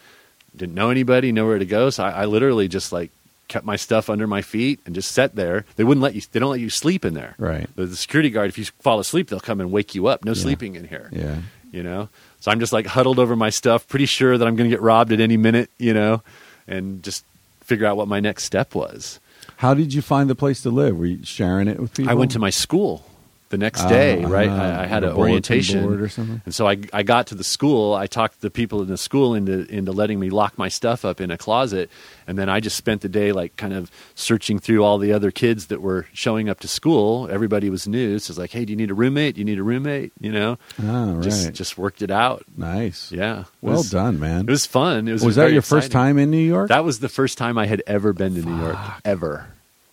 Didn't 0.56 0.76
know 0.76 0.90
anybody, 0.90 1.32
nowhere 1.32 1.60
to 1.60 1.66
go. 1.66 1.90
So 1.90 2.04
I, 2.04 2.10
I 2.10 2.26
literally 2.26 2.68
just 2.68 2.92
like 2.92 3.12
kept 3.48 3.66
my 3.66 3.76
stuff 3.76 4.10
under 4.10 4.26
my 4.28 4.42
feet 4.42 4.80
and 4.86 4.94
just 4.96 5.12
sat 5.12 5.36
there. 5.36 5.66
They 5.76 5.84
wouldn't 5.84 6.02
let 6.04 6.16
you. 6.16 6.22
They 6.32 6.40
don't 6.40 6.52
let 6.52 6.60
you 6.60 6.70
sleep 6.70 7.06
in 7.06 7.14
there. 7.14 7.36
Right. 7.38 7.68
The, 7.76 7.86
the 7.88 7.96
security 7.96 8.30
guard, 8.30 8.50
if 8.50 8.58
you 8.58 8.66
fall 8.80 9.00
asleep, 9.00 9.30
they'll 9.30 9.40
come 9.40 9.60
and 9.62 9.72
wake 9.72 9.96
you 9.96 10.08
up. 10.08 10.24
No 10.26 10.32
Yeah. 10.34 10.42
sleeping 10.42 10.76
in 10.76 10.88
here. 10.88 11.10
Yeah. 11.12 11.38
You 11.72 11.84
know. 11.84 12.10
So 12.40 12.52
I'm 12.52 12.60
just 12.60 12.74
like 12.74 12.86
huddled 12.86 13.20
over 13.20 13.36
my 13.36 13.50
stuff, 13.50 13.88
pretty 13.88 14.06
sure 14.06 14.38
that 14.38 14.48
I'm 14.48 14.56
going 14.56 14.70
to 14.70 14.76
get 14.76 14.82
robbed 14.82 15.12
at 15.12 15.20
any 15.20 15.38
minute. 15.38 15.70
You 15.80 15.94
know, 15.94 16.22
and 16.68 17.02
just 17.04 17.26
figure 17.62 17.86
out 17.88 17.98
what 17.98 18.08
my 18.08 18.20
next 18.20 18.44
step 18.44 18.76
was. 18.76 19.20
How 19.58 19.74
did 19.74 19.94
you 19.94 20.02
find 20.02 20.30
the 20.30 20.36
place 20.36 20.62
to 20.64 20.70
live? 20.70 20.98
Were 20.98 21.06
you 21.06 21.24
sharing 21.24 21.68
it 21.68 21.80
with 21.80 21.94
people? 21.94 22.12
I 22.12 22.16
went 22.16 22.32
to 22.32 22.40
my 22.40 22.50
school 22.50 23.06
the 23.54 23.58
next 23.60 23.86
day, 23.86 24.26
right? 24.26 24.50
ah, 24.50 24.80
I, 24.80 24.84
I 24.84 24.86
had 24.88 25.04
an 25.04 25.14
orientation, 25.14 25.84
board 25.84 26.02
or 26.02 26.10
something? 26.10 26.42
and 26.44 26.56
so 26.56 26.68
I, 26.68 26.78
I 26.92 27.04
got 27.04 27.28
to 27.28 27.36
the 27.36 27.44
school. 27.44 27.94
I 27.94 28.08
talked 28.08 28.42
the 28.42 28.50
people 28.50 28.82
in 28.82 28.88
the 28.88 28.98
school 28.98 29.36
into 29.36 29.66
into 29.72 29.92
letting 29.92 30.20
me 30.20 30.32
lock 30.32 30.58
my 30.58 30.70
stuff 30.70 31.06
up 31.06 31.22
in 31.22 31.30
a 31.30 31.38
closet, 31.38 31.92
and 32.26 32.36
then 32.38 32.50
I 32.50 32.60
just 32.60 32.76
spent 32.76 33.02
the 33.02 33.10
day 33.10 33.32
like 33.32 33.56
kind 33.56 33.74
of 33.74 33.92
searching 34.16 34.58
through 34.58 34.84
all 34.84 34.98
the 34.98 35.14
other 35.14 35.30
kids 35.30 35.68
that 35.68 35.82
were 35.82 36.08
showing 36.14 36.50
up 36.50 36.60
to 36.62 36.68
school. 36.68 37.30
Everybody 37.32 37.70
was 37.70 37.88
new, 37.88 38.18
so 38.18 38.32
it's 38.32 38.40
like, 38.40 38.50
hey, 38.52 38.66
do 38.66 38.72
you 38.74 38.78
need 38.78 38.90
a 38.90 38.96
roommate? 38.96 39.36
Do 39.36 39.42
you 39.42 39.46
need 39.46 39.60
a 39.60 39.64
roommate? 39.64 40.12
You 40.20 40.32
know, 40.32 40.58
Ah, 40.82 41.14
right. 41.14 41.24
just 41.24 41.54
just 41.54 41.78
worked 41.78 42.02
it 42.02 42.10
out. 42.10 42.44
nice. 42.58 43.12
Yeah, 43.12 43.44
Well 43.62 43.78
was- 43.78 43.92
done, 43.92 44.20
man. 44.20 44.42
It 44.48 44.50
was 44.52 44.66
fun. 44.66 45.08
It 45.08 45.12
was 45.14 45.24
Was 45.24 45.36
that 45.36 45.54
your 45.54 45.62
first 45.62 45.92
time 45.92 46.18
in 46.18 46.32
New 46.32 46.38
York? 46.38 46.70
That 46.70 46.84
was 46.84 47.00
the 47.00 47.10
first 47.10 47.38
time 47.38 47.60
I 47.60 47.68
had 47.68 47.84
ever 47.86 48.14
been 48.14 48.34
to 48.36 48.42
New 48.42 48.58
York 48.58 48.78
ever. 49.06 49.48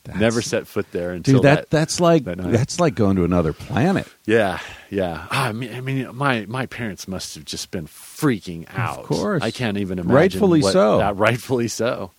That's- 0.05 0.21
Never 0.21 0.41
set 0.41 0.67
foot 0.67 0.87
there 0.93 1.13
until 1.13 1.35
Dude, 1.37 1.43
that, 1.45 1.57
that 1.57 1.71
that's 1.71 2.01
like 2.01 2.25
that 2.25 2.39
that's 2.39 2.81
like 2.81 2.95
going 2.95 3.17
to 3.17 3.25
another 3.25 3.53
planet. 3.53 4.09
Yeah, 4.25 4.59
yeah. 4.89 5.27
Ah, 5.31 5.49
I 5.49 5.53
mean, 5.53 5.75
I 5.75 5.81
mean, 5.83 6.17
my 6.17 6.47
my 6.47 6.65
parents 6.67 7.07
must 7.07 7.35
have 7.35 7.45
just 7.45 7.71
been 7.71 7.87
freaking 7.87 8.67
out. 8.75 9.01
Of 9.01 9.05
course. 9.07 9.43
I 9.43 9.51
can't 9.51 9.77
even 9.77 9.99
imagine. 9.99 10.15
Rightfully 10.15 10.63
what- 10.63 10.73
so. 10.73 10.99
that- 10.99 11.17
rightfully 11.17 11.69
so. 11.69 12.13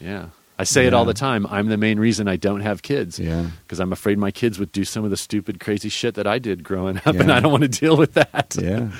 Yeah, 0.00 0.26
I 0.58 0.64
say 0.64 0.86
it 0.86 0.94
all 0.94 1.04
the 1.04 1.14
time. 1.14 1.46
I'm 1.46 1.68
the 1.68 1.76
main 1.76 1.98
reason 1.98 2.28
I 2.28 2.36
don't 2.36 2.60
have 2.60 2.82
kids. 2.82 3.18
Yeah. 3.18 3.46
because 3.64 3.80
I'm 3.80 3.92
afraid 3.92 4.18
my 4.18 4.30
kids 4.30 4.58
would 4.58 4.70
do 4.70 4.84
some 4.84 5.04
of 5.04 5.10
the 5.10 5.16
stupid, 5.16 5.58
crazy 5.58 5.88
shit 5.88 6.14
that 6.14 6.26
I 6.26 6.38
did 6.38 6.62
growing 6.62 6.98
up, 6.98 7.16
and 7.16 7.32
I 7.32 7.40
don't 7.40 7.50
want 7.50 7.62
to 7.62 7.68
deal 7.68 7.96
with 7.96 8.14
that. 8.14 8.54
Yeah, 8.60 8.90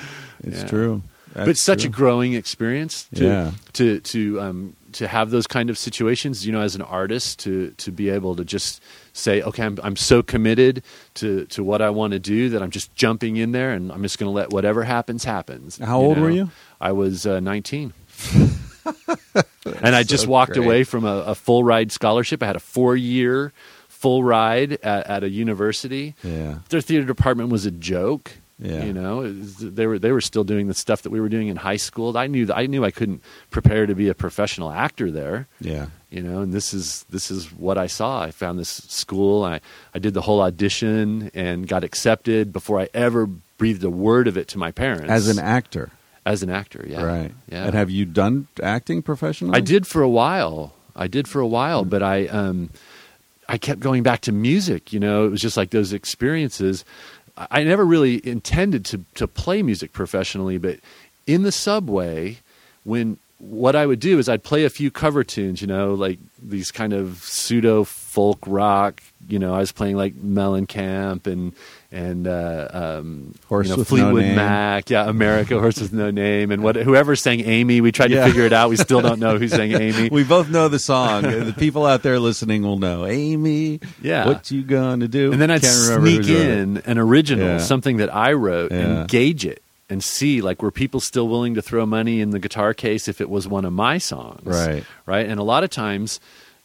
it's 0.43 0.61
Yeah. 0.63 0.67
true. 0.67 1.01
but 1.33 1.55
such 1.55 1.81
true. 1.81 1.89
a 1.89 1.91
growing 1.91 2.33
experience 2.33 3.07
to 3.15 3.23
Yeah. 3.23 3.51
to 3.73 3.99
to 4.01 4.41
um 4.41 4.73
to 4.97 5.07
have 5.07 5.29
those 5.31 5.47
kind 5.47 5.69
of 5.69 5.77
situations 5.77 6.45
you 6.45 6.51
know 6.51 6.61
as 6.61 6.75
an 6.75 6.81
artist 6.81 7.39
to 7.39 7.71
to 7.77 7.91
be 7.91 8.09
able 8.09 8.35
to 8.35 8.43
just 8.43 8.81
say 9.13 9.41
okay 9.41 9.63
i'm 9.63 9.77
i'm 9.83 9.95
so 9.95 10.21
committed 10.23 10.83
to 11.13 11.45
to 11.45 11.63
what 11.63 11.81
i 11.81 11.89
want 11.89 12.13
to 12.13 12.19
do 12.19 12.49
that 12.49 12.61
i'm 12.63 12.71
just 12.71 12.93
jumping 12.95 13.37
in 13.37 13.51
there 13.51 13.71
and 13.71 13.91
i'm 13.91 14.01
just 14.03 14.17
going 14.19 14.27
to 14.29 14.33
let 14.33 14.49
whatever 14.51 14.83
happens 14.83 15.23
happens 15.23 15.77
How 15.77 15.99
old 15.99 16.17
know? 16.17 16.23
were 16.23 16.29
you? 16.31 16.49
i 16.81 16.91
was 16.91 17.25
uh, 17.27 17.39
19 17.39 17.93
and 19.83 19.95
i 19.95 20.03
just 20.03 20.23
so 20.23 20.29
walked 20.29 20.53
great. 20.53 20.65
away 20.65 20.83
from 20.83 21.05
a, 21.05 21.17
a 21.27 21.35
full 21.35 21.63
ride 21.63 21.91
scholarship 21.91 22.41
i 22.41 22.45
had 22.47 22.55
a 22.55 22.59
four 22.59 22.95
year 22.95 23.53
full 23.87 24.23
ride 24.23 24.73
at, 24.83 25.07
at 25.07 25.23
a 25.23 25.29
university 25.29 26.15
Yeah. 26.23 26.59
their 26.69 26.81
theater 26.81 27.05
department 27.05 27.49
was 27.49 27.65
a 27.65 27.71
joke. 27.71 28.31
Yeah. 28.59 28.83
You 28.85 28.93
know, 28.93 29.17
was- 29.17 29.57
they 29.57 29.85
were 29.85 29.99
they 29.99 30.11
were 30.11 30.21
still 30.21 30.43
doing 30.43 30.67
the 30.67 30.73
stuff 30.73 31.03
that 31.03 31.11
we 31.11 31.19
were 31.19 31.29
doing 31.29 31.47
in 31.47 31.57
high 31.57 31.77
school. 31.77 32.17
I 32.17 32.27
knew 32.27 32.47
I 32.53 32.65
knew 32.65 32.83
I 32.83 32.91
couldn't 32.91 33.21
prepare 33.51 33.85
to 33.85 33.93
be 33.95 34.09
a 34.09 34.15
professional 34.15 34.71
actor 34.71 35.11
there. 35.11 35.47
Yeah. 35.61 35.87
You 36.09 36.23
know, 36.23 36.41
and 36.41 36.53
this 36.53 36.73
is 36.73 37.05
this 37.09 37.29
is 37.29 37.51
what 37.53 37.77
I 37.77 37.87
saw. 37.87 38.23
I 38.23 38.31
found 38.31 38.57
this 38.57 38.69
school. 38.87 39.43
I 39.43 39.59
I 39.93 39.99
did 39.99 40.13
the 40.13 40.21
whole 40.21 40.41
audition 40.41 41.29
and 41.35 41.67
got 41.67 41.83
accepted 41.83 42.51
before 42.51 42.79
I 42.79 42.89
ever 42.93 43.27
breathed 43.57 43.83
a 43.83 43.89
word 43.89 44.27
of 44.27 44.37
it 44.37 44.47
to 44.49 44.57
my 44.57 44.71
parents. 44.71 45.09
As 45.09 45.27
an 45.27 45.37
actor, 45.39 45.91
as 46.25 46.41
an 46.43 46.49
actor, 46.49 46.83
yeah, 46.87 47.03
right? 47.03 47.31
Yeah, 47.51 47.65
And 47.65 47.73
have 47.75 47.89
you 47.91 48.05
done 48.05 48.47
acting 48.63 49.01
professionally? 49.03 49.55
I 49.55 49.61
did 49.61 49.85
for 49.85 50.01
a 50.01 50.09
while. 50.09 50.73
I 50.95 51.07
did 51.07 51.27
for 51.27 51.41
a 51.41 51.47
while, 51.47 51.83
but 51.85 52.01
I 52.01 52.25
um, 52.27 52.69
I 53.49 53.57
kept 53.57 53.79
going 53.81 54.01
back 54.03 54.21
to 54.21 54.31
music. 54.31 54.91
You 54.93 54.99
know, 54.99 55.25
it 55.25 55.29
was 55.29 55.41
just 55.41 55.57
like 55.57 55.69
those 55.71 55.93
experiences. 55.93 56.83
I 57.37 57.63
never 57.63 57.85
really 57.85 58.25
intended 58.27 58.85
to 58.85 59.03
to 59.15 59.27
play 59.27 59.61
music 59.61 59.93
professionally, 59.93 60.57
but 60.57 60.79
in 61.25 61.43
the 61.43 61.51
subway, 61.51 62.37
when 62.83 63.17
what 63.39 63.75
I 63.75 63.85
would 63.85 63.99
do 63.99 64.17
is 64.17 64.27
I'd 64.27 64.43
play 64.43 64.65
a 64.65 64.69
few 64.69 64.89
cover 64.89 65.23
tunes. 65.23 65.61
You 65.61 65.67
know, 65.67 65.93
like 65.93 66.19
these 66.41 66.71
kind 66.71 66.93
of 66.93 67.17
pseudo 67.23 67.83
folk 67.83 68.39
rock. 68.47 69.01
You 69.27 69.39
know, 69.39 69.53
I 69.53 69.59
was 69.59 69.71
playing 69.71 69.97
like 69.97 70.15
Mellencamp 70.15 71.27
and 71.27 71.53
and 71.91 72.27
uh, 72.27 72.67
um, 72.99 73.33
Horse 73.47 73.67
you 73.67 73.73
know, 73.73 73.77
with 73.77 73.91
no 73.91 73.97
Fleetwood 73.97 74.23
name. 74.23 74.35
Mac, 74.35 74.89
yeah, 74.89 75.07
America, 75.09 75.57
Horse 75.59 75.79
with 75.79 75.93
No 75.93 76.11
Name, 76.11 76.51
and 76.51 76.61
what 76.61 76.75
whoever 76.75 77.15
sang 77.15 77.39
Amy. 77.41 77.79
We 77.79 77.91
tried 77.93 78.11
Yeah. 78.11 78.21
to 78.25 78.27
figure 78.27 78.43
it 78.45 78.51
out. 78.53 78.69
We 78.69 78.75
still 78.75 78.99
don't 79.01 79.19
know 79.19 79.37
who 79.37 79.47
sang 79.47 79.71
Amy. 79.81 80.09
We 80.09 80.23
both 80.25 80.49
know 80.49 80.67
the 80.67 80.79
song. 80.79 81.21
the 81.23 81.55
people 81.57 81.85
out 81.85 82.03
there 82.03 82.19
listening 82.19 82.63
will 82.63 82.77
know. 82.77 83.05
Amy, 83.05 83.79
Yeah. 84.01 84.25
what 84.25 84.51
you 84.51 84.63
gonna 84.63 85.07
do? 85.07 85.31
and 85.31 85.41
then 85.41 85.49
I'd 85.49 85.63
sneak 85.63 86.25
who 86.25 86.33
wrote 86.33 86.41
it. 86.41 86.49
in 86.59 86.77
an 86.85 86.97
original, 86.97 87.45
Yeah. 87.47 87.57
something 87.59 87.97
that 87.97 88.13
I 88.13 88.33
wrote, 88.33 88.71
Yeah. 88.71 88.77
and 88.79 89.07
gauge 89.07 89.45
it 89.45 89.61
and 89.89 90.03
see 90.03 90.41
like 90.41 90.61
were 90.61 90.71
people 90.71 90.99
still 90.99 91.29
willing 91.29 91.55
to 91.55 91.61
throw 91.61 91.85
money 91.85 92.19
in 92.19 92.31
the 92.31 92.39
guitar 92.39 92.73
case 92.73 93.07
if 93.07 93.21
it 93.21 93.29
was 93.29 93.47
one 93.47 93.63
of 93.63 93.71
my 93.71 93.97
songs, 93.97 94.41
Right. 94.43 94.83
Right, 95.05 95.25
and 95.25 95.39
a 95.39 95.43
lot 95.43 95.63
of 95.63 95.69
times, 95.69 96.19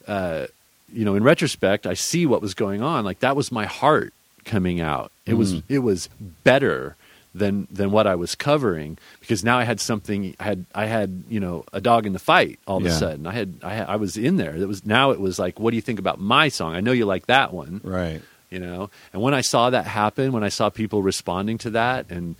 uh, 0.08 0.46
you 0.92 1.04
know, 1.04 1.14
in 1.14 1.22
retrospect, 1.22 1.86
I 1.86 1.94
see 1.94 2.26
what 2.26 2.42
was 2.42 2.54
going 2.54 2.82
on. 2.82 3.04
Like 3.04 3.20
that 3.20 3.36
was 3.36 3.52
my 3.52 3.66
heart 3.66 4.12
coming 4.44 4.80
out. 4.80 5.12
It 5.26 5.34
was 5.34 5.54
Mm. 5.54 5.62
it 5.68 5.78
was 5.80 6.08
better 6.44 6.96
than 7.34 7.66
than 7.70 7.90
what 7.90 8.06
I 8.06 8.14
was 8.14 8.34
covering 8.34 8.98
because 9.20 9.42
now 9.42 9.58
I 9.58 9.64
had 9.64 9.80
something. 9.80 10.34
I 10.38 10.44
had 10.44 10.66
I 10.74 10.86
had 10.86 11.24
you 11.28 11.40
know 11.40 11.64
a 11.72 11.80
dog 11.80 12.06
in 12.06 12.12
the 12.12 12.18
fight 12.18 12.58
all 12.66 12.76
of 12.78 12.84
Yeah. 12.84 12.90
a 12.90 12.94
sudden. 12.94 13.26
I 13.26 13.32
had 13.32 13.54
I 13.62 13.74
had, 13.74 13.88
I 13.88 13.96
was 13.96 14.16
in 14.16 14.36
there. 14.36 14.58
That 14.58 14.68
was 14.68 14.84
now 14.84 15.10
it 15.12 15.20
was 15.20 15.38
like, 15.38 15.58
what 15.58 15.70
do 15.70 15.76
you 15.76 15.82
think 15.82 15.98
about 15.98 16.20
my 16.20 16.48
song? 16.48 16.74
I 16.74 16.80
know 16.80 16.92
you 16.92 17.06
like 17.06 17.26
that 17.26 17.52
one 17.54 17.80
Right. 17.82 18.20
you 18.50 18.58
know 18.58 18.90
and 19.14 19.22
when 19.22 19.32
i 19.32 19.40
saw 19.40 19.70
that 19.70 19.86
happen 19.86 20.30
when 20.32 20.44
i 20.44 20.50
saw 20.50 20.68
people 20.68 21.00
responding 21.02 21.56
to 21.56 21.70
that 21.70 22.04
and 22.10 22.36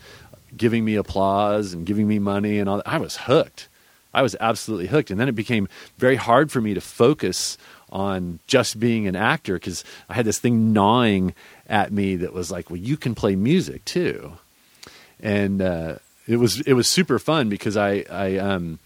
giving 0.55 0.84
me 0.84 0.94
applause 0.96 1.72
and 1.72 1.86
giving 1.86 2.07
me 2.07 2.18
money 2.18 2.59
and 2.59 2.68
all 2.68 2.76
that 2.76 2.86
i 2.88 2.98
was 2.98 3.16
hooked 3.16 3.68
i 4.12 4.20
was 4.20 4.36
absolutely 4.38 4.88
hooked 4.88 5.11
and 5.11 5.18
then 5.18 5.26
it 5.26 5.34
became 5.34 5.66
very 5.96 6.16
hard 6.16 6.53
for 6.53 6.61
me 6.61 6.74
to 6.74 6.82
focus 6.82 7.57
on 7.90 8.40
just 8.46 8.78
being 8.78 9.07
an 9.09 9.16
actor 9.16 9.55
because 9.55 9.84
i 10.11 10.12
had 10.12 10.26
this 10.26 10.38
thing 10.38 10.74
gnawing 10.74 11.32
at 11.72 11.90
me 11.90 12.14
that 12.14 12.32
was 12.32 12.52
like 12.52 12.70
well 12.70 12.76
you 12.78 12.96
can 12.96 13.16
play 13.16 13.34
music 13.34 13.84
too 13.84 14.34
and 15.18 15.60
uh, 15.60 15.96
it 16.28 16.36
was 16.36 16.60
it 16.60 16.74
was 16.74 16.86
super 16.86 17.18
fun 17.18 17.48
because 17.48 17.76
i 17.76 18.04
i 18.10 18.36
um 18.36 18.78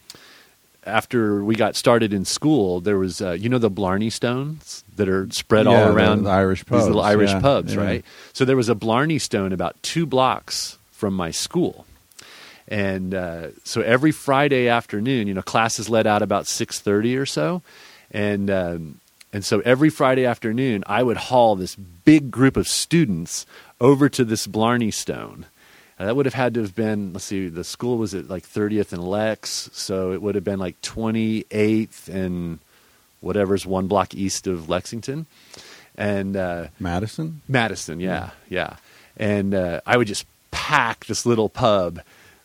after 0.86 1.42
we 1.42 1.56
got 1.56 1.74
started 1.74 2.14
in 2.14 2.24
school, 2.24 2.80
there 2.80 2.96
was 2.96 3.20
uh, 3.20 3.32
you 3.32 3.48
know 3.48 3.58
the 3.58 3.68
Blarney 3.70 4.08
Stones 4.08 4.84
that 4.94 5.08
are 5.08 5.28
spread 5.32 5.66
Yeah, 5.66 5.72
all 5.88 5.92
around 5.96 6.22
the 6.22 6.30
Irish 6.30 6.64
these 6.64 6.84
little 6.84 7.02
Irish 7.02 7.32
yeah, 7.32 7.40
pubs, 7.40 7.74
yeah. 7.74 7.80
right? 7.80 8.04
So 8.32 8.44
there 8.44 8.56
was 8.56 8.68
a 8.68 8.74
Blarney 8.74 9.18
Stone 9.18 9.52
about 9.52 9.82
two 9.82 10.06
blocks 10.06 10.78
from 10.92 11.14
my 11.14 11.32
school, 11.32 11.86
and 12.68 13.14
uh, 13.14 13.48
so 13.64 13.80
every 13.80 14.12
Friday 14.12 14.68
afternoon, 14.68 15.26
you 15.26 15.34
know, 15.34 15.42
classes 15.42 15.90
let 15.90 16.06
out 16.06 16.22
about 16.22 16.46
six 16.46 16.80
thirty 16.80 17.16
or 17.16 17.26
so, 17.26 17.62
and 18.12 18.48
um, 18.48 19.00
and 19.36 19.44
so 19.44 19.60
every 19.66 19.90
Friday 19.90 20.24
afternoon, 20.24 20.82
I 20.86 21.02
would 21.02 21.18
haul 21.18 21.56
this 21.56 21.76
big 21.76 22.30
group 22.30 22.56
of 22.56 22.66
students 22.66 23.44
over 23.82 24.08
to 24.08 24.24
this 24.24 24.46
Blarney 24.46 24.90
Stone. 24.90 25.44
Uh, 25.98 26.06
that 26.06 26.16
would 26.16 26.24
have 26.24 26.32
had 26.32 26.54
to 26.54 26.62
have 26.62 26.74
been, 26.74 27.12
let's 27.12 27.26
see, 27.26 27.50
the 27.50 27.62
school 27.62 27.98
was 27.98 28.14
at 28.14 28.30
like 28.30 28.44
30th 28.44 28.94
and 28.94 29.06
Lex, 29.06 29.68
so 29.74 30.12
it 30.12 30.22
would 30.22 30.36
have 30.36 30.44
been 30.44 30.58
like 30.58 30.80
28th 30.80 32.08
and 32.08 32.60
whatever's 33.20 33.66
one 33.66 33.88
block 33.88 34.14
east 34.14 34.46
of 34.46 34.70
Lexington. 34.70 35.26
And 35.98 36.34
uh, 36.34 36.68
Madison. 36.80 37.42
Madison, 37.46 38.00
yeah, 38.00 38.30
yeah. 38.48 38.76
And 39.18 39.54
uh, 39.54 39.82
I 39.84 39.98
would 39.98 40.06
just 40.06 40.24
pack 40.50 41.04
this 41.04 41.26
little 41.26 41.50
pub. 41.50 42.00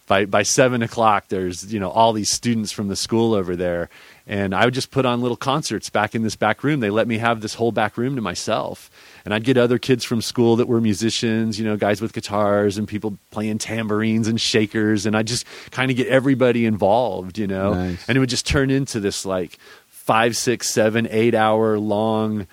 By 0.08 0.26
by 0.26 0.44
seven 0.44 0.82
o'clock, 0.82 1.30
there's 1.30 1.74
you 1.74 1.80
know 1.80 1.90
all 1.90 2.12
these 2.12 2.30
students 2.30 2.74
from 2.74 2.90
the 2.90 2.98
school 2.98 3.34
over 3.34 3.56
there, 3.56 3.90
and 4.32 4.56
I 4.56 4.64
would 4.66 4.74
just 4.74 4.92
put 4.92 5.06
on 5.06 5.22
little 5.22 5.36
concerts 5.36 5.90
back 5.90 6.16
in 6.16 6.24
this 6.24 6.38
back 6.38 6.64
room. 6.64 6.80
They 6.80 6.90
let 6.90 7.06
me 7.08 7.18
have 7.18 7.42
this 7.42 7.54
whole 7.56 7.72
back 7.74 7.98
room 7.98 8.16
to 8.16 8.22
myself, 8.22 8.90
and 9.26 9.34
I'd 9.34 9.44
get 9.44 9.58
other 9.58 9.78
kids 9.78 10.06
from 10.06 10.22
school 10.22 10.56
that 10.56 10.68
were 10.68 10.80
musicians, 10.80 11.60
you 11.60 11.66
know, 11.66 11.76
guys 11.76 12.02
with 12.02 12.14
guitars 12.14 12.78
and 12.78 12.88
people 12.88 13.18
playing 13.30 13.58
tambourines 13.58 14.28
and 14.30 14.40
shakers, 14.40 15.06
and 15.06 15.16
I 15.18 15.24
just 15.24 15.46
kind 15.72 15.92
of 15.92 15.98
get 15.98 16.08
everybody 16.08 16.66
involved, 16.66 17.38
you 17.38 17.46
know, 17.46 17.74
Nice. 17.74 18.08
and 18.08 18.16
it 18.16 18.20
would 18.20 18.30
just 18.30 18.48
turn 18.48 18.72
into 18.72 19.00
this 19.02 19.26
like 19.26 19.58
five, 19.90 20.36
six, 20.38 20.72
seven, 20.72 21.08
eight 21.12 21.36
hour 21.36 21.78
long 21.78 22.48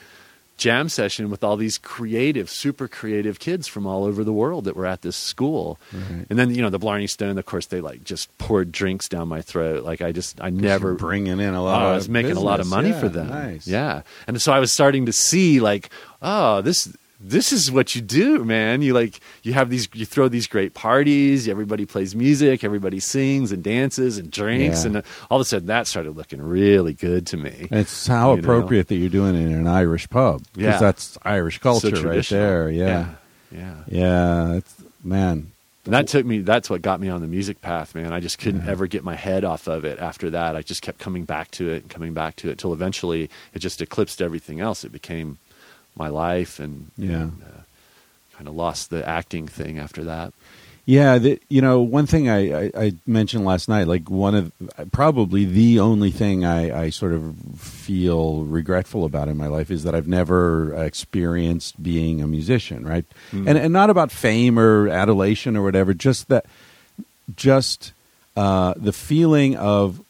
jam 0.58 0.88
session 0.90 1.30
with 1.30 1.42
all 1.42 1.56
these 1.56 1.78
creative, 1.78 2.50
super 2.50 2.86
creative 2.88 3.38
kids 3.38 3.66
from 3.66 3.86
all 3.86 4.04
over 4.04 4.22
the 4.24 4.32
world 4.32 4.64
that 4.64 4.76
were 4.76 4.84
at 4.86 5.00
this 5.02 5.16
school. 5.16 5.78
Right. 5.92 6.26
And 6.28 6.38
then, 6.38 6.54
you 6.54 6.60
know, 6.60 6.68
the 6.68 6.78
Blarney 6.78 7.06
Stone, 7.06 7.38
of 7.38 7.46
course, 7.46 7.66
they 7.66 7.80
like 7.80 8.04
just 8.04 8.36
poured 8.38 8.70
drinks 8.72 9.08
down 9.08 9.28
my 9.28 9.40
throat. 9.40 9.84
Like 9.84 10.02
I 10.02 10.12
just, 10.12 10.40
I 10.42 10.50
never 10.50 10.94
bringing 10.94 11.40
in 11.40 11.54
a 11.54 11.60
Oh, 11.60 11.64
lot. 11.64 11.82
I 11.82 11.94
was 11.94 12.06
of 12.06 12.10
making 12.10 12.36
a 12.36 12.40
lot 12.40 12.60
of 12.60 12.66
money 12.66 12.90
Yeah, 12.90 13.00
for 13.00 13.08
them. 13.08 13.28
Nice. 13.28 13.66
Yeah. 13.66 14.02
And 14.26 14.42
so 14.42 14.52
I 14.52 14.58
was 14.58 14.72
starting 14.72 15.06
to 15.06 15.12
see 15.12 15.60
like, 15.60 15.90
oh, 16.20 16.60
this 16.60 16.94
this 17.20 17.52
is 17.52 17.70
what 17.70 17.94
you 17.94 18.00
do, 18.00 18.44
man. 18.44 18.80
You 18.82 18.94
like 18.94 19.20
you 19.42 19.52
have 19.52 19.70
these 19.70 19.88
you 19.92 20.06
throw 20.06 20.28
these 20.28 20.46
great 20.46 20.74
parties, 20.74 21.48
everybody 21.48 21.84
plays 21.86 22.14
music, 22.14 22.62
everybody 22.62 23.00
sings 23.00 23.50
and 23.52 23.62
dances 23.62 24.18
and 24.18 24.30
drinks 24.30 24.82
Yeah. 24.82 24.86
and 24.86 24.96
uh, 24.98 25.02
all 25.30 25.38
of 25.38 25.42
a 25.42 25.44
sudden 25.44 25.66
that 25.66 25.86
started 25.86 26.16
looking 26.16 26.40
really 26.40 26.94
good 26.94 27.26
to 27.28 27.36
me. 27.36 27.68
It's 27.70 28.06
how 28.06 28.30
You 28.30 28.36
know? 28.36 28.40
appropriate 28.42 28.88
that 28.88 28.96
you're 28.96 29.08
doing 29.08 29.34
it 29.34 29.46
in 29.46 29.52
an 29.52 29.66
Irish 29.66 30.08
pub. 30.08 30.42
'cause 30.54 30.62
Yeah. 30.62 30.78
that's 30.78 31.18
Irish 31.22 31.58
culture 31.58 31.94
So 31.96 32.02
right 32.08 32.24
there. 32.24 32.70
Yeah, 32.70 33.06
Yeah. 33.50 33.74
yeah. 33.88 34.52
It's, 34.54 34.74
man, 35.02 35.50
And 35.84 35.94
that 35.94 36.06
took 36.06 36.24
me 36.26 36.40
that's 36.40 36.68
what 36.70 36.82
got 36.82 37.00
me 37.00 37.08
on 37.08 37.20
the 37.22 37.26
music 37.26 37.60
path, 37.62 37.94
man. 37.94 38.12
I 38.12 38.20
just 38.20 38.38
couldn't 38.38 38.68
ever 38.68 38.86
get 38.86 39.02
my 39.04 39.14
head 39.14 39.42
off 39.44 39.66
of 39.66 39.84
it 39.86 39.98
after 39.98 40.28
that. 40.30 40.54
I 40.54 40.60
just 40.62 40.82
kept 40.82 40.98
coming 40.98 41.24
back 41.24 41.50
to 41.52 41.70
it 41.70 41.82
and 41.82 41.88
coming 41.90 42.12
back 42.12 42.36
to 42.36 42.50
it 42.50 42.58
till 42.58 42.72
eventually 42.74 43.30
it 43.54 43.60
just 43.60 43.80
eclipsed 43.80 44.20
everything 44.22 44.60
else. 44.60 44.84
It 44.84 44.92
became 44.92 45.38
my 45.98 46.08
life 46.08 46.58
and, 46.60 46.90
Yeah. 46.96 47.22
and, 47.22 47.42
uh, 47.42 47.60
kind 48.36 48.48
of 48.48 48.54
lost 48.54 48.90
the 48.90 49.06
acting 49.08 49.48
thing 49.48 49.78
after 49.78 50.04
that. 50.04 50.32
Yeah, 50.86 51.18
the, 51.18 51.38
you 51.50 51.60
know, 51.60 51.82
one 51.82 52.06
thing 52.06 52.30
I, 52.30 52.64
I, 52.66 52.70
I 52.74 52.92
mentioned 53.06 53.44
last 53.44 53.68
night, 53.68 53.86
like 53.88 54.08
one 54.08 54.34
of 54.34 54.52
probably 54.90 55.44
the 55.44 55.80
only 55.80 56.10
thing 56.10 56.46
I, 56.46 56.84
I 56.84 56.90
sort 56.90 57.12
of 57.12 57.34
feel 57.58 58.44
regretful 58.44 59.04
about 59.04 59.28
in 59.28 59.36
my 59.36 59.48
life 59.48 59.70
is 59.70 59.82
that 59.84 59.94
I've 59.94 60.08
never 60.08 60.72
experienced 60.82 61.82
being 61.82 62.22
a 62.22 62.26
musician, 62.26 62.86
right? 62.86 63.04
And 63.32 63.58
and 63.58 63.70
not 63.70 63.90
about 63.90 64.10
fame 64.10 64.58
or 64.58 64.88
adulation 64.88 65.58
or 65.58 65.62
whatever, 65.62 65.92
just 65.92 66.28
that, 66.28 66.46
just 67.36 67.92
uh, 68.34 68.72
the 68.76 68.92
feeling 68.94 69.56
of 69.56 70.00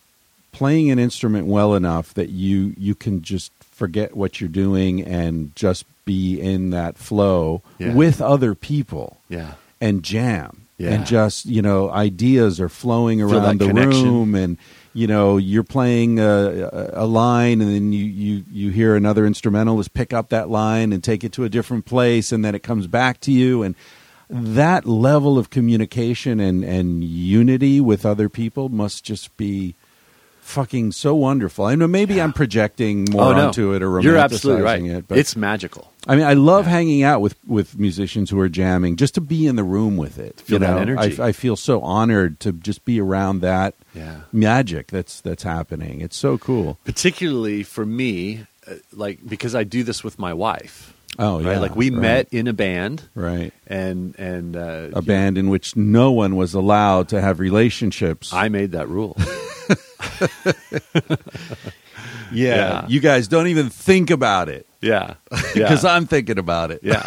playing 0.52 0.92
an 0.92 1.00
instrument 1.00 1.46
well 1.48 1.74
enough 1.74 2.14
that 2.14 2.28
you 2.28 2.74
you 2.78 2.94
can 2.94 3.20
just 3.22 3.50
forget 3.78 4.16
what 4.16 4.40
you're 4.40 4.48
doing 4.50 5.00
and 5.02 5.54
just 5.54 5.84
be 6.04 6.40
in 6.40 6.70
that 6.70 6.98
flow 6.98 7.62
Yeah. 7.78 7.94
with 7.94 8.20
other 8.20 8.54
people 8.54 9.18
Yeah. 9.28 9.52
and 9.80 10.02
jam 10.02 10.62
Yeah. 10.78 10.90
and 10.94 11.06
just 11.06 11.46
you 11.46 11.62
know 11.62 11.88
ideas 11.90 12.60
are 12.60 12.68
flowing 12.68 13.22
around 13.22 13.58
the 13.60 13.66
connection. 13.68 14.04
room 14.04 14.34
and 14.34 14.56
you 14.94 15.06
know 15.06 15.36
you're 15.36 15.62
playing 15.78 16.18
a, 16.18 16.90
a 16.92 17.06
line 17.06 17.60
and 17.60 17.70
then 17.74 17.92
you, 17.92 18.04
you 18.04 18.44
you 18.52 18.70
hear 18.70 18.96
another 18.96 19.24
instrumentalist 19.26 19.92
pick 19.94 20.12
up 20.12 20.30
that 20.30 20.48
line 20.50 20.92
and 20.92 21.04
take 21.04 21.22
it 21.22 21.32
to 21.32 21.44
a 21.44 21.48
different 21.48 21.84
place 21.84 22.32
and 22.32 22.44
then 22.44 22.54
it 22.54 22.62
comes 22.64 22.86
back 22.88 23.20
to 23.20 23.30
you 23.30 23.62
and 23.62 23.74
that 24.30 24.86
level 24.86 25.38
of 25.38 25.50
communication 25.50 26.40
and 26.40 26.64
and 26.64 27.04
unity 27.04 27.80
with 27.80 28.04
other 28.04 28.28
people 28.28 28.68
must 28.68 29.04
just 29.04 29.34
be 29.36 29.74
fucking 30.48 30.92
so 30.92 31.14
wonderful. 31.14 31.66
I 31.66 31.74
know 31.74 31.86
maybe 31.86 32.20
I'm 32.20 32.32
projecting 32.32 33.06
more 33.10 33.22
oh, 33.24 33.32
no. 33.32 33.46
onto 33.48 33.72
it 33.74 33.82
or 33.82 33.88
romanticizing 33.88 34.02
You're 34.04 34.16
absolutely 34.16 34.62
right. 34.62 34.82
it, 34.82 35.08
but 35.08 35.18
it's 35.18 35.36
magical. 35.36 35.92
I 36.06 36.16
mean, 36.16 36.24
I 36.24 36.32
love 36.32 36.66
hanging 36.66 37.02
out 37.02 37.20
with, 37.20 37.36
with 37.46 37.78
musicians 37.78 38.30
who 38.30 38.40
are 38.40 38.48
jamming, 38.48 38.96
just 38.96 39.14
to 39.16 39.20
be 39.20 39.46
in 39.46 39.56
the 39.56 39.62
room 39.64 39.96
with 39.96 40.18
it. 40.18 40.40
Feel 40.40 40.54
you 40.54 40.58
that 40.60 40.74
know? 40.74 40.78
energy. 40.78 41.20
I, 41.20 41.26
I 41.28 41.32
feel 41.32 41.54
so 41.54 41.80
honored 41.82 42.40
to 42.40 42.52
just 42.52 42.84
be 42.84 43.00
around 43.00 43.40
that 43.40 43.74
Yeah. 43.94 44.20
magic 44.32 44.88
that's 44.88 45.20
that's 45.20 45.42
happening. 45.42 46.00
It's 46.00 46.16
so 46.16 46.38
cool. 46.38 46.78
particularly 46.84 47.62
for 47.62 47.84
me, 47.84 48.46
uh, 48.66 48.74
like 48.92 49.18
because 49.28 49.54
I 49.54 49.64
do 49.64 49.82
this 49.82 50.02
with 50.02 50.18
my 50.18 50.32
wife. 50.32 50.94
Oh 51.18 51.36
right? 51.42 51.52
yeah, 51.52 51.58
like 51.58 51.74
we 51.76 51.90
right, 51.90 52.00
met 52.00 52.28
in 52.32 52.46
a 52.48 52.52
band, 52.52 53.02
right. 53.14 53.52
and 53.66 54.14
and 54.18 54.56
uh, 54.56 54.90
A 54.92 55.02
band 55.02 55.38
in 55.38 55.48
which 55.48 55.76
no 55.76 56.12
one 56.12 56.36
was 56.36 56.54
allowed 56.54 57.08
to 57.10 57.20
have 57.20 57.38
relationships. 57.40 58.32
I 58.32 58.48
made 58.48 58.72
that 58.72 58.88
rule. 58.88 59.16
yeah, 62.32 62.54
Yeah. 62.56 62.86
you 62.88 63.00
guys 63.00 63.28
don't 63.28 63.46
even 63.48 63.68
think 63.68 64.10
about 64.10 64.48
it 64.48 64.66
yeah, 64.80 65.14
because 65.30 65.56
yeah, 65.84 65.92
I'm 65.92 66.06
thinking 66.06 66.38
about 66.38 66.70
it. 66.70 66.80
yeah, 66.82 67.06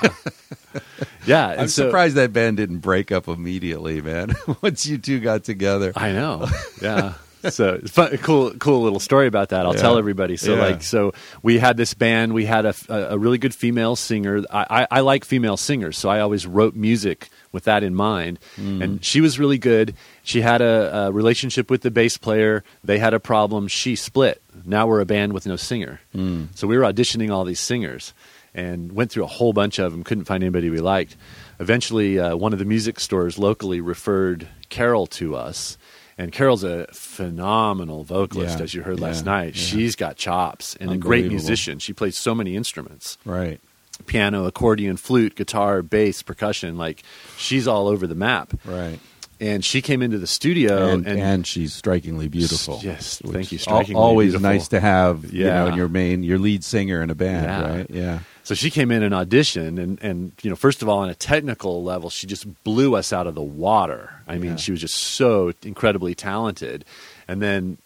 yeah. 1.26 1.48
I'm 1.60 1.68
so- 1.68 1.84
surprised 1.86 2.16
that 2.16 2.34
band 2.34 2.58
didn't 2.58 2.80
break 2.80 3.12
up 3.12 3.28
immediately, 3.28 4.02
man. 4.02 4.34
Once 4.62 4.86
you 4.86 4.98
two 4.98 5.20
got 5.20 5.44
together. 5.44 5.94
I 5.96 6.12
know. 6.12 6.48
Yeah. 6.82 7.14
So 7.50 7.76
it's 7.82 7.92
fun, 7.92 8.16
cool, 8.18 8.52
cool 8.52 8.82
little 8.82 9.00
story 9.00 9.28
about 9.28 9.50
that. 9.50 9.66
I'll 9.66 9.76
Yeah. 9.76 9.82
tell 9.82 9.98
everybody. 9.98 10.38
So 10.38 10.56
Yeah. 10.56 10.62
like, 10.62 10.84
so 10.84 11.14
we 11.42 11.58
had 11.60 11.78
this 11.78 11.94
band. 11.94 12.34
We 12.34 12.46
had 12.46 12.66
a, 12.66 12.74
a 12.90 13.18
really 13.18 13.38
good 13.38 13.54
female 13.56 13.96
singer. 13.96 14.44
I, 14.52 14.66
I, 14.82 14.88
I 14.92 15.00
like 15.02 15.26
female 15.26 15.58
singers, 15.58 15.98
so 15.98 16.10
I 16.10 16.20
always 16.20 16.46
wrote 16.46 16.76
music 16.76 17.30
with 17.52 17.64
that 17.66 17.84
in 17.84 17.96
mind. 17.96 18.40
Mm. 18.58 18.84
And 18.84 19.06
she 19.06 19.22
was 19.22 19.40
really 19.40 19.58
good. 19.58 19.96
She 20.24 20.42
had 20.42 20.62
a, 20.62 21.08
a 21.08 21.12
relationship 21.12 21.70
with 21.70 21.82
the 21.82 21.92
bass 21.92 22.18
player. 22.18 22.64
They 22.84 23.00
had 23.00 23.14
a 23.14 23.20
problem. 23.20 23.68
She 23.68 23.96
split. 23.96 24.42
Now 24.66 24.88
we're 24.88 25.02
a 25.02 25.06
band 25.06 25.34
with 25.34 25.46
no 25.48 25.56
singer. 25.56 26.00
Mm. 26.16 26.48
So 26.56 26.68
we 26.68 26.78
were 26.78 26.84
auditioning 26.84 27.32
all 27.32 27.44
these 27.44 27.60
singers 27.60 28.14
and 28.54 28.92
went 28.92 29.12
through 29.12 29.24
a 29.24 29.28
whole 29.28 29.54
bunch 29.54 29.80
of 29.80 29.92
them. 29.92 30.04
Couldn't 30.04 30.26
find 30.26 30.44
anybody 30.44 30.70
we 30.70 30.80
liked. 30.80 31.16
Eventually, 31.60 32.20
uh, 32.20 32.36
one 32.36 32.54
of 32.54 32.60
the 32.60 32.66
music 32.66 33.00
stores 33.00 33.38
locally 33.38 33.82
referred 33.82 34.48
Carol 34.70 35.08
to 35.08 35.36
us. 35.36 35.78
And 36.22 36.32
Carol's 36.32 36.64
a 36.64 36.86
phenomenal 36.94 38.04
vocalist, 38.04 38.58
Yeah, 38.60 38.64
as 38.64 38.74
you 38.76 38.84
heard 38.84 39.00
yeah, 39.00 39.06
last 39.06 39.26
night. 39.26 39.56
yeah. 39.56 39.62
She's 39.64 39.96
got 39.96 40.18
chops 40.18 40.76
and 40.80 40.92
a 40.92 40.98
great 40.98 41.26
musician. 41.28 41.80
She 41.80 41.94
plays 41.94 42.16
so 42.18 42.36
many 42.36 42.56
instruments 42.56 43.18
Right. 43.26 43.60
piano, 44.06 44.46
accordion, 44.46 44.98
flute, 44.98 45.36
guitar, 45.36 45.82
bass, 45.82 46.22
percussion. 46.22 46.78
Like 46.78 47.02
she's 47.38 47.68
all 47.68 47.88
over 47.88 48.06
the 48.06 48.14
map. 48.16 48.54
Right. 48.66 49.00
And 49.42 49.66
she 49.66 49.82
came 49.82 50.04
into 50.04 50.20
the 50.20 50.28
studio 50.28 50.90
and, 50.90 51.08
and, 51.08 51.20
and 51.20 51.48
she's 51.48 51.74
strikingly 51.74 52.28
beautiful. 52.28 52.80
Yes, 52.84 53.20
thank 53.26 53.52
you, 53.52 53.58
strikingly 53.58 53.96
always 54.00 54.32
beautiful. 54.34 54.50
nice 54.52 54.68
to 54.68 54.80
have. 54.80 55.34
You 55.34 55.46
know, 55.46 55.74
your 55.74 55.88
main, 55.90 56.22
your 56.22 56.38
lead 56.38 56.64
singer 56.64 57.02
in 57.02 57.10
a 57.10 57.16
band, 57.16 57.46
Yeah. 57.46 57.76
right? 57.78 57.88
Yeah. 57.90 58.20
So 58.44 58.54
she 58.56 58.70
came 58.70 58.92
in 58.92 59.02
and 59.04 59.14
auditioned, 59.16 59.82
and, 59.82 60.00
and 60.04 60.32
you 60.44 60.50
know, 60.52 60.56
first 60.56 60.82
of 60.84 60.90
all, 60.90 61.00
on 61.00 61.10
a 61.10 61.16
technical 61.16 61.84
level, 61.84 62.10
she 62.12 62.28
just 62.28 62.46
blew 62.64 62.96
us 62.96 63.12
out 63.12 63.26
of 63.26 63.34
the 63.34 63.42
water. 63.42 64.14
I 64.28 64.38
mean, 64.38 64.52
Yeah. 64.52 64.56
she 64.58 64.72
was 64.72 64.82
just 64.82 64.96
so 64.96 65.54
incredibly 65.64 66.14
talented, 66.16 66.86
and 67.28 67.42
then 67.42 67.78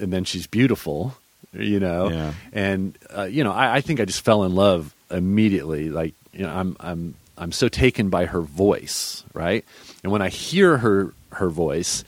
and 0.00 0.12
then 0.12 0.24
she's 0.24 0.46
beautiful, 0.46 1.16
you 1.52 1.78
know, 1.78 2.08
Yeah. 2.10 2.32
and 2.54 2.96
uh, 3.14 3.24
you 3.24 3.44
know, 3.44 3.52
I, 3.52 3.76
I 3.76 3.80
think 3.82 4.00
I 4.00 4.06
just 4.06 4.24
fell 4.24 4.44
in 4.44 4.54
love 4.54 4.94
immediately. 5.10 5.90
Like, 5.90 6.14
you 6.32 6.42
know, 6.46 6.50
I'm 6.54 6.76
I'm 6.80 7.14
I'm 7.36 7.52
so 7.52 7.68
taken 7.68 8.08
by 8.08 8.24
her 8.26 8.40
voice, 8.40 9.24
right? 9.34 9.64
And 10.02 10.10
when 10.12 10.22
I 10.22 10.28
hear 10.28 10.78
her 10.78 11.12
her 11.32 11.48
voice. 11.48 12.04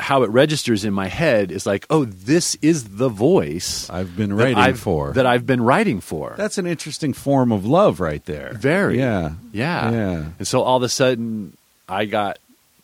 How 0.00 0.22
it 0.22 0.30
registers 0.30 0.84
in 0.84 0.94
my 0.94 1.08
head 1.08 1.50
is 1.50 1.66
like, 1.66 1.84
oh, 1.90 2.04
this 2.04 2.56
is 2.62 2.84
the 2.98 3.08
voice 3.08 3.90
I've 3.90 4.16
been 4.16 4.32
writing 4.32 4.56
I've- 4.56 4.78
for. 4.78 5.10
that 5.14 5.26
I've 5.26 5.44
been 5.44 5.60
writing 5.60 6.00
for. 6.00 6.34
That's 6.36 6.56
an 6.56 6.68
interesting 6.68 7.12
form 7.12 7.50
of 7.50 7.66
love, 7.66 7.98
right 7.98 8.24
there. 8.24 8.52
Very. 8.54 8.96
Yeah. 8.98 9.32
Yeah. 9.52 9.90
Yeah. 9.90 10.24
And 10.38 10.46
so 10.46 10.62
all 10.62 10.76
of 10.76 10.84
a 10.84 10.88
sudden 10.88 11.56
I 11.88 12.04
got 12.04 12.38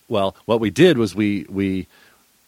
well, 0.09 0.35
what 0.47 0.59
we 0.59 0.70
did 0.70 0.98
was 0.98 1.15
we 1.15 1.47
we 1.48 1.86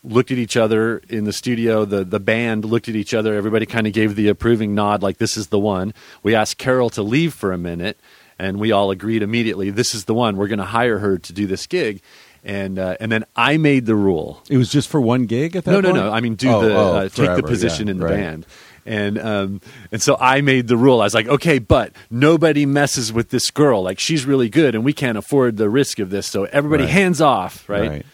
looked 0.02 0.32
at 0.32 0.38
each 0.38 0.56
other 0.56 1.00
in 1.08 1.24
the 1.26 1.32
studio, 1.32 1.84
the 1.84 2.02
the 2.02 2.18
band 2.20 2.64
looked 2.64 2.88
at 2.88 2.96
each 2.96 3.14
other, 3.14 3.36
everybody 3.36 3.66
kind 3.66 3.86
of 3.86 3.92
gave 3.92 4.16
the 4.16 4.26
approving 4.26 4.74
nod 4.74 5.00
like 5.00 5.18
this 5.18 5.36
is 5.36 5.46
the 5.46 5.60
one. 5.60 5.94
We 6.24 6.34
asked 6.34 6.58
Carol 6.58 6.90
to 6.90 7.02
leave 7.02 7.34
for 7.34 7.52
a 7.52 7.58
minute 7.58 7.98
and 8.38 8.58
we 8.58 8.72
all 8.72 8.90
agreed 8.90 9.22
immediately 9.22 9.70
this 9.70 9.94
is 9.94 10.04
the 10.04 10.14
one. 10.14 10.36
We're 10.36 10.48
going 10.48 10.58
to 10.58 10.64
hire 10.64 10.98
her 10.98 11.18
to 11.18 11.32
do 11.32 11.46
this 11.46 11.66
gig. 11.66 12.02
And 12.44 12.78
uh, 12.78 12.96
and 13.00 13.10
then 13.10 13.24
I 13.34 13.56
made 13.56 13.86
the 13.86 13.96
rule. 13.96 14.40
It 14.48 14.56
was 14.56 14.70
just 14.70 14.88
for 14.88 15.00
one 15.00 15.26
gig 15.26 15.56
at 15.56 15.64
that 15.64 15.70
No, 15.72 15.80
no, 15.80 15.90
point? 15.90 16.04
no. 16.04 16.12
I 16.12 16.20
mean, 16.20 16.36
do 16.36 16.48
Oh, 16.48 16.60
the 16.62 16.74
oh, 16.76 16.92
uh, 16.94 17.02
take 17.04 17.12
forever, 17.26 17.36
the 17.36 17.42
position 17.42 17.88
yeah, 17.88 17.90
in 17.90 17.98
the 17.98 18.04
right. 18.04 18.14
band, 18.14 18.46
and 18.86 19.18
um, 19.18 19.60
and 19.90 20.00
so 20.00 20.16
I 20.20 20.42
made 20.42 20.68
the 20.68 20.76
rule. 20.76 21.00
I 21.00 21.04
was 21.04 21.14
like, 21.14 21.26
okay, 21.26 21.58
but 21.58 21.92
nobody 22.08 22.64
messes 22.64 23.12
with 23.12 23.30
this 23.30 23.50
girl. 23.50 23.82
Like 23.82 23.98
she's 23.98 24.26
really 24.26 24.48
good, 24.48 24.76
and 24.76 24.84
we 24.84 24.92
can't 24.92 25.18
afford 25.18 25.56
the 25.56 25.68
risk 25.68 25.98
of 25.98 26.10
this. 26.10 26.28
So 26.28 26.44
everybody, 26.44 26.84
Right. 26.84 26.92
hands 26.92 27.20
off, 27.20 27.68
right? 27.68 27.90
Right. 27.90 28.06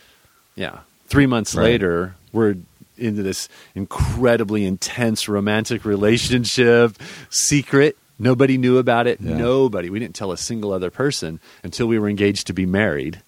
Yeah. 0.54 0.78
Three 1.08 1.26
months 1.26 1.54
later, 1.54 2.14
we're 2.32 2.54
into 2.96 3.22
this 3.22 3.50
incredibly 3.74 4.64
intense 4.64 5.28
romantic 5.28 5.84
relationship, 5.84 6.96
secret. 7.28 7.98
Nobody 8.18 8.56
knew 8.58 8.78
about 8.78 9.06
it. 9.06 9.20
Yeah. 9.20 9.36
Nobody. 9.36 9.90
We 9.90 9.98
didn't 9.98 10.14
tell 10.14 10.32
a 10.32 10.36
single 10.38 10.72
other 10.72 10.90
person 10.90 11.40
until 11.64 11.86
we 11.86 11.98
were 11.98 12.08
engaged 12.08 12.46
to 12.48 12.52
be 12.52 12.66
married. 12.66 13.20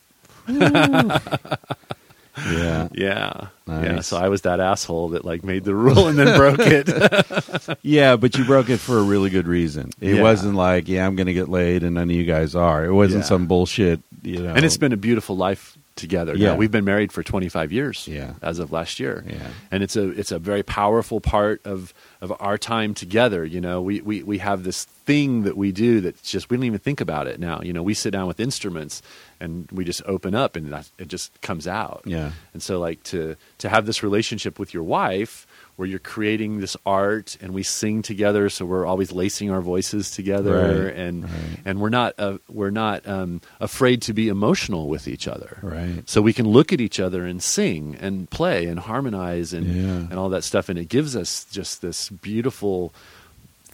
Yeah. 2.50 2.88
Yeah. 2.92 3.46
Yeah. 3.68 4.00
So 4.00 4.16
I 4.16 4.28
was 4.28 4.42
that 4.42 4.58
asshole 4.58 5.10
that 5.10 5.24
like 5.24 5.44
made 5.44 5.62
the 5.62 5.74
rule 5.74 6.08
and 6.08 6.18
then 6.18 6.36
broke 6.36 6.58
it. 6.58 6.88
Yeah, 7.82 8.16
but 8.16 8.36
you 8.36 8.44
broke 8.44 8.68
it 8.70 8.78
for 8.78 8.98
a 8.98 9.02
really 9.02 9.30
good 9.30 9.46
reason. 9.46 9.90
It 10.00 10.16
Yeah. 10.16 10.22
wasn't 10.22 10.56
like, 10.56 10.88
yeah, 10.88 11.06
I'm 11.06 11.14
going 11.14 11.28
to 11.28 11.32
get 11.32 11.48
laid 11.48 11.84
and 11.84 11.94
none 11.94 12.10
of 12.10 12.16
you 12.16 12.24
guys 12.24 12.54
are. 12.56 12.84
It 12.84 12.92
wasn't 12.92 13.22
Yeah. 13.22 13.28
some 13.28 13.46
bullshit, 13.46 14.00
you 14.22 14.40
know. 14.42 14.52
and 14.52 14.64
it's 14.64 14.76
been 14.76 14.92
a 14.92 14.96
beautiful 14.96 15.36
life 15.36 15.78
together. 15.94 16.34
Yeah. 16.36 16.50
Now, 16.50 16.56
we've 16.56 16.72
been 16.72 16.84
married 16.84 17.12
for 17.12 17.22
25 17.22 17.70
years 17.72 18.08
Yeah. 18.08 18.32
as 18.42 18.58
of 18.58 18.72
last 18.72 18.98
year. 18.98 19.24
Yeah. 19.28 19.46
And 19.70 19.82
it's 19.84 19.94
a 19.94 20.08
it's 20.08 20.32
a 20.32 20.40
very 20.40 20.64
powerful 20.64 21.20
part 21.20 21.60
of 21.64 21.94
of 22.24 22.32
our 22.40 22.56
time 22.56 22.94
together. 22.94 23.44
You 23.44 23.60
know, 23.60 23.82
we, 23.82 24.00
we, 24.00 24.22
we 24.22 24.38
have 24.38 24.64
this 24.64 24.84
thing 24.84 25.42
that 25.42 25.58
we 25.58 25.72
do 25.72 26.00
that's 26.00 26.30
just 26.30 26.48
we 26.48 26.56
don't 26.56 26.64
even 26.64 26.78
think 26.78 27.02
about 27.02 27.26
it 27.26 27.38
now. 27.38 27.60
You 27.60 27.74
know, 27.74 27.82
we 27.82 27.92
sit 27.92 28.12
down 28.12 28.26
with 28.26 28.40
instruments 28.40 29.02
and 29.40 29.68
we 29.70 29.84
just 29.84 30.02
open 30.06 30.34
up 30.34 30.56
and 30.56 30.72
that, 30.72 30.90
it 30.98 31.08
just 31.08 31.38
comes 31.42 31.66
out. 31.66 32.02
Yeah. 32.06 32.32
And 32.54 32.62
so 32.62 32.80
like 32.80 33.02
to 33.04 33.36
to 33.58 33.68
have 33.68 33.84
this 33.84 34.02
relationship 34.02 34.58
with 34.58 34.72
your 34.72 34.84
wife 34.84 35.46
where 35.76 35.88
you're 35.88 35.98
creating 35.98 36.60
this 36.60 36.76
art 36.86 37.36
and 37.40 37.52
we 37.52 37.62
sing 37.62 38.00
together 38.02 38.48
so 38.48 38.64
we're 38.64 38.86
always 38.86 39.10
lacing 39.10 39.50
our 39.50 39.60
voices 39.60 40.10
together 40.10 40.84
Right, 40.86 40.96
and 40.96 41.24
right. 41.24 41.32
and 41.64 41.80
we're 41.80 41.88
not 41.88 42.14
uh, 42.18 42.38
we're 42.48 42.70
not 42.70 43.06
um, 43.08 43.40
afraid 43.60 44.00
to 44.02 44.12
be 44.12 44.28
emotional 44.28 44.88
with 44.88 45.08
each 45.08 45.26
other 45.26 45.58
Right. 45.62 46.08
so 46.08 46.22
we 46.22 46.32
can 46.32 46.46
look 46.46 46.72
at 46.72 46.80
each 46.80 47.00
other 47.00 47.24
and 47.26 47.42
sing 47.42 47.96
and 48.00 48.30
play 48.30 48.66
and 48.66 48.78
harmonize 48.78 49.52
and 49.52 49.66
Yeah. 49.66 49.82
and 50.10 50.14
all 50.14 50.28
that 50.28 50.44
stuff 50.44 50.68
and 50.68 50.78
it 50.78 50.88
gives 50.88 51.16
us 51.16 51.44
just 51.50 51.82
this 51.82 52.08
beautiful 52.08 52.92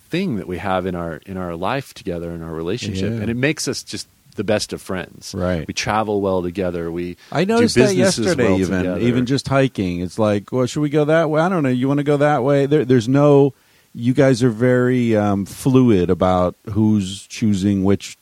thing 0.09 0.37
that 0.37 0.47
we 0.49 0.59
have 0.59 0.87
in 0.87 0.95
our 0.95 1.21
in 1.27 1.37
our 1.37 1.55
life 1.55 1.95
together 1.95 2.31
in 2.33 2.43
our 2.43 2.53
relationship 2.55 3.11
Yeah. 3.13 3.21
and 3.21 3.31
it 3.31 3.37
makes 3.37 3.69
us 3.69 3.83
just 3.83 4.09
the 4.37 4.45
best 4.45 4.73
of 4.73 4.81
friends 4.83 5.35
Right. 5.37 5.67
we 5.67 5.75
travel 5.75 6.21
well 6.21 6.43
together 6.43 6.91
we 6.91 7.17
I 7.33 7.45
do 7.45 7.55
noticed 7.55 7.75
that 7.77 7.89
businesses 7.89 8.19
yesterday, 8.27 8.45
well 8.49 8.61
even 8.61 8.79
together. 8.79 9.01
even 9.01 9.27
just 9.27 9.49
hiking. 9.49 10.01
It's 10.01 10.19
like, 10.19 10.53
well, 10.53 10.67
should 10.67 10.81
we 10.81 10.91
go 10.91 11.05
that 11.07 11.31
way? 11.31 11.41
I 11.41 11.49
don't 11.49 11.63
know. 11.63 11.69
You 11.69 11.89
want 11.89 11.99
to 11.99 12.05
go 12.05 12.17
that 12.19 12.43
way? 12.45 12.67
There, 12.67 12.85
there's 12.85 13.09
no. 13.09 13.53
You 13.95 14.15
guys 14.15 14.43
are 14.45 14.51
very 14.51 15.17
um, 15.17 15.45
fluid 15.47 16.11
about 16.11 16.55
who's 16.71 17.27
choosing 17.27 17.83
which 17.83 18.17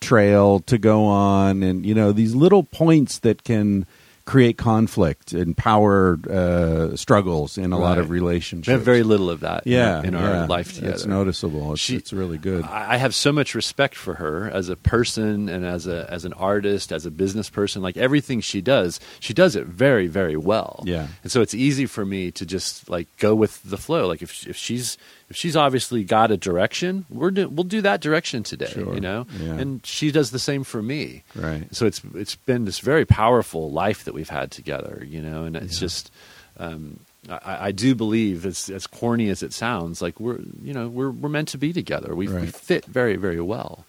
trail 0.00 0.60
to 0.60 0.76
go 0.76 1.04
on, 1.06 1.62
and 1.62 1.86
you 1.86 1.94
know 1.94 2.12
these 2.12 2.34
little 2.34 2.62
points 2.62 3.18
that 3.20 3.42
can 3.44 3.86
create 4.26 4.56
conflict 4.56 5.32
and 5.34 5.54
power 5.54 6.18
uh, 6.30 6.96
struggles 6.96 7.58
in 7.58 7.72
a 7.72 7.78
lot 7.78 7.98
of 7.98 8.08
relationships. 8.08 8.68
we 8.68 8.72
have 8.72 8.82
very 8.82 9.02
little 9.02 9.28
of 9.28 9.40
that 9.40 9.66
in 9.66 9.72
yeah, 9.72 9.98
our- 9.98 10.04
in, 10.04 10.14
yeah. 10.14 10.40
our 10.40 10.46
life 10.46 10.72
together 10.74 10.94
It's 10.94 11.04
noticeable. 11.04 11.72
It's, 11.72 11.82
She- 11.82 11.96
it's 11.96 12.10
really 12.12 12.38
good. 12.38 12.64
I 12.64 12.96
have 12.96 13.14
so 13.14 13.32
much 13.32 13.54
respect 13.54 13.94
for 13.94 14.14
her 14.14 14.48
as 14.50 14.70
a 14.70 14.76
person 14.76 15.48
and 15.50 15.64
as 15.66 15.86
a 15.86 16.06
as 16.10 16.24
an 16.24 16.32
artist, 16.34 16.90
as 16.90 17.04
a 17.04 17.10
business 17.10 17.50
person. 17.50 17.82
Like 17.82 17.98
everything 17.98 18.40
she 18.40 18.60
does, 18.62 18.98
she 19.20 19.34
does 19.34 19.56
it 19.56 19.66
very, 19.66 20.06
very 20.06 20.36
well. 20.36 20.82
Yeah. 20.86 21.08
and 21.22 21.30
so 21.30 21.42
it's 21.42 21.54
easy 21.54 21.84
for 21.86 22.06
me 22.06 22.30
to 22.32 22.46
just 22.46 22.88
like 22.88 23.08
go 23.18 23.34
with 23.34 23.62
the 23.62 23.76
flow. 23.76 24.06
Like 24.08 24.22
if 24.22 24.46
if 24.46 24.56
she's 24.56 24.96
she's 25.34 25.56
obviously 25.56 26.04
got 26.04 26.30
a 26.30 26.36
direction, 26.36 27.04
we're 27.10 27.30
do, 27.30 27.48
we'll 27.48 27.64
do 27.64 27.80
that 27.82 28.00
direction 28.00 28.42
today. 28.42 28.66
Sure. 28.72 28.94
You 28.94 29.00
know, 29.00 29.26
Yeah. 29.38 29.54
and 29.54 29.84
she 29.84 30.10
does 30.10 30.30
the 30.30 30.38
same 30.38 30.64
for 30.64 30.82
me. 30.82 31.22
Right. 31.34 31.64
So 31.74 31.86
it's 31.86 32.00
it's 32.14 32.36
been 32.36 32.64
this 32.64 32.78
very 32.78 33.04
powerful 33.04 33.70
life 33.70 34.04
that 34.04 34.14
we've 34.14 34.30
had 34.30 34.50
together. 34.50 35.04
You 35.06 35.20
know, 35.20 35.44
and 35.44 35.56
it's 35.56 35.74
Yeah. 35.74 35.80
just. 35.86 36.10
Um, 36.58 37.00
I, 37.28 37.68
I 37.68 37.72
do 37.72 37.94
believe, 37.94 38.44
as 38.46 38.68
as 38.68 38.86
corny 38.86 39.28
as 39.30 39.42
it 39.42 39.52
sounds, 39.54 40.02
like 40.02 40.20
we're 40.20 40.40
you 40.62 40.72
know 40.74 40.88
we're 40.88 41.10
we're 41.10 41.30
meant 41.30 41.48
to 41.48 41.58
be 41.58 41.72
together. 41.72 42.14
We 42.14 42.28
we 42.28 42.46
fit 42.46 42.84
very 42.84 43.16
very 43.16 43.40
well. 43.40 43.84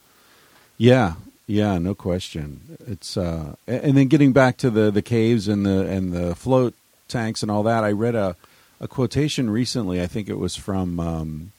Yeah, 0.78 1.14
yeah, 1.46 1.78
no 1.78 1.94
question. 1.96 2.78
It's 2.88 3.18
uh, 3.18 3.56
and 3.68 3.98
then 3.98 4.08
getting 4.08 4.32
back 4.34 4.58
to 4.58 4.70
the 4.70 4.90
the 4.90 5.02
caves 5.02 5.48
and 5.48 5.66
the 5.66 5.86
and 5.86 6.14
the 6.14 6.34
float 6.34 6.74
tanks 7.08 7.42
and 7.44 7.52
all 7.52 7.64
that. 7.64 7.84
I 7.84 7.92
read 7.92 8.16
a 8.16 8.36
a 8.80 8.88
quotation 8.88 9.50
recently. 9.50 10.02
I 10.02 10.08
think 10.08 10.30
it 10.30 10.38
was 10.38 10.56
from 10.56 11.00
um, 11.00 11.52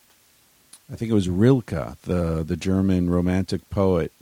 I 0.90 0.96
think 0.96 1.10
it 1.10 1.14
was 1.14 1.28
Rilke, 1.28 2.00
the 2.02 2.44
the 2.46 2.56
German 2.56 3.10
romantic 3.10 3.68
poet, 3.70 4.12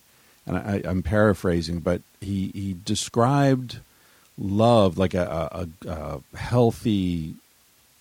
and 0.46 0.56
I, 0.56 0.82
I'm 0.84 1.02
paraphrasing, 1.02 1.80
but 1.80 2.02
he 2.20 2.50
he 2.54 2.76
described 2.84 3.78
love 4.38 4.98
like 4.98 5.14
a, 5.14 5.68
a, 5.86 5.88
a 5.88 6.36
healthy, 6.36 7.34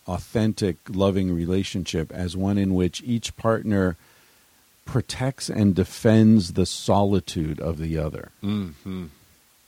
authentic, 0.08 0.78
loving 0.90 1.34
relationship 1.34 2.12
as 2.12 2.36
one 2.36 2.58
in 2.58 2.74
which 2.74 3.04
each 3.06 3.36
partner 3.38 3.96
protects 4.86 5.50
and 5.50 5.76
defends 5.76 6.54
the 6.54 6.66
solitude 6.66 7.60
of 7.60 7.78
the 7.78 7.98
other. 7.98 8.32
Mm-hmm. 8.44 9.06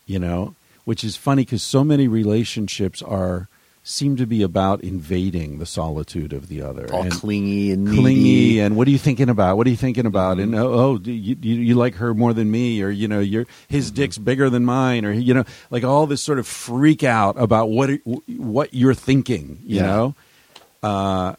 You 0.06 0.20
know, 0.20 0.56
which 0.86 1.04
is 1.04 1.16
funny 1.16 1.44
because 1.44 1.64
so 1.64 1.84
many 1.84 2.08
relationships 2.08 3.02
are 3.02 3.48
seem 3.88 4.16
to 4.18 4.26
be 4.26 4.42
about 4.42 4.82
invading 4.82 5.60
the 5.60 5.66
solitude 5.66 6.34
of 6.34 6.48
the 6.50 6.60
other. 6.60 6.92
All 6.92 7.04
and 7.04 7.12
clingy 7.12 7.72
and 7.72 7.88
clingy 7.88 8.60
and 8.60 8.76
what 8.76 8.88
are 8.88 8.92
you 8.92 8.98
thinking 8.98 9.30
about 9.30 9.58
what 9.58 9.68
are 9.68 9.70
you 9.70 9.76
thinking 9.78 10.08
about 10.08 10.38
Mm-hmm. 10.38 10.56
and 10.56 10.56
oh, 10.56 10.74
oh 10.74 10.98
do 10.98 11.12
you, 11.12 11.38
you 11.40 11.56
you 11.56 11.76
like 11.76 11.94
her 11.96 12.16
more 12.16 12.34
than 12.34 12.50
me 12.50 12.82
or 12.82 12.90
you 12.90 13.08
know 13.08 13.20
your 13.20 13.46
his 13.68 13.88
Mm-hmm. 13.92 13.96
dick's 13.96 14.18
bigger 14.18 14.50
than 14.50 14.66
mine 14.66 15.06
or 15.06 15.12
you 15.12 15.36
know 15.36 15.46
like 15.70 15.84
all 15.84 16.08
this 16.08 16.24
sort 16.24 16.40
of 16.40 16.48
freak 16.48 17.04
out 17.04 17.40
about 17.40 17.70
what 17.70 17.92
what 18.28 18.74
you're 18.74 18.96
thinking 18.96 19.60
you 19.64 19.78
Yeah. 19.78 19.86
know 19.86 20.16
uh 20.82 21.36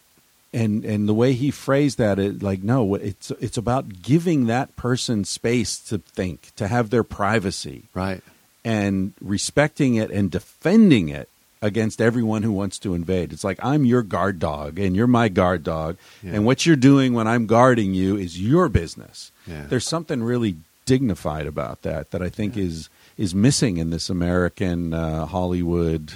and 0.52 0.84
and 0.84 1.08
the 1.08 1.14
way 1.14 1.32
he 1.32 1.50
phrased 1.50 1.98
that 1.98 2.20
it 2.20 2.42
like 2.44 2.62
no 2.62 2.94
it's 2.94 3.32
it's 3.40 3.56
about 3.58 4.02
giving 4.02 4.46
that 4.46 4.74
person 4.76 5.24
space 5.24 5.78
to 5.80 5.98
think 5.98 6.54
to 6.54 6.68
have 6.68 6.90
their 6.90 7.02
privacy 7.02 7.82
right. 7.92 8.22
and 8.64 9.12
respecting 9.20 9.96
it 9.96 10.10
and 10.12 10.30
defending 10.30 11.08
it 11.08 11.28
against 11.62 12.00
everyone 12.00 12.42
who 12.42 12.52
wants 12.52 12.78
to 12.80 12.94
invade. 12.94 13.32
It's 13.32 13.44
like 13.44 13.58
I'm 13.64 13.84
your 13.84 14.02
guard 14.02 14.38
dog 14.38 14.78
and 14.78 14.94
you're 14.94 15.06
my 15.06 15.28
guard 15.28 15.62
dog, 15.64 15.96
Yeah. 16.22 16.32
and 16.34 16.44
what 16.46 16.66
you're 16.66 16.76
doing 16.76 17.14
when 17.14 17.26
I'm 17.26 17.46
guarding 17.46 17.94
you 17.94 18.16
is 18.16 18.40
your 18.40 18.68
business. 18.68 19.32
Yeah. 19.46 19.64
There's 19.68 19.86
something 19.86 20.22
really 20.22 20.56
dignified 20.84 21.46
about 21.46 21.82
that 21.82 22.10
that 22.12 22.22
I 22.22 22.28
think 22.28 22.56
is 22.56 22.88
is 23.16 23.34
missing 23.34 23.78
in 23.78 23.90
this 23.90 24.10
American 24.10 24.92
uh, 24.92 25.24
Hollywood. 25.26 26.12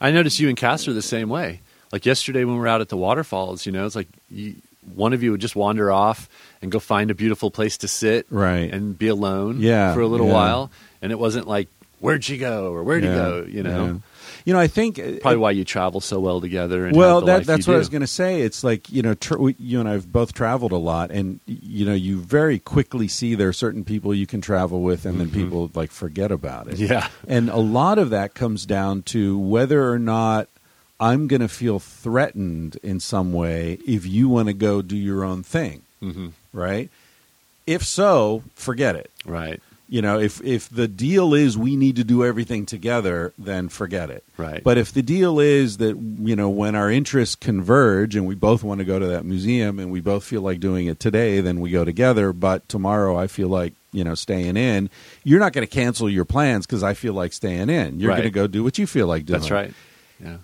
I 0.00 0.10
noticed 0.10 0.40
you 0.40 0.48
and 0.48 0.56
Cass 0.56 0.88
are 0.88 0.92
the 0.92 1.02
same 1.02 1.28
way. 1.28 1.60
Like 1.92 2.06
yesterday 2.06 2.44
when 2.44 2.54
we 2.54 2.60
were 2.60 2.68
out 2.68 2.80
at 2.80 2.88
the 2.88 2.96
waterfalls, 2.96 3.66
you 3.66 3.72
know, 3.72 3.84
it's 3.84 3.94
like 3.94 4.08
you, 4.30 4.54
one 4.94 5.12
of 5.12 5.22
you 5.22 5.30
would 5.32 5.40
just 5.40 5.54
wander 5.54 5.92
off 5.92 6.28
and 6.62 6.72
go 6.72 6.78
find 6.80 7.10
a 7.10 7.14
beautiful 7.14 7.50
place 7.50 7.76
to 7.78 7.88
sit, 7.88 8.26
Right. 8.30 8.72
and 8.72 8.98
be 8.98 9.08
alone, 9.08 9.60
Yeah, 9.60 9.92
for 9.94 10.00
a 10.00 10.08
little 10.08 10.26
yeah. 10.28 10.32
while. 10.32 10.70
And 11.02 11.12
it 11.12 11.18
wasn't 11.18 11.46
like, 11.46 11.68
"Where'd 12.00 12.26
you 12.28 12.38
go?" 12.38 12.72
or 12.72 12.82
"Where'd 12.82 13.04
Yeah, 13.04 13.10
you 13.10 13.16
go?" 13.16 13.46
You 13.48 13.62
know, 13.62 13.84
yeah. 13.86 13.92
You 14.44 14.52
know, 14.52 14.58
I 14.58 14.66
think 14.66 14.98
uh, 14.98 15.18
probably 15.20 15.38
why 15.38 15.50
you 15.52 15.64
travel 15.64 16.00
so 16.00 16.20
well 16.20 16.40
together. 16.40 16.86
And 16.86 16.96
well 16.96 17.20
that, 17.22 17.44
that's 17.44 17.66
what 17.66 17.74
i 17.74 17.78
was 17.78 17.88
going 17.88 18.02
to 18.02 18.06
say. 18.06 18.42
It's 18.42 18.64
like 18.64 18.90
you 18.90 19.02
know 19.02 19.14
we, 19.38 19.54
you 19.58 19.80
and 19.80 19.88
i've 19.88 20.10
both 20.10 20.32
traveled 20.32 20.72
a 20.72 20.76
lot 20.76 21.10
and 21.10 21.40
you 21.46 21.84
know 21.84 21.94
you 21.94 22.20
very 22.20 22.58
quickly 22.58 23.08
see 23.08 23.34
there 23.34 23.48
are 23.48 23.52
certain 23.52 23.84
people 23.84 24.14
you 24.14 24.26
can 24.26 24.40
travel 24.40 24.82
with 24.82 25.06
and 25.06 25.20
then 25.20 25.30
people 25.30 25.70
like 25.74 25.90
forget 25.90 26.30
about 26.30 26.68
it. 26.68 26.74
Mm-hmm. 26.74 26.92
Yeah. 26.92 27.08
and 27.28 27.48
a 27.50 27.58
lot 27.58 27.98
of 27.98 28.10
that 28.10 28.34
comes 28.34 28.66
down 28.66 29.02
to 29.02 29.38
whether 29.38 29.90
or 29.90 29.98
not 29.98 30.48
i'm 31.00 31.26
going 31.28 31.40
to 31.40 31.48
feel 31.48 31.78
threatened 31.78 32.76
in 32.82 33.00
some 33.00 33.32
way 33.32 33.78
if 33.86 34.06
you 34.06 34.28
want 34.28 34.48
to 34.48 34.54
go 34.54 34.82
do 34.82 34.96
your 34.96 35.24
own 35.24 35.42
thing. 35.42 35.82
Hmm 36.00 36.28
right? 36.52 36.90
If 37.66 37.84
so 37.84 38.42
forget 38.54 38.96
it. 38.96 39.10
Right, 39.24 39.62
you 39.92 40.00
know 40.00 40.18
if 40.18 40.40
if 40.42 40.68
the 40.70 40.88
deal 40.88 41.34
is 41.34 41.58
we 41.58 41.76
need 41.76 41.96
to 41.96 42.04
do 42.04 42.24
everything 42.24 42.64
together 42.64 43.32
then 43.36 43.68
forget 43.68 44.08
it 44.08 44.24
right. 44.38 44.64
but 44.64 44.78
if 44.78 44.90
the 44.92 45.02
deal 45.02 45.38
is 45.38 45.76
that 45.76 45.94
you 45.96 46.34
know 46.34 46.48
when 46.48 46.74
our 46.74 46.90
interests 46.90 47.34
converge 47.34 48.16
and 48.16 48.26
we 48.26 48.34
both 48.34 48.62
want 48.64 48.78
to 48.78 48.84
go 48.86 48.98
to 48.98 49.06
that 49.06 49.24
museum 49.24 49.78
and 49.78 49.90
we 49.92 50.00
both 50.00 50.24
feel 50.24 50.40
like 50.40 50.60
doing 50.60 50.86
it 50.86 50.98
today, 50.98 51.40
then 51.42 51.60
we 51.60 51.70
go 51.70 51.84
together. 51.84 52.32
But 52.32 52.68
tomorrow 52.68 53.16
I 53.18 53.26
feel 53.26 53.48
like 53.48 53.74
you 53.92 54.02
know 54.04 54.14
staying 54.14 54.56
in. 54.56 54.88
You're 55.24 55.40
not 55.40 55.52
going 55.52 55.66
to 55.66 55.72
cancel 55.72 56.08
your 56.08 56.24
plans 56.24 56.66
because 56.66 56.82
I 56.82 56.94
feel 56.94 57.12
like 57.14 57.32
staying 57.32 57.68
in. 57.68 58.00
You're 58.00 58.10
Right. 58.10 58.16
going 58.16 58.28
to 58.32 58.34
go 58.34 58.46
do 58.46 58.64
what 58.64 58.78
you 58.78 58.86
feel 58.86 59.06
like 59.06 59.26
doing. 59.26 59.40
that's 59.40 59.50
right. 59.50 59.72
Yeah. 60.22 60.38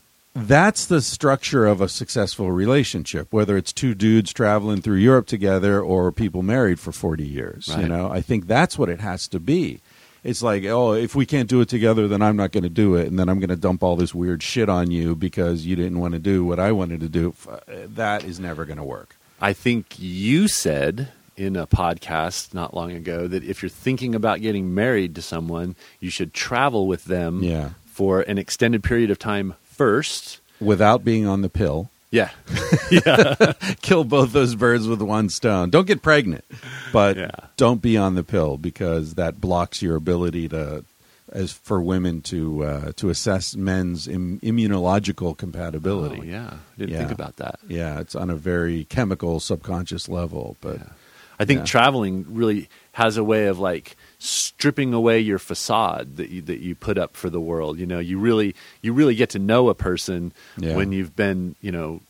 That's 0.46 0.86
the 0.86 1.00
structure 1.02 1.66
of 1.66 1.80
a 1.80 1.88
successful 1.88 2.50
relationship. 2.52 3.32
Whether 3.32 3.56
it's 3.56 3.72
two 3.72 3.94
dudes 3.94 4.32
traveling 4.32 4.80
through 4.82 4.96
Europe 4.98 5.26
together 5.26 5.80
or 5.80 6.12
people 6.12 6.42
married 6.42 6.78
for 6.78 6.92
40 6.92 7.26
years, 7.26 7.68
you 7.78 7.88
know, 7.88 8.08
I 8.10 8.20
think 8.20 8.46
that's 8.46 8.78
what 8.78 8.88
it 8.88 9.00
has 9.00 9.26
to 9.28 9.40
be. 9.40 9.80
It's 10.24 10.42
like, 10.42 10.64
oh, 10.64 10.92
if 10.94 11.14
we 11.14 11.26
can't 11.26 11.48
do 11.48 11.60
it 11.60 11.68
together, 11.68 12.08
then 12.08 12.22
I'm 12.22 12.36
not 12.36 12.50
going 12.52 12.64
to 12.64 12.68
do 12.68 12.96
it, 12.96 13.06
and 13.06 13.18
then 13.18 13.28
I'm 13.28 13.38
going 13.38 13.48
to 13.50 13.56
dump 13.56 13.82
all 13.82 13.94
this 13.96 14.14
weird 14.14 14.42
shit 14.42 14.68
on 14.68 14.90
you 14.90 15.14
because 15.14 15.64
you 15.64 15.76
didn't 15.76 16.00
want 16.00 16.12
to 16.14 16.18
do 16.18 16.44
what 16.44 16.58
I 16.58 16.72
wanted 16.72 17.00
to 17.00 17.08
do. 17.08 17.34
Uh, 17.48 17.58
that 17.68 18.24
is 18.24 18.40
never 18.40 18.64
going 18.64 18.78
to 18.78 18.84
work. 18.84 19.16
I 19.40 19.52
think 19.52 19.94
you 19.98 20.48
said 20.48 21.08
in 21.36 21.54
a 21.54 21.68
podcast 21.68 22.52
not 22.52 22.74
long 22.74 22.90
ago 22.90 23.28
that 23.28 23.44
if 23.44 23.62
you're 23.62 23.68
thinking 23.70 24.14
about 24.14 24.40
getting 24.40 24.74
married 24.74 25.14
to 25.14 25.22
someone, 25.22 25.76
you 26.00 26.10
should 26.10 26.34
travel 26.34 26.88
with 26.88 27.04
them 27.04 27.42
Yeah. 27.44 27.70
for 27.86 28.22
an 28.22 28.38
extended 28.38 28.82
period 28.82 29.10
of 29.12 29.20
time 29.20 29.54
first. 29.78 30.40
Without 30.60 31.04
being 31.04 31.26
on 31.26 31.40
the 31.42 31.48
pill, 31.48 31.88
Yeah. 32.10 32.30
yeah. 32.90 33.52
kill 33.80 34.02
both 34.04 34.32
those 34.32 34.54
birds 34.56 34.86
with 34.88 35.00
one 35.00 35.28
stone. 35.28 35.70
Don't 35.70 35.86
get 35.86 36.02
pregnant, 36.02 36.44
but 36.92 37.16
Yeah. 37.16 37.30
don't 37.56 37.80
be 37.80 37.96
on 37.96 38.14
the 38.16 38.24
pill 38.24 38.56
because 38.58 39.14
that 39.14 39.40
blocks 39.40 39.80
your 39.82 39.94
ability 39.96 40.48
to, 40.48 40.84
as 41.32 41.52
for 41.52 41.80
women 41.80 42.22
to 42.22 42.64
uh, 42.64 42.92
to 42.96 43.08
assess 43.10 43.54
men's 43.54 44.08
Im- 44.08 44.40
immunological 44.40 45.36
compatibility. 45.36 46.20
Oh, 46.22 46.24
yeah. 46.24 46.54
Didn't 46.76 46.90
Yeah. 46.94 46.98
think 46.98 47.12
about 47.12 47.36
that. 47.36 47.60
Yeah, 47.68 48.00
it's 48.00 48.16
on 48.16 48.28
a 48.30 48.36
very 48.36 48.84
chemical 48.84 49.38
subconscious 49.38 50.08
level, 50.08 50.56
but 50.60 50.78
Yeah. 50.78 50.92
I 51.38 51.44
think 51.44 51.64
traveling 51.66 52.26
really 52.28 52.68
has 52.92 53.16
a 53.16 53.22
way 53.22 53.46
of 53.46 53.60
like 53.60 53.96
stripping 54.18 54.92
away 54.92 55.20
your 55.20 55.38
facade 55.38 56.16
that 56.16 56.30
you 56.30 56.42
that 56.42 56.60
you 56.60 56.74
put 56.74 56.98
up 56.98 57.16
for 57.16 57.30
the 57.30 57.40
world. 57.40 57.78
You 57.78 57.86
know, 57.86 57.98
you 57.98 58.18
really 58.18 58.54
you 58.82 58.92
really 58.92 59.14
get 59.14 59.30
to 59.30 59.38
know 59.38 59.68
a 59.68 59.74
person 59.74 60.32
Yeah. 60.56 60.74
when 60.76 60.92
you've 60.92 61.14
been, 61.14 61.54
you 61.60 61.70
know, 61.72 62.00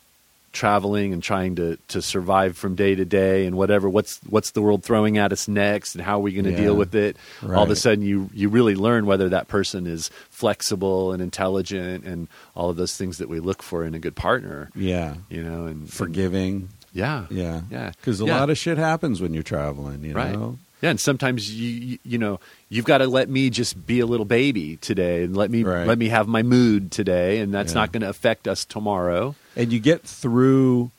traveling 0.51 1.13
and 1.13 1.21
trying 1.21 1.55
to 1.55 1.77
to 1.89 2.01
survive 2.01 2.57
from 2.57 2.73
day 2.73 2.95
to 2.95 3.05
day 3.05 3.45
and 3.45 3.55
whatever 3.55 3.87
what's 3.87 4.19
what's 4.27 4.49
the 4.51 4.61
world 4.63 4.83
throwing 4.83 5.19
at 5.19 5.31
us 5.31 5.47
next 5.47 5.93
and 5.93 6.03
how 6.03 6.17
are 6.17 6.21
we 6.21 6.31
going 6.33 6.43
to 6.45 6.49
Yeah. 6.51 6.57
deal 6.57 6.75
with 6.75 6.95
it 6.95 7.15
all 7.43 7.61
of 7.61 7.69
a 7.69 7.75
sudden 7.75 8.03
you 8.03 8.31
you 8.33 8.49
really 8.49 8.73
learn 8.73 9.05
whether 9.05 9.29
that 9.29 9.47
person 9.47 9.85
is 9.85 10.09
flexible 10.31 11.11
and 11.11 11.21
intelligent 11.21 12.03
and 12.03 12.27
all 12.55 12.71
of 12.71 12.77
those 12.77 12.97
things 12.97 13.19
that 13.19 13.29
we 13.29 13.39
look 13.39 13.61
for 13.61 13.85
in 13.85 13.93
a 13.93 13.99
good 13.99 14.15
partner 14.15 14.71
Yeah. 14.75 15.17
you 15.29 15.43
know 15.43 15.67
and 15.67 15.87
Forgiving. 15.87 16.69
yeah 16.93 17.27
Yeah. 17.29 17.61
yeah 17.69 17.91
Because 18.01 18.19
a 18.19 18.25
Yeah. 18.25 18.39
lot 18.39 18.49
of 18.49 18.57
shit 18.57 18.79
happens 18.79 19.21
when 19.21 19.35
you're 19.35 19.43
traveling, 19.43 20.03
you 20.03 20.15
right 20.15 20.33
know? 20.33 20.57
Yeah 20.81 20.89
and 20.89 20.99
sometimes 20.99 21.53
you 21.53 21.99
you, 22.03 22.17
know 22.17 22.39
you've 22.69 22.85
got 22.85 22.99
to 22.99 23.07
let 23.07 23.29
me 23.29 23.49
just 23.49 23.85
be 23.85 23.99
a 23.99 24.05
little 24.05 24.25
baby 24.25 24.77
today 24.77 25.23
and 25.23 25.35
let 25.35 25.49
me 25.51 25.63
Right. 25.63 25.85
let 25.87 25.97
me 25.97 26.09
have 26.09 26.27
my 26.27 26.43
mood 26.43 26.91
today 26.91 27.39
and 27.39 27.53
that's 27.53 27.73
Yeah. 27.73 27.81
not 27.81 27.91
going 27.91 28.01
to 28.01 28.09
affect 28.09 28.47
us 28.47 28.65
tomorrow 28.65 29.35
and 29.55 29.71
you 29.73 29.79
get 29.79 30.03
through 30.03 30.91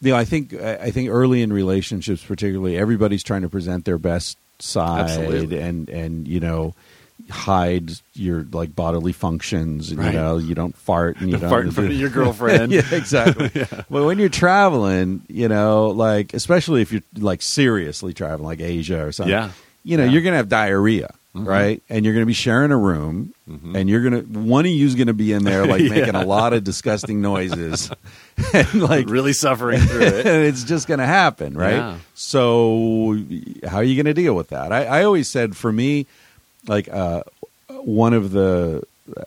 you 0.00 0.10
know 0.12 0.16
i 0.16 0.24
think 0.24 0.54
i 0.54 0.74
I 0.76 0.90
think 0.90 1.10
early 1.10 1.42
in 1.42 1.52
relationships 1.52 2.22
particularly 2.24 2.76
everybody's 2.78 3.22
trying 3.22 3.42
to 3.42 3.48
present 3.48 3.84
their 3.84 3.98
best 3.98 4.36
side 4.58 5.10
Absolutely. 5.10 5.58
and 5.60 5.88
and 5.88 6.28
you 6.28 6.40
know 6.40 6.74
hide 7.28 7.90
your 8.14 8.46
like 8.52 8.74
bodily 8.74 9.12
functions 9.12 9.90
and 9.90 9.98
Right. 9.98 10.12
you 10.14 10.18
know 10.18 10.36
you 10.38 10.54
don't 10.54 10.76
fart 10.76 11.16
and 11.20 11.28
you 11.28 11.32
Don't 11.38 11.42
don't 11.42 11.50
fart 11.50 11.66
in 11.66 11.70
front 11.72 11.90
of 11.90 11.96
your 11.96 12.10
girlfriend. 12.20 12.72
yeah 12.72 12.82
exactly 12.92 13.50
but 13.90 14.04
when 14.04 14.18
you're 14.18 14.28
traveling 14.28 15.22
you 15.28 15.48
know 15.48 15.88
like 15.88 16.34
especially 16.34 16.82
if 16.82 16.92
you're 16.92 17.02
like 17.18 17.42
seriously 17.42 18.12
traveling 18.14 18.46
like 18.46 18.60
asia 18.60 19.04
or 19.04 19.12
something 19.12 19.30
Yeah. 19.32 19.50
you 19.84 19.96
know 19.96 20.04
Yeah. 20.04 20.10
you're 20.10 20.22
gonna 20.22 20.36
have 20.36 20.48
diarrhea 20.48 21.14
Mhm. 21.36 21.46
right 21.46 21.80
and 21.88 22.04
you're 22.04 22.12
gonna 22.14 22.26
be 22.26 22.32
sharing 22.32 22.72
a 22.72 22.76
room 22.76 23.32
Mhm. 23.48 23.76
and 23.76 23.88
you're 23.88 24.02
gonna 24.02 24.20
one 24.22 24.66
of 24.66 24.72
you's 24.72 24.96
gonna 24.96 25.12
be 25.14 25.32
in 25.32 25.44
there 25.44 25.64
like 25.64 25.80
Yeah. 25.82 25.90
making 25.90 26.14
a 26.16 26.24
lot 26.24 26.52
of 26.52 26.64
disgusting 26.64 27.20
noises 27.22 27.88
and 28.52 28.74
like 28.82 29.08
really 29.08 29.32
suffering 29.32 29.78
through 29.80 30.00
it 30.02 30.26
and 30.26 30.44
it's 30.46 30.64
just 30.64 30.88
gonna 30.88 31.06
happen 31.06 31.54
right 31.56 31.76
Yeah. 31.76 31.96
so 32.14 33.16
how 33.66 33.76
are 33.78 33.84
you 33.84 34.00
gonna 34.02 34.14
deal 34.14 34.34
with 34.34 34.48
that 34.48 34.72
I, 34.72 34.84
I 34.86 35.04
always 35.04 35.28
said 35.28 35.56
for 35.56 35.70
me 35.72 36.06
like 36.66 36.88
uh 36.88 37.22
one 37.68 38.12
of 38.14 38.30
the 38.32 38.82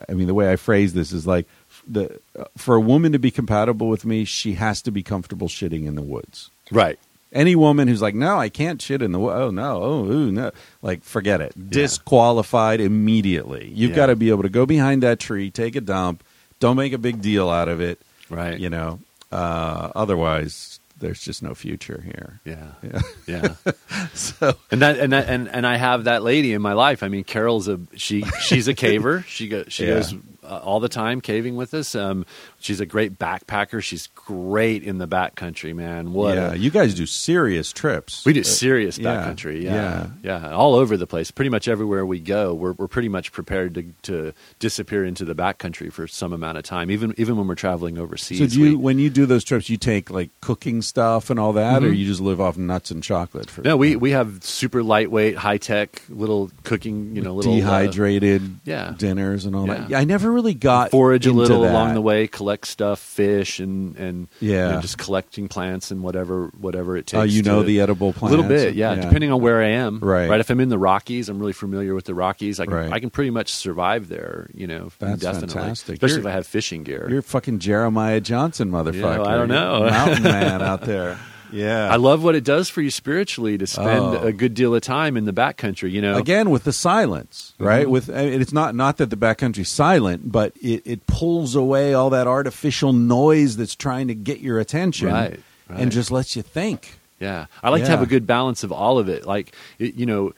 i 0.08 0.12
mean 0.12 0.26
the 0.26 0.34
way 0.34 0.50
i 0.52 0.56
phrase 0.56 0.92
this 0.94 1.12
is 1.12 1.26
like 1.26 1.46
the 1.88 2.18
for 2.56 2.74
a 2.76 2.80
woman 2.80 3.12
to 3.12 3.18
be 3.18 3.30
compatible 3.30 3.88
with 3.88 4.04
me 4.04 4.24
she 4.24 4.54
has 4.54 4.80
to 4.82 4.90
be 4.90 5.02
comfortable 5.02 5.48
shitting 5.48 5.86
in 5.86 5.94
the 5.94 6.02
woods 6.02 6.50
right 6.70 6.98
any 7.32 7.56
woman 7.56 7.88
who's 7.88 8.00
like, 8.00 8.14
no, 8.14 8.38
I 8.38 8.48
can't 8.48 8.80
shit 8.80 9.02
in 9.02 9.10
the 9.10 9.18
wo- 9.18 9.32
oh 9.34 9.50
no, 9.50 9.82
oh 9.82 10.04
ooh, 10.04 10.30
no, 10.30 10.52
like 10.82 11.02
forget 11.02 11.40
it, 11.40 11.52
disqualified 11.68 12.80
immediately. 12.80 13.72
You've 13.74 13.90
Yeah. 13.90 13.96
got 13.96 14.06
to 14.06 14.14
be 14.14 14.30
able 14.30 14.44
to 14.44 14.48
go 14.48 14.66
behind 14.66 15.02
that 15.02 15.18
tree, 15.18 15.50
take 15.50 15.74
a 15.74 15.80
dump, 15.80 16.22
don't 16.60 16.76
make 16.76 16.92
a 16.92 16.98
big 16.98 17.20
deal 17.20 17.50
out 17.50 17.68
of 17.68 17.80
it, 17.80 17.98
right 18.30 18.56
you 18.56 18.70
know. 18.70 19.00
Uh, 19.32 19.90
otherwise, 19.96 20.73
there's 21.04 21.20
just 21.20 21.42
no 21.42 21.54
future 21.54 22.02
here. 22.04 22.40
yeah 22.44 22.72
Yeah. 22.82 23.00
yeah 23.26 23.72
so 24.14 24.54
and 24.70 24.80
that 24.82 24.98
and 24.98 25.12
that 25.12 25.28
and, 25.28 25.48
and 25.48 25.66
I 25.66 25.76
have 25.76 26.04
that 26.04 26.22
lady 26.22 26.52
in 26.54 26.62
my 26.62 26.72
life. 26.72 27.02
I 27.02 27.08
mean, 27.08 27.24
Carol's 27.24 27.68
a 27.68 27.78
she 27.94 28.22
she's 28.40 28.68
a 28.68 28.74
caver. 28.74 29.24
She 29.26 29.48
goes 29.48 29.66
she 29.68 29.84
Yeah. 29.88 29.94
goes 29.94 30.14
uh, 30.42 30.58
all 30.62 30.80
the 30.80 30.88
time 30.88 31.20
caving 31.20 31.56
with 31.56 31.74
us. 31.74 31.94
Um, 31.94 32.24
she's 32.64 32.80
a 32.80 32.86
great 32.86 33.18
backpacker. 33.18 33.82
She's 33.82 34.08
great 34.14 34.82
in 34.82 34.98
the 34.98 35.06
backcountry, 35.06 35.74
man. 35.74 36.12
What 36.12 36.36
yeah, 36.36 36.52
a, 36.52 36.56
you 36.56 36.70
guys 36.70 36.94
do 36.94 37.06
serious 37.06 37.72
trips. 37.72 38.24
we 38.24 38.32
do 38.32 38.42
serious 38.42 38.98
yeah, 38.98 39.16
backcountry. 39.16 39.62
Yeah, 39.62 40.08
yeah, 40.22 40.50
all 40.52 40.74
over 40.74 40.96
the 40.96 41.06
place. 41.06 41.30
Pretty 41.30 41.50
much 41.50 41.68
everywhere 41.68 42.04
we 42.06 42.20
go, 42.20 42.54
we're 42.54 42.72
we're 42.72 42.88
pretty 42.88 43.08
much 43.08 43.32
prepared 43.32 43.74
to 43.74 43.92
to 44.02 44.32
disappear 44.58 45.04
into 45.04 45.24
the 45.24 45.34
backcountry 45.34 45.92
for 45.92 46.06
some 46.06 46.32
amount 46.32 46.58
of 46.58 46.64
time. 46.64 46.90
Even 46.90 47.14
even 47.18 47.36
when 47.36 47.46
we're 47.46 47.54
traveling 47.54 47.98
overseas. 47.98 48.38
So 48.38 48.46
do 48.46 48.58
you, 48.60 48.70
we- 48.70 48.76
when 48.76 48.98
you 48.98 49.10
do 49.10 49.26
those 49.26 49.44
trips, 49.44 49.68
you 49.68 49.76
take 49.76 50.10
like 50.10 50.30
cooking 50.40 50.80
stuff 50.82 51.30
and 51.30 51.38
all 51.38 51.52
that, 51.54 51.84
or 51.84 51.90
Mhm. 51.90 51.96
you 51.98 52.06
just 52.06 52.20
live 52.20 52.40
off 52.40 52.56
nuts 52.56 52.90
and 52.90 53.02
chocolate? 53.02 53.50
For 53.50 53.62
no, 53.62 53.76
we 53.76 53.96
we 53.96 54.12
have 54.12 54.42
super 54.42 54.82
lightweight, 54.82 55.36
high 55.36 55.58
tech 55.58 56.02
little 56.08 56.50
cooking. 56.62 57.14
You 57.14 57.22
know, 57.22 57.34
little 57.34 57.52
uh, 57.52 57.56
dehydrated 57.56 58.60
yeah. 58.64 58.94
dinners 58.96 59.44
and 59.44 59.54
all 59.54 59.66
that. 59.66 59.80
Yeah. 59.82 59.86
Yeah, 59.94 59.98
I 59.98 60.04
never 60.04 60.30
really 60.32 60.54
got 60.54 60.90
forage 60.90 61.26
a 61.26 61.32
little 61.32 61.62
that. 61.62 61.70
along 61.70 61.94
the 61.94 62.00
way, 62.00 62.26
collect 62.26 62.53
stuff, 62.64 62.98
fish, 63.00 63.58
and 63.60 63.96
and 63.96 64.28
you 64.40 64.52
Yeah. 64.52 64.72
know, 64.72 64.80
just 64.80 64.98
collecting 64.98 65.48
plants 65.48 65.90
and 65.90 66.02
whatever 66.02 66.50
whatever 66.60 66.96
it 66.96 67.12
oh, 67.14 67.20
takes. 67.20 67.20
Oh, 67.20 67.22
you 67.36 67.42
know 67.42 67.60
to- 67.60 67.66
the 67.66 67.80
edible 67.80 68.12
plants 68.12 68.34
a 68.34 68.36
little 68.36 68.48
bit, 68.48 68.74
yeah, 68.74 68.94
Depending 68.94 69.30
on 69.32 69.40
where 69.40 69.62
I 69.62 69.68
am, 69.68 70.00
Right. 70.00 70.28
Right. 70.28 70.40
If 70.40 70.50
I'm 70.50 70.60
in 70.60 70.68
the 70.68 70.78
Rockies, 70.78 71.28
I'm 71.28 71.38
really 71.38 71.52
familiar 71.52 71.94
with 71.94 72.04
the 72.04 72.14
Rockies. 72.14 72.60
I 72.60 72.66
can 72.66 72.74
Right. 72.74 72.92
I 72.92 73.00
can 73.00 73.10
pretty 73.10 73.30
much 73.30 73.52
survive 73.52 74.08
there. 74.08 74.48
You 74.54 74.66
know, 74.66 74.90
That's 74.98 75.20
definitely, 75.22 75.54
fantastic. 75.54 75.94
especially 75.94 76.16
You're- 76.16 76.28
if 76.28 76.32
I 76.32 76.36
have 76.36 76.46
fishing 76.46 76.82
gear. 76.84 77.06
You're 77.10 77.22
fucking 77.22 77.58
Jeremiah 77.60 78.20
Johnson, 78.20 78.70
motherfucker. 78.70 79.26
I 79.26 79.36
don't 79.36 79.48
know. 79.48 79.86
mountain 79.90 80.22
man 80.22 80.62
out 80.62 80.82
there. 80.82 81.18
Yeah, 81.54 81.88
I 81.88 81.96
love 81.96 82.24
what 82.24 82.34
it 82.34 82.42
does 82.42 82.68
for 82.68 82.82
you 82.82 82.90
spiritually 82.90 83.56
to 83.58 83.66
spend 83.66 84.00
Oh. 84.00 84.18
a 84.26 84.32
good 84.32 84.54
deal 84.54 84.74
of 84.74 84.82
time 84.82 85.16
in 85.16 85.24
the 85.24 85.32
backcountry. 85.32 85.92
You 85.92 86.02
know, 86.02 86.16
again 86.16 86.50
with 86.50 86.64
the 86.64 86.72
silence, 86.72 87.52
right? 87.58 87.86
Mhm. 87.86 87.90
With 87.90 88.08
and 88.08 88.42
it's 88.42 88.52
not 88.52 88.74
not 88.74 88.96
that 88.96 89.10
the 89.10 89.16
backcountry's 89.16 89.68
silent, 89.68 90.32
but 90.32 90.52
it, 90.60 90.82
it 90.84 91.06
pulls 91.06 91.54
away 91.54 91.94
all 91.94 92.10
that 92.10 92.26
artificial 92.26 92.92
noise 92.92 93.56
that's 93.56 93.76
trying 93.76 94.08
to 94.08 94.14
get 94.14 94.40
your 94.40 94.58
attention, 94.58 95.08
Right, 95.08 95.38
right. 95.70 95.80
and 95.80 95.92
just 95.92 96.10
lets 96.10 96.34
you 96.34 96.42
think. 96.42 96.98
Yeah, 97.20 97.46
I 97.62 97.70
like 97.70 97.84
to 97.84 97.90
have 97.90 98.02
a 98.02 98.06
good 98.06 98.26
balance 98.26 98.64
of 98.64 98.72
all 98.72 98.98
of 98.98 99.08
it. 99.08 99.24
Like, 99.24 99.54
it, 99.78 99.94
you 99.94 100.04
know, 100.04 100.32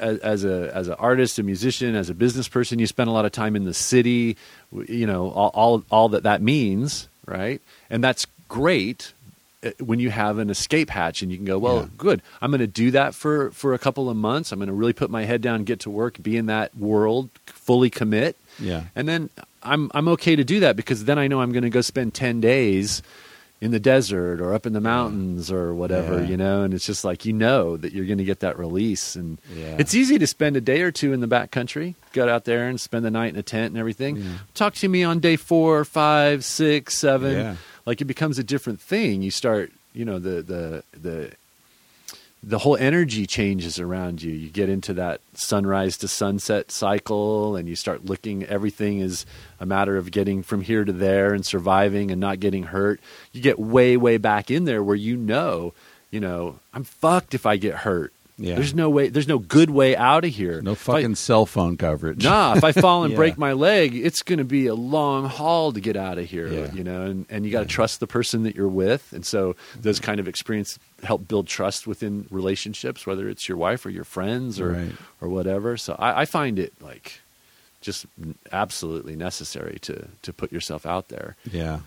as, 0.00 0.18
as 0.20 0.44
a 0.44 0.72
as 0.74 0.88
an 0.88 0.94
artist, 0.98 1.38
a 1.38 1.42
musician, 1.42 1.94
as 1.94 2.08
a 2.10 2.14
business 2.14 2.48
person, 2.48 2.78
you 2.78 2.86
spend 2.86 3.08
a 3.08 3.12
lot 3.12 3.26
of 3.26 3.32
time 3.32 3.54
in 3.54 3.64
the 3.66 3.74
city. 3.74 4.36
You 4.72 5.06
know, 5.06 5.30
all 5.30 5.50
all, 5.52 5.84
all 5.90 6.08
that 6.08 6.22
that 6.22 6.40
means, 6.40 7.08
right? 7.26 7.60
And 7.90 8.02
that's 8.02 8.26
great 8.48 9.12
Uh, 9.68 9.84
when 9.84 10.00
you 10.00 10.10
have 10.10 10.38
an 10.38 10.50
escape 10.50 10.90
hatch 10.90 11.22
and 11.22 11.30
you 11.30 11.38
can 11.38 11.44
go, 11.46 11.58
well, 11.58 11.80
Yeah. 11.82 11.86
good. 11.96 12.22
I'm 12.42 12.50
going 12.50 12.60
to 12.60 12.66
do 12.66 12.90
that 12.92 13.14
for 13.14 13.50
for 13.52 13.74
a 13.74 13.78
couple 13.78 14.08
of 14.10 14.16
months. 14.16 14.52
I'm 14.52 14.58
going 14.58 14.68
to 14.68 14.72
really 14.72 14.92
put 14.92 15.10
my 15.10 15.24
head 15.24 15.40
down, 15.42 15.64
get 15.64 15.80
to 15.80 15.90
work, 15.90 16.22
be 16.22 16.36
in 16.36 16.46
that 16.46 16.76
world, 16.76 17.30
fully 17.46 17.90
commit. 17.90 18.36
Yeah. 18.58 18.84
And 18.96 19.08
then 19.08 19.30
I'm 19.62 19.90
I'm 19.94 20.08
okay 20.08 20.36
to 20.36 20.44
do 20.44 20.60
that 20.60 20.76
because 20.76 21.04
then 21.04 21.18
I 21.18 21.26
know 21.28 21.40
I'm 21.40 21.52
going 21.52 21.64
to 21.64 21.70
go 21.70 21.80
spend 21.80 22.14
10 22.14 22.40
days 22.40 23.02
in 23.60 23.72
the 23.72 23.80
desert 23.80 24.40
or 24.40 24.54
up 24.54 24.66
in 24.66 24.72
the 24.72 24.80
mountains 24.80 25.50
or 25.50 25.74
whatever, 25.74 26.20
Yeah. 26.22 26.28
you 26.28 26.36
know, 26.36 26.62
and 26.62 26.72
it's 26.72 26.86
just 26.86 27.04
like 27.04 27.24
you 27.24 27.32
know 27.32 27.76
that 27.76 27.92
you're 27.92 28.06
going 28.06 28.18
to 28.18 28.24
get 28.24 28.38
that 28.38 28.56
release 28.56 29.16
and 29.16 29.38
Yeah. 29.52 29.74
it's 29.80 29.96
easy 29.96 30.16
to 30.16 30.28
spend 30.28 30.56
a 30.56 30.60
day 30.60 30.82
or 30.82 30.92
two 30.92 31.12
in 31.12 31.18
the 31.20 31.26
back 31.26 31.50
country, 31.50 31.96
go 32.12 32.28
out 32.28 32.44
there 32.44 32.68
and 32.68 32.80
spend 32.80 33.04
the 33.04 33.10
night 33.10 33.32
in 33.32 33.36
a 33.36 33.42
tent 33.42 33.70
and 33.72 33.76
everything. 33.76 34.16
Yeah. 34.18 34.24
Talk 34.54 34.74
to 34.74 34.88
me 34.88 35.02
on 35.02 35.18
day 35.18 35.34
four, 35.34 35.84
five, 35.84 36.44
six, 36.44 36.96
seven. 36.96 37.58
Like 37.88 38.02
it 38.02 38.04
becomes 38.04 38.38
a 38.38 38.44
different 38.44 38.82
thing. 38.82 39.22
You 39.22 39.30
start, 39.30 39.72
you 39.94 40.04
know, 40.04 40.18
the 40.18 40.42
the 40.42 40.84
the 40.92 41.32
the 42.42 42.58
whole 42.58 42.76
energy 42.76 43.26
changes 43.26 43.80
around 43.80 44.20
you. 44.20 44.30
You 44.30 44.50
get 44.50 44.68
into 44.68 44.92
that 44.92 45.22
sunrise 45.32 45.96
to 45.98 46.08
sunset 46.08 46.70
cycle 46.70 47.56
and 47.56 47.66
you 47.66 47.74
start 47.74 48.04
looking 48.04 48.44
everything 48.44 48.98
is 49.00 49.24
a 49.58 49.64
matter 49.64 49.96
of 49.96 50.10
getting 50.10 50.42
from 50.42 50.60
here 50.60 50.84
to 50.84 50.92
there 50.92 51.32
and 51.32 51.46
surviving 51.46 52.10
and 52.10 52.20
not 52.20 52.40
getting 52.40 52.64
hurt. 52.64 53.00
You 53.32 53.40
get 53.40 53.58
way 53.58 53.96
way 53.96 54.18
back 54.18 54.50
in 54.50 54.66
there 54.66 54.82
where 54.82 54.94
you 54.94 55.16
know, 55.16 55.72
you 56.10 56.20
know, 56.20 56.58
I'm 56.74 56.84
fucked 56.84 57.32
if 57.32 57.46
I 57.46 57.56
get 57.56 57.74
hurt. 57.74 58.12
Yeah. 58.40 58.54
There's 58.54 58.72
no 58.72 58.88
way 58.88 59.08
there's 59.08 59.26
no 59.26 59.38
good 59.40 59.68
way 59.70 59.96
out 59.96 60.24
of 60.24 60.30
here. 60.30 60.60
No 60.62 60.72
If 60.72 60.88
I- 60.88 61.00
fucking 61.00 61.16
cell 61.16 61.44
phone 61.44 61.76
coverage. 61.76 62.22
Nah, 62.22 62.54
if 62.56 62.62
I 62.62 62.70
fall 62.72 63.02
and 63.02 63.10
Yeah. 63.12 63.16
break 63.16 63.36
my 63.36 63.52
leg, 63.52 63.96
it's 63.96 64.22
going 64.22 64.38
to 64.38 64.44
be 64.44 64.66
a 64.68 64.74
long 64.74 65.24
haul 65.24 65.72
to 65.72 65.80
get 65.80 65.96
out 65.96 66.18
of 66.18 66.26
here, 66.26 66.46
Yeah. 66.46 66.72
you 66.72 66.84
know, 66.84 67.02
and, 67.02 67.26
and 67.30 67.44
you 67.44 67.50
got 67.50 67.60
to 67.60 67.66
trust 67.66 67.98
the 67.98 68.06
person 68.06 68.44
that 68.44 68.54
you're 68.54 68.68
with. 68.68 69.12
And 69.12 69.26
so 69.26 69.56
those 69.80 69.98
kind 69.98 70.20
of 70.20 70.28
experience 70.28 70.78
help 71.02 71.26
build 71.26 71.48
trust 71.48 71.86
within 71.88 72.26
relationships, 72.30 73.06
whether 73.06 73.28
it's 73.28 73.48
your 73.48 73.58
wife 73.58 73.84
or 73.84 73.90
your 73.90 74.04
friends 74.04 74.60
or, 74.60 74.70
Right. 74.72 74.92
or 75.20 75.28
whatever. 75.28 75.76
So 75.76 75.96
I, 75.98 76.20
I 76.20 76.24
find 76.24 76.58
it 76.60 76.72
like 76.80 77.20
just 77.80 78.06
absolutely 78.52 79.16
necessary 79.16 79.78
to, 79.82 80.08
to 80.22 80.32
put 80.32 80.52
yourself 80.52 80.84
out 80.86 81.08
there 81.08 81.36
Yeah. 81.50 81.80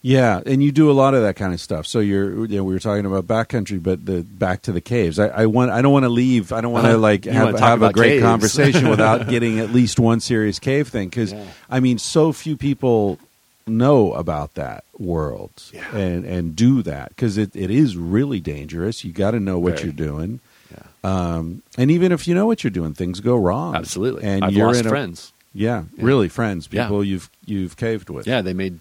Yeah, 0.00 0.40
and 0.46 0.62
you 0.62 0.70
do 0.70 0.90
a 0.90 0.92
lot 0.92 1.14
of 1.14 1.22
that 1.22 1.34
kind 1.34 1.52
of 1.52 1.60
stuff. 1.60 1.84
So 1.86 1.98
you're, 1.98 2.46
you 2.46 2.58
know, 2.58 2.64
we 2.64 2.72
were 2.72 2.78
talking 2.78 3.04
about 3.04 3.26
backcountry, 3.26 3.82
but 3.82 4.06
the 4.06 4.22
back 4.22 4.62
to 4.62 4.72
the 4.72 4.80
caves. 4.80 5.18
I, 5.18 5.26
I 5.28 5.46
want, 5.46 5.72
I 5.72 5.82
don't 5.82 5.92
want 5.92 6.04
to 6.04 6.08
leave. 6.08 6.52
I 6.52 6.60
don't 6.60 6.70
want 6.72 6.86
to 6.86 6.94
Uh, 6.94 6.98
like 6.98 7.26
you 7.26 7.32
have, 7.32 7.58
have 7.58 7.82
a 7.82 7.92
great 7.92 8.10
caves. 8.10 8.22
conversation 8.22 8.88
without 8.94 9.28
getting 9.28 9.58
at 9.58 9.72
least 9.72 9.98
one 9.98 10.20
serious 10.20 10.60
cave 10.60 10.86
thing. 10.88 11.08
Because 11.08 11.32
Yeah. 11.32 11.44
I 11.68 11.80
mean, 11.80 11.98
so 11.98 12.32
few 12.32 12.56
people 12.56 13.18
know 13.66 14.12
about 14.14 14.54
that 14.54 14.84
world 14.98 15.50
Yeah. 15.74 15.84
and 15.94 16.24
and 16.24 16.56
do 16.56 16.80
that 16.84 17.10
because 17.10 17.36
it, 17.36 17.54
it 17.56 17.70
is 17.70 17.96
really 17.96 18.40
dangerous. 18.40 19.04
You 19.04 19.12
got 19.12 19.32
to 19.32 19.40
know 19.40 19.58
what 19.58 19.74
Very. 19.74 19.84
you're 19.86 19.92
doing. 19.94 20.40
Yeah. 20.70 20.82
Um, 21.04 21.62
and 21.76 21.90
even 21.90 22.12
if 22.12 22.26
you 22.28 22.34
know 22.36 22.46
what 22.46 22.62
you're 22.62 22.70
doing, 22.70 22.94
things 22.94 23.18
go 23.20 23.36
wrong. 23.36 23.74
Absolutely. 23.74 24.22
And 24.24 24.44
I've 24.44 24.52
you're 24.52 24.68
lost 24.68 24.80
in 24.80 24.86
a- 24.86 24.90
friends. 24.90 25.32
Yeah, 25.54 25.84
Yeah. 25.96 26.04
really, 26.04 26.28
friends, 26.28 26.68
people 26.68 27.02
you've 27.02 27.28
you've 27.46 27.76
caved 27.76 28.10
with. 28.10 28.26
Yeah, 28.28 28.42
they 28.42 28.52
made 28.54 28.78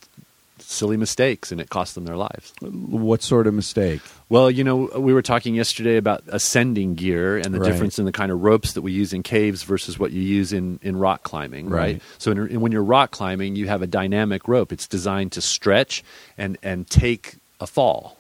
silly 0.70 0.98
mistakes, 0.98 1.52
and 1.52 1.62
it 1.62 1.70
cost 1.70 1.96
them 1.96 2.04
their 2.04 2.18
lives. 2.18 2.52
What 2.62 3.24
sort 3.24 3.48
of 3.48 3.54
mistake? 3.54 4.02
Well, 4.28 4.52
you 4.52 4.64
know, 4.64 4.90
we 4.98 5.14
were 5.14 5.22
talking 5.22 5.56
yesterday 5.56 5.96
about 5.96 6.24
ascending 6.28 6.96
gear 6.96 7.38
and 7.38 7.54
the 7.54 7.60
Right. 7.60 7.72
difference 7.72 7.98
in 7.98 8.06
the 8.06 8.12
kind 8.12 8.32
of 8.32 8.44
ropes 8.44 8.74
that 8.74 8.82
we 8.82 8.92
use 8.92 9.14
in 9.14 9.24
caves 9.24 9.64
versus 9.64 9.98
what 9.98 10.12
you 10.12 10.22
use 10.22 10.52
in, 10.52 10.80
in 10.84 10.98
rock 10.98 11.24
climbing, 11.24 11.70
right? 11.70 11.78
Right. 11.94 12.02
So 12.18 12.32
in, 12.32 12.60
when 12.60 12.72
you're 12.74 12.84
rock 12.84 13.12
climbing, 13.12 13.56
you 13.56 13.68
have 13.68 13.82
a 13.82 13.88
dynamic 13.88 14.48
rope. 14.48 14.74
It's 14.74 14.88
designed 14.88 15.32
to 15.34 15.42
stretch 15.42 16.04
and, 16.38 16.58
and 16.62 16.90
take 16.90 17.36
a 17.62 17.68
fall. 17.68 18.18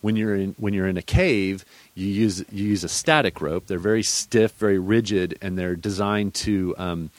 When 0.00 0.16
you're 0.16 0.34
in 0.34 0.54
when 0.56 0.72
you're 0.72 0.88
in 0.88 0.96
a 0.96 1.02
cave, 1.02 1.66
you 1.94 2.06
use 2.06 2.42
you 2.50 2.64
use 2.68 2.82
a 2.84 2.88
static 2.88 3.42
rope. 3.42 3.66
They're 3.66 3.78
very 3.78 4.02
stiff, 4.02 4.52
very 4.52 4.78
rigid, 4.78 5.36
and 5.42 5.58
they're 5.58 5.76
designed 5.76 6.32
to 6.36 6.74
um, 6.78 7.10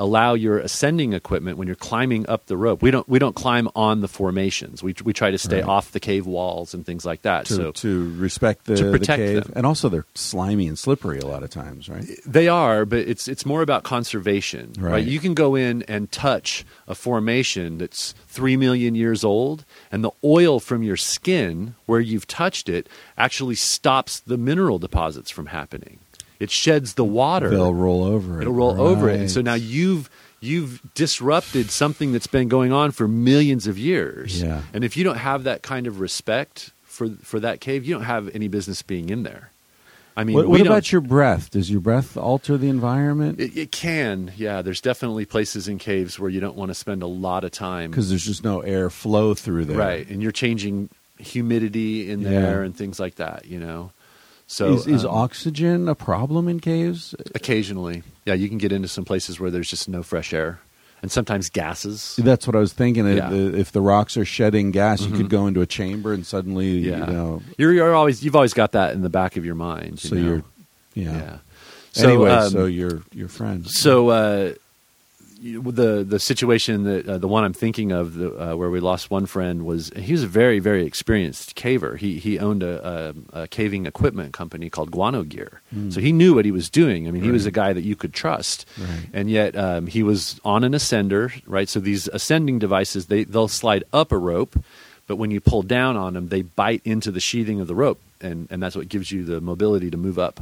allow 0.00 0.34
your 0.34 0.58
ascending 0.58 1.12
equipment 1.12 1.58
when 1.58 1.68
you're 1.68 1.76
climbing 1.76 2.28
up 2.28 2.46
the 2.46 2.56
rope. 2.56 2.82
We 2.82 2.90
don't 2.90 3.08
we 3.08 3.18
don't 3.20 3.36
climb 3.36 3.68
on 3.76 4.00
the 4.00 4.08
formations. 4.08 4.82
We 4.82 4.94
we 5.04 5.12
try 5.12 5.30
to 5.30 5.38
stay 5.38 5.60
Right. 5.60 5.68
off 5.68 5.92
the 5.92 6.00
cave 6.00 6.26
walls 6.26 6.74
and 6.74 6.84
things 6.84 7.04
like 7.04 7.22
that. 7.22 7.46
To, 7.46 7.54
so 7.54 7.70
to 7.72 8.14
respect 8.16 8.64
the, 8.64 8.76
To 8.76 8.90
the 8.92 8.98
cave, 8.98 9.44
them. 9.44 9.52
and 9.54 9.66
also 9.66 9.88
they're 9.88 10.06
slimy 10.14 10.66
and 10.66 10.78
slippery 10.78 11.18
a 11.20 11.26
lot 11.26 11.42
of 11.42 11.50
times, 11.50 11.88
right? 11.88 12.06
They 12.26 12.48
are, 12.48 12.84
but 12.84 13.00
it's 13.00 13.28
it's 13.28 13.44
more 13.46 13.62
about 13.62 13.84
conservation, 13.84 14.72
right. 14.78 14.90
Right. 14.92 15.06
You 15.06 15.20
can 15.20 15.34
go 15.34 15.54
in 15.54 15.82
and 15.84 16.10
touch 16.10 16.64
a 16.88 16.94
formation 16.94 17.78
that's 17.78 18.12
three 18.26 18.56
million 18.56 18.94
years 18.94 19.22
old, 19.22 19.64
and 19.92 20.02
the 20.02 20.10
oil 20.24 20.58
from 20.60 20.82
your 20.82 20.96
skin 20.96 21.74
where 21.86 22.00
you've 22.00 22.26
touched 22.26 22.68
it 22.68 22.88
actually 23.18 23.54
stops 23.54 24.18
the 24.20 24.38
mineral 24.38 24.78
deposits 24.78 25.30
from 25.30 25.46
happening. 25.46 25.98
It 26.40 26.50
sheds 26.50 26.94
the 26.94 27.04
water. 27.04 27.50
They'll 27.50 27.74
roll 27.74 28.02
over 28.02 28.38
it. 28.38 28.42
It'll 28.42 28.54
roll 28.54 28.80
over 28.80 29.08
it, 29.08 29.20
and 29.20 29.30
so 29.30 29.40
now 29.42 29.54
you've 29.54 30.10
you've 30.40 30.80
disrupted 30.94 31.70
something 31.70 32.12
that's 32.12 32.26
been 32.26 32.48
going 32.48 32.72
on 32.72 32.90
for 32.92 33.06
millions 33.06 33.66
of 33.66 33.76
years. 33.78 34.40
Yeah. 34.42 34.62
And 34.72 34.82
if 34.82 34.96
you 34.96 35.04
don't 35.04 35.18
have 35.18 35.44
that 35.44 35.60
kind 35.62 35.86
of 35.86 36.00
respect 36.00 36.70
for 36.84 37.10
for 37.22 37.38
that 37.40 37.60
cave, 37.60 37.84
you 37.84 37.94
don't 37.94 38.04
have 38.04 38.34
any 38.34 38.48
business 38.48 38.80
being 38.82 39.10
in 39.10 39.22
there. 39.22 39.50
I 40.16 40.24
mean, 40.24 40.34
What, 40.36 40.48
what 40.48 40.60
about 40.60 40.90
your 40.90 41.00
breath? 41.00 41.50
Does 41.50 41.70
your 41.70 41.80
breath 41.80 42.16
alter 42.16 42.56
the 42.58 42.68
environment? 42.68 43.38
It, 43.40 43.56
it 43.56 43.70
can, 43.72 44.32
yeah. 44.36 44.60
There's 44.60 44.80
definitely 44.80 45.24
places 45.24 45.68
in 45.68 45.78
caves 45.78 46.18
where 46.18 46.28
you 46.28 46.40
don't 46.40 46.56
want 46.56 46.70
to 46.70 46.74
spend 46.74 47.02
a 47.02 47.06
lot 47.06 47.44
of 47.44 47.52
time, 47.52 47.90
Because 47.90 48.08
there's 48.10 48.24
just 48.26 48.42
no 48.42 48.60
air 48.60 48.90
flow 48.90 49.34
through 49.34 49.66
there. 49.66 49.78
right? 49.78 50.06
And 50.10 50.20
you're 50.20 50.32
changing 50.32 50.90
humidity 51.18 52.10
in 52.10 52.20
Yeah. 52.22 52.30
there 52.30 52.62
and 52.64 52.76
things 52.76 52.98
like 52.98 53.14
that. 53.16 53.46
You 53.46 53.60
know, 53.60 53.92
so 54.52 54.74
is, 54.74 54.86
is 54.86 55.04
um, 55.04 55.12
oxygen 55.14 55.88
a 55.88 55.94
problem 55.94 56.48
in 56.48 56.58
caves? 56.60 57.14
occasionally, 57.34 58.02
yeah, 58.26 58.34
you 58.34 58.48
can 58.48 58.58
get 58.58 58.72
into 58.72 58.88
some 58.88 59.04
places 59.04 59.38
where 59.38 59.50
there's 59.50 59.70
just 59.70 59.88
no 59.88 60.02
fresh 60.02 60.32
air, 60.32 60.58
and 61.02 61.10
sometimes 61.10 61.48
gases. 61.48 62.16
That's 62.18 62.46
what 62.46 62.56
I 62.56 62.58
was 62.58 62.72
thinking. 62.72 63.06
If- 63.06 63.16
Yeah. 63.16 63.30
Mm-hmm. 63.30 63.58
If 63.58 63.70
the 63.72 63.80
rocks 63.80 64.16
are 64.16 64.24
shedding 64.24 64.70
gas, 64.72 65.02
you 65.02 65.12
could 65.16 65.30
go 65.30 65.46
into 65.46 65.60
a 65.60 65.66
chamber 65.66 66.12
and 66.12 66.26
suddenly, 66.26 66.78
Yeah, 66.80 67.06
you 67.06 67.12
know. 67.12 67.42
you're, 67.58 67.72
you're 67.72 67.94
always 67.94 68.22
you've 68.24 68.36
always 68.36 68.52
got 68.54 68.72
that 68.72 68.92
in 68.94 69.02
the 69.02 69.08
back 69.10 69.36
of 69.36 69.44
your 69.44 69.54
mind. 69.54 70.02
you 70.02 70.08
So 70.10 70.16
know? 70.16 70.22
you're, 70.26 70.42
yeah. 70.94 71.12
yeah. 71.16 71.36
So, 71.92 72.08
anyway, 72.08 72.30
um, 72.30 72.50
so 72.50 72.64
you're 72.66 73.02
your 73.12 73.28
friend. 73.28 73.66
So 73.66 74.08
uh, 74.10 74.52
the 75.40 76.04
the 76.06 76.18
situation 76.20 76.84
that 76.84 77.08
uh, 77.08 77.18
the 77.18 77.26
one 77.28 77.44
I'm 77.44 77.52
thinking 77.54 77.92
of, 77.92 78.14
the, 78.14 78.52
uh, 78.52 78.56
where 78.56 78.68
we 78.68 78.78
lost 78.80 79.10
one 79.10 79.26
friend, 79.26 79.64
was 79.64 79.90
he 79.96 80.12
was 80.12 80.22
a 80.22 80.26
very 80.26 80.58
very 80.58 80.84
experienced 80.84 81.56
caver. 81.56 81.96
He 81.96 82.18
he 82.18 82.38
owned 82.38 82.62
a, 82.62 83.14
a, 83.34 83.42
a 83.42 83.48
caving 83.48 83.86
equipment 83.86 84.32
company 84.34 84.68
called 84.68 84.90
Guano 84.90 85.22
Gear, 85.22 85.62
so 85.88 86.00
he 86.00 86.12
knew 86.12 86.34
what 86.34 86.44
he 86.44 86.50
was 86.50 86.68
doing. 86.68 87.08
I 87.08 87.10
mean, 87.10 87.22
he 87.22 87.30
was 87.30 87.46
a 87.46 87.50
guy 87.50 87.72
that 87.72 87.82
you 87.82 87.96
could 87.96 88.12
trust, 88.12 88.66
Right. 88.78 89.08
and 89.14 89.30
yet 89.30 89.56
um, 89.56 89.86
he 89.86 90.02
was 90.02 90.38
on 90.44 90.62
an 90.64 90.72
ascender, 90.72 91.32
right? 91.46 91.68
So 91.68 91.80
these 91.80 92.06
ascending 92.08 92.58
devices 92.58 93.06
they 93.06 93.24
they'll 93.24 93.48
slide 93.48 93.84
up 93.92 94.12
a 94.12 94.18
rope. 94.18 94.62
But 95.06 95.16
when 95.16 95.32
you 95.32 95.40
pull 95.40 95.62
down 95.62 95.96
on 95.96 96.14
them, 96.14 96.28
they 96.28 96.42
bite 96.42 96.82
into 96.84 97.10
the 97.10 97.18
sheathing 97.18 97.60
of 97.60 97.66
the 97.66 97.74
rope, 97.74 97.98
and, 98.20 98.46
and 98.48 98.62
that's 98.62 98.76
what 98.76 98.88
gives 98.88 99.10
you 99.10 99.24
the 99.24 99.40
mobility 99.40 99.90
to 99.90 99.96
move 99.96 100.20
up 100.20 100.38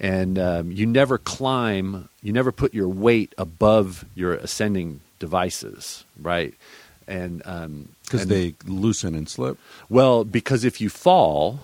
and 0.00 0.38
um, 0.38 0.70
you 0.72 0.86
never 0.86 1.18
climb 1.18 2.08
you 2.22 2.32
never 2.32 2.52
put 2.52 2.72
your 2.74 2.88
weight 2.88 3.34
above 3.38 4.04
your 4.14 4.34
ascending 4.34 5.00
devices 5.18 6.04
right 6.20 6.54
and 7.06 7.42
um, 7.46 7.88
Because 8.04 8.22
and- 8.22 8.30
they 8.30 8.54
loosen 8.66 9.14
and 9.14 9.28
slip. 9.28 9.58
well 9.88 10.24
because 10.24 10.64
if 10.64 10.80
you 10.80 10.88
fall 10.88 11.60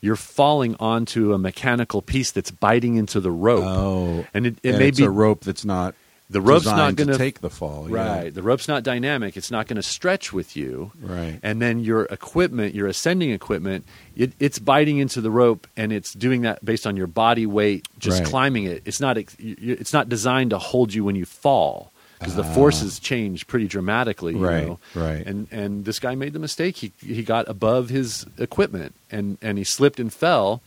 you're 0.00 0.16
falling 0.16 0.76
onto 0.80 1.32
a 1.32 1.38
mechanical 1.38 2.02
piece 2.02 2.30
that's 2.30 2.50
biting 2.50 2.96
into 2.96 3.20
the 3.20 3.30
rope 3.30 3.64
Oh, 3.64 4.26
and 4.34 4.46
it, 4.46 4.56
it 4.62 4.70
and 4.70 4.78
may 4.78 4.90
be 4.90 5.04
a 5.04 5.10
rope 5.10 5.40
that's 5.44 5.64
not 5.64 5.94
the 6.34 6.40
rope's 6.42 6.66
not 6.66 6.96
going 6.96 7.08
to 7.08 7.16
take 7.16 7.40
the 7.40 7.48
fall. 7.48 7.88
yeah. 7.88 7.96
right 7.96 8.34
the 8.34 8.42
rope's 8.42 8.66
not 8.68 8.82
dynamic 8.82 9.36
it's 9.36 9.50
not 9.50 9.66
going 9.68 9.76
to 9.76 9.82
stretch 9.96 10.32
with 10.32 10.56
you 10.56 10.90
Right. 11.00 11.38
and 11.42 11.62
then 11.62 11.78
your 11.80 12.02
equipment, 12.18 12.74
your 12.74 12.86
ascending 12.88 13.30
equipment, 13.30 13.84
it, 14.16 14.32
it's 14.40 14.58
biting 14.58 14.98
into 14.98 15.20
the 15.20 15.30
rope, 15.30 15.66
and 15.76 15.92
it's 15.92 16.12
doing 16.12 16.42
that 16.42 16.64
based 16.64 16.86
on 16.86 16.96
your 16.96 17.06
body 17.06 17.46
weight, 17.46 17.88
just 17.98 18.18
Right. 18.20 18.28
climbing 18.28 18.64
it. 18.64 18.82
It's 18.84 19.00
not 19.00 19.16
ex- 19.18 19.36
you- 19.38 19.56
you- 19.66 19.76
it's 19.80 19.92
not 19.92 20.08
designed 20.08 20.50
to 20.50 20.58
hold 20.58 20.92
you 20.92 21.02
when 21.04 21.16
you 21.16 21.24
fall 21.24 21.90
because 22.18 22.36
the 22.36 22.44
forces 22.44 22.98
change 22.98 23.46
pretty 23.46 23.66
dramatically. 23.68 24.32
You 24.34 24.44
Ah. 24.44 24.48
Right, 24.48 24.66
know? 24.66 24.78
right. 24.94 25.26
And 25.26 25.46
and 25.50 25.84
this 25.84 25.98
guy 25.98 26.14
made 26.14 26.32
the 26.32 26.38
mistake. 26.48 26.76
He 26.78 26.92
he 27.00 27.22
got 27.22 27.48
above 27.48 27.90
his 27.90 28.24
equipment, 28.38 28.94
and 29.10 29.36
and 29.42 29.58
he 29.58 29.64
slipped 29.64 29.98
and 30.00 30.12
fell. 30.12 30.62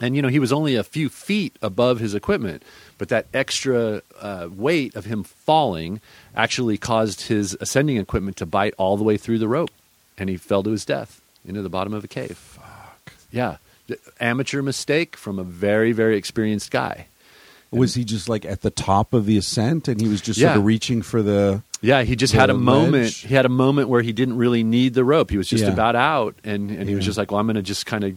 And 0.00 0.14
you 0.14 0.20
know 0.20 0.28
he 0.28 0.38
was 0.38 0.52
only 0.52 0.74
a 0.76 0.84
few 0.84 1.08
feet 1.08 1.56
above 1.62 2.00
his 2.00 2.14
equipment, 2.14 2.62
but 2.98 3.08
that 3.10 3.26
extra 3.34 4.02
uh, 4.20 4.48
weight 4.50 4.94
of 4.96 5.04
him 5.04 5.22
falling 5.22 6.00
actually 6.34 6.78
caused 6.78 7.22
his 7.22 7.56
ascending 7.60 7.96
equipment 7.98 8.36
to 8.38 8.46
bite 8.46 8.74
all 8.78 8.96
the 8.96 9.04
way 9.04 9.16
through 9.16 9.38
the 9.38 9.48
rope, 9.48 9.70
and 10.18 10.28
he 10.30 10.36
fell 10.36 10.62
to 10.62 10.70
his 10.70 10.84
death 10.84 11.20
into 11.46 11.62
the 11.62 11.68
bottom 11.68 11.92
of 11.92 12.02
a 12.04 12.08
cave. 12.08 12.36
Fuck. 12.36 13.12
Yeah, 13.30 13.56
amateur 14.20 14.62
mistake 14.62 15.16
from 15.16 15.38
a 15.38 15.44
very 15.44 15.92
very 15.92 16.16
experienced 16.16 16.70
guy. 16.70 17.06
Was 17.72 17.94
he 17.94 18.04
just 18.04 18.28
like 18.28 18.44
at 18.44 18.62
the 18.62 18.70
top 18.70 19.12
of 19.12 19.26
the 19.26 19.36
ascent 19.36 19.88
and 19.88 20.00
he 20.00 20.08
was 20.08 20.20
just 20.20 20.38
Yeah. 20.38 20.48
sort 20.48 20.58
of 20.58 20.64
reaching 20.64 21.02
for 21.02 21.20
the. 21.22 21.62
Yeah, 21.82 22.04
he 22.04 22.16
just 22.16 22.32
had 22.32 22.48
a 22.48 22.54
moment. 22.54 23.10
He 23.12 23.34
had 23.34 23.44
a 23.44 23.50
moment 23.50 23.88
where 23.88 24.00
he 24.02 24.12
didn't 24.12 24.36
really 24.38 24.62
need 24.62 24.94
the 24.94 25.04
rope. 25.04 25.30
He 25.30 25.36
was 25.36 25.48
just 25.48 25.64
Yeah. 25.64 25.72
about 25.72 25.94
out, 25.96 26.34
and, 26.44 26.70
and 26.70 26.88
he 26.88 26.94
was 26.94 27.04
just 27.04 27.18
like, 27.18 27.30
"Well, 27.30 27.38
I'm 27.40 27.46
going 27.46 27.56
to 27.56 27.62
just 27.62 27.84
kind 27.84 28.02
of, 28.04 28.14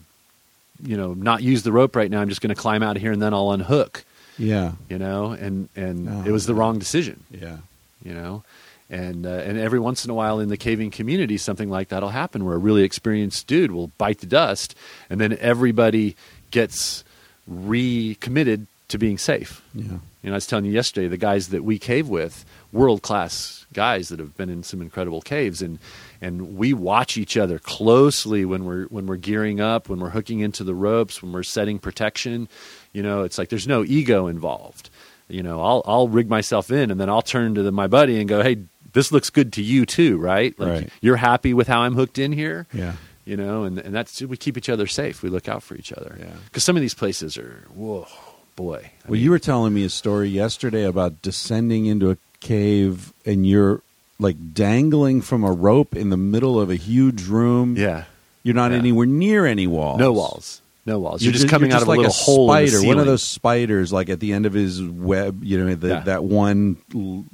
you 0.85 0.95
know, 0.95 1.13
not 1.13 1.43
use 1.43 1.63
the 1.63 1.71
rope 1.71 1.95
right 1.95 2.09
now. 2.09 2.21
I'm 2.21 2.29
just 2.29 2.41
going 2.41 2.55
to 2.55 2.59
climb 2.61 2.81
out 2.83 2.95
of 2.95 3.01
here, 3.01 3.11
and 3.11 3.21
then 3.21 3.33
I'll 3.33 3.51
unhook." 3.51 4.05
Yeah. 4.39 4.71
You 4.89 4.97
know, 4.97 5.31
and 5.31 5.69
and 5.75 6.09
Oh, 6.09 6.23
it 6.25 6.31
was 6.31 6.45
the 6.47 6.55
wrong 6.55 6.79
decision. 6.79 7.23
Yeah. 7.29 7.57
You 8.03 8.13
know, 8.13 8.43
and 8.89 9.25
uh, 9.25 9.29
and 9.29 9.59
every 9.59 9.79
once 9.79 10.05
in 10.05 10.09
a 10.11 10.13
while 10.13 10.39
in 10.39 10.49
the 10.49 10.57
caving 10.57 10.89
community, 10.89 11.37
something 11.37 11.69
like 11.69 11.89
that'll 11.89 12.09
happen, 12.09 12.45
where 12.45 12.55
a 12.55 12.57
really 12.59 12.83
experienced 12.83 13.45
dude 13.45 13.71
will 13.71 13.87
bite 13.97 14.19
the 14.19 14.25
dust, 14.25 14.73
and 15.09 15.19
then 15.19 15.37
everybody 15.39 16.15
gets 16.51 17.03
recommitted 17.47 18.67
to 18.87 18.97
being 18.97 19.17
safe. 19.17 19.61
Yeah. 19.75 19.99
You 20.23 20.29
know, 20.29 20.31
I 20.31 20.35
was 20.35 20.47
telling 20.47 20.65
you 20.65 20.71
yesterday, 20.71 21.07
the 21.07 21.17
guys 21.17 21.49
that 21.49 21.63
we 21.63 21.77
cave 21.79 22.09
with, 22.09 22.45
world 22.71 23.01
class 23.01 23.65
guys 23.73 24.09
that 24.09 24.19
have 24.19 24.35
been 24.35 24.49
in 24.49 24.63
some 24.63 24.81
incredible 24.81 25.21
caves, 25.21 25.61
and 25.61 25.77
and 26.21 26.57
we 26.57 26.73
watch 26.73 27.17
each 27.17 27.37
other 27.37 27.59
closely 27.59 28.45
when 28.45 28.65
we're 28.65 28.85
when 28.85 29.05
we're 29.07 29.17
gearing 29.17 29.59
up, 29.61 29.89
when 29.89 29.99
we're 29.99 30.09
hooking 30.09 30.39
into 30.39 30.63
the 30.63 30.73
ropes, 30.73 31.21
when 31.21 31.31
we're 31.31 31.43
setting 31.43 31.79
protection. 31.79 32.47
You 32.93 33.03
know, 33.03 33.23
it's 33.23 33.37
like 33.37 33.49
there's 33.49 33.67
no 33.67 33.83
ego 33.83 34.27
involved. 34.27 34.89
You 35.27 35.43
know, 35.43 35.61
I'll 35.61 35.83
I'll 35.85 36.07
rig 36.07 36.27
myself 36.29 36.71
in, 36.71 36.89
and 36.91 36.99
then 36.99 37.09
I'll 37.09 37.21
turn 37.21 37.55
to 37.55 37.63
the, 37.63 37.71
my 37.71 37.87
buddy 37.87 38.19
and 38.19 38.27
go, 38.27 38.41
"Hey, 38.41 38.57
this 38.93 39.11
looks 39.11 39.29
good 39.29 39.53
to 39.53 39.61
you 39.61 39.85
too, 39.85 40.17
right? 40.17 40.57
Like 40.59 40.69
Right. 40.69 40.89
you're 41.01 41.17
happy 41.17 41.53
with 41.53 41.67
how 41.67 41.81
I'm 41.81 41.93
hooked 41.95 42.17
in 42.17 42.31
here." 42.31 42.65
Yeah. 42.73 42.93
You 43.25 43.37
know, 43.37 43.63
and 43.63 43.77
and 43.77 43.93
that's 43.93 44.21
we 44.23 44.37
keep 44.37 44.57
each 44.57 44.69
other 44.69 44.87
safe. 44.87 45.21
We 45.21 45.29
look 45.29 45.47
out 45.47 45.61
for 45.61 45.75
each 45.75 45.93
other. 45.93 46.15
Yeah. 46.19 46.33
Because 46.45 46.63
some 46.63 46.75
of 46.75 46.81
these 46.81 46.95
places 46.95 47.37
are 47.37 47.63
whoa, 47.75 48.07
boy. 48.55 48.77
I 48.77 48.91
Well, 49.05 49.13
mean, 49.13 49.23
you 49.23 49.29
were 49.29 49.37
telling 49.39 49.71
me 49.73 49.83
a 49.83 49.89
story 49.89 50.29
yesterday 50.29 50.83
about 50.83 51.21
descending 51.21 51.85
into 51.85 52.09
a 52.09 52.17
cave 52.39 53.13
and 53.23 53.45
you're 53.45 53.81
like 54.17 54.55
dangling 54.55 55.21
from 55.21 55.43
a 55.43 55.51
rope 55.51 55.95
in 55.95 56.09
the 56.09 56.17
middle 56.17 56.59
of 56.59 56.71
a 56.71 56.75
huge 56.75 57.25
room. 57.27 57.75
yeah. 57.77 58.05
You're 58.41 58.55
not 58.55 58.71
Yeah. 58.71 58.77
anywhere 58.79 59.05
near 59.05 59.45
any 59.45 59.67
walls. 59.67 59.99
No 59.99 60.11
walls. 60.13 60.61
No 60.89 60.99
walls. 60.99 61.21
You're, 61.23 61.31
just 61.33 61.47
coming 61.47 61.69
you're 61.69 61.77
out 61.77 61.83
of 61.83 61.87
like 61.87 61.99
a 61.99 62.01
little 62.01 62.13
hole. 62.13 62.51
in 62.53 62.65
the 62.65 62.69
spider, 62.71 62.87
one 62.87 62.99
of 62.99 63.05
those 63.05 63.23
spiders, 63.23 63.93
like 63.93 64.09
at 64.09 64.19
the 64.19 64.33
end 64.33 64.45
of 64.45 64.53
his 64.53 64.81
web. 64.83 65.43
You 65.43 65.63
know, 65.63 65.75
the, 65.75 65.87
Yeah. 65.87 65.99
that 66.01 66.23
one 66.23 66.77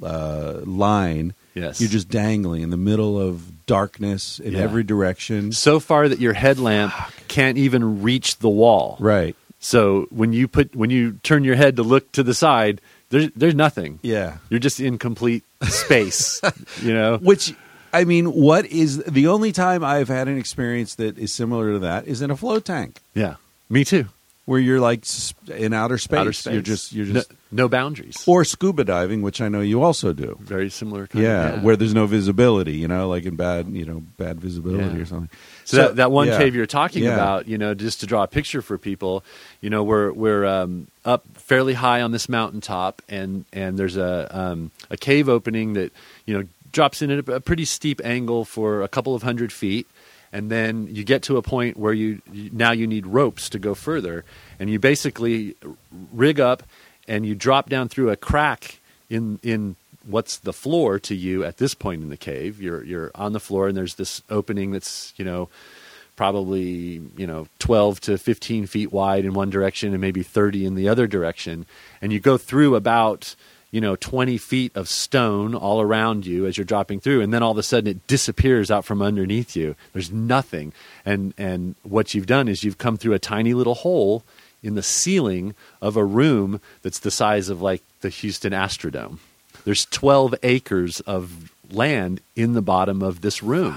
uh, 0.02 0.60
line. 0.64 1.34
Yes. 1.54 1.80
You're 1.80 1.90
just 1.90 2.08
dangling 2.08 2.62
in 2.62 2.70
the 2.70 2.76
middle 2.76 3.18
of 3.20 3.64
darkness 3.66 4.38
in 4.38 4.52
Yeah. 4.52 4.60
every 4.60 4.82
direction. 4.84 5.52
so 5.52 5.80
far 5.80 6.08
that 6.08 6.20
your 6.20 6.34
headlamp 6.34 6.92
can't 7.28 7.58
even 7.58 8.02
reach 8.02 8.38
the 8.38 8.48
wall. 8.48 8.96
Right. 9.00 9.34
So 9.58 10.06
when 10.10 10.32
you 10.32 10.48
put 10.48 10.76
when 10.76 10.90
you 10.90 11.12
turn 11.22 11.42
your 11.44 11.56
head 11.56 11.76
to 11.76 11.82
look 11.82 12.12
to 12.12 12.22
the 12.22 12.34
side, 12.34 12.80
there's 13.08 13.30
there's 13.34 13.54
nothing. 13.54 13.98
Yeah. 14.02 14.36
You're 14.50 14.60
just 14.60 14.80
in 14.80 14.98
complete 14.98 15.42
space. 15.62 16.40
you 16.82 16.92
know. 16.92 17.16
Which, 17.16 17.54
I 17.92 18.04
mean, 18.04 18.26
what 18.32 18.66
is 18.66 19.02
the 19.04 19.28
only 19.28 19.52
time 19.52 19.82
I've 19.82 20.08
had 20.08 20.28
an 20.28 20.36
experience 20.36 20.96
that 20.96 21.16
is 21.18 21.32
similar 21.32 21.72
to 21.72 21.78
that 21.80 22.06
is 22.06 22.20
in 22.20 22.30
a 22.30 22.36
float 22.36 22.66
tank. 22.66 23.00
Yeah. 23.14 23.36
Me 23.68 23.84
too. 23.84 24.06
where 24.44 24.60
you're 24.60 24.78
like 24.80 25.04
in 25.48 25.72
outer 25.72 25.98
space. 25.98 26.18
Outer 26.18 26.32
space. 26.32 26.52
You're 26.52 26.62
just 26.62 26.92
you're 26.92 27.06
just 27.06 27.32
no, 27.50 27.68
boundaries. 27.68 28.22
or 28.28 28.44
scuba 28.44 28.84
diving, 28.84 29.22
which 29.22 29.40
I 29.40 29.48
know 29.48 29.60
you 29.60 29.82
also 29.82 30.12
do. 30.12 30.36
Very 30.40 30.70
similar. 30.70 31.06
Kind 31.08 31.24
Yeah, 31.24 31.54
of, 31.54 31.62
where 31.64 31.74
there's 31.76 31.94
no 31.94 32.06
visibility, 32.06 32.74
you 32.74 32.86
know, 32.86 33.08
like 33.08 33.24
in 33.24 33.34
bad, 33.36 33.68
you 33.70 33.84
know, 33.84 34.02
bad 34.18 34.40
visibility 34.40 34.96
Yeah. 34.96 35.02
or 35.02 35.06
something. 35.06 35.30
So, 35.64 35.76
that, 35.78 35.96
that 35.96 36.10
one 36.12 36.28
yeah. 36.28 36.38
cave 36.38 36.54
you're 36.54 36.66
talking 36.66 37.02
Yeah. 37.04 37.14
about, 37.14 37.48
you 37.48 37.58
know, 37.58 37.74
just 37.74 38.00
to 38.00 38.06
draw 38.06 38.22
a 38.22 38.28
picture 38.28 38.62
for 38.62 38.78
people, 38.78 39.24
you 39.60 39.70
know, 39.70 39.82
we're 39.82 40.12
we're 40.12 40.44
um, 40.44 40.86
up 41.04 41.24
fairly 41.34 41.74
high 41.74 42.02
on 42.02 42.12
this 42.12 42.28
mountaintop, 42.28 43.02
and 43.08 43.44
and 43.52 43.76
there's 43.78 43.96
a 43.96 44.28
um, 44.30 44.70
a 44.90 44.96
cave 44.96 45.28
opening 45.28 45.72
that 45.72 45.92
you 46.24 46.38
know 46.38 46.44
drops 46.72 47.00
in 47.02 47.10
at 47.10 47.28
a 47.28 47.40
pretty 47.40 47.64
steep 47.64 48.00
angle 48.04 48.44
for 48.44 48.82
a 48.82 48.88
couple 48.88 49.14
of 49.14 49.22
hundred 49.22 49.50
feet, 49.52 49.86
and 50.36 50.50
then 50.50 50.86
you 50.90 51.02
get 51.02 51.22
to 51.22 51.38
a 51.38 51.42
point 51.42 51.78
where 51.78 51.94
you, 51.94 52.20
now 52.52 52.70
you 52.70 52.86
need 52.86 53.06
ropes 53.06 53.48
to 53.48 53.58
go 53.58 53.72
further, 53.72 54.22
and 54.60 54.68
you 54.68 54.78
basically 54.78 55.56
rig 56.12 56.38
up 56.38 56.62
and 57.08 57.24
you 57.24 57.34
drop 57.34 57.70
down 57.70 57.88
through 57.88 58.10
a 58.10 58.16
crack 58.16 58.78
in 59.08 59.40
in 59.42 59.76
what's 60.04 60.36
the 60.36 60.52
floor 60.52 60.98
to 60.98 61.14
you 61.14 61.42
at 61.42 61.56
this 61.56 61.72
point 61.72 62.02
in 62.02 62.10
the 62.10 62.18
cave. 62.18 62.60
You're 62.60 62.84
you're 62.84 63.10
on 63.14 63.32
the 63.32 63.40
floor 63.40 63.66
and 63.66 63.74
there's 63.74 63.94
this 63.94 64.20
opening 64.28 64.72
that's 64.72 65.14
you 65.16 65.24
know 65.24 65.48
probably 66.16 67.00
you 67.16 67.26
know 67.26 67.46
12 67.58 68.00
to 68.00 68.18
15 68.18 68.66
feet 68.66 68.92
wide 68.92 69.24
in 69.24 69.32
one 69.32 69.48
direction 69.48 69.94
and 69.94 70.02
maybe 70.02 70.22
30 70.22 70.66
in 70.66 70.74
the 70.74 70.86
other 70.86 71.06
direction, 71.06 71.64
and 72.02 72.12
you 72.12 72.20
go 72.20 72.36
through 72.36 72.74
about 72.74 73.34
you 73.76 73.82
know 73.82 73.94
20 73.94 74.38
feet 74.38 74.74
of 74.74 74.88
stone 74.88 75.54
all 75.54 75.82
around 75.82 76.24
you 76.24 76.46
as 76.46 76.56
you're 76.56 76.64
dropping 76.64 76.98
through 76.98 77.20
and 77.20 77.30
then 77.30 77.42
all 77.42 77.50
of 77.50 77.58
a 77.58 77.62
sudden 77.62 77.90
it 77.90 78.06
disappears 78.06 78.70
out 78.70 78.86
from 78.86 79.02
underneath 79.02 79.54
you. 79.54 79.76
There's 79.92 80.10
nothing. 80.10 80.72
And 81.04 81.34
and 81.36 81.74
what 81.82 82.14
you've 82.14 82.24
done 82.24 82.48
is 82.48 82.64
you've 82.64 82.78
come 82.78 82.96
through 82.96 83.12
a 83.12 83.18
tiny 83.18 83.52
little 83.52 83.74
hole 83.74 84.24
in 84.62 84.76
the 84.76 84.82
ceiling 84.82 85.54
of 85.82 85.94
a 85.94 86.04
room 86.06 86.62
that's 86.80 87.00
the 87.00 87.10
size 87.10 87.50
of 87.50 87.60
like 87.60 87.82
the 88.00 88.08
Houston 88.08 88.54
Astrodome. 88.54 89.18
There's 89.66 89.84
12 89.84 90.36
acres 90.42 91.00
of 91.00 91.52
land 91.70 92.22
in 92.34 92.54
the 92.54 92.62
bottom 92.62 93.02
of 93.02 93.20
this 93.20 93.42
room. 93.42 93.76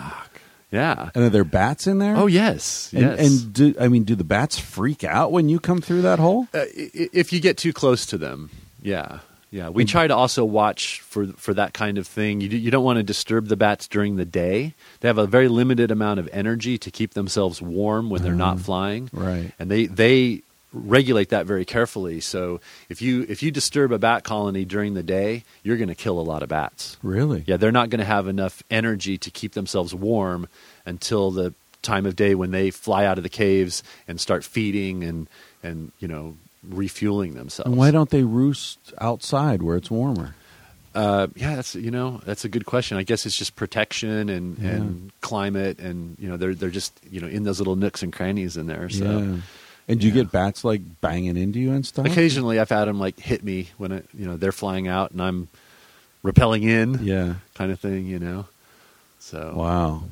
Yeah. 0.71 1.09
And 1.13 1.25
are 1.25 1.29
there 1.29 1.43
bats 1.43 1.87
in 1.87 1.97
there? 1.99 2.15
oh 2.15 2.27
yes. 2.27 2.93
And, 2.93 3.01
yes. 3.01 3.19
and 3.19 3.53
do 3.53 3.75
I 3.77 3.89
mean, 3.89 4.05
do 4.05 4.15
the 4.15 4.23
bats 4.23 4.57
freak 4.57 5.03
out 5.03 5.33
when 5.33 5.49
you 5.49 5.59
come 5.59 5.81
through 5.81 6.03
that 6.03 6.19
hole? 6.19 6.47
uh, 6.53 6.63
if 6.73 7.33
you 7.33 7.41
get 7.41 7.57
too 7.57 7.73
close 7.73 8.05
to 8.05 8.17
them, 8.17 8.49
yeah, 8.81 9.19
yeah. 9.51 9.69
We 9.69 9.85
try 9.85 10.07
to 10.07 10.15
also 10.15 10.45
watch 10.45 11.01
for 11.01 11.27
for 11.27 11.53
that 11.55 11.73
kind 11.73 11.97
of 11.97 12.07
thing. 12.07 12.41
You 12.41 12.49
you 12.49 12.71
don't 12.71 12.83
want 12.83 12.97
to 12.97 13.03
disturb 13.03 13.47
the 13.47 13.57
bats 13.57 13.87
during 13.87 14.15
the 14.15 14.25
day. 14.25 14.73
They 14.99 15.07
have 15.07 15.17
a 15.17 15.25
very 15.25 15.47
limited 15.47 15.91
amount 15.91 16.19
of 16.19 16.29
energy 16.31 16.77
to 16.77 16.91
keep 16.91 17.13
themselves 17.13 17.61
warm 17.61 18.09
when 18.09 18.21
they're 18.21 18.33
not 18.33 18.57
mm. 18.57 18.61
flying, 18.61 19.09
right. 19.11 19.51
And 19.57 19.71
they 19.71 19.87
they 19.87 20.43
regulate 20.71 21.29
that 21.29 21.45
very 21.47 21.65
carefully. 21.65 22.19
So 22.19 22.61
if 22.89 23.01
you 23.01 23.25
if 23.27 23.41
you 23.41 23.49
disturb 23.49 23.91
a 23.91 23.97
bat 23.97 24.23
colony 24.23 24.65
during 24.65 24.93
the 24.93 25.03
day, 25.03 25.43
you're 25.63 25.77
going 25.77 25.89
to 25.89 25.95
kill 25.95 26.19
a 26.19 26.21
lot 26.21 26.43
of 26.43 26.49
bats. 26.49 26.97
Really? 27.01 27.43
Yeah, 27.47 27.57
they're 27.57 27.71
not 27.71 27.89
going 27.89 27.99
to 27.99 28.05
have 28.05 28.27
enough 28.27 28.61
energy 28.69 29.17
to 29.17 29.31
keep 29.31 29.53
themselves 29.53 29.95
warm 29.95 30.47
until 30.85 31.31
the 31.31 31.53
time 31.81 32.05
of 32.05 32.15
day 32.15 32.35
when 32.35 32.51
they 32.51 32.71
fly 32.71 33.05
out 33.05 33.17
of 33.17 33.23
the 33.23 33.29
caves 33.29 33.83
and 34.07 34.19
start 34.19 34.43
feeding 34.43 35.03
and 35.03 35.27
and 35.63 35.91
you 35.99 36.07
know 36.07 36.35
refueling 36.67 37.33
themselves. 37.33 37.67
And 37.69 37.77
why 37.77 37.91
don't 37.91 38.09
they 38.09 38.23
roost 38.23 38.79
outside 38.99 39.61
where 39.61 39.77
it's 39.77 39.89
warmer? 39.91 40.35
Uh, 40.95 41.27
yeah, 41.35 41.55
that's 41.55 41.75
you 41.75 41.91
know 41.91 42.19
that's 42.25 42.43
a 42.45 42.49
good 42.49 42.65
question. 42.65 42.97
I 42.97 43.03
guess 43.03 43.25
it's 43.25 43.37
just 43.37 43.55
protection 43.55 44.27
and, 44.29 44.57
Yeah. 44.57 44.69
and 44.69 45.11
climate, 45.21 45.79
and 45.79 46.17
you 46.19 46.27
know 46.27 46.35
they're 46.35 46.55
they're 46.55 46.71
just 46.71 46.99
you 47.09 47.21
know 47.21 47.27
in 47.27 47.43
those 47.43 47.59
little 47.59 47.75
nooks 47.75 48.01
and 48.03 48.11
crannies 48.11 48.57
in 48.57 48.65
there. 48.67 48.89
So 48.89 49.05
yeah. 49.05 49.35
And 49.87 49.99
do 49.99 50.07
you 50.07 50.13
yeah. 50.13 50.23
get 50.23 50.31
bats 50.31 50.63
like 50.63 50.81
banging 51.01 51.37
into 51.37 51.59
you 51.59 51.71
and 51.73 51.85
stuff? 51.85 52.05
occasionally 52.05 52.59
I've 52.59 52.69
had 52.69 52.85
them 52.85 52.99
like 52.99 53.19
hit 53.19 53.43
me 53.43 53.69
when 53.77 53.91
it, 53.91 54.05
you 54.17 54.25
know 54.25 54.35
they're 54.37 54.51
flying 54.51 54.87
out 54.87 55.11
and 55.11 55.21
I'm 55.21 55.47
rappelling 56.23 56.63
in, 56.63 56.99
Yeah. 57.05 57.35
kind 57.55 57.71
of 57.71 57.79
thing. 57.79 58.07
You 58.07 58.19
know, 58.19 58.45
so 59.19 59.53
Wow. 59.55 60.03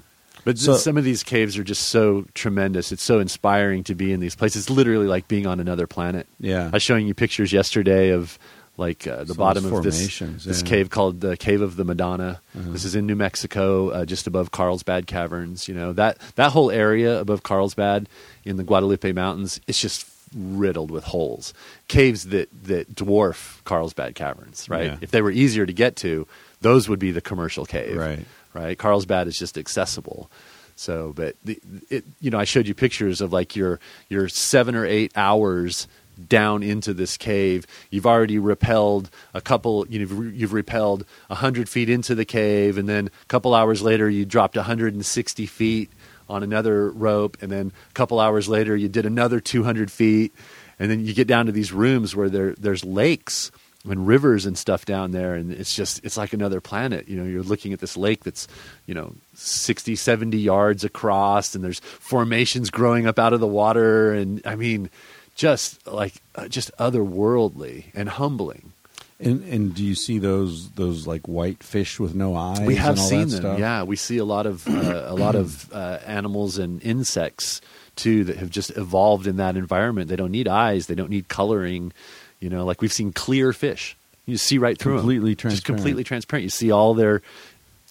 But 0.48 0.58
So- 0.58 0.78
some 0.78 0.96
of 0.98 1.04
these 1.04 1.24
caves 1.24 1.58
are 1.58 1.64
just 1.64 1.90
so 1.90 2.26
tremendous. 2.34 2.94
It's 2.94 3.04
so 3.04 3.20
inspiring 3.20 3.84
to 3.84 3.96
be 3.96 4.14
in 4.14 4.22
these 4.22 4.34
places. 4.34 4.62
It's 4.64 4.70
literally 4.70 5.06
like 5.08 5.28
being 5.28 5.46
on 5.46 5.60
another 5.60 5.88
planet. 5.88 6.26
Yeah. 6.40 6.68
I 6.68 6.70
was 6.70 6.84
showing 6.84 7.06
you 7.06 7.14
pictures 7.14 7.52
yesterday 7.52 8.12
of 8.12 8.40
like 8.78 9.06
uh, 9.08 9.22
the 9.26 9.34
Some 9.34 9.38
bottom 9.38 9.66
of 9.74 9.84
this 9.84 9.98
formations, 9.98 10.46
this 10.46 10.62
cave 10.62 10.90
called 10.90 11.20
the 11.20 11.36
Cave 11.36 11.62
of 11.62 11.76
the 11.76 11.84
Madonna. 11.84 12.40
Uh-huh. 12.58 12.72
This 12.72 12.86
is 12.86 12.96
in 12.96 13.06
New 13.08 13.16
Mexico, 13.18 13.90
uh, 13.90 14.06
just 14.06 14.26
above 14.26 14.52
Carlsbad 14.52 15.06
Caverns. 15.06 15.68
You 15.68 15.74
know 15.76 15.92
that 15.94 16.18
that 16.36 16.52
whole 16.54 16.72
area 16.72 17.20
above 17.20 17.44
Carlsbad 17.44 18.08
in 18.46 18.56
the 18.56 18.64
Guadalupe 18.64 19.12
Mountains. 19.12 19.60
It's 19.68 19.82
just 19.82 20.06
riddled 20.36 20.92
with 20.92 21.06
holes, 21.06 21.54
caves 21.88 22.26
that 22.26 22.50
that 22.66 22.94
dwarf 22.96 23.64
Carlsbad 23.66 24.14
Caverns. 24.16 24.70
Right. 24.70 24.86
Yeah. 24.86 24.98
If 25.02 25.12
they 25.12 25.22
were 25.22 25.32
easier 25.32 25.66
to 25.66 25.74
get 25.74 25.96
to, 25.98 26.28
those 26.62 26.88
would 26.88 27.00
be 27.00 27.12
the 27.12 27.22
commercial 27.22 27.66
cave 27.66 27.98
Right. 27.98 28.26
Right? 28.58 28.78
Carlsbad 28.78 29.28
is 29.28 29.38
just 29.38 29.58
accessible. 29.58 30.32
So, 30.76 31.14
but 31.16 31.36
the, 31.44 31.60
it, 31.90 32.06
you 32.20 32.32
know, 32.32 32.40
I 32.40 32.44
showed 32.44 32.68
you 32.68 32.74
pictures 32.74 33.22
of 33.22 33.32
like 33.32 33.56
your 33.56 33.80
your 34.10 34.30
seven 34.30 34.76
or 34.76 34.86
eight 34.86 35.12
hours 35.16 35.88
down 36.28 36.64
into 36.64 36.94
this 36.94 37.18
cave. 37.18 37.66
You've 37.92 38.06
already 38.06 38.38
rappelled 38.38 39.10
a 39.34 39.42
couple. 39.42 39.88
You 39.88 40.06
know, 40.06 40.22
you've, 40.30 40.52
rappelled 40.52 41.04
hundred 41.30 41.70
feet 41.70 41.90
into 41.90 42.16
the 42.16 42.26
cave, 42.26 42.78
and 42.78 42.90
then 42.90 43.08
a 43.08 43.26
couple 43.26 43.54
hours 43.54 43.82
later, 43.82 44.10
you 44.10 44.26
dropped 44.26 44.56
160 44.56 45.46
feet 45.46 45.92
on 46.30 46.44
another 46.44 46.90
rope, 46.92 47.38
and 47.42 47.52
then 47.52 47.72
a 47.90 47.94
couple 47.94 48.20
hours 48.20 48.50
later, 48.50 48.76
you 48.76 48.90
did 48.90 49.06
another 49.06 49.40
200 49.40 49.92
feet, 49.92 50.34
and 50.80 50.92
then 50.92 51.06
you 51.06 51.14
get 51.14 51.28
down 51.28 51.46
to 51.46 51.52
these 51.52 51.72
rooms 51.72 52.16
where 52.16 52.30
there 52.30 52.54
there's 52.54 52.84
lakes 52.84 53.52
and 53.92 54.08
rivers 54.08 54.46
and 54.46 54.58
stuff 54.58 54.86
down 54.86 55.12
there 55.12 55.36
and 55.36 55.52
it's 55.52 55.74
just 55.76 56.04
it's 56.04 56.18
like 56.18 56.34
another 56.34 56.62
planet. 56.62 57.08
You 57.08 57.18
know 57.18 57.24
you're 57.24 57.44
looking 57.44 57.74
at 57.74 57.80
this 57.80 57.98
lake 57.98 58.24
that's 58.24 58.48
you 58.86 58.94
know 58.94 59.14
60 59.36 59.96
70 59.96 60.38
yards 60.38 60.84
across 60.84 61.56
and 61.56 61.64
there's 61.64 61.80
formations 61.80 62.70
growing 62.70 63.08
up 63.08 63.20
out 63.20 63.34
of 63.34 63.40
the 63.40 63.48
water. 63.48 64.14
And 64.14 64.42
i 64.46 64.56
mean 64.56 64.90
just 65.36 65.86
like 65.88 66.16
uh, 66.36 66.48
just 66.48 66.76
otherworldly 66.78 67.86
and 67.94 68.10
humbling. 68.10 68.74
And 69.20 69.44
and 69.44 69.74
do 69.74 69.84
you 69.84 69.96
see 69.96 70.20
those 70.20 70.70
those 70.72 71.08
like 71.08 71.28
white 71.28 71.64
fish 71.64 72.00
with 72.00 72.14
no 72.14 72.36
eyes? 72.36 72.60
we 72.62 72.76
have 72.76 72.92
and 72.92 73.00
all 73.00 73.08
seen 73.08 73.30
them. 73.30 73.40
Stuff? 73.40 73.60
yeah 73.60 73.84
we 73.84 73.96
see 73.96 74.18
a 74.18 74.26
lot 74.26 74.46
of 74.46 74.68
uh, 74.68 75.06
a 75.08 75.16
lot 75.16 75.36
of 75.36 75.72
uh, 75.74 76.00
animals 76.06 76.58
and 76.58 76.84
insects 76.84 77.62
too 77.96 78.24
that 78.26 78.38
have 78.38 78.50
just 78.50 78.76
evolved 78.78 79.28
in 79.28 79.38
that 79.38 79.58
environment. 79.58 80.10
They 80.10 80.16
don't 80.16 80.32
need 80.32 80.48
eyes. 80.48 80.88
They 80.88 80.96
don't 80.96 81.10
need 81.10 81.28
coloring 81.28 81.94
you 82.40 82.50
know 82.50 82.66
like 82.66 82.82
we've 82.82 82.94
seen 82.94 83.12
clear 83.14 83.54
fish. 83.54 83.96
You 84.26 84.36
see 84.38 84.58
right 84.58 84.78
through 84.78 84.98
Completely 84.98 85.32
just 85.36 85.40
transparent. 85.42 85.66
completely 85.66 86.04
transparent. 86.04 86.44
You 86.44 86.50
see 86.50 86.70
all 86.72 86.94
their 86.94 87.22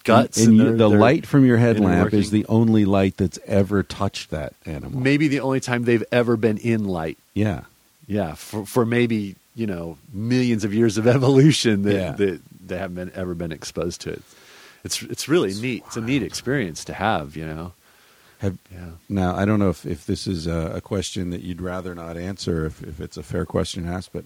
guts 0.03 0.37
And, 0.37 0.47
and, 0.49 0.57
you, 0.57 0.63
their- 0.65 0.71
the 0.73 0.89
their 0.89 0.99
light 0.99 1.25
from 1.25 1.45
your 1.45 1.57
headlamp 1.57 2.13
is 2.13 2.29
the 2.31 2.45
only 2.45 2.85
light 2.85 3.17
that's 3.17 3.39
ever 3.45 3.81
touched 3.83 4.29
that 4.29 4.53
animal. 4.65 4.99
maybe 4.99 5.27
the 5.27 5.39
only 5.39 5.59
time 5.59 5.83
they've 5.83 6.03
ever 6.11 6.37
been 6.37 6.57
in 6.59 6.85
light. 6.85 7.17
Yeah. 7.33 7.61
yeah 8.07 8.35
for, 8.35 8.65
for 8.65 8.85
maybe 8.85 9.35
you 9.55 9.65
know 9.65 9.97
millions 10.13 10.63
of 10.63 10.73
years 10.73 10.97
of 10.99 11.07
evolution 11.07 11.81
that, 11.83 11.93
Yeah. 11.95 12.11
that 12.11 12.41
they 12.67 12.77
haven't 12.77 12.95
been, 12.95 13.11
ever 13.15 13.33
been 13.33 13.51
exposed 13.51 14.01
to 14.01 14.11
it. 14.11 14.21
It's 14.83 15.01
it's 15.01 15.27
really 15.27 15.53
neat. 15.55 15.83
It's 15.87 15.97
a 15.97 16.01
neat 16.01 16.21
experience 16.23 16.85
to 16.85 16.93
have 16.93 17.35
you 17.35 17.45
know? 17.45 17.73
Have 18.39 18.57
yeah. 18.71 18.91
now 19.09 19.35
I 19.35 19.45
don't 19.45 19.57
know 19.59 19.69
if, 19.69 19.85
if 19.87 20.05
this 20.05 20.27
is 20.27 20.45
a, 20.45 20.73
a 20.75 20.81
question 20.81 21.31
that 21.31 21.41
you'd 21.41 21.61
rather 21.61 21.95
not 21.95 22.15
answer 22.15 22.67
if, 22.67 22.83
if 22.83 23.01
it's 23.01 23.17
a 23.17 23.23
fair 23.23 23.45
question 23.45 23.85
to 23.85 23.89
ask, 23.89 24.11
but 24.13 24.25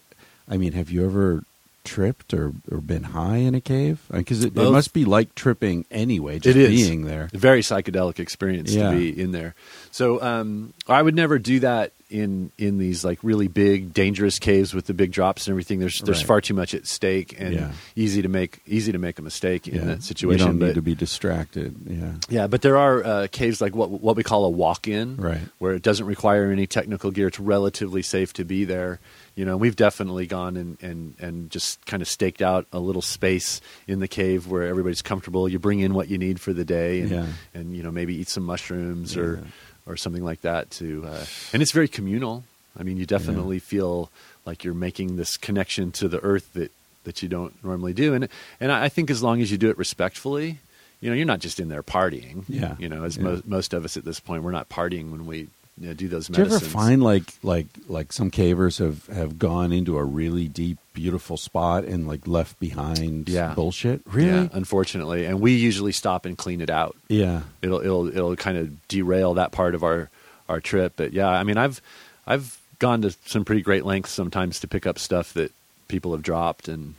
I 0.51 0.57
mean, 0.57 0.73
have 0.73 0.91
you 0.91 1.05
ever 1.05 1.43
tripped 1.83 2.31
or, 2.31 2.53
or 2.71 2.77
been 2.79 3.03
high 3.03 3.37
in 3.37 3.55
a 3.55 3.61
cave? 3.61 3.99
Because 4.11 4.43
it, 4.43 4.55
it 4.55 4.71
must 4.71 4.93
be 4.93 5.03
like 5.05 5.33
tripping 5.33 5.85
anyway, 5.89 6.37
just 6.37 6.55
it 6.55 6.61
is 6.71 6.87
being 6.87 7.05
there. 7.05 7.29
A 7.33 7.37
very 7.37 7.61
psychedelic 7.61 8.19
experience 8.19 8.71
Yeah. 8.71 8.91
to 8.91 8.97
be 8.97 9.19
in 9.19 9.31
there. 9.31 9.55
So 9.91 10.21
um, 10.21 10.73
I 10.87 11.01
would 11.01 11.15
never 11.15 11.39
do 11.39 11.61
that 11.61 11.91
in 12.11 12.51
in 12.57 12.77
these 12.77 13.05
like 13.05 13.17
really 13.23 13.47
big, 13.47 13.93
dangerous 13.93 14.37
caves 14.37 14.73
with 14.73 14.85
the 14.85 14.93
big 14.93 15.11
drops 15.13 15.47
and 15.47 15.53
everything. 15.53 15.79
There's 15.79 16.01
there's 16.01 16.17
Right. 16.19 16.27
far 16.27 16.41
too 16.41 16.53
much 16.53 16.75
at 16.75 16.85
stake 16.85 17.35
and 17.39 17.53
Yeah. 17.55 17.71
easy 17.95 18.21
to 18.21 18.27
make 18.27 18.59
easy 18.67 18.91
to 18.91 18.97
make 18.99 19.17
a 19.17 19.21
mistake 19.21 19.65
in 19.67 19.87
that 19.87 20.03
situation. 20.03 20.39
You 20.39 20.45
don't 20.51 20.59
but, 20.59 20.65
need 20.67 20.75
to 20.75 20.81
be 20.81 20.93
distracted. 20.93 21.73
Yeah. 21.87 22.11
yeah, 22.29 22.47
but 22.47 22.61
there 22.61 22.77
are 22.77 23.03
uh, 23.03 23.27
caves 23.31 23.61
like 23.61 23.73
what 23.75 23.89
what 23.89 24.17
we 24.17 24.23
call 24.23 24.43
a 24.45 24.49
walk-in, 24.49 25.15
Right. 25.15 25.39
where 25.59 25.73
it 25.73 25.81
doesn't 25.83 26.05
require 26.05 26.51
any 26.51 26.67
technical 26.67 27.09
gear. 27.11 27.27
It's 27.27 27.39
relatively 27.39 28.01
safe 28.01 28.33
to 28.33 28.43
be 28.43 28.65
there. 28.65 28.99
You 29.41 29.45
know, 29.45 29.57
we've 29.57 29.75
definitely 29.75 30.27
gone 30.27 30.55
and, 30.55 30.77
and, 30.83 31.15
and 31.19 31.49
just 31.49 31.83
kind 31.87 32.03
of 32.03 32.07
staked 32.07 32.43
out 32.43 32.67
a 32.71 32.77
little 32.77 33.01
space 33.01 33.59
in 33.87 33.99
the 33.99 34.07
cave 34.07 34.45
where 34.45 34.67
everybody's 34.67 35.01
comfortable. 35.01 35.49
You 35.49 35.57
bring 35.57 35.79
in 35.79 35.95
what 35.95 36.09
you 36.09 36.19
need 36.19 36.39
for 36.39 36.53
the 36.53 36.63
day, 36.63 37.01
and, 37.01 37.09
Yeah. 37.09 37.25
and 37.55 37.75
you 37.75 37.81
know 37.81 37.89
maybe 37.91 38.13
eat 38.15 38.29
some 38.29 38.43
mushrooms 38.43 39.17
or 39.17 39.37
Yeah. 39.41 39.91
or 39.91 39.97
something 39.97 40.23
like 40.23 40.41
that. 40.41 40.69
To 40.77 41.05
uh, 41.07 41.25
and 41.53 41.63
it's 41.63 41.71
very 41.71 41.87
communal. 41.87 42.43
I 42.77 42.83
mean, 42.83 42.97
you 42.97 43.07
definitely 43.07 43.57
feel 43.57 44.11
like 44.45 44.63
you're 44.63 44.75
making 44.75 45.15
this 45.15 45.37
connection 45.37 45.91
to 45.93 46.07
the 46.07 46.19
earth 46.19 46.53
that 46.53 46.71
that 47.05 47.23
you 47.23 47.27
don't 47.27 47.63
normally 47.63 47.93
do, 47.93 48.13
and 48.13 48.29
and 48.59 48.71
I 48.71 48.89
think 48.89 49.09
as 49.09 49.23
long 49.23 49.41
as 49.41 49.49
you 49.51 49.57
do 49.57 49.71
it 49.71 49.77
respectfully, 49.79 50.59
you 50.99 51.09
know, 51.09 51.15
you're 51.15 51.25
not 51.25 51.39
just 51.39 51.59
in 51.59 51.67
there 51.67 51.81
partying. 51.81 52.43
Yeah. 52.47 52.75
You 52.77 52.89
know, 52.89 53.05
as 53.05 53.17
Yeah. 53.17 53.23
mo- 53.23 53.41
most 53.47 53.73
of 53.73 53.85
us 53.85 53.97
at 53.97 54.05
this 54.05 54.19
point, 54.19 54.43
we're 54.43 54.51
not 54.51 54.69
partying 54.69 55.09
when 55.09 55.25
we 55.25 55.47
you 55.81 55.87
know, 55.87 55.93
do 55.93 56.07
those 56.07 56.27
Do 56.27 56.39
you 56.39 56.45
ever 56.45 56.59
find 56.59 57.01
like 57.01 57.23
like 57.41 57.65
like 57.87 58.13
some 58.13 58.29
cavers 58.29 58.77
have 58.79 59.07
have 59.07 59.39
gone 59.39 59.71
into 59.71 59.97
a 59.97 60.03
really 60.03 60.47
deep, 60.47 60.77
beautiful 60.93 61.37
spot 61.37 61.85
and 61.85 62.07
like 62.07 62.27
left 62.27 62.59
behind 62.59 63.27
Yeah. 63.27 63.53
bullshit? 63.55 64.01
Yeah, 64.07 64.13
Really? 64.13 64.49
unfortunately, 64.53 65.25
and 65.25 65.41
we 65.41 65.53
usually 65.53 65.91
stop 65.91 66.25
and 66.25 66.37
clean 66.37 66.61
it 66.61 66.69
out. 66.69 66.95
Yeah. 67.07 67.41
It'll 67.63 67.81
it'll 67.81 68.07
it'll 68.07 68.35
kind 68.35 68.57
of 68.57 68.87
derail 68.87 69.33
that 69.35 69.51
part 69.51 69.73
of 69.75 69.83
our 69.83 70.09
our 70.47 70.59
trip. 70.59 70.93
But 70.97 71.13
yeah, 71.13 71.29
I 71.29 71.43
mean, 71.43 71.57
I've 71.57 71.81
I've 72.27 72.59
gone 72.79 73.01
to 73.01 73.15
some 73.25 73.43
pretty 73.43 73.61
great 73.63 73.83
lengths 73.85 74.11
sometimes 74.11 74.59
to 74.59 74.67
pick 74.67 74.85
up 74.85 74.99
stuff 74.99 75.33
that 75.33 75.51
people 75.87 76.11
have 76.11 76.21
dropped, 76.21 76.67
and 76.67 76.93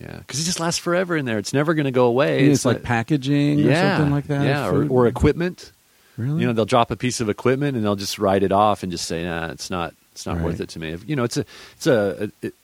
yeah, 0.00 0.16
because 0.18 0.40
it 0.40 0.44
just 0.44 0.60
lasts 0.60 0.78
forever 0.78 1.16
in 1.16 1.24
there. 1.26 1.38
It's 1.38 1.52
never 1.52 1.74
going 1.74 1.84
to 1.86 1.90
go 1.90 2.06
away. 2.06 2.46
It's, 2.48 2.64
like 2.64 2.78
not- 2.78 2.84
packaging 2.84 3.60
or 3.60 3.70
yeah, 3.70 3.96
something 3.98 4.12
like 4.14 4.26
that. 4.28 4.44
Yeah, 4.44 4.68
or, 4.70 4.86
or 4.88 5.06
equipment. 5.06 5.72
Really? 6.18 6.40
You 6.42 6.46
know, 6.48 6.52
they'll 6.52 6.66
drop 6.66 6.90
a 6.90 6.96
piece 6.96 7.20
of 7.22 7.30
equipment 7.30 7.76
and 7.76 7.84
they'll 7.84 7.96
just 7.96 8.18
write 8.18 8.42
it 8.42 8.52
off 8.52 8.82
and 8.82 8.92
just 8.92 9.06
say, 9.06 9.24
"Nah, 9.24 9.48
it's 9.50 9.70
not. 9.70 9.94
It's 10.12 10.26
not 10.26 10.36
Right. 10.36 10.44
worth 10.44 10.60
it 10.60 10.68
to 10.70 10.78
me." 10.78 10.94
You 11.06 11.16
know, 11.16 11.24
it's 11.24 11.36
a, 11.38 11.44
it's 11.76 11.86
a. 11.86 12.30
It, 12.42 12.54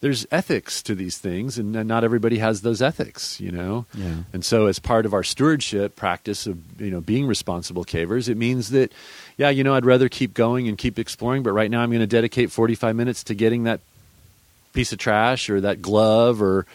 there's 0.00 0.26
ethics 0.30 0.82
to 0.82 0.94
these 0.94 1.16
things, 1.16 1.56
and 1.56 1.72
not 1.72 2.04
everybody 2.04 2.36
has 2.36 2.60
those 2.60 2.82
ethics. 2.82 3.40
You 3.40 3.50
know, 3.52 3.86
Yeah. 3.94 4.16
and 4.34 4.44
so 4.44 4.66
as 4.66 4.78
part 4.78 5.06
of 5.06 5.14
our 5.14 5.22
stewardship 5.22 5.96
practice 5.96 6.46
of 6.46 6.58
you 6.78 6.90
know 6.90 7.00
being 7.00 7.26
responsible 7.26 7.84
cavers, 7.86 8.28
it 8.28 8.36
means 8.36 8.68
that, 8.70 8.92
yeah, 9.38 9.48
you 9.48 9.64
know, 9.64 9.72
I'd 9.74 9.86
rather 9.86 10.10
keep 10.10 10.34
going 10.34 10.68
and 10.68 10.76
keep 10.76 10.98
exploring, 10.98 11.42
but 11.42 11.52
right 11.52 11.70
now 11.70 11.80
I'm 11.80 11.88
going 11.88 12.00
to 12.00 12.06
dedicate 12.06 12.50
45 12.52 12.94
minutes 12.94 13.24
to 13.24 13.34
getting 13.34 13.64
that 13.64 13.80
piece 14.74 14.92
of 14.92 14.98
trash 14.98 15.48
or 15.48 15.60
that 15.62 15.80
glove 15.80 16.42
or 16.42 16.66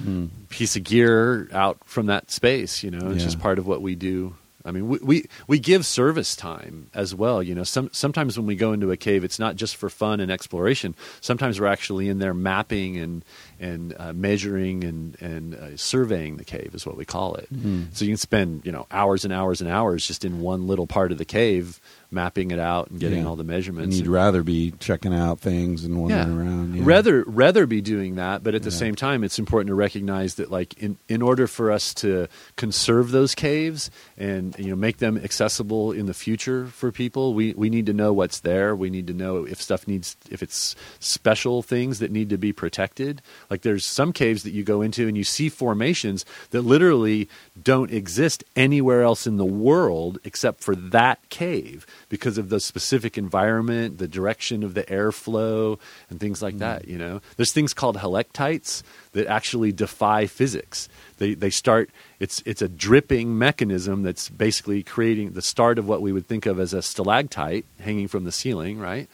Mm. 0.00 0.28
piece 0.48 0.76
of 0.76 0.84
gear 0.84 1.48
out 1.52 1.76
from 1.84 2.06
that 2.06 2.30
space. 2.30 2.84
You 2.84 2.90
know, 2.92 3.10
it's 3.10 3.18
Yeah. 3.18 3.24
just 3.24 3.40
part 3.40 3.58
of 3.58 3.66
what 3.66 3.82
we 3.82 3.96
do. 3.96 4.34
I 4.68 4.70
mean, 4.70 4.86
we, 4.86 4.98
we 5.02 5.24
we 5.46 5.58
give 5.58 5.86
service 5.86 6.36
time 6.36 6.90
as 6.94 7.14
well. 7.14 7.42
You 7.42 7.54
know, 7.54 7.64
some 7.64 7.88
sometimes 7.92 8.36
when 8.38 8.46
we 8.46 8.54
go 8.54 8.72
into 8.72 8.90
a 8.90 8.96
cave, 8.96 9.24
it's 9.24 9.38
not 9.38 9.56
just 9.56 9.76
for 9.76 9.88
fun 9.88 10.20
and 10.20 10.30
exploration. 10.30 10.94
Sometimes 11.20 11.58
we're 11.58 11.66
actually 11.66 12.08
in 12.08 12.18
there 12.18 12.34
mapping 12.34 12.98
and 12.98 13.24
and 13.58 13.94
uh, 13.98 14.12
measuring 14.12 14.84
and 14.84 15.16
and 15.20 15.54
uh, 15.54 15.76
surveying 15.76 16.36
the 16.36 16.44
cave 16.44 16.72
is 16.74 16.86
what 16.86 16.96
we 16.96 17.06
call 17.06 17.34
it. 17.36 17.48
Mm. 17.52 17.86
So 17.96 18.04
you 18.04 18.10
can 18.10 18.18
spend 18.18 18.66
you 18.66 18.72
know 18.72 18.86
hours 18.90 19.24
and 19.24 19.32
hours 19.32 19.62
and 19.62 19.70
hours 19.70 20.06
just 20.06 20.24
in 20.24 20.40
one 20.40 20.66
little 20.66 20.86
part 20.86 21.10
of 21.12 21.18
the 21.18 21.24
cave, 21.24 21.80
mapping 22.10 22.50
it 22.50 22.58
out 22.58 22.88
and 22.90 22.98
getting 22.98 23.18
Yeah. 23.20 23.26
all 23.26 23.36
the 23.36 23.40
And 23.42 23.48
measurements. 23.50 23.96
you'd 23.98 24.06
rather 24.06 24.42
be 24.42 24.72
checking 24.80 25.12
out 25.12 25.40
things 25.40 25.84
and 25.84 25.98
wandering 26.00 26.38
around. 26.38 26.74
Yeah. 26.76 26.82
Rather 26.86 27.22
rather 27.26 27.66
be 27.66 27.80
doing 27.82 28.14
that, 28.16 28.42
but 28.42 28.54
at 28.54 28.62
the 28.62 28.70
Yeah. 28.70 28.76
same 28.78 28.94
time, 28.94 29.22
it's 29.22 29.38
important 29.38 29.68
to 29.68 29.74
recognize 29.74 30.34
that, 30.36 30.50
like, 30.50 30.74
in 30.82 30.96
in 31.08 31.20
order 31.22 31.46
for 31.46 31.70
us 31.70 31.92
to 31.94 32.26
conserve 32.56 33.10
those 33.10 33.34
caves 33.34 33.90
and 34.16 34.54
you 34.58 34.68
know 34.70 34.76
make 34.76 34.98
them 34.98 35.18
accessible 35.22 35.92
in 35.92 36.06
the 36.06 36.14
future 36.14 36.66
for 36.68 36.90
people, 36.90 37.34
we 37.34 37.52
we 37.54 37.68
need 37.68 37.84
to 37.86 37.92
know 37.92 38.12
what's 38.12 38.40
there. 38.40 38.74
We 38.74 38.88
need 38.90 39.06
to 39.08 39.12
know 39.14 39.44
if 39.44 39.60
stuff 39.60 39.86
needs 39.86 40.16
if 40.30 40.42
it's 40.42 40.74
special 41.00 41.62
things 41.62 41.98
that 41.98 42.10
need 42.10 42.30
to 42.30 42.38
be 42.38 42.52
protected. 42.52 43.20
Like, 43.50 43.62
there's 43.62 43.84
some 43.84 44.12
caves 44.12 44.42
that 44.44 44.52
you 44.52 44.64
go 44.64 44.80
into 44.82 45.06
and 45.08 45.16
you 45.16 45.24
see 45.24 45.48
formations 45.48 46.24
that 46.50 46.62
literally 46.62 47.28
don't 47.62 47.90
exist 47.90 48.44
anywhere 48.56 49.02
else 49.02 49.26
in 49.26 49.36
the 49.36 49.44
world 49.44 50.18
except 50.24 50.62
for 50.62 50.74
that 50.74 51.18
cave 51.28 51.86
because 52.08 52.38
of 52.38 52.48
the 52.48 52.60
specific 52.60 53.18
environment, 53.18 53.98
the 53.98 54.08
direction 54.08 54.62
of 54.62 54.74
the 54.74 54.84
airflow, 54.84 55.78
and 56.10 56.18
things 56.18 56.40
like 56.40 56.54
mm. 56.54 56.60
that. 56.60 56.88
You 56.88 56.98
know, 56.98 57.20
there's 57.36 57.52
things 57.52 57.74
called 57.74 57.96
helictites 57.96 58.82
that 59.12 59.26
actually 59.26 59.72
defy 59.72 60.26
physics. 60.26 60.88
They 61.18 61.34
they 61.34 61.50
start. 61.50 61.90
It's 62.20 62.42
it's 62.46 62.62
a 62.62 62.68
dripping 62.68 63.38
mechanism 63.38 64.02
that's 64.02 64.28
basically 64.28 64.82
creating 64.82 65.32
the 65.32 65.42
start 65.42 65.78
of 65.78 65.86
what 65.86 66.02
we 66.02 66.12
would 66.12 66.26
think 66.26 66.46
of 66.46 66.58
as 66.58 66.72
a 66.72 66.82
stalactite 66.82 67.64
hanging 67.80 68.08
from 68.08 68.24
the 68.24 68.32
ceiling, 68.32 68.78
right? 68.78 69.08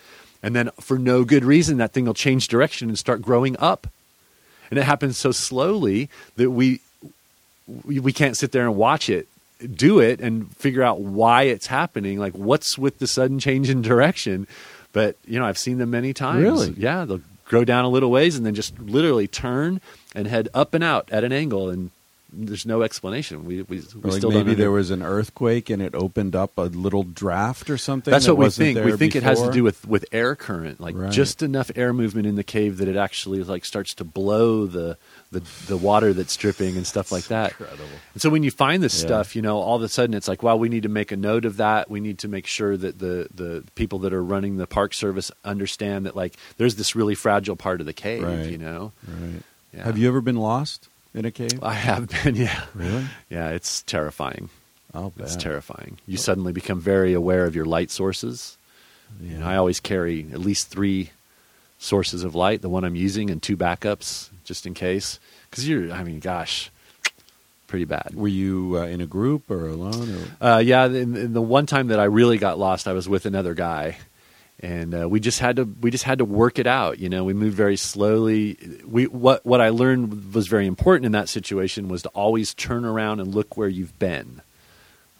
And 0.44 0.54
then 0.54 0.70
for 0.78 0.98
no 0.98 1.24
good 1.24 1.42
reason, 1.42 1.78
that 1.78 1.92
thing 1.92 2.04
will 2.04 2.12
change 2.12 2.48
direction 2.48 2.88
and 2.88 2.98
start 2.98 3.22
growing 3.22 3.56
up. 3.58 3.86
And 4.70 4.78
it 4.78 4.82
happens 4.82 5.16
so 5.16 5.32
slowly 5.32 6.10
that 6.36 6.50
we, 6.50 6.80
we 7.86 8.12
can't 8.12 8.36
sit 8.36 8.52
there 8.52 8.66
and 8.66 8.76
watch 8.76 9.08
it 9.08 9.26
do 9.66 10.00
it 10.00 10.20
and 10.20 10.54
figure 10.56 10.82
out 10.82 11.00
why 11.00 11.42
it's 11.44 11.66
happening 11.66 12.18
like 12.18 12.32
what's 12.34 12.76
with 12.78 12.98
the 12.98 13.06
sudden 13.06 13.38
change 13.38 13.68
in 13.70 13.82
direction 13.82 14.46
but 14.92 15.16
you 15.26 15.38
know 15.38 15.46
i've 15.46 15.58
seen 15.58 15.78
them 15.78 15.90
many 15.90 16.12
times 16.12 16.42
Really? 16.42 16.70
yeah 16.76 17.04
they'll 17.04 17.20
grow 17.46 17.64
down 17.64 17.84
a 17.84 17.88
little 17.88 18.10
ways 18.10 18.36
and 18.36 18.44
then 18.46 18.54
just 18.54 18.78
literally 18.78 19.26
turn 19.28 19.80
and 20.14 20.26
head 20.26 20.48
up 20.54 20.74
and 20.74 20.82
out 20.84 21.08
at 21.12 21.24
an 21.24 21.32
angle 21.32 21.68
and 21.70 21.90
there's 22.36 22.66
no 22.66 22.82
explanation 22.82 23.44
we, 23.44 23.62
we, 23.62 23.78
we 23.78 24.10
like 24.10 24.14
still 24.14 24.32
maybe 24.32 24.54
there 24.54 24.72
was 24.72 24.90
an 24.90 25.02
earthquake 25.04 25.70
and 25.70 25.80
it 25.80 25.94
opened 25.94 26.34
up 26.34 26.50
a 26.58 26.62
little 26.62 27.04
draft 27.04 27.70
or 27.70 27.78
something. 27.78 28.10
that's 28.10 28.26
that 28.26 28.34
what 28.34 28.46
we 28.46 28.50
think. 28.50 28.84
We 28.84 28.96
think 28.96 29.14
it 29.14 29.22
has 29.22 29.40
to 29.40 29.52
do 29.52 29.62
with, 29.62 29.86
with 29.86 30.04
air 30.10 30.34
current, 30.34 30.80
like 30.80 30.96
Right. 30.96 31.12
just 31.12 31.44
enough 31.44 31.70
air 31.76 31.92
movement 31.92 32.26
in 32.26 32.34
the 32.34 32.42
cave 32.42 32.78
that 32.78 32.88
it 32.88 32.96
actually 32.96 33.44
like 33.44 33.64
starts 33.64 33.94
to 33.94 34.04
blow 34.04 34.66
the 34.66 34.96
the, 35.34 35.42
the 35.66 35.76
water 35.76 36.12
that's 36.14 36.34
dripping 36.36 36.76
and 36.76 36.86
stuff 36.86 37.12
like 37.12 37.24
that. 37.24 37.50
Incredible. 37.50 37.84
And 38.14 38.22
so 38.22 38.30
when 38.30 38.42
you 38.42 38.50
find 38.50 38.82
this 38.82 38.94
Yeah. 39.00 39.06
stuff, 39.06 39.36
you 39.36 39.42
know, 39.42 39.58
all 39.58 39.76
of 39.76 39.82
a 39.82 39.88
sudden 39.88 40.14
it's 40.14 40.28
like, 40.28 40.42
wow, 40.42 40.56
we 40.56 40.68
need 40.70 40.84
to 40.84 40.88
make 40.88 41.12
a 41.12 41.16
note 41.16 41.44
of 41.44 41.58
that. 41.58 41.90
We 41.90 42.00
need 42.00 42.18
to 42.20 42.28
make 42.28 42.46
sure 42.46 42.76
that 42.76 42.98
the 42.98 43.28
the 43.34 43.64
people 43.74 43.98
that 44.00 44.12
are 44.14 44.24
running 44.24 44.56
the 44.56 44.66
park 44.66 44.94
service 44.94 45.30
understand 45.44 46.06
that 46.06 46.16
like 46.16 46.34
there's 46.56 46.76
this 46.76 46.94
really 46.96 47.14
fragile 47.14 47.56
part 47.56 47.80
of 47.80 47.86
the 47.86 47.92
cave. 47.92 48.22
Right. 48.22 48.46
You 48.48 48.58
know, 48.58 48.92
Right. 49.06 49.42
Yeah. 49.74 49.84
Have 49.84 49.98
you 49.98 50.08
ever 50.08 50.20
been 50.20 50.36
lost 50.36 50.88
in 51.14 51.24
a 51.24 51.30
cave? 51.30 51.58
I 51.62 51.74
have 51.74 52.08
been, 52.08 52.36
yeah, 52.46 52.64
Really? 52.74 53.04
yeah. 53.28 53.50
It's 53.50 53.82
terrifying. 53.82 54.48
I'll 54.94 55.10
bet. 55.10 55.26
It's 55.26 55.36
terrifying. 55.36 55.98
You 56.06 56.16
suddenly 56.16 56.52
become 56.52 56.78
very 56.80 57.12
aware 57.12 57.44
of 57.44 57.56
your 57.56 57.64
light 57.64 57.90
sources. 57.90 58.56
Yeah. 59.20 59.32
You 59.32 59.38
know, 59.40 59.46
I 59.46 59.56
always 59.56 59.80
carry 59.80 60.26
at 60.32 60.38
least 60.38 60.68
three 60.68 61.10
sources 61.84 62.24
of 62.24 62.34
light, 62.34 62.62
the 62.62 62.68
one 62.68 62.84
I'm 62.84 62.96
using, 62.96 63.30
and 63.30 63.42
two 63.42 63.56
backups 63.56 64.30
just 64.44 64.66
in 64.66 64.74
case. 64.74 65.20
Because 65.50 65.68
you're, 65.68 65.92
I 65.92 66.02
mean, 66.02 66.18
gosh, 66.18 66.70
pretty 67.66 67.84
bad. 67.84 68.12
Were 68.14 68.28
you 68.28 68.78
uh, 68.78 68.86
in 68.86 69.00
a 69.00 69.06
group 69.06 69.50
or 69.50 69.68
alone? 69.68 70.26
Or? 70.40 70.46
Uh, 70.46 70.58
yeah, 70.58 70.86
in, 70.86 71.16
in 71.16 71.32
the 71.32 71.42
one 71.42 71.66
time 71.66 71.88
that 71.88 72.00
I 72.00 72.04
really 72.04 72.38
got 72.38 72.58
lost, 72.58 72.88
I 72.88 72.92
was 72.92 73.08
with 73.08 73.26
another 73.26 73.54
guy, 73.54 73.98
and 74.60 74.94
uh, 74.94 75.08
we 75.08 75.20
just 75.20 75.40
had 75.40 75.56
to 75.56 75.64
we 75.64 75.90
just 75.90 76.04
had 76.04 76.18
to 76.18 76.24
work 76.24 76.58
it 76.58 76.66
out. 76.66 76.98
You 76.98 77.08
know, 77.08 77.24
we 77.24 77.34
moved 77.34 77.56
very 77.56 77.76
slowly. 77.76 78.56
We 78.86 79.06
what 79.06 79.44
what 79.44 79.60
I 79.60 79.68
learned 79.68 80.34
was 80.34 80.48
very 80.48 80.66
important 80.66 81.06
in 81.06 81.12
that 81.12 81.28
situation 81.28 81.88
was 81.88 82.02
to 82.02 82.08
always 82.10 82.54
turn 82.54 82.84
around 82.84 83.20
and 83.20 83.34
look 83.34 83.56
where 83.56 83.68
you've 83.68 83.98
been. 83.98 84.40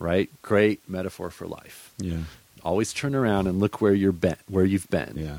Right, 0.01 0.29
great 0.43 0.87
metaphor 0.89 1.31
for 1.31 1.47
life. 1.47 1.93
Yeah. 1.99 2.19
Always 2.65 2.93
turn 2.93 3.15
around 3.15 3.47
and 3.47 3.61
look 3.61 3.81
where 3.81 3.95
you're 3.95 4.13
been, 4.13 4.37
where 4.49 4.65
you've 4.65 4.91
been. 4.91 5.13
Yeah. 5.17 5.39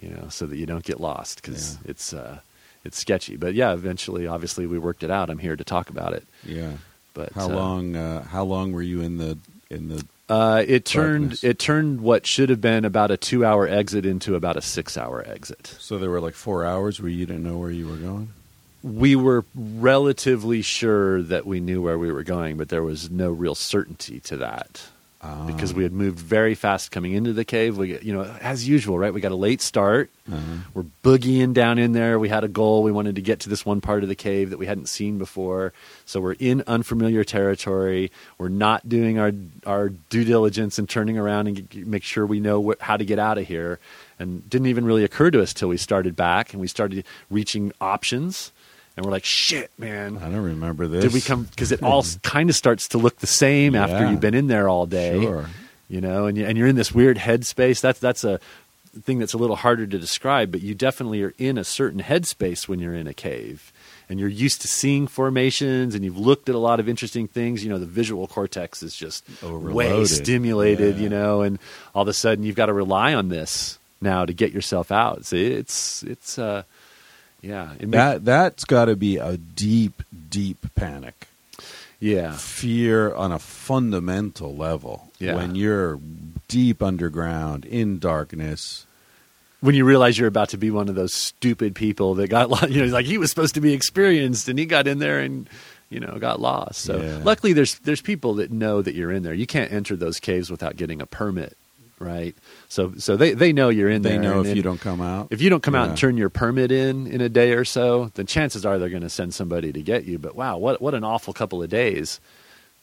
You 0.00 0.10
know, 0.10 0.28
so 0.28 0.46
that 0.46 0.56
you 0.56 0.66
don't 0.66 0.84
get 0.84 1.00
lost 1.00 1.40
because 1.42 1.74
Yeah. 1.84 1.90
it's 1.90 2.12
uh, 2.12 2.38
it's 2.84 2.98
sketchy. 2.98 3.36
But 3.36 3.54
yeah, 3.54 3.72
eventually, 3.72 4.26
obviously, 4.26 4.66
we 4.66 4.78
worked 4.78 5.02
it 5.02 5.10
out. 5.10 5.30
I'm 5.30 5.38
here 5.38 5.56
to 5.56 5.64
talk 5.64 5.90
about 5.90 6.12
it. 6.12 6.24
Yeah. 6.44 6.72
But 7.14 7.32
How 7.32 7.46
uh, 7.46 7.54
long? 7.54 7.96
Uh, 7.96 8.22
how 8.24 8.44
long 8.44 8.72
were 8.72 8.82
you 8.82 9.00
in 9.00 9.18
the 9.18 9.38
in 9.70 9.88
the? 9.88 10.04
Uh, 10.28 10.64
it 10.66 10.84
turned 10.84 11.30
Darkness. 11.30 11.44
it 11.44 11.58
turned 11.58 12.00
what 12.00 12.26
should 12.26 12.48
have 12.50 12.60
been 12.60 12.84
about 12.84 13.10
a 13.12 13.16
two 13.16 13.44
hour 13.44 13.66
exit 13.66 14.04
into 14.04 14.34
about 14.34 14.56
a 14.56 14.60
six 14.60 14.98
hour 14.98 15.24
exit. 15.26 15.76
So 15.78 15.98
there 15.98 16.10
were 16.10 16.20
like 16.20 16.34
four 16.34 16.64
hours 16.64 17.00
where 17.00 17.10
you 17.10 17.26
didn't 17.26 17.44
know 17.44 17.58
where 17.58 17.70
you 17.70 17.86
were 17.86 17.96
going. 17.96 18.30
We 18.82 19.16
were 19.16 19.44
relatively 19.54 20.62
sure 20.62 21.22
that 21.22 21.46
we 21.46 21.60
knew 21.60 21.80
where 21.82 21.98
we 21.98 22.12
were 22.12 22.22
going, 22.22 22.56
but 22.56 22.68
there 22.68 22.82
was 22.82 23.10
no 23.10 23.30
real 23.30 23.54
certainty 23.54 24.20
to 24.20 24.36
that. 24.38 24.82
Because 25.46 25.72
we 25.72 25.82
had 25.82 25.92
moved 25.92 26.18
very 26.18 26.54
fast 26.54 26.90
coming 26.90 27.12
into 27.12 27.32
the 27.32 27.44
cave. 27.44 27.78
We, 27.78 27.98
you 28.00 28.12
know, 28.12 28.24
as 28.40 28.68
usual, 28.68 28.98
right? 28.98 29.14
We 29.14 29.20
got 29.20 29.32
a 29.32 29.36
late 29.36 29.62
start. 29.62 30.10
Uh-huh. 30.30 30.40
We're 30.74 30.84
boogieing 31.04 31.54
down 31.54 31.78
in 31.78 31.92
there. 31.92 32.18
We 32.18 32.28
had 32.28 32.44
a 32.44 32.48
goal. 32.48 32.82
We 32.82 32.92
wanted 32.92 33.14
to 33.14 33.22
get 33.22 33.40
to 33.40 33.48
this 33.48 33.64
one 33.64 33.80
part 33.80 34.02
of 34.02 34.08
the 34.08 34.14
cave 34.14 34.50
that 34.50 34.58
we 34.58 34.66
hadn't 34.66 34.88
seen 34.88 35.18
before. 35.18 35.72
So 36.04 36.20
we're 36.20 36.36
in 36.38 36.62
unfamiliar 36.66 37.24
territory. 37.24 38.10
We're 38.38 38.48
not 38.48 38.88
doing 38.88 39.18
our 39.18 39.32
our 39.64 39.90
due 39.90 40.24
diligence 40.24 40.78
and 40.78 40.88
turning 40.88 41.16
around 41.16 41.46
and 41.46 41.68
get, 41.68 41.86
make 41.86 42.02
sure 42.02 42.26
we 42.26 42.40
know 42.40 42.72
wh- 42.72 42.82
how 42.82 42.96
to 42.96 43.04
get 43.04 43.18
out 43.18 43.38
of 43.38 43.46
here. 43.46 43.78
And 44.18 44.48
didn't 44.48 44.68
even 44.68 44.86
really 44.86 45.04
occur 45.04 45.30
to 45.30 45.42
us 45.42 45.52
till 45.52 45.68
we 45.68 45.76
started 45.76 46.16
back 46.16 46.52
and 46.52 46.60
we 46.60 46.68
started 46.68 47.04
reaching 47.30 47.72
options. 47.80 48.50
And 48.96 49.04
we're 49.04 49.12
like, 49.12 49.24
shit, 49.24 49.70
man. 49.78 50.16
I 50.18 50.30
don't 50.30 50.36
remember 50.36 50.86
this. 50.88 51.04
Did 51.04 51.12
we 51.12 51.20
come? 51.20 51.44
Because 51.44 51.70
it 51.70 51.82
all 51.82 52.04
kind 52.22 52.48
of 52.48 52.56
starts 52.56 52.88
to 52.88 52.98
look 52.98 53.18
the 53.18 53.26
same 53.26 53.74
after 53.74 54.10
you've 54.10 54.20
been 54.20 54.34
in 54.34 54.46
there 54.46 54.68
all 54.68 54.86
day 54.86 55.20
Sure. 55.20 55.50
you 55.88 56.00
know, 56.00 56.26
and 56.26 56.38
you, 56.38 56.46
and 56.46 56.56
you're 56.56 56.66
in 56.66 56.76
this 56.76 56.92
weird 56.92 57.18
headspace. 57.18 57.80
That's 57.80 58.00
that's 58.00 58.24
a 58.24 58.40
thing 59.02 59.18
that's 59.18 59.34
a 59.34 59.38
little 59.38 59.56
harder 59.56 59.86
to 59.86 59.98
describe, 59.98 60.50
but 60.50 60.62
you 60.62 60.74
definitely 60.74 61.22
are 61.22 61.34
in 61.36 61.58
a 61.58 61.64
certain 61.64 62.00
headspace 62.00 62.66
when 62.66 62.78
you're 62.78 62.94
in 62.94 63.06
a 63.06 63.12
cave, 63.12 63.70
and 64.08 64.18
you're 64.18 64.30
used 64.30 64.62
to 64.62 64.68
seeing 64.68 65.06
formations, 65.06 65.94
and 65.94 66.02
you've 66.02 66.16
looked 66.18 66.48
at 66.48 66.54
a 66.54 66.58
lot 66.58 66.80
of 66.80 66.88
interesting 66.88 67.28
things. 67.28 67.62
You 67.62 67.68
know, 67.68 67.78
the 67.78 67.84
visual 67.84 68.26
cortex 68.26 68.82
is 68.82 68.96
just 68.96 69.22
way 69.42 70.06
stimulated. 70.06 70.96
Yeah. 70.96 71.02
You 71.02 71.08
know, 71.10 71.42
and 71.42 71.58
all 71.94 72.02
of 72.02 72.08
a 72.08 72.14
sudden 72.14 72.44
you've 72.44 72.56
got 72.56 72.66
to 72.66 72.72
rely 72.72 73.12
on 73.12 73.28
this 73.28 73.78
now 74.00 74.24
to 74.24 74.32
get 74.32 74.52
yourself 74.52 74.90
out. 74.90 75.26
So 75.26 75.36
it's 75.36 76.02
it's 76.04 76.38
uh, 76.38 76.62
yeah, 77.40 77.72
it 77.78 77.88
makes- 77.88 77.92
That 77.92 78.24
that's 78.24 78.64
got 78.64 78.86
to 78.86 78.96
be 78.96 79.16
a 79.18 79.36
deep, 79.36 80.02
deep 80.30 80.58
panic. 80.74 81.28
Yeah. 81.98 82.32
fear 82.36 83.14
on 83.14 83.32
a 83.32 83.38
fundamental 83.38 84.54
level 84.54 85.10
Yeah. 85.18 85.34
when 85.34 85.54
you're 85.54 85.98
deep 86.46 86.82
underground 86.82 87.64
in 87.64 87.98
darkness. 87.98 88.84
when 89.60 89.74
you 89.74 89.84
realize 89.86 90.18
you're 90.18 90.28
about 90.28 90.50
to 90.50 90.58
be 90.58 90.70
one 90.70 90.88
of 90.90 90.94
those 90.94 91.14
stupid 91.14 91.74
people 91.74 92.14
that 92.16 92.28
got 92.28 92.50
lost, 92.50 92.68
you 92.70 92.84
know, 92.84 92.92
like 92.92 93.06
he 93.06 93.16
was 93.16 93.30
supposed 93.30 93.54
to 93.54 93.60
be 93.62 93.72
experienced 93.72 94.46
and 94.48 94.58
he 94.58 94.66
got 94.66 94.86
in 94.86 94.98
there 94.98 95.18
and 95.18 95.48
you 95.88 95.98
know 95.98 96.18
got 96.20 96.38
lost. 96.38 96.82
So 96.82 97.00
Yeah. 97.00 97.20
luckily, 97.24 97.54
there's 97.54 97.76
there's 97.80 98.02
people 98.02 98.34
that 98.34 98.52
know 98.52 98.82
that 98.82 98.94
you're 98.94 99.10
in 99.10 99.22
there. 99.22 99.32
You 99.34 99.46
can't 99.46 99.72
enter 99.72 99.96
those 99.96 100.20
caves 100.20 100.50
without 100.50 100.76
getting 100.76 101.00
a 101.00 101.06
permit, 101.06 101.56
right? 101.98 102.34
So 102.68 102.92
so 102.98 103.16
they 103.16 103.32
they 103.32 103.52
know 103.52 103.68
you're 103.68 103.90
in 103.90 104.02
They 104.02 104.12
there. 104.12 104.20
know 104.22 104.38
and 104.40 104.46
if 104.48 104.56
you 104.56 104.62
don't 104.62 104.80
come 104.80 105.00
out. 105.00 105.28
If 105.30 105.40
you 105.40 105.50
don't 105.50 105.62
come 105.62 105.74
out 105.74 105.88
and 105.88 105.96
turn 105.98 106.16
your 106.16 106.28
permit 106.30 106.70
in 106.72 107.06
in 107.06 107.20
a 107.20 107.28
day 107.28 107.52
or 107.52 107.64
so, 107.64 108.10
then 108.14 108.26
chances 108.26 108.64
are 108.66 108.78
they're 108.78 108.88
going 108.90 109.02
to 109.02 109.10
send 109.10 109.34
somebody 109.34 109.72
to 109.72 109.82
get 109.82 110.04
you. 110.04 110.18
But 110.18 110.34
wow, 110.36 110.58
what 110.58 110.80
what 110.82 110.94
an 110.94 111.04
awful 111.04 111.32
couple 111.32 111.62
of 111.62 111.68
days, 111.70 112.20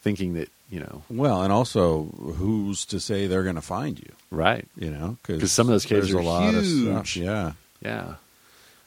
thinking 0.01 0.33
that 0.33 0.49
you 0.69 0.79
know, 0.79 1.03
Well, 1.09 1.43
and 1.43 1.53
also, 1.53 2.05
who's 2.37 2.85
to 2.85 2.99
say 2.99 3.27
they're 3.27 3.43
going 3.43 3.55
to 3.55 3.61
find 3.61 3.99
you? 3.99 4.11
right? 4.31 4.67
You 4.75 4.89
know, 4.89 5.17
cuz 5.21 5.51
some 5.51 5.67
of 5.67 5.73
those 5.73 5.85
there's 5.85 6.11
are 6.11 6.17
a 6.17 6.23
lot 6.23 6.55
of 6.55 6.63
huge. 6.63 7.11
stuff. 7.11 7.17
Yeah, 7.17 7.51
Yeah. 7.81 8.15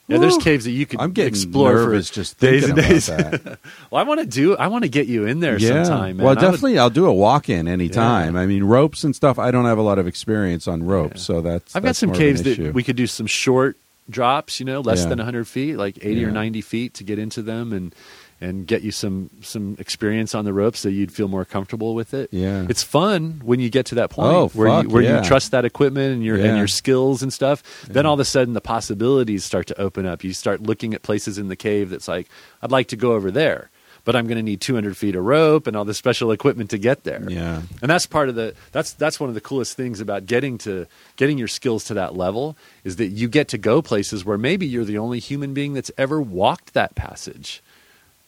Yeah, 0.09 0.19
there's 0.19 0.37
caves 0.39 0.65
that 0.67 0.71
you 0.71 0.87
could 0.87 1.01
I'm 1.01 1.11
getting 1.13 1.31
explore 1.33 1.75
nervous 1.75 2.09
for 2.09 2.15
just 2.15 2.39
days 2.39 2.65
thinking 2.65 2.79
and 2.79 2.89
days. 2.89 3.07
that. 3.07 3.59
Well, 3.91 4.01
I 4.01 4.07
want 4.07 4.21
to 4.21 4.27
do. 4.27 4.57
I 4.57 4.69
want 4.69 4.85
to 4.85 4.89
get 4.89 5.07
you 5.09 5.27
in 5.27 5.41
there 5.41 5.59
yeah. 5.59 5.83
sometime. 5.85 6.19
Man. 6.19 6.25
Well, 6.25 6.29
I 6.39 6.41
would- 6.41 6.41
definitely, 6.53 6.79
I'll 6.79 6.91
do 6.91 7.07
a 7.07 7.13
walk-in 7.13 7.67
anytime. 7.67 8.35
Yeah. 8.35 8.41
I 8.43 8.47
mean, 8.47 8.63
ropes 8.65 9.03
and 9.05 9.17
stuff. 9.17 9.39
I 9.39 9.51
don't 9.51 9.65
have 9.65 9.79
a 9.79 9.83
lot 9.83 9.99
of 9.99 10.07
experience 10.07 10.69
on 10.69 10.85
ropes, 10.85 11.17
Yeah. 11.23 11.35
so 11.35 11.41
that's. 11.41 11.75
I've 11.75 11.83
got 11.83 11.89
that's 11.89 11.99
some 11.99 12.11
more 12.11 12.19
caves 12.19 12.43
that 12.45 12.73
we 12.75 12.83
could 12.85 12.97
do 12.97 13.07
some 13.09 13.27
short 13.27 13.77
drops. 14.09 14.61
You 14.61 14.67
know, 14.67 14.81
less 14.81 15.03
Yeah. 15.03 15.09
than 15.09 15.19
100 15.19 15.49
feet, 15.49 15.77
like 15.77 15.99
80 16.01 16.25
or 16.25 16.31
90 16.31 16.61
feet, 16.61 16.95
to 16.95 17.05
get 17.05 17.19
into 17.19 17.43
them 17.43 17.73
and 17.73 17.93
and 18.41 18.67
get 18.67 18.83
you 18.83 18.91
some 18.91 19.31
some 19.41 19.77
experience 19.79 20.35
on 20.35 20.45
the 20.45 20.53
ropes 20.53 20.81
so 20.81 20.89
you'd 20.89 21.11
feel 21.13 21.29
more 21.29 21.45
comfortable 21.45 21.95
with 21.95 22.13
it. 22.13 22.29
Yeah. 22.33 22.67
it's 22.69 22.83
fun 22.83 23.41
when 23.45 23.61
you 23.61 23.71
get 23.71 23.87
to 23.87 23.95
that 23.97 24.11
point 24.11 24.29
Oh, 24.35 24.49
where 24.49 24.69
fuck, 24.69 24.85
you, 24.85 24.91
where 24.91 25.03
yeah. 25.03 25.23
you 25.23 25.25
trust 25.27 25.53
that 25.53 25.65
equipment 25.65 26.13
and 26.15 26.25
your 26.25 26.37
Yeah. 26.37 26.47
and 26.47 26.59
your 26.59 26.69
skills 26.69 27.23
and 27.23 27.33
stuff. 27.33 27.63
Then 27.89 28.05
all 28.05 28.15
of 28.15 28.21
a 28.21 28.25
sudden 28.25 28.53
the 28.55 28.61
possibilities 28.61 29.45
start 29.45 29.67
to 29.69 29.81
open 29.81 30.05
up. 30.07 30.23
You 30.23 30.33
start 30.35 30.63
looking 30.63 30.93
at 30.95 31.03
places 31.03 31.39
in 31.39 31.49
the 31.49 31.57
cave 31.57 31.89
that's 31.91 32.09
like, 32.09 32.29
I'd 32.63 32.71
like 32.71 32.89
to 32.89 32.97
go 32.97 33.13
over 33.13 33.31
there. 33.31 33.71
But 34.05 34.15
I'm 34.15 34.29
going 34.29 34.37
to 34.37 34.43
need 34.43 34.61
200 34.61 34.97
feet 34.97 35.17
of 35.17 35.25
rope 35.25 35.67
and 35.67 35.75
all 35.77 35.85
this 35.85 35.99
special 35.99 36.31
equipment 36.31 36.71
to 36.71 36.79
get 36.79 37.03
there. 37.03 37.25
Yeah. 37.29 37.63
And 37.83 37.91
that's 37.91 38.07
part 38.07 38.29
of 38.29 38.37
the 38.37 38.55
that's 38.71 38.93
that's 38.93 39.19
one 39.19 39.29
of 39.29 39.35
the 39.35 39.41
coolest 39.41 39.77
things 39.77 40.01
about 40.01 40.27
getting 40.27 40.59
to 40.59 40.87
getting 41.17 41.39
your 41.39 41.49
skills 41.49 41.83
to 41.87 41.95
that 41.95 42.15
level 42.17 42.57
is 42.85 42.97
that 42.97 43.07
you 43.09 43.27
get 43.29 43.49
to 43.49 43.59
go 43.59 43.83
places 43.83 44.25
where 44.25 44.39
maybe 44.39 44.65
you're 44.65 44.85
the 44.85 44.99
only 44.99 45.19
human 45.19 45.55
being 45.55 45.73
that's 45.75 45.91
ever 45.99 46.21
walked 46.21 46.73
that 46.75 46.95
passage. 46.95 47.63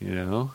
You 0.01 0.15
know? 0.15 0.53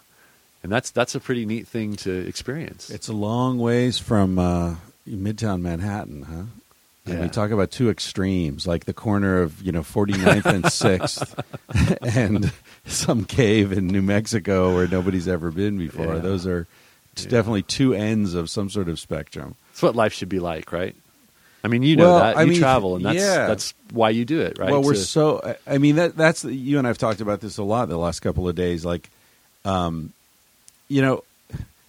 And 0.64 0.72
that's 0.72 0.92
that's 0.92 1.14
a 1.16 1.20
pretty 1.20 1.46
neat 1.46 1.68
thing 1.68 1.96
to 1.98 2.12
experience. 2.28 2.90
It's 2.90 3.10
a 3.10 3.14
long 3.14 3.60
ways 3.60 4.00
from 4.00 4.40
uh, 4.40 4.76
Midtown 5.08 5.62
Manhattan, 5.62 6.24
huh? 6.24 6.44
And 7.06 7.20
we 7.20 7.28
talk 7.28 7.52
about 7.52 7.70
two 7.70 7.90
extremes, 7.90 8.66
like 8.66 8.86
the 8.86 8.94
corner 8.94 9.42
of 9.42 9.62
you 9.62 9.74
know 9.74 9.82
49th 9.82 10.46
and 10.46 10.64
6th, 10.64 11.98
and 12.16 12.54
some 12.86 13.26
cave 13.26 13.74
in 13.74 13.88
New 13.88 14.02
Mexico 14.02 14.74
where 14.74 14.88
nobody's 14.88 15.28
ever 15.28 15.52
been 15.52 15.78
before. 15.78 16.16
Yeah. 16.16 16.20
Those 16.22 16.48
are 16.48 16.66
Yeah. 17.18 17.28
definitely 17.28 17.64
two 17.64 17.94
ends 17.94 18.34
of 18.36 18.50
some 18.50 18.70
sort 18.70 18.88
of 18.88 19.02
spectrum. 19.02 19.56
It's 19.72 19.82
what 19.82 19.98
life 19.98 20.14
should 20.14 20.30
be 20.30 20.40
like, 20.40 20.72
right? 20.72 20.96
I 21.66 21.68
mean, 21.68 21.84
you 21.84 21.98
know 21.98 22.06
Well, 22.06 22.20
that. 22.20 22.38
I 22.38 22.44
you 22.44 22.52
mean, 22.52 22.60
travel 22.60 22.96
and 22.96 23.04
that's 23.04 23.18
yeah. 23.20 23.48
that's 23.48 23.74
why 23.92 24.10
you 24.12 24.24
do 24.24 24.40
it, 24.40 24.58
right? 24.58 24.72
Well, 24.72 24.82
we're 24.82 24.94
To- 24.94 25.00
so. 25.00 25.42
I- 25.44 25.76
I 25.76 25.78
mean, 25.80 25.98
that 25.98 26.16
that's 26.16 26.46
you 26.46 26.78
and 26.78 26.88
I've 26.88 26.98
talked 26.98 27.20
about 27.20 27.42
this 27.42 27.58
a 27.58 27.64
lot 27.64 27.90
the 27.90 27.98
last 27.98 28.22
couple 28.22 28.48
of 28.48 28.56
days. 28.56 28.86
Like, 28.86 29.10
um, 29.66 30.14
you 30.90 31.02
know, 31.02 31.24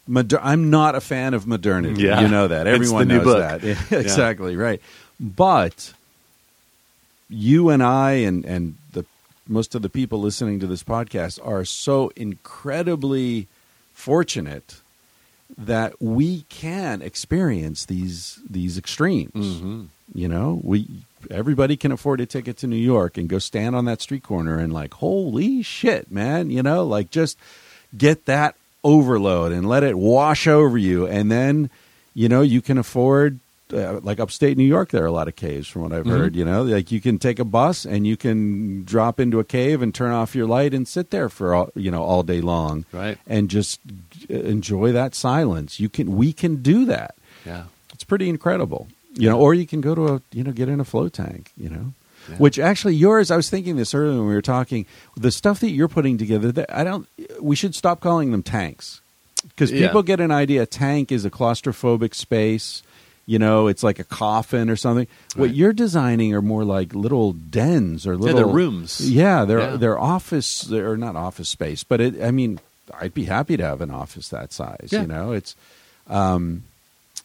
moder- 0.06 0.40
I'm 0.42 0.70
not 0.70 0.94
a 0.94 1.00
fan 1.00 1.34
of 1.34 1.46
modernity. 1.46 2.02
Yeah. 2.02 2.20
You 2.20 2.28
know 2.28 2.48
that. 2.48 2.66
Everyone 2.66 3.08
knows 3.08 3.24
that. 3.26 3.62
Yeah, 3.90 3.98
exactly 3.98 4.56
right. 4.56 4.80
But 5.20 5.92
you 7.28 7.70
and 7.70 7.82
I 7.82 8.12
and 8.12 8.44
and 8.44 8.76
the 8.92 9.04
most 9.48 9.74
of 9.74 9.82
the 9.82 9.88
people 9.88 10.20
listening 10.20 10.60
to 10.60 10.66
this 10.66 10.82
podcast 10.82 11.38
are 11.46 11.64
so 11.64 12.12
incredibly 12.16 13.46
fortunate 13.92 14.80
that 15.56 16.00
we 16.00 16.42
can 16.48 17.02
experience 17.02 17.84
these 17.86 18.40
these 18.48 18.76
extremes. 18.78 19.32
Mhm. 19.60 19.86
You 20.14 20.28
know, 20.28 20.60
we 20.62 20.86
everybody 21.30 21.76
can 21.76 21.92
afford 21.92 22.20
a 22.20 22.26
ticket 22.26 22.56
to 22.58 22.66
New 22.66 22.76
York 22.76 23.16
and 23.16 23.28
go 23.28 23.38
stand 23.38 23.74
on 23.74 23.84
that 23.86 24.02
street 24.02 24.22
corner 24.22 24.58
and 24.58 24.72
like, 24.72 24.94
holy 24.94 25.62
shit, 25.62 26.10
man, 26.10 26.50
you 26.50 26.62
know, 26.62 26.84
like 26.84 27.10
just 27.10 27.38
get 27.96 28.26
that 28.26 28.54
overload 28.82 29.52
and 29.52 29.68
let 29.68 29.82
it 29.82 29.96
wash 29.96 30.46
over 30.46 30.76
you, 30.78 31.06
and 31.06 31.30
then 31.30 31.70
you 32.14 32.28
know 32.28 32.42
you 32.42 32.60
can 32.62 32.78
afford. 32.78 33.38
Uh, 33.72 33.98
like 34.02 34.20
upstate 34.20 34.58
New 34.58 34.64
York, 34.64 34.90
there 34.90 35.02
are 35.02 35.06
a 35.06 35.10
lot 35.10 35.26
of 35.26 35.34
caves, 35.36 35.66
from 35.66 35.82
what 35.82 35.92
I've 35.92 36.04
Mhm. 36.04 36.10
heard. 36.10 36.36
You 36.36 36.44
know, 36.44 36.62
like 36.64 36.92
you 36.92 37.00
can 37.00 37.18
take 37.18 37.38
a 37.38 37.44
bus 37.46 37.86
and 37.86 38.06
you 38.06 38.14
can 38.16 38.84
drop 38.84 39.18
into 39.18 39.40
a 39.40 39.44
cave 39.44 39.80
and 39.80 39.92
turn 39.92 40.12
off 40.12 40.34
your 40.36 40.46
light 40.46 40.74
and 40.74 40.86
sit 40.86 41.10
there 41.10 41.30
for 41.30 41.54
all, 41.54 41.70
you 41.74 41.90
know 41.90 42.02
all 42.02 42.22
day 42.22 42.42
long, 42.42 42.84
Right. 42.92 43.16
And 43.26 43.48
just 43.48 43.80
enjoy 44.28 44.92
that 44.92 45.14
silence. 45.14 45.80
You 45.80 45.88
can, 45.88 46.14
we 46.14 46.32
can 46.32 46.56
do 46.56 46.84
that. 46.84 47.14
Yeah. 47.46 47.64
It's 47.92 48.04
pretty 48.04 48.28
incredible. 48.28 48.86
You 49.14 49.30
know, 49.30 49.38
or 49.40 49.54
you 49.54 49.66
can 49.66 49.80
go 49.80 49.94
to 49.94 50.08
a, 50.14 50.22
you 50.32 50.44
know, 50.44 50.52
get 50.52 50.68
in 50.68 50.78
a 50.78 50.84
float 50.84 51.14
tank, 51.14 51.50
you 51.56 51.70
know. 51.70 51.92
Yeah. 52.28 52.36
Which 52.36 52.58
actually 52.58 52.94
yours, 52.94 53.30
I 53.30 53.36
was 53.36 53.50
thinking 53.50 53.76
this 53.76 53.94
earlier 53.94 54.18
when 54.18 54.28
we 54.28 54.34
were 54.34 54.42
talking, 54.42 54.86
the 55.16 55.30
stuff 55.30 55.60
that 55.60 55.70
you're 55.70 55.88
putting 55.88 56.16
together, 56.18 56.50
that 56.52 56.74
I 56.74 56.84
don't 56.84 57.06
we 57.40 57.56
should 57.56 57.74
stop 57.74 58.00
calling 58.00 58.30
them 58.30 58.42
tanks. 58.42 59.00
Yeah. 59.58 59.86
people 59.88 60.02
get 60.02 60.20
an 60.20 60.30
idea 60.30 60.62
a 60.62 60.66
tank 60.66 61.12
is 61.12 61.24
a 61.26 61.30
claustrophobic 61.30 62.14
space, 62.14 62.82
you 63.26 63.38
know, 63.38 63.66
it's 63.66 63.82
like 63.82 63.98
a 63.98 64.04
coffin 64.04 64.70
or 64.70 64.76
something. 64.76 65.06
What 65.36 65.54
you're 65.54 65.72
designing 65.74 66.32
are 66.34 66.40
more 66.42 66.64
like 66.64 66.94
little 66.94 67.32
dens 67.32 68.06
or 68.06 68.12
Yeah, 68.14 68.18
little 68.18 68.36
they're 68.36 68.46
rooms. 68.46 69.00
Yeah, 69.10 69.44
they're 69.44 69.58
Yeah. 69.60 69.76
they're 69.76 69.98
office 69.98 70.62
they're 70.62 70.96
not 70.96 71.14
office 71.16 71.48
space, 71.50 71.84
but 71.84 72.00
it 72.00 72.22
I 72.22 72.30
mean, 72.30 72.58
I'd 72.98 73.12
be 73.14 73.24
happy 73.24 73.56
to 73.58 73.62
have 73.64 73.80
an 73.82 73.90
office 73.90 74.28
that 74.30 74.52
size, 74.52 74.88
Yeah. 74.90 75.02
you 75.02 75.06
know. 75.08 75.32
It's 75.32 75.54
um 76.08 76.64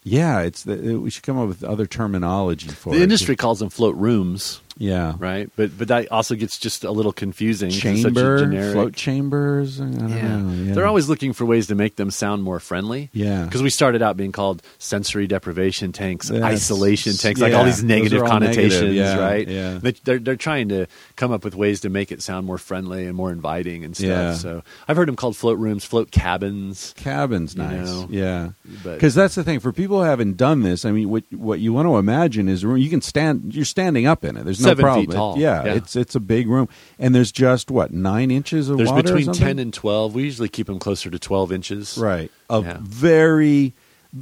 yeah, 0.04 0.40
it's 0.40 0.64
the, 0.64 0.96
we 0.96 1.10
should 1.10 1.24
come 1.24 1.38
up 1.38 1.48
with 1.50 1.64
other 1.64 1.86
terminology 1.86 2.70
for 2.70 2.90
it. 2.92 2.94
The 2.96 3.00
it. 3.02 3.04
industry 3.04 3.36
calls 3.36 3.60
them 3.60 3.70
float 3.70 3.96
rooms, 3.98 4.62
Yeah. 4.80 5.14
right? 5.20 5.52
But 5.56 5.78
but 5.78 5.90
that 5.90 6.12
also 6.12 6.34
gets 6.36 6.58
just 6.58 6.84
a 6.84 6.92
little 6.92 7.12
confusing. 7.14 7.70
'cause 7.70 7.78
it's 7.86 8.02
such 8.02 8.12
a 8.12 8.16
Chamber, 8.16 8.40
generic- 8.40 8.74
float 8.74 8.94
chambers. 8.96 9.80
I 9.80 9.84
don't 9.86 10.10
Yeah. 10.10 10.38
know. 10.38 10.54
yeah. 10.64 10.74
They're 10.74 10.88
always 10.88 11.08
looking 11.10 11.34
for 11.34 11.46
ways 11.46 11.68
to 11.68 11.76
make 11.76 11.98
them 11.98 12.10
sound 12.10 12.42
more 12.44 12.60
friendly. 12.60 13.10
Yeah. 13.14 13.44
Because 13.44 13.62
we 13.62 13.70
started 13.70 14.02
out 14.02 14.18
being 14.18 14.32
called 14.32 14.62
sensory 14.78 15.28
deprivation 15.28 15.92
tanks, 15.92 16.30
That's- 16.30 16.52
isolation 16.52 17.14
tanks, 17.14 17.40
like 17.42 17.54
all 17.54 17.66
these 17.66 17.84
negative 17.84 18.24
all 18.24 18.28
connotations, 18.30 18.82
negative, 18.82 18.96
yeah, 18.96 19.20
right? 19.20 19.48
yeah. 19.48 19.80
They, 19.82 19.92
they're, 20.04 20.20
they're 20.20 20.36
trying 20.36 20.70
to 20.70 20.86
come 21.18 21.32
up 21.32 21.44
with 21.44 21.56
ways 21.56 21.82
to 21.82 21.90
make 21.90 22.12
it 22.12 22.22
sound 22.22 22.48
more 22.48 22.58
friendly 22.58 23.06
and 23.06 23.16
more 23.16 23.32
inviting 23.32 23.84
and 23.84 23.96
stuff. 23.96 24.08
Yeah. 24.08 24.34
So 24.34 24.64
I've 24.88 24.96
heard 24.98 25.08
them 25.10 25.16
called 25.18 25.36
float 25.36 25.60
rooms, 25.60 25.84
float 25.84 26.12
cabins. 26.12 26.94
cabins 26.98 27.56
nice. 27.58 27.86
know, 27.86 28.08
yeah. 28.10 28.50
but- 28.84 28.94
Because 28.96 29.14
that's 29.16 29.36
the 29.36 29.44
thing 29.44 29.60
for 29.60 29.72
people 29.74 29.98
who 30.00 30.04
haven't 30.06 30.38
done 30.38 30.62
this. 30.64 30.86
I 30.86 30.92
mean, 30.92 31.10
what 31.10 31.24
what 31.32 31.60
you 31.60 31.74
want 31.74 31.88
to 31.88 31.98
imagine 31.98 32.48
is 32.48 32.64
room 32.64 32.78
you 32.78 32.90
can 32.90 33.02
stand. 33.02 33.54
You're 33.54 33.66
standing 33.66 34.06
up 34.06 34.24
in 34.24 34.38
it. 34.38 34.46
There's 34.46 34.62
no 34.62 34.69
Seven 34.70 34.84
problem. 34.84 35.06
feet 35.08 35.14
tall. 35.16 35.36
It- 35.36 35.40
yeah, 35.42 35.66
Yeah. 35.66 35.74
it's 35.76 35.96
it's 35.96 36.16
a 36.16 36.20
big 36.20 36.48
room, 36.48 36.68
and 36.98 37.14
there's 37.14 37.32
just 37.32 37.70
what 37.72 37.92
nine 37.92 38.32
inches 38.32 38.70
of 38.70 38.78
There's 38.78 38.90
water. 38.90 39.14
or 39.14 39.18
between? 39.18 39.34
10 39.34 39.60
and 39.60 39.74
12. 39.74 40.14
We 40.16 40.24
usually 40.24 40.50
keep 40.50 40.68
them 40.68 40.80
closer 40.80 41.10
to 41.10 41.20
12 41.20 41.52
inches. 41.52 41.98
right 41.98 42.32
of 42.50 42.66
Yeah. 42.66 42.78
very 42.82 43.74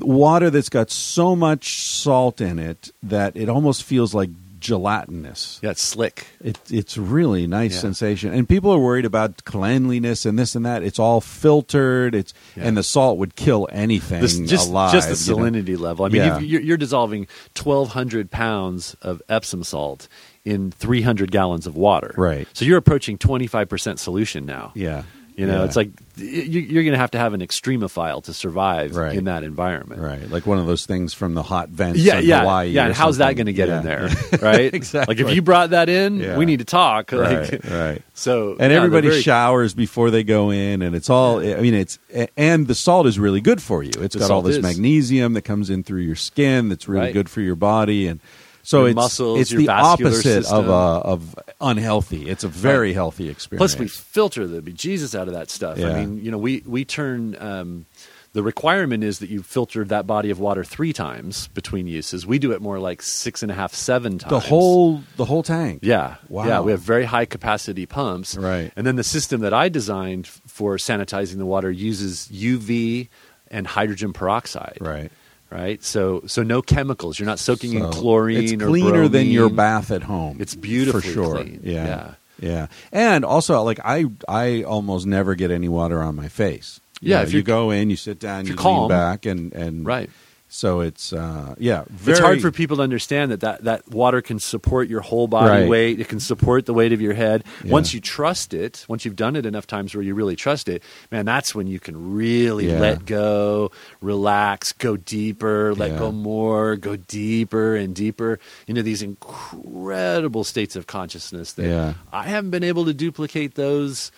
water 0.02 0.50
that's 0.50 0.70
got 0.70 0.92
so 0.92 1.36
much 1.36 1.82
salt 1.82 2.42
in 2.42 2.60
it 2.60 2.92
that 3.02 3.38
it 3.38 3.48
almost 3.50 3.84
feels 3.84 4.14
like 4.14 4.30
gelatinous. 4.60 5.60
Yeah, 5.62 5.70
it's 5.70 5.82
slick. 5.82 6.28
It, 6.44 6.58
it's 6.70 6.98
really 6.98 7.48
nice 7.48 7.76
Yeah. 7.76 7.82
sensation, 7.82 8.34
and 8.34 8.50
people 8.50 8.72
are 8.72 8.80
worried 8.80 9.06
about 9.06 9.46
cleanliness 9.46 10.26
and 10.26 10.38
this 10.38 10.56
and 10.56 10.66
that. 10.66 10.84
It's 10.84 11.00
all 11.00 11.22
filtered. 11.22 12.14
It's 12.16 12.34
Yeah. 12.56 12.64
and 12.66 12.76
the 12.76 12.84
salt 12.84 13.18
would 13.18 13.36
kill 13.36 13.68
anything 13.72 14.20
This, 14.22 14.38
just, 14.40 14.70
alive. 14.70 14.92
just 14.94 15.10
the 15.10 15.32
you 15.32 15.40
know? 15.40 15.44
salinity 15.46 15.80
level. 15.80 16.06
I 16.06 16.10
mean, 16.10 16.22
Yeah. 16.22 16.40
you're, 16.40 16.62
you're 16.62 16.78
dissolving 16.78 17.28
1,200 17.54 18.30
pounds 18.32 18.96
of 19.02 19.22
Epsom 19.30 19.64
salt 19.64 20.08
in 20.48 20.72
300 20.72 21.30
gallons 21.32 21.68
of 21.68 21.76
water. 21.76 22.14
Right. 22.18 22.48
So 22.54 22.64
you're 22.66 22.78
approaching 22.78 23.18
25% 23.18 24.00
solution 24.00 24.46
now. 24.46 24.72
Yeah, 24.76 25.04
You 25.36 25.46
know, 25.46 25.60
Yeah. 25.60 25.66
it's 25.66 25.76
like 25.76 25.90
you, 26.16 26.26
you're 26.62 26.82
going 26.84 26.94
to 26.94 26.98
have 26.98 27.12
to 27.12 27.20
have 27.20 27.34
an 27.36 27.42
extremophile 27.42 28.24
to 28.24 28.34
survive 28.34 28.96
Right. 28.96 29.16
in 29.16 29.26
that 29.26 29.44
environment. 29.44 30.02
right, 30.02 30.28
like 30.32 30.48
one 30.48 30.58
of 30.58 30.66
those 30.66 30.86
things 30.88 31.14
from 31.14 31.36
the 31.36 31.44
hot 31.44 31.70
vents. 31.70 32.00
Yeah, 32.00 32.18
in 32.20 32.26
yeah, 32.26 32.40
Hawaii 32.40 32.70
yeah. 32.70 32.86
And 32.88 32.96
how's 32.96 33.18
that 33.20 33.36
going 33.36 33.46
to 33.46 33.54
get 33.54 33.68
Yeah. 33.68 33.80
in 33.80 33.86
there, 33.86 34.10
right? 34.42 34.74
Exactly. 34.74 35.14
Like 35.16 35.24
if 35.24 35.36
you 35.36 35.44
brought 35.44 35.70
that 35.72 35.90
in, 35.90 36.20
Yeah. 36.22 36.38
we 36.38 36.46
need 36.46 36.58
to 36.60 36.66
talk. 36.66 37.12
Right, 37.18 37.52
Like, 37.52 37.70
right. 37.70 38.02
So 38.16 38.56
And 38.60 38.72
everybody 38.74 39.10
very- 39.10 39.22
showers 39.22 39.76
before 39.76 40.10
they 40.10 40.24
go 40.24 40.50
in, 40.50 40.82
and 40.82 40.96
it's 40.96 41.10
all. 41.10 41.40
I 41.40 41.62
mean, 41.62 41.76
it's 41.76 42.00
and 42.36 42.66
the 42.68 42.74
salt 42.74 43.06
is 43.06 43.20
really 43.20 43.42
good 43.42 43.62
for 43.62 43.84
you. 43.84 43.92
It's 44.00 44.16
The 44.16 44.20
got 44.22 44.32
all 44.32 44.42
this 44.42 44.56
is. 44.58 44.64
magnesium 44.64 45.34
that 45.34 45.44
comes 45.44 45.70
in 45.70 45.84
through 45.84 46.02
your 46.02 46.16
skin. 46.16 46.70
That's 46.70 46.88
really 46.88 47.08
Right. 47.08 47.14
good 47.14 47.30
for 47.30 47.42
your 47.42 47.56
body, 47.56 48.08
and 48.08 48.20
So 48.68 48.80
your 48.80 48.90
it's 48.90 48.96
muscles, 48.96 49.40
it's 49.40 49.50
the 49.52 49.70
opposite 49.70 50.22
system. 50.44 50.58
of 50.58 50.70
uh, 50.70 51.00
of 51.00 51.36
unhealthy. 51.62 52.28
It's 52.30 52.44
a 52.44 52.50
very 52.50 52.88
Right. 52.90 52.96
healthy 52.96 53.30
experience. 53.30 53.76
Plus, 53.76 53.80
we 53.80 53.88
filter 53.88 54.46
the 54.46 54.62
bejesus 54.62 55.18
out 55.18 55.30
of 55.30 55.34
that 55.36 55.50
stuff. 55.50 55.78
Yeah. 55.78 55.90
I 55.92 56.00
mean, 56.06 56.24
you 56.24 56.32
know, 56.32 56.38
we 56.38 56.64
we 56.66 56.84
turn. 56.84 57.38
Um, 57.40 57.86
the 58.34 58.44
requirement 58.44 59.04
is 59.06 59.20
that 59.20 59.30
you 59.30 59.42
filter 59.42 59.86
that 59.86 60.06
body 60.06 60.30
of 60.30 60.40
water 60.40 60.64
three 60.66 60.92
times 60.94 61.48
between 61.56 61.88
uses. 61.88 62.28
We 62.28 62.38
do 62.40 62.52
it 62.52 62.62
more 62.62 62.78
like 62.78 63.02
six 63.02 63.42
and 63.42 63.50
a 63.52 63.56
half, 63.56 63.74
seven 63.74 64.20
times. 64.20 64.30
the 64.30 64.40
whole 64.42 65.02
the 65.16 65.26
whole 65.26 65.44
tank. 65.44 65.80
Yeah. 65.82 66.16
Wow. 66.28 66.46
Yeah. 66.46 66.60
We 66.60 66.72
have 66.72 66.82
very 66.82 67.06
high 67.06 67.26
capacity 67.26 67.86
pumps. 67.86 68.36
Right. 68.38 68.72
And 68.76 68.86
then 68.86 68.98
the 68.98 69.04
system 69.04 69.40
that 69.42 69.54
I 69.54 69.70
designed 69.70 70.28
for 70.28 70.76
sanitizing 70.76 71.38
the 71.38 71.46
water 71.48 71.72
uses 71.72 72.28
UV 72.32 73.08
and 73.50 73.66
hydrogen 73.66 74.12
peroxide. 74.14 74.78
Right. 74.82 75.10
Right. 75.50 75.82
So 75.84 76.24
so 76.28 76.44
no 76.44 76.62
chemicals. 76.62 77.18
You're 77.20 77.26
not 77.26 77.40
soaking 77.40 77.74
in 77.76 77.90
chlorine 77.92 78.44
It's 78.44 78.54
or 78.64 78.68
cleaner 78.68 79.08
than 79.08 79.28
your 79.28 79.50
bath 79.50 79.92
at 79.92 80.04
home. 80.04 80.38
It's 80.40 80.56
beautiful 80.56 81.00
for 81.02 81.08
sure. 81.08 81.36
clean. 81.44 81.62
Yeah. 81.64 81.86
Yeah. 81.86 82.14
yeah, 82.40 82.68
And 82.92 83.24
also, 83.26 83.62
like 83.64 83.80
I, 83.84 84.06
I 84.28 84.64
almost 84.64 85.06
never 85.08 85.36
get 85.36 85.50
any 85.50 85.70
water 85.70 86.02
on 86.04 86.16
my 86.16 86.28
face. 86.28 86.80
You 87.02 87.12
Yeah, 87.12 87.18
know, 87.18 87.24
if 87.24 87.34
you 87.34 87.44
go 87.44 87.72
in, 87.72 87.90
you 87.90 87.96
sit 87.96 88.20
down, 88.20 88.46
you 88.46 88.52
lean 88.52 88.58
calm. 88.58 88.90
back, 88.90 89.26
and 89.26 89.54
and 89.54 89.86
Right. 89.86 90.10
So 90.50 90.80
it's 90.80 91.12
uh, 91.12 91.56
yeah, 91.58 91.84
very, 91.90 92.14
it's 92.14 92.20
hard 92.22 92.42
for 92.42 92.52
people 92.54 92.78
to 92.78 92.84
understand 92.84 93.32
that, 93.32 93.42
that 93.42 93.64
that 93.66 93.88
water 93.90 94.22
can 94.22 94.40
support 94.40 94.88
your 94.88 95.02
whole 95.02 95.28
body 95.28 95.50
Right. 95.64 95.70
weight. 95.70 96.00
It 96.00 96.08
can 96.08 96.22
support 96.22 96.66
the 96.66 96.74
weight 96.74 96.94
of 96.94 97.02
your 97.02 97.14
head. 97.14 97.44
Yeah. 97.66 97.72
Once 97.74 97.94
you 97.94 98.00
trust 98.00 98.54
it, 98.54 98.86
once 98.88 99.04
you've 99.04 99.18
done 99.18 99.36
it 99.36 99.46
enough 99.46 99.68
times 99.68 99.94
where 99.94 100.02
you 100.04 100.16
really 100.16 100.38
trust 100.38 100.70
it, 100.70 100.84
man, 101.12 101.26
that's 101.26 101.54
when 101.54 101.68
you 101.68 101.82
can 101.82 102.14
really 102.16 102.70
Yeah. 102.70 102.80
let 102.80 103.06
go, 103.06 103.72
relax, 104.00 104.72
go 104.72 104.96
deeper, 104.96 105.76
let 105.76 105.92
Yeah. 105.92 106.00
go 106.00 106.12
more, 106.14 106.78
go 106.78 106.96
deeper 106.96 107.76
and 107.76 107.94
deeper 107.94 108.40
into 108.68 108.82
these 108.84 109.02
incredible 109.02 110.46
states 110.46 110.78
of 110.78 110.88
consciousness 110.88 111.54
that 111.54 111.68
Yeah. 111.68 111.94
I 112.14 112.24
haven't 112.24 112.52
been 112.52 112.64
able 112.64 112.86
to 112.86 112.94
duplicate 112.94 113.56
those 113.56 114.12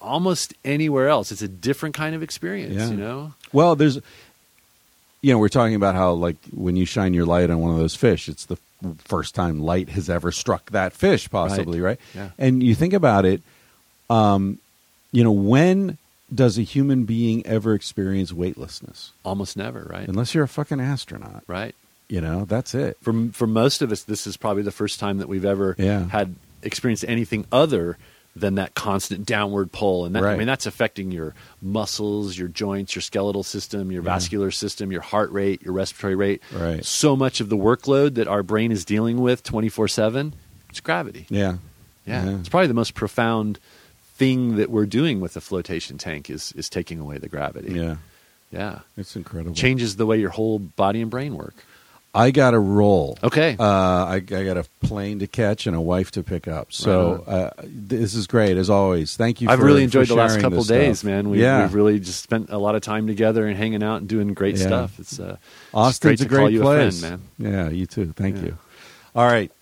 almost 0.00 0.54
anywhere 0.64 1.08
else. 1.08 1.32
It's 1.32 1.42
a 1.42 1.48
different 1.48 1.94
kind 1.94 2.14
of 2.14 2.22
experience, 2.22 2.88
you 2.90 2.96
know? 2.96 3.34
Well, 3.52 3.74
there's, 3.74 3.98
you 5.22 5.32
know, 5.32 5.38
we're 5.38 5.48
talking 5.48 5.74
about 5.74 5.94
how 5.94 6.12
like 6.12 6.36
when 6.52 6.76
you 6.76 6.84
shine 6.84 7.14
your 7.14 7.26
light 7.26 7.50
on 7.50 7.58
one 7.60 7.70
of 7.72 7.78
those 7.78 7.94
fish, 7.96 8.28
it's 8.28 8.46
the 8.46 8.58
first 8.98 9.34
time 9.34 9.60
light 9.60 9.88
has 9.90 10.08
ever 10.08 10.30
struck 10.30 10.70
that 10.70 10.92
fish, 10.92 11.28
possibly, 11.28 11.80
right? 11.80 11.98
Yeah. 12.14 12.30
And 12.38 12.62
you 12.62 12.74
think 12.76 12.92
about 12.92 13.24
it, 13.24 13.42
um, 14.08 14.58
you 15.12 15.24
know, 15.24 15.32
when 15.32 15.98
does 16.32 16.58
a 16.58 16.62
human 16.62 17.04
being 17.04 17.44
ever 17.46 17.74
experience 17.74 18.32
weightlessness? 18.32 19.12
Almost 19.24 19.56
never, 19.56 19.88
right? 19.90 20.06
Unless 20.08 20.34
you're 20.34 20.44
a 20.44 20.48
fucking 20.48 20.80
astronaut, 20.80 21.42
Right. 21.46 21.74
you 22.08 22.20
know, 22.20 22.44
that's 22.44 22.74
it. 22.74 22.96
for 23.00 23.28
for 23.32 23.46
most 23.46 23.82
of 23.82 23.90
us, 23.90 24.02
this 24.02 24.26
is 24.26 24.36
probably 24.36 24.62
the 24.62 24.70
first 24.70 25.00
time 25.00 25.18
that 25.18 25.28
we've 25.28 25.44
ever 25.44 25.74
Yeah. 25.78 26.08
had 26.10 26.34
experienced 26.62 27.04
anything 27.08 27.46
other 27.50 27.96
than 28.40 28.54
that 28.56 28.74
constant 28.74 29.26
downward 29.26 29.72
pull, 29.72 30.04
and 30.06 30.14
that, 30.14 30.22
Right. 30.22 30.34
I 30.34 30.36
mean 30.36 30.46
that's 30.46 30.66
affecting 30.66 31.10
your 31.12 31.34
muscles, 31.60 32.38
your 32.38 32.48
joints, 32.48 32.94
your 32.94 33.02
skeletal 33.02 33.42
system, 33.42 33.90
your 33.92 34.02
Yeah. 34.02 34.12
vascular 34.12 34.50
system, 34.50 34.90
your 34.92 35.00
heart 35.02 35.30
rate, 35.32 35.62
your 35.62 35.72
respiratory 35.74 36.14
rate. 36.14 36.42
Right. 36.52 36.84
So 36.84 37.16
much 37.16 37.40
of 37.40 37.48
the 37.48 37.56
workload 37.56 38.14
that 38.14 38.28
our 38.28 38.42
brain 38.42 38.72
is 38.72 38.84
dealing 38.84 39.20
with 39.20 39.42
twenty 39.42 39.68
four 39.68 39.88
seven, 39.88 40.34
it's 40.70 40.80
gravity. 40.80 41.26
Yeah. 41.28 41.56
Yeah. 42.06 42.24
Yeah. 42.24 42.38
it's 42.38 42.48
probably 42.48 42.68
the 42.68 42.74
most 42.74 42.94
profound 42.94 43.58
thing 44.16 44.56
that 44.56 44.70
we're 44.70 44.86
doing 44.86 45.20
with 45.20 45.34
the 45.34 45.40
flotation 45.40 45.98
tank 45.98 46.30
is 46.30 46.52
is 46.56 46.68
taking 46.68 46.98
away 47.00 47.18
the 47.18 47.28
gravity. 47.28 47.72
Yeah. 47.74 47.96
yeah, 48.50 48.80
It's 48.96 49.14
incredible. 49.14 49.54
changes 49.54 49.96
the 49.96 50.06
way 50.06 50.18
your 50.18 50.30
whole 50.30 50.58
body 50.58 51.00
and 51.02 51.10
brain 51.10 51.34
work. 51.36 51.54
I 52.14 52.30
got 52.30 52.54
a 52.54 52.58
roll. 52.58 53.18
Okay. 53.22 53.56
Uh, 53.58 53.62
I, 53.64 54.14
I 54.16 54.20
got 54.20 54.56
a 54.56 54.64
plane 54.82 55.18
to 55.18 55.26
catch 55.26 55.66
and 55.66 55.76
a 55.76 55.80
wife 55.80 56.10
to 56.12 56.22
pick 56.22 56.48
up. 56.48 56.72
So 56.72 57.22
uh, 57.26 57.50
this 57.64 58.14
is 58.14 58.26
great 58.26 58.56
as 58.56 58.70
always. 58.70 59.16
Thank 59.16 59.40
you. 59.40 59.48
I've 59.50 59.58
for- 59.60 59.64
really 59.66 59.84
enjoyed 59.84 60.08
the 60.08 60.14
last 60.14 60.40
couple 60.40 60.62
days, 60.64 61.00
stuff. 61.00 61.10
man. 61.10 61.28
We, 61.28 61.42
yeah. 61.42 61.62
We've 61.62 61.74
really 61.74 62.00
just 62.00 62.22
spent 62.22 62.48
a 62.50 62.58
lot 62.58 62.74
of 62.74 62.82
time 62.82 63.06
together 63.06 63.46
and 63.46 63.56
hanging 63.56 63.82
out 63.82 63.96
and 63.96 64.08
doing 64.08 64.32
great 64.34 64.56
Yeah. 64.56 64.66
stuff. 64.66 64.98
It's 64.98 65.20
uh, 65.20 65.36
Austin's 65.74 66.14
it's 66.14 66.22
a 66.22 66.26
great 66.28 66.38
call 66.38 66.46
great 66.46 66.54
you 66.54 66.60
place, 66.62 67.02
a 67.02 67.06
friend, 67.06 67.22
man. 67.38 67.52
Yeah, 67.52 67.68
you 67.68 67.84
too. 67.86 68.12
Thank 68.16 68.36
Yeah. 68.36 68.42
you. 68.46 68.58
All 69.14 69.26
right. 69.26 69.52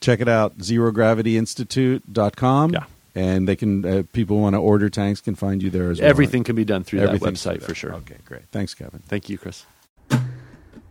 Check 0.00 0.20
it 0.20 0.28
out, 0.28 0.58
zerogravityinstitute.com. 0.58 2.72
Yeah. 2.72 2.84
And 3.16 3.46
they 3.48 3.54
can, 3.56 3.84
uh, 3.84 4.02
people 4.12 4.40
want 4.40 4.54
to 4.54 4.58
order 4.60 4.90
tanks 4.90 5.20
can 5.20 5.34
find 5.36 5.62
you 5.62 5.70
there 5.70 5.90
as 5.90 6.00
well. 6.00 6.08
Everything 6.10 6.42
can 6.44 6.56
be 6.56 6.64
done 6.64 6.82
through 6.82 6.98
that 7.00 7.20
website 7.20 7.62
for 7.62 7.72
sure. 7.74 7.92
Okay, 7.94 8.16
great. 8.24 8.42
Thanks, 8.50 8.74
Kevin. 8.74 9.00
Thank 9.06 9.28
you, 9.28 9.38
Chris. 9.38 9.64